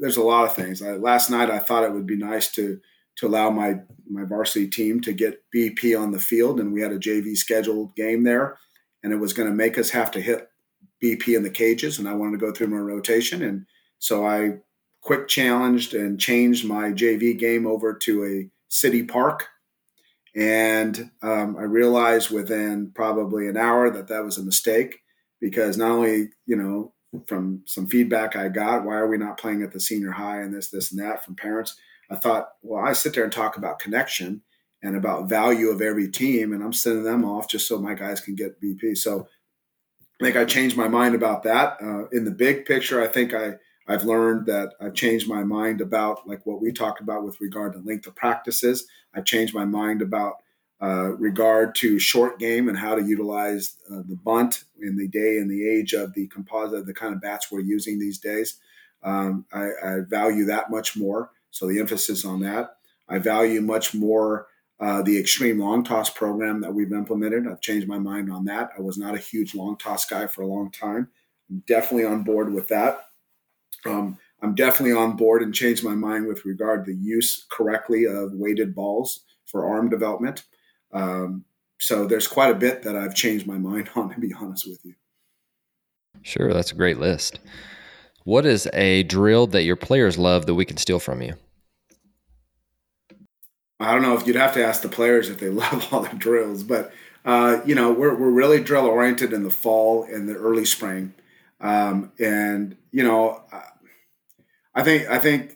there's 0.00 0.16
a 0.16 0.22
lot 0.22 0.44
of 0.44 0.54
things. 0.54 0.82
I, 0.82 0.92
last 0.92 1.30
night, 1.30 1.50
I 1.50 1.58
thought 1.58 1.84
it 1.84 1.92
would 1.92 2.06
be 2.06 2.16
nice 2.16 2.50
to 2.52 2.80
to 3.16 3.26
allow 3.26 3.50
my 3.50 3.76
my 4.08 4.24
varsity 4.24 4.68
team 4.68 5.00
to 5.02 5.12
get 5.12 5.42
BP 5.54 5.98
on 5.98 6.10
the 6.10 6.18
field, 6.18 6.60
and 6.60 6.72
we 6.72 6.82
had 6.82 6.92
a 6.92 6.98
JV 6.98 7.36
scheduled 7.36 7.94
game 7.96 8.24
there, 8.24 8.58
and 9.02 9.12
it 9.12 9.16
was 9.16 9.32
going 9.32 9.48
to 9.48 9.54
make 9.54 9.78
us 9.78 9.90
have 9.90 10.10
to 10.12 10.20
hit 10.20 10.48
BP 11.02 11.36
in 11.36 11.42
the 11.42 11.50
cages, 11.50 11.98
and 11.98 12.08
I 12.08 12.14
wanted 12.14 12.32
to 12.32 12.46
go 12.46 12.52
through 12.52 12.68
my 12.68 12.78
rotation, 12.78 13.42
and 13.42 13.66
so 13.98 14.26
I 14.26 14.58
quick 15.02 15.28
challenged 15.28 15.94
and 15.94 16.20
changed 16.20 16.66
my 16.66 16.90
JV 16.90 17.38
game 17.38 17.66
over 17.66 17.94
to 17.94 18.24
a 18.24 18.50
city 18.68 19.04
park 19.04 19.46
and 20.36 21.10
um, 21.22 21.56
I 21.56 21.62
realized 21.62 22.30
within 22.30 22.92
probably 22.94 23.48
an 23.48 23.56
hour 23.56 23.90
that 23.90 24.08
that 24.08 24.22
was 24.22 24.36
a 24.36 24.44
mistake 24.44 24.98
because 25.40 25.78
not 25.78 25.90
only, 25.90 26.28
you 26.44 26.56
know, 26.56 26.92
from 27.26 27.62
some 27.66 27.86
feedback 27.86 28.36
I 28.36 28.48
got, 28.48 28.84
why 28.84 28.96
are 28.96 29.08
we 29.08 29.18
not 29.18 29.38
playing 29.38 29.62
at 29.62 29.72
the 29.72 29.80
senior 29.80 30.10
high 30.10 30.40
and 30.42 30.52
this, 30.52 30.68
this, 30.68 30.92
and 30.92 31.00
that 31.00 31.24
from 31.24 31.34
parents? 31.34 31.76
I 32.10 32.16
thought, 32.16 32.50
well, 32.62 32.84
I 32.84 32.92
sit 32.92 33.14
there 33.14 33.24
and 33.24 33.32
talk 33.32 33.56
about 33.56 33.78
connection 33.78 34.42
and 34.82 34.96
about 34.96 35.28
value 35.28 35.70
of 35.70 35.80
every 35.80 36.08
team, 36.08 36.52
and 36.52 36.62
I'm 36.62 36.72
sending 36.72 37.04
them 37.04 37.24
off 37.24 37.48
just 37.48 37.66
so 37.66 37.78
my 37.78 37.94
guys 37.94 38.20
can 38.20 38.34
get 38.34 38.60
BP. 38.60 38.96
So 38.96 39.26
I 40.20 40.24
think 40.24 40.36
I 40.36 40.44
changed 40.44 40.76
my 40.76 40.88
mind 40.88 41.14
about 41.14 41.42
that. 41.44 41.76
Uh, 41.82 42.06
in 42.08 42.24
the 42.24 42.30
big 42.30 42.66
picture, 42.66 43.02
I 43.02 43.06
think 43.06 43.34
I 43.34 43.54
I've 43.88 44.04
learned 44.04 44.46
that 44.46 44.74
I've 44.80 44.94
changed 44.94 45.28
my 45.28 45.44
mind 45.44 45.80
about 45.80 46.26
like 46.26 46.44
what 46.44 46.60
we 46.60 46.72
talked 46.72 47.00
about 47.00 47.24
with 47.24 47.40
regard 47.40 47.72
to 47.72 47.78
length 47.80 48.06
of 48.06 48.16
practices. 48.16 48.86
I've 49.14 49.24
changed 49.24 49.54
my 49.54 49.64
mind 49.64 50.02
about 50.02 50.36
uh, 50.82 51.12
regard 51.16 51.74
to 51.74 51.98
short 51.98 52.38
game 52.38 52.68
and 52.68 52.78
how 52.78 52.94
to 52.94 53.02
utilize 53.02 53.76
uh, 53.90 54.02
the 54.06 54.16
bunt 54.16 54.64
in 54.80 54.96
the 54.96 55.08
day 55.08 55.38
and 55.38 55.50
the 55.50 55.66
age 55.66 55.94
of 55.94 56.12
the 56.12 56.26
composite, 56.26 56.84
the 56.84 56.92
kind 56.92 57.14
of 57.14 57.20
bats 57.20 57.50
we're 57.50 57.60
using 57.60 57.98
these 57.98 58.18
days. 58.18 58.58
Um, 59.02 59.46
I, 59.52 59.68
I, 59.82 60.00
value 60.06 60.44
that 60.46 60.70
much 60.70 60.96
more. 60.96 61.30
So 61.50 61.66
the 61.66 61.80
emphasis 61.80 62.24
on 62.24 62.40
that. 62.40 62.76
I 63.08 63.18
value 63.18 63.60
much 63.60 63.94
more 63.94 64.48
uh, 64.78 65.00
the 65.02 65.18
extreme 65.18 65.58
long 65.58 65.84
toss 65.84 66.10
program 66.10 66.60
that 66.60 66.74
we've 66.74 66.92
implemented. 66.92 67.46
I've 67.46 67.60
changed 67.60 67.88
my 67.88 67.98
mind 67.98 68.30
on 68.30 68.44
that. 68.46 68.70
I 68.76 68.82
was 68.82 68.98
not 68.98 69.14
a 69.14 69.18
huge 69.18 69.54
long 69.54 69.78
toss 69.78 70.04
guy 70.04 70.26
for 70.26 70.42
a 70.42 70.46
long 70.46 70.70
time. 70.70 71.08
I'm 71.48 71.62
definitely 71.66 72.04
on 72.04 72.24
board 72.24 72.52
with 72.52 72.68
that. 72.68 73.06
Um, 73.86 74.18
I'm 74.42 74.54
definitely 74.54 74.94
on 74.94 75.16
board 75.16 75.42
and 75.42 75.54
changed 75.54 75.82
my 75.82 75.94
mind 75.94 76.26
with 76.26 76.44
regard 76.44 76.84
to 76.84 76.92
the 76.92 76.98
use 76.98 77.46
correctly 77.50 78.04
of 78.04 78.32
weighted 78.32 78.74
balls 78.74 79.20
for 79.46 79.66
arm 79.66 79.88
development. 79.88 80.44
Um, 80.92 81.44
so 81.78 82.06
there's 82.06 82.28
quite 82.28 82.50
a 82.50 82.54
bit 82.54 82.82
that 82.82 82.96
I've 82.96 83.14
changed 83.14 83.46
my 83.46 83.58
mind 83.58 83.90
on, 83.96 84.10
to 84.10 84.20
be 84.20 84.32
honest 84.32 84.66
with 84.66 84.80
you. 84.84 84.94
Sure, 86.22 86.52
that's 86.52 86.72
a 86.72 86.76
great 86.76 86.98
list. 86.98 87.38
What 88.24 88.46
is 88.46 88.68
a 88.72 89.04
drill 89.04 89.46
that 89.48 89.62
your 89.62 89.76
players 89.76 90.18
love 90.18 90.46
that 90.46 90.54
we 90.54 90.64
can 90.64 90.76
steal 90.76 90.98
from 90.98 91.22
you? 91.22 91.34
I 93.78 93.92
don't 93.92 94.02
know 94.02 94.16
if 94.16 94.26
you'd 94.26 94.36
have 94.36 94.54
to 94.54 94.64
ask 94.64 94.82
the 94.82 94.88
players 94.88 95.28
if 95.28 95.38
they 95.38 95.48
love 95.50 95.92
all 95.92 96.02
the 96.02 96.16
drills, 96.16 96.62
but 96.62 96.92
uh, 97.24 97.60
you 97.64 97.74
know 97.74 97.92
we're 97.92 98.14
we're 98.14 98.30
really 98.30 98.60
drill 98.60 98.86
oriented 98.86 99.32
in 99.32 99.42
the 99.42 99.50
fall 99.50 100.04
and 100.04 100.28
the 100.28 100.34
early 100.34 100.64
spring, 100.64 101.14
um, 101.60 102.10
and 102.18 102.76
you 102.90 103.04
know 103.04 103.42
I 104.76 104.82
think 104.82 105.08
I 105.08 105.18
think 105.18 105.55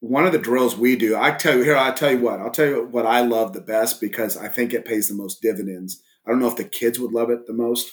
one 0.00 0.26
of 0.26 0.32
the 0.32 0.38
drills 0.38 0.76
we 0.76 0.96
do, 0.96 1.16
I 1.16 1.32
tell 1.32 1.56
you 1.56 1.64
here, 1.64 1.76
I 1.76 1.90
tell 1.90 2.12
you 2.12 2.18
what, 2.18 2.40
I'll 2.40 2.50
tell 2.50 2.66
you 2.66 2.86
what 2.90 3.06
I 3.06 3.20
love 3.20 3.52
the 3.52 3.60
best 3.60 4.00
because 4.00 4.36
I 4.36 4.48
think 4.48 4.72
it 4.72 4.84
pays 4.84 5.08
the 5.08 5.14
most 5.14 5.42
dividends. 5.42 6.02
I 6.26 6.30
don't 6.30 6.40
know 6.40 6.48
if 6.48 6.56
the 6.56 6.64
kids 6.64 7.00
would 7.00 7.12
love 7.12 7.30
it 7.30 7.46
the 7.46 7.52
most, 7.52 7.90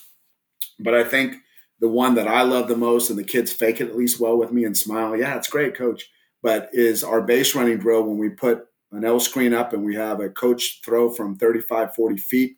but 0.80 0.94
I 0.94 1.04
think 1.04 1.38
the 1.80 1.90
one 1.90 2.16
that 2.16 2.28
I 2.28 2.44
love 2.44 2.68
the 2.68 2.78
most 2.78 3.10
and 3.10 3.18
the 3.18 3.24
kids 3.24 3.52
fake 3.52 3.82
it 3.82 3.90
at 3.90 3.98
least 3.98 4.20
well 4.20 4.38
with 4.38 4.52
me 4.52 4.66
and 4.66 4.78
smile. 4.78 5.18
Yeah, 5.18 5.36
it's 5.36 5.50
great, 5.50 5.76
coach. 5.76 6.10
But 6.44 6.70
is 6.74 7.04
our 7.04 7.22
base 7.22 7.56
running 7.56 7.78
drill 7.78 8.04
when 8.04 8.20
we 8.20 8.30
put 8.30 8.68
an 8.92 9.04
L 9.04 9.20
screen 9.20 9.54
up 9.54 9.74
and 9.74 9.84
we 9.84 9.96
have 9.96 10.20
a 10.20 10.30
coach 10.30 10.82
throw 10.86 11.10
from 11.10 11.38
35, 11.38 11.96
40 11.96 12.18
feet 12.18 12.58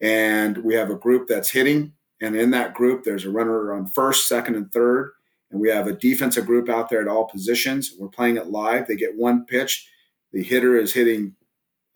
and 0.00 0.58
we 0.58 0.74
have 0.74 0.90
a 0.90 0.96
group 0.96 1.28
that's 1.28 1.50
hitting. 1.50 1.92
And 2.20 2.34
in 2.34 2.50
that 2.50 2.74
group, 2.74 3.04
there's 3.04 3.24
a 3.24 3.30
runner 3.30 3.72
on 3.72 3.86
first, 3.86 4.26
second, 4.26 4.56
and 4.56 4.72
third 4.72 5.12
and 5.54 5.60
we 5.60 5.70
have 5.70 5.86
a 5.86 5.92
defensive 5.92 6.46
group 6.46 6.68
out 6.68 6.90
there 6.90 7.00
at 7.00 7.06
all 7.06 7.28
positions. 7.28 7.94
We're 7.96 8.08
playing 8.08 8.38
it 8.38 8.48
live. 8.48 8.88
They 8.88 8.96
get 8.96 9.16
one 9.16 9.46
pitch. 9.46 9.88
The 10.32 10.42
hitter 10.42 10.76
is 10.76 10.92
hitting 10.92 11.36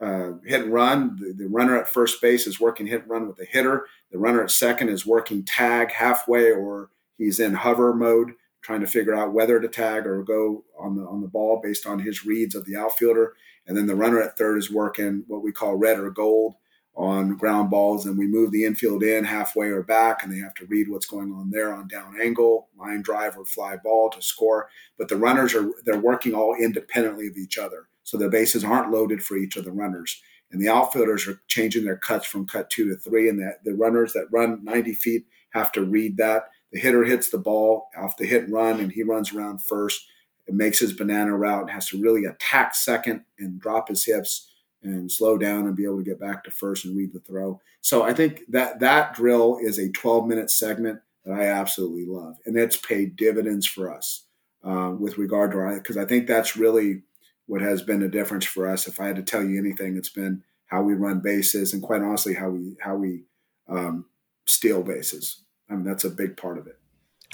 uh, 0.00 0.34
hit 0.46 0.62
and 0.62 0.72
run. 0.72 1.16
The, 1.20 1.32
the, 1.32 1.48
runner 1.48 1.76
at 1.76 1.88
first 1.88 2.22
base 2.22 2.46
is 2.46 2.60
working 2.60 2.86
hit 2.86 3.02
and 3.02 3.10
run 3.10 3.26
with 3.26 3.36
the 3.36 3.44
hitter. 3.44 3.86
The 4.12 4.18
runner 4.18 4.44
at 4.44 4.52
second 4.52 4.90
is 4.90 5.04
working 5.04 5.44
tag 5.44 5.90
halfway, 5.90 6.52
or 6.52 6.90
he's 7.16 7.40
in 7.40 7.52
hover 7.52 7.92
mode, 7.92 8.34
trying 8.62 8.80
to 8.80 8.86
figure 8.86 9.12
out 9.12 9.32
whether 9.32 9.58
to 9.58 9.66
tag 9.66 10.06
or 10.06 10.22
go 10.22 10.62
on 10.78 10.94
the 10.94 11.02
on 11.02 11.20
the 11.20 11.26
ball 11.26 11.60
based 11.60 11.84
on 11.84 11.98
his 11.98 12.24
reads 12.24 12.54
of 12.54 12.64
the 12.64 12.76
outfielder. 12.76 13.34
And 13.66 13.76
then 13.76 13.86
the 13.86 13.96
runner 13.96 14.22
at 14.22 14.38
third 14.38 14.56
is 14.58 14.70
working 14.70 15.24
what 15.26 15.42
we 15.42 15.50
call 15.50 15.74
red 15.74 15.98
or 15.98 16.10
gold, 16.10 16.54
on 16.98 17.36
ground 17.36 17.70
balls 17.70 18.06
and 18.06 18.18
we 18.18 18.26
move 18.26 18.50
the 18.50 18.64
infield 18.64 19.04
in 19.04 19.22
halfway 19.22 19.68
or 19.68 19.84
back 19.84 20.22
and 20.22 20.32
they 20.32 20.38
have 20.38 20.52
to 20.52 20.66
read 20.66 20.90
what's 20.90 21.06
going 21.06 21.32
on 21.32 21.48
there 21.48 21.72
on 21.72 21.86
down 21.86 22.20
angle 22.20 22.68
line 22.76 23.00
drive 23.02 23.38
or 23.38 23.44
fly 23.44 23.76
ball 23.76 24.10
to 24.10 24.20
score. 24.20 24.68
But 24.98 25.08
the 25.08 25.16
runners 25.16 25.54
are 25.54 25.70
they're 25.84 26.00
working 26.00 26.34
all 26.34 26.56
independently 26.56 27.28
of 27.28 27.36
each 27.36 27.56
other 27.56 27.88
so 28.02 28.18
the 28.18 28.28
bases 28.28 28.64
aren't 28.64 28.90
loaded 28.90 29.22
for 29.22 29.36
each 29.36 29.56
of 29.56 29.64
the 29.64 29.70
runners. 29.70 30.20
And 30.50 30.60
the 30.60 30.68
outfielders 30.68 31.28
are 31.28 31.40
changing 31.46 31.84
their 31.84 31.98
cuts 31.98 32.26
from 32.26 32.46
cut 32.46 32.68
two 32.68 32.88
to 32.88 32.96
three 32.96 33.28
and 33.28 33.38
that 33.38 33.62
the 33.64 33.74
runners 33.74 34.12
that 34.14 34.26
run 34.32 34.64
90 34.64 34.94
feet 34.94 35.26
have 35.50 35.70
to 35.72 35.84
read 35.84 36.16
that. 36.16 36.50
The 36.72 36.80
hitter 36.80 37.04
hits 37.04 37.30
the 37.30 37.38
ball 37.38 37.90
off 37.96 38.16
the 38.16 38.26
hit 38.26 38.44
and 38.44 38.52
run 38.52 38.80
and 38.80 38.90
he 38.90 39.04
runs 39.04 39.32
around 39.32 39.62
first. 39.62 40.04
And 40.48 40.56
makes 40.56 40.78
his 40.78 40.94
banana 40.94 41.36
route 41.36 41.60
and 41.60 41.70
has 41.70 41.88
to 41.90 42.00
really 42.00 42.24
attack 42.24 42.74
second 42.74 43.24
and 43.38 43.60
drop 43.60 43.88
his 43.88 44.06
hips 44.06 44.47
and 44.82 45.10
slow 45.10 45.36
down 45.36 45.66
and 45.66 45.76
be 45.76 45.84
able 45.84 45.98
to 45.98 46.04
get 46.04 46.20
back 46.20 46.44
to 46.44 46.50
first 46.50 46.84
and 46.84 46.96
read 46.96 47.12
the 47.12 47.20
throw. 47.20 47.60
So 47.80 48.02
I 48.02 48.12
think 48.12 48.42
that 48.48 48.80
that 48.80 49.14
drill 49.14 49.58
is 49.60 49.78
a 49.78 49.90
12 49.90 50.26
minute 50.26 50.50
segment 50.50 51.00
that 51.24 51.34
I 51.34 51.46
absolutely 51.46 52.06
love, 52.06 52.36
and 52.46 52.56
it's 52.56 52.76
paid 52.76 53.16
dividends 53.16 53.66
for 53.66 53.92
us 53.92 54.24
uh, 54.64 54.92
with 54.98 55.18
regard 55.18 55.52
to 55.52 55.58
our 55.58 55.74
because 55.74 55.96
I 55.96 56.04
think 56.04 56.26
that's 56.26 56.56
really 56.56 57.02
what 57.46 57.60
has 57.60 57.82
been 57.82 58.02
a 58.02 58.08
difference 58.08 58.44
for 58.44 58.68
us. 58.68 58.86
If 58.86 59.00
I 59.00 59.06
had 59.06 59.16
to 59.16 59.22
tell 59.22 59.42
you 59.42 59.58
anything, 59.58 59.96
it's 59.96 60.08
been 60.08 60.42
how 60.66 60.82
we 60.82 60.94
run 60.94 61.20
bases 61.20 61.72
and 61.72 61.82
quite 61.82 62.02
honestly 62.02 62.34
how 62.34 62.50
we 62.50 62.76
how 62.80 62.96
we 62.96 63.24
um, 63.68 64.06
steal 64.46 64.82
bases. 64.82 65.42
I 65.70 65.74
mean 65.74 65.84
that's 65.84 66.04
a 66.04 66.10
big 66.10 66.36
part 66.36 66.58
of 66.58 66.66
it. 66.66 66.78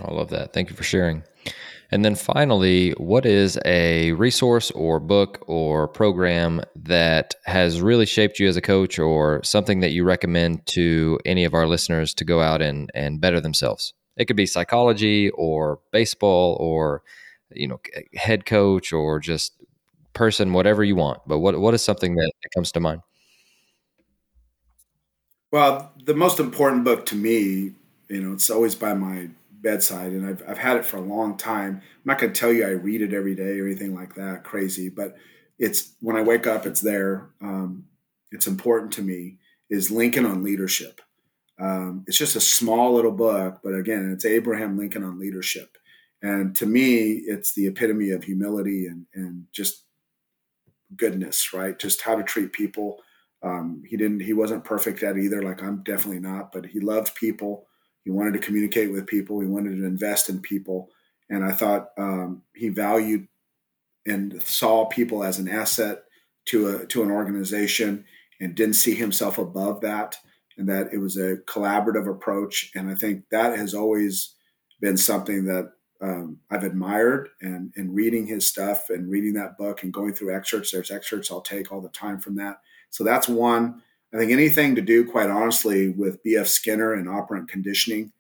I 0.01 0.13
love 0.13 0.31
that. 0.31 0.53
Thank 0.53 0.71
you 0.71 0.77
for 0.77 0.83
sharing. 0.83 1.23
And 1.91 2.05
then 2.05 2.15
finally, 2.15 2.91
what 2.93 3.27
is 3.27 3.59
a 3.65 4.13
resource 4.13 4.71
or 4.73 5.01
book 5.01 5.45
or 5.47 5.87
program 5.89 6.63
that 6.77 7.35
has 7.45 7.81
really 7.81 8.07
shaped 8.07 8.39
you 8.39 8.49
as 8.49 8.57
a 8.57 8.61
coach 8.61 8.99
or 8.99 9.43
something 9.45 9.81
that 9.81 9.93
you 9.93 10.05
recommend 10.05 10.67
to 10.67 11.19
any 11.25 11.45
of 11.45 11.55
our 11.55 11.67
listeners 11.67 12.15
to 12.15 12.25
go 12.25 12.41
out 12.41 12.63
and, 12.63 12.91
and 12.95 13.21
better 13.21 13.41
themselves? 13.41 13.95
It 14.17 14.27
could 14.27 14.37
be 14.37 14.47
psychology 14.47 15.31
or 15.31 15.81
baseball 15.93 16.57
or, 16.61 17.03
you 17.51 17.69
know, 17.69 17.81
head 18.15 18.47
coach 18.47 18.93
or 18.93 19.21
just 19.21 19.53
person, 20.13 20.53
whatever 20.53 20.83
you 20.85 20.97
want. 20.97 21.21
But 21.27 21.41
what, 21.41 21.59
what 21.59 21.75
is 21.75 21.85
something 21.85 22.15
that 22.15 22.33
comes 22.55 22.73
to 22.73 22.81
mind? 22.81 23.03
Well, 25.53 25.93
the 26.05 26.15
most 26.15 26.41
important 26.41 26.85
book 26.85 27.07
to 27.07 27.15
me, 27.15 27.75
you 28.09 28.21
know, 28.21 28.33
it's 28.33 28.51
always 28.51 28.75
by 28.75 28.95
my 28.95 29.29
bedside, 29.65 30.13
and 30.13 30.27
I've, 30.27 30.45
I've 30.49 30.59
had 30.59 30.79
it 30.79 30.87
for 30.87 30.99
a 30.99 31.03
long 31.03 31.39
time. 31.39 31.83
I'm 31.83 32.03
not 32.07 32.21
going 32.21 32.33
to 32.35 32.41
tell 32.41 32.53
you 32.53 32.67
I 32.67 32.73
read 32.73 33.03
it 33.03 33.15
every 33.15 33.37
day 33.37 33.61
or 33.61 33.67
anything 33.67 33.95
like 33.97 34.17
that, 34.17 34.45
crazy, 34.45 34.91
but 34.91 35.17
it's 35.59 35.95
when 36.01 36.17
I 36.17 36.23
wake 36.23 36.47
up, 36.49 36.67
it's 36.67 36.83
there. 36.83 37.31
Um, 37.43 37.87
it's 38.33 38.49
important 38.49 38.93
to 38.95 39.03
me. 39.03 39.39
Is 39.71 39.91
Lincoln 39.93 40.27
on 40.27 40.45
leadership? 40.45 41.01
Um, 41.61 42.05
it's 42.09 42.19
just 42.19 42.37
a 42.37 42.41
small 42.41 42.95
little 42.95 43.13
book, 43.13 43.61
but 43.65 43.75
again, 43.75 44.11
it's 44.13 44.25
Abraham 44.27 44.79
Lincoln 44.79 45.05
on 45.05 45.21
leadership, 45.21 45.79
and 46.23 46.57
to 46.57 46.67
me, 46.67 47.13
it's 47.13 47.55
the 47.55 47.67
epitome 47.69 48.11
of 48.11 48.25
humility 48.25 48.87
and 48.87 49.07
and 49.15 49.47
just 49.53 49.85
goodness, 50.97 51.53
right? 51.53 51.79
Just 51.79 52.03
how 52.03 52.17
to 52.17 52.23
treat 52.23 52.53
people 52.53 53.01
Um, 53.43 53.83
he 53.87 53.99
didn't. 53.99 54.21
He 54.21 54.33
wasn't 54.33 54.65
perfect 54.65 55.03
at 55.03 55.19
either. 55.19 55.43
Like 55.43 55.63
I'm 55.63 55.83
definitely 55.83 56.21
not. 56.21 56.51
But 56.51 56.65
he 56.67 56.81
loved 56.81 57.15
people. 57.15 57.67
He 58.05 58.11
wanted 58.11 58.35
to 58.35 58.39
communicate 58.39 58.93
with 58.93 59.07
people. 59.07 59.41
He 59.41 59.47
wanted 59.47 59.77
to 59.77 59.85
invest 59.85 60.29
in 60.29 60.41
people. 60.41 60.91
And 61.31 61.45
I 61.45 61.53
thought 61.53 61.89
um, 61.97 62.43
he 62.55 62.69
valued 62.69 63.27
and 64.07 64.43
saw 64.43 64.85
people 64.85 65.25
as 65.25 65.39
an 65.39 65.49
asset 65.49 66.05
to 66.47 66.69
a 66.69 66.87
to 66.87 67.03
an 67.03 67.11
organization, 67.11 68.05
and 68.41 68.55
didn't 68.55 68.75
see 68.75 68.95
himself 68.95 69.39
above 69.39 69.81
that. 69.81 70.17
And 70.57 70.69
that 70.69 70.93
it 70.93 70.99
was 70.99 71.17
a 71.17 71.39
collaborative 71.47 72.09
approach. 72.09 72.71
And 72.75 72.91
I 72.91 72.95
think 72.95 73.25
that 73.31 73.59
has 73.59 73.75
always 73.75 74.35
been 74.81 74.97
something 74.97 75.47
that 75.47 75.73
um, 76.01 76.39
I've 76.51 76.65
admired 76.65 77.31
and 77.41 77.73
in 77.77 77.95
reading 77.95 78.27
his 78.27 78.47
stuff 78.47 78.91
and 78.91 79.11
reading 79.11 79.33
that 79.35 79.57
book 79.57 79.83
and 79.83 79.93
going 79.93 80.13
through 80.13 80.37
excerpts. 80.37 80.71
There's 80.71 80.91
excerpts 80.91 81.31
I'll 81.31 81.41
take 81.41 81.73
all 81.73 81.81
the 81.81 81.89
time 81.89 82.21
from 82.21 82.37
that. 82.37 82.61
So 82.91 83.03
that's 83.03 83.29
one. 83.29 83.83
I 84.15 84.19
think 84.19 84.31
anything 84.31 84.77
to 84.77 84.81
do, 84.81 85.05
quite 85.05 85.29
honestly, 85.29 85.89
with 85.89 86.23
B.F. 86.23 86.47
Skinner 86.47 86.93
and 86.93 87.09
operant 87.09 87.49
conditioning, 87.49 88.13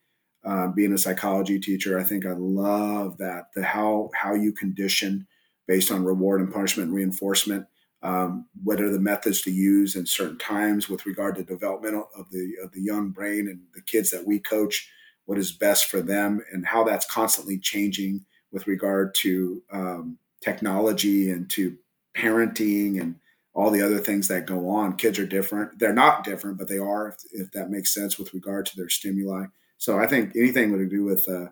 uh, 0.45 0.67
being 0.69 0.93
a 0.93 0.99
psychology 0.99 1.61
teacher, 1.61 1.99
I 1.99 2.03
think 2.03 2.27
I 2.27 2.33
love 2.33 3.17
that 3.19 3.47
the 3.55 3.63
how 3.63 4.11
how 4.15 4.35
you 4.35 4.53
condition 4.53 5.27
based 5.69 5.93
on 5.93 6.05
reward 6.05 6.41
and 6.41 6.53
punishment 6.53 6.89
and 6.89 6.97
reinforcement. 6.97 7.67
Um, 8.03 8.47
what 8.63 8.81
are 8.81 8.91
the 8.91 9.01
methods 9.01 9.41
to 9.43 9.51
use 9.51 9.95
in 9.95 10.05
certain 10.05 10.37
times 10.37 10.89
with 10.89 11.07
regard 11.07 11.37
to 11.37 11.45
development 11.45 11.95
of 11.95 12.29
the 12.31 12.55
of 12.63 12.73
the 12.73 12.83
young 12.83 13.11
brain 13.11 13.49
and 13.49 13.61
the 13.75 13.81
kids 13.81 14.11
that 14.11 14.27
we 14.27 14.41
coach? 14.41 14.91
What 15.27 15.39
is 15.39 15.53
best 15.53 15.87
for 15.87 16.03
them 16.03 16.43
and 16.53 16.67
how 16.67 16.85
that's 16.85 17.07
constantly 17.07 17.59
changing 17.59 18.27
with 18.53 18.67
regard 18.67 19.15
to 19.21 19.63
um, 19.73 20.19
technology 20.43 21.31
and 21.31 21.49
to 21.51 21.77
parenting 22.15 23.01
and 23.01 23.15
all 23.55 23.71
the 23.71 23.83
other 23.83 23.99
things 23.99 24.29
that 24.29 24.47
go 24.47 24.69
on. 24.69 24.97
Kids 24.97 25.19
are 25.19 25.27
different. 25.27 25.79
They're 25.79 25.93
not 25.93 26.25
different, 26.25 26.59
but 26.59 26.69
they 26.69 26.79
are, 26.79 27.09
if, 27.09 27.17
if 27.33 27.53
that 27.53 27.71
makes 27.71 27.95
sense 27.95 28.19
with 28.19 28.35
regard 28.35 28.67
to 28.67 28.77
their 28.77 28.89
stimuli. 28.89 29.47
So 29.79 29.99
I 29.99 30.07
think 30.07 30.35
anything 30.37 30.77
to 30.77 30.89
do 30.89 31.05
with 31.05 31.29
uh, 31.29 31.49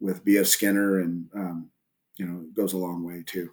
with 0.00 0.24
B.F. 0.24 0.46
Skinner 0.46 1.00
and 1.00 1.28
um, 1.34 1.70
you 2.16 2.26
know 2.26 2.44
goes 2.54 2.72
a 2.72 2.78
long 2.78 3.04
way 3.04 3.22
too. 3.24 3.50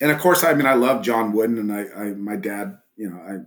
And 0.00 0.10
of 0.10 0.18
course, 0.18 0.44
I 0.44 0.54
mean, 0.54 0.66
I 0.66 0.74
love 0.74 1.02
John 1.02 1.32
Wooden, 1.32 1.58
and 1.58 1.72
I, 1.72 1.86
I 1.94 2.04
my 2.14 2.36
dad, 2.36 2.78
you 2.96 3.10
know, 3.10 3.16
I 3.16 3.38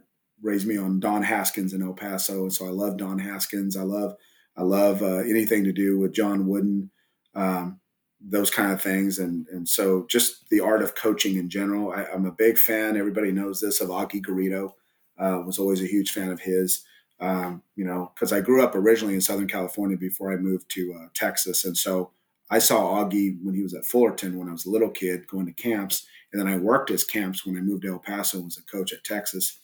raised 0.41 0.67
me 0.67 0.77
on 0.77 0.99
Don 0.99 1.23
Haskins 1.23 1.73
in 1.73 1.81
El 1.81 1.93
Paso, 1.93 2.43
and 2.43 2.53
so 2.53 2.65
I 2.65 2.69
love 2.69 2.97
Don 2.97 3.19
Haskins. 3.19 3.77
I 3.77 3.83
love 3.83 4.15
I 4.57 4.63
love 4.63 5.01
uh, 5.01 5.17
anything 5.17 5.63
to 5.63 5.71
do 5.71 5.97
with 5.97 6.13
John 6.13 6.47
Wooden. 6.47 6.91
Um, 7.35 7.79
those 8.21 8.49
kind 8.49 8.71
of 8.71 8.81
things. 8.81 9.19
And 9.19 9.47
and 9.47 9.67
so 9.67 10.05
just 10.09 10.49
the 10.49 10.59
art 10.59 10.81
of 10.81 10.95
coaching 10.95 11.35
in 11.35 11.49
general. 11.49 11.91
I, 11.91 12.03
am 12.13 12.25
a 12.25 12.31
big 12.31 12.57
fan. 12.57 12.97
Everybody 12.97 13.31
knows 13.31 13.59
this 13.59 13.81
of 13.81 13.89
Augie 13.89 14.23
Garrido. 14.23 14.73
Uh, 15.17 15.41
was 15.45 15.59
always 15.59 15.81
a 15.81 15.87
huge 15.87 16.11
fan 16.11 16.31
of 16.31 16.39
his. 16.39 16.83
Um, 17.21 17.63
you 17.75 17.83
know, 17.83 18.11
because 18.15 18.31
I 18.31 18.39
grew 18.39 18.63
up 18.63 18.75
originally 18.75 19.13
in 19.13 19.19
Southern 19.19 19.47
California 19.47 19.97
before 19.97 20.31
I 20.31 20.37
moved 20.37 20.69
to 20.71 20.93
uh, 20.93 21.07
Texas, 21.13 21.65
and 21.65 21.77
so 21.77 22.11
I 22.49 22.59
saw 22.59 23.03
Augie 23.03 23.37
when 23.43 23.55
he 23.55 23.61
was 23.61 23.73
at 23.73 23.85
Fullerton 23.85 24.39
when 24.39 24.47
I 24.47 24.53
was 24.53 24.65
a 24.65 24.71
little 24.71 24.89
kid 24.89 25.27
going 25.27 25.45
to 25.45 25.51
camps, 25.51 26.07
and 26.31 26.39
then 26.39 26.47
I 26.47 26.57
worked 26.57 26.89
his 26.89 27.03
camps 27.03 27.45
when 27.45 27.57
I 27.57 27.61
moved 27.61 27.83
to 27.83 27.89
El 27.89 27.99
Paso 27.99 28.37
and 28.37 28.45
was 28.45 28.57
a 28.57 28.63
coach 28.63 28.93
at 28.93 29.03
Texas, 29.03 29.59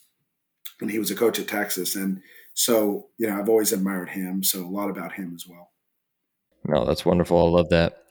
and 0.81 0.91
he 0.91 0.99
was 0.99 1.11
a 1.11 1.15
coach 1.15 1.39
at 1.39 1.47
Texas, 1.47 1.95
and 1.95 2.21
so 2.53 3.07
you 3.17 3.27
know 3.27 3.39
I've 3.39 3.49
always 3.49 3.71
admired 3.71 4.09
him. 4.09 4.43
So 4.43 4.65
a 4.65 4.67
lot 4.67 4.89
about 4.89 5.13
him 5.13 5.31
as 5.33 5.47
well. 5.47 5.71
No, 6.67 6.83
that's 6.83 7.05
wonderful. 7.05 7.37
I 7.37 7.49
love 7.49 7.69
that. 7.69 8.03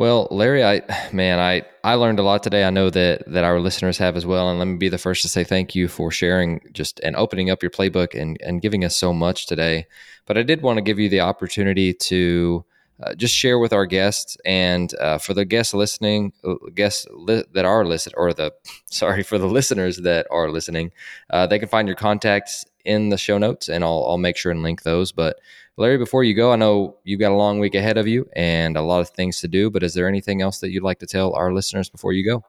Well, 0.00 0.28
Larry, 0.30 0.64
I 0.64 0.80
man, 1.12 1.38
I 1.38 1.60
I 1.84 1.96
learned 1.96 2.20
a 2.20 2.22
lot 2.22 2.42
today. 2.42 2.64
I 2.64 2.70
know 2.70 2.88
that 2.88 3.22
that 3.26 3.44
our 3.44 3.60
listeners 3.60 3.98
have 3.98 4.16
as 4.16 4.24
well. 4.24 4.48
And 4.48 4.58
let 4.58 4.64
me 4.64 4.78
be 4.78 4.88
the 4.88 4.96
first 4.96 5.20
to 5.20 5.28
say 5.28 5.44
thank 5.44 5.74
you 5.74 5.88
for 5.88 6.10
sharing 6.10 6.62
just 6.72 7.00
and 7.00 7.14
opening 7.16 7.50
up 7.50 7.62
your 7.62 7.68
playbook 7.68 8.18
and 8.18 8.38
and 8.40 8.62
giving 8.62 8.82
us 8.82 8.96
so 8.96 9.12
much 9.12 9.44
today. 9.44 9.86
But 10.24 10.38
I 10.38 10.42
did 10.42 10.62
want 10.62 10.78
to 10.78 10.80
give 10.80 10.98
you 10.98 11.10
the 11.10 11.20
opportunity 11.20 11.92
to 11.92 12.64
uh, 13.02 13.14
just 13.14 13.34
share 13.34 13.58
with 13.58 13.74
our 13.74 13.84
guests 13.84 14.38
and 14.46 14.94
uh, 14.94 15.18
for 15.18 15.34
the 15.34 15.44
guests 15.44 15.74
listening, 15.74 16.32
uh, 16.44 16.54
guests 16.74 17.06
li- 17.12 17.44
that 17.52 17.66
are 17.66 17.84
listed, 17.84 18.14
or 18.16 18.32
the 18.32 18.54
sorry 18.86 19.22
for 19.22 19.36
the 19.36 19.48
listeners 19.48 19.98
that 19.98 20.26
are 20.30 20.48
listening, 20.48 20.92
uh, 21.28 21.46
they 21.46 21.58
can 21.58 21.68
find 21.68 21.86
your 21.86 21.94
contacts 21.94 22.64
in 22.86 23.10
the 23.10 23.18
show 23.18 23.36
notes, 23.36 23.68
and 23.68 23.84
I'll 23.84 24.06
I'll 24.08 24.16
make 24.16 24.38
sure 24.38 24.50
and 24.50 24.62
link 24.62 24.82
those. 24.82 25.12
But 25.12 25.40
Larry, 25.76 25.98
before 25.98 26.24
you 26.24 26.34
go, 26.34 26.52
I 26.52 26.56
know 26.56 26.96
you've 27.04 27.20
got 27.20 27.32
a 27.32 27.36
long 27.36 27.58
week 27.58 27.74
ahead 27.74 27.96
of 27.96 28.06
you 28.06 28.28
and 28.36 28.76
a 28.76 28.82
lot 28.82 29.00
of 29.00 29.10
things 29.10 29.40
to 29.40 29.48
do, 29.48 29.70
but 29.70 29.82
is 29.82 29.94
there 29.94 30.08
anything 30.08 30.42
else 30.42 30.60
that 30.60 30.70
you'd 30.70 30.82
like 30.82 30.98
to 30.98 31.06
tell 31.06 31.32
our 31.32 31.52
listeners 31.52 31.88
before 31.88 32.12
you 32.12 32.24
go? 32.24 32.44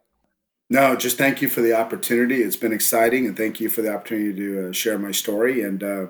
No, 0.71 0.95
just 0.95 1.17
thank 1.17 1.41
you 1.41 1.49
for 1.49 1.59
the 1.59 1.73
opportunity. 1.73 2.41
It's 2.41 2.55
been 2.55 2.71
exciting, 2.71 3.25
and 3.25 3.35
thank 3.35 3.59
you 3.59 3.67
for 3.67 3.81
the 3.81 3.93
opportunity 3.93 4.33
to 4.33 4.69
uh, 4.69 4.71
share 4.71 4.97
my 4.97 5.11
story 5.11 5.63
and 5.63 5.83
uh, 5.83 6.07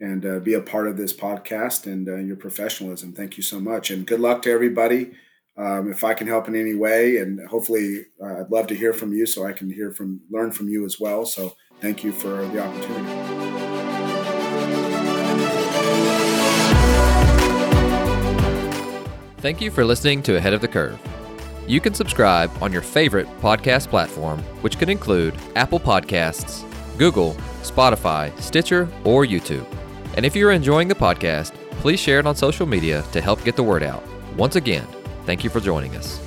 and 0.00 0.26
uh, 0.26 0.40
be 0.40 0.54
a 0.54 0.60
part 0.60 0.88
of 0.88 0.96
this 0.96 1.12
podcast 1.12 1.86
and 1.86 2.08
uh, 2.08 2.16
your 2.16 2.34
professionalism. 2.34 3.12
Thank 3.12 3.36
you 3.36 3.44
so 3.44 3.60
much, 3.60 3.92
and 3.92 4.04
good 4.04 4.18
luck 4.18 4.42
to 4.42 4.50
everybody. 4.50 5.12
Um, 5.56 5.88
if 5.88 6.02
I 6.02 6.14
can 6.14 6.26
help 6.26 6.48
in 6.48 6.56
any 6.56 6.74
way, 6.74 7.18
and 7.18 7.46
hopefully, 7.46 8.06
uh, 8.20 8.40
I'd 8.40 8.50
love 8.50 8.66
to 8.68 8.74
hear 8.74 8.92
from 8.92 9.12
you, 9.12 9.24
so 9.24 9.46
I 9.46 9.52
can 9.52 9.70
hear 9.70 9.92
from 9.92 10.20
learn 10.32 10.50
from 10.50 10.68
you 10.68 10.84
as 10.84 10.98
well. 10.98 11.24
So, 11.24 11.54
thank 11.80 12.02
you 12.02 12.10
for 12.10 12.44
the 12.48 12.58
opportunity. 12.58 13.61
Thank 19.42 19.60
you 19.60 19.72
for 19.72 19.84
listening 19.84 20.22
to 20.22 20.36
Ahead 20.36 20.52
of 20.52 20.60
the 20.60 20.68
Curve. 20.68 21.00
You 21.66 21.80
can 21.80 21.94
subscribe 21.94 22.48
on 22.62 22.72
your 22.72 22.80
favorite 22.80 23.26
podcast 23.40 23.88
platform, 23.88 24.38
which 24.60 24.78
could 24.78 24.88
include 24.88 25.34
Apple 25.56 25.80
Podcasts, 25.80 26.62
Google, 26.96 27.32
Spotify, 27.62 28.30
Stitcher, 28.40 28.88
or 29.02 29.24
YouTube. 29.24 29.66
And 30.16 30.24
if 30.24 30.36
you're 30.36 30.52
enjoying 30.52 30.86
the 30.86 30.94
podcast, 30.94 31.54
please 31.80 31.98
share 31.98 32.20
it 32.20 32.26
on 32.26 32.36
social 32.36 32.66
media 32.66 33.02
to 33.10 33.20
help 33.20 33.42
get 33.42 33.56
the 33.56 33.64
word 33.64 33.82
out. 33.82 34.04
Once 34.36 34.54
again, 34.54 34.86
thank 35.26 35.42
you 35.42 35.50
for 35.50 35.58
joining 35.58 35.96
us. 35.96 36.21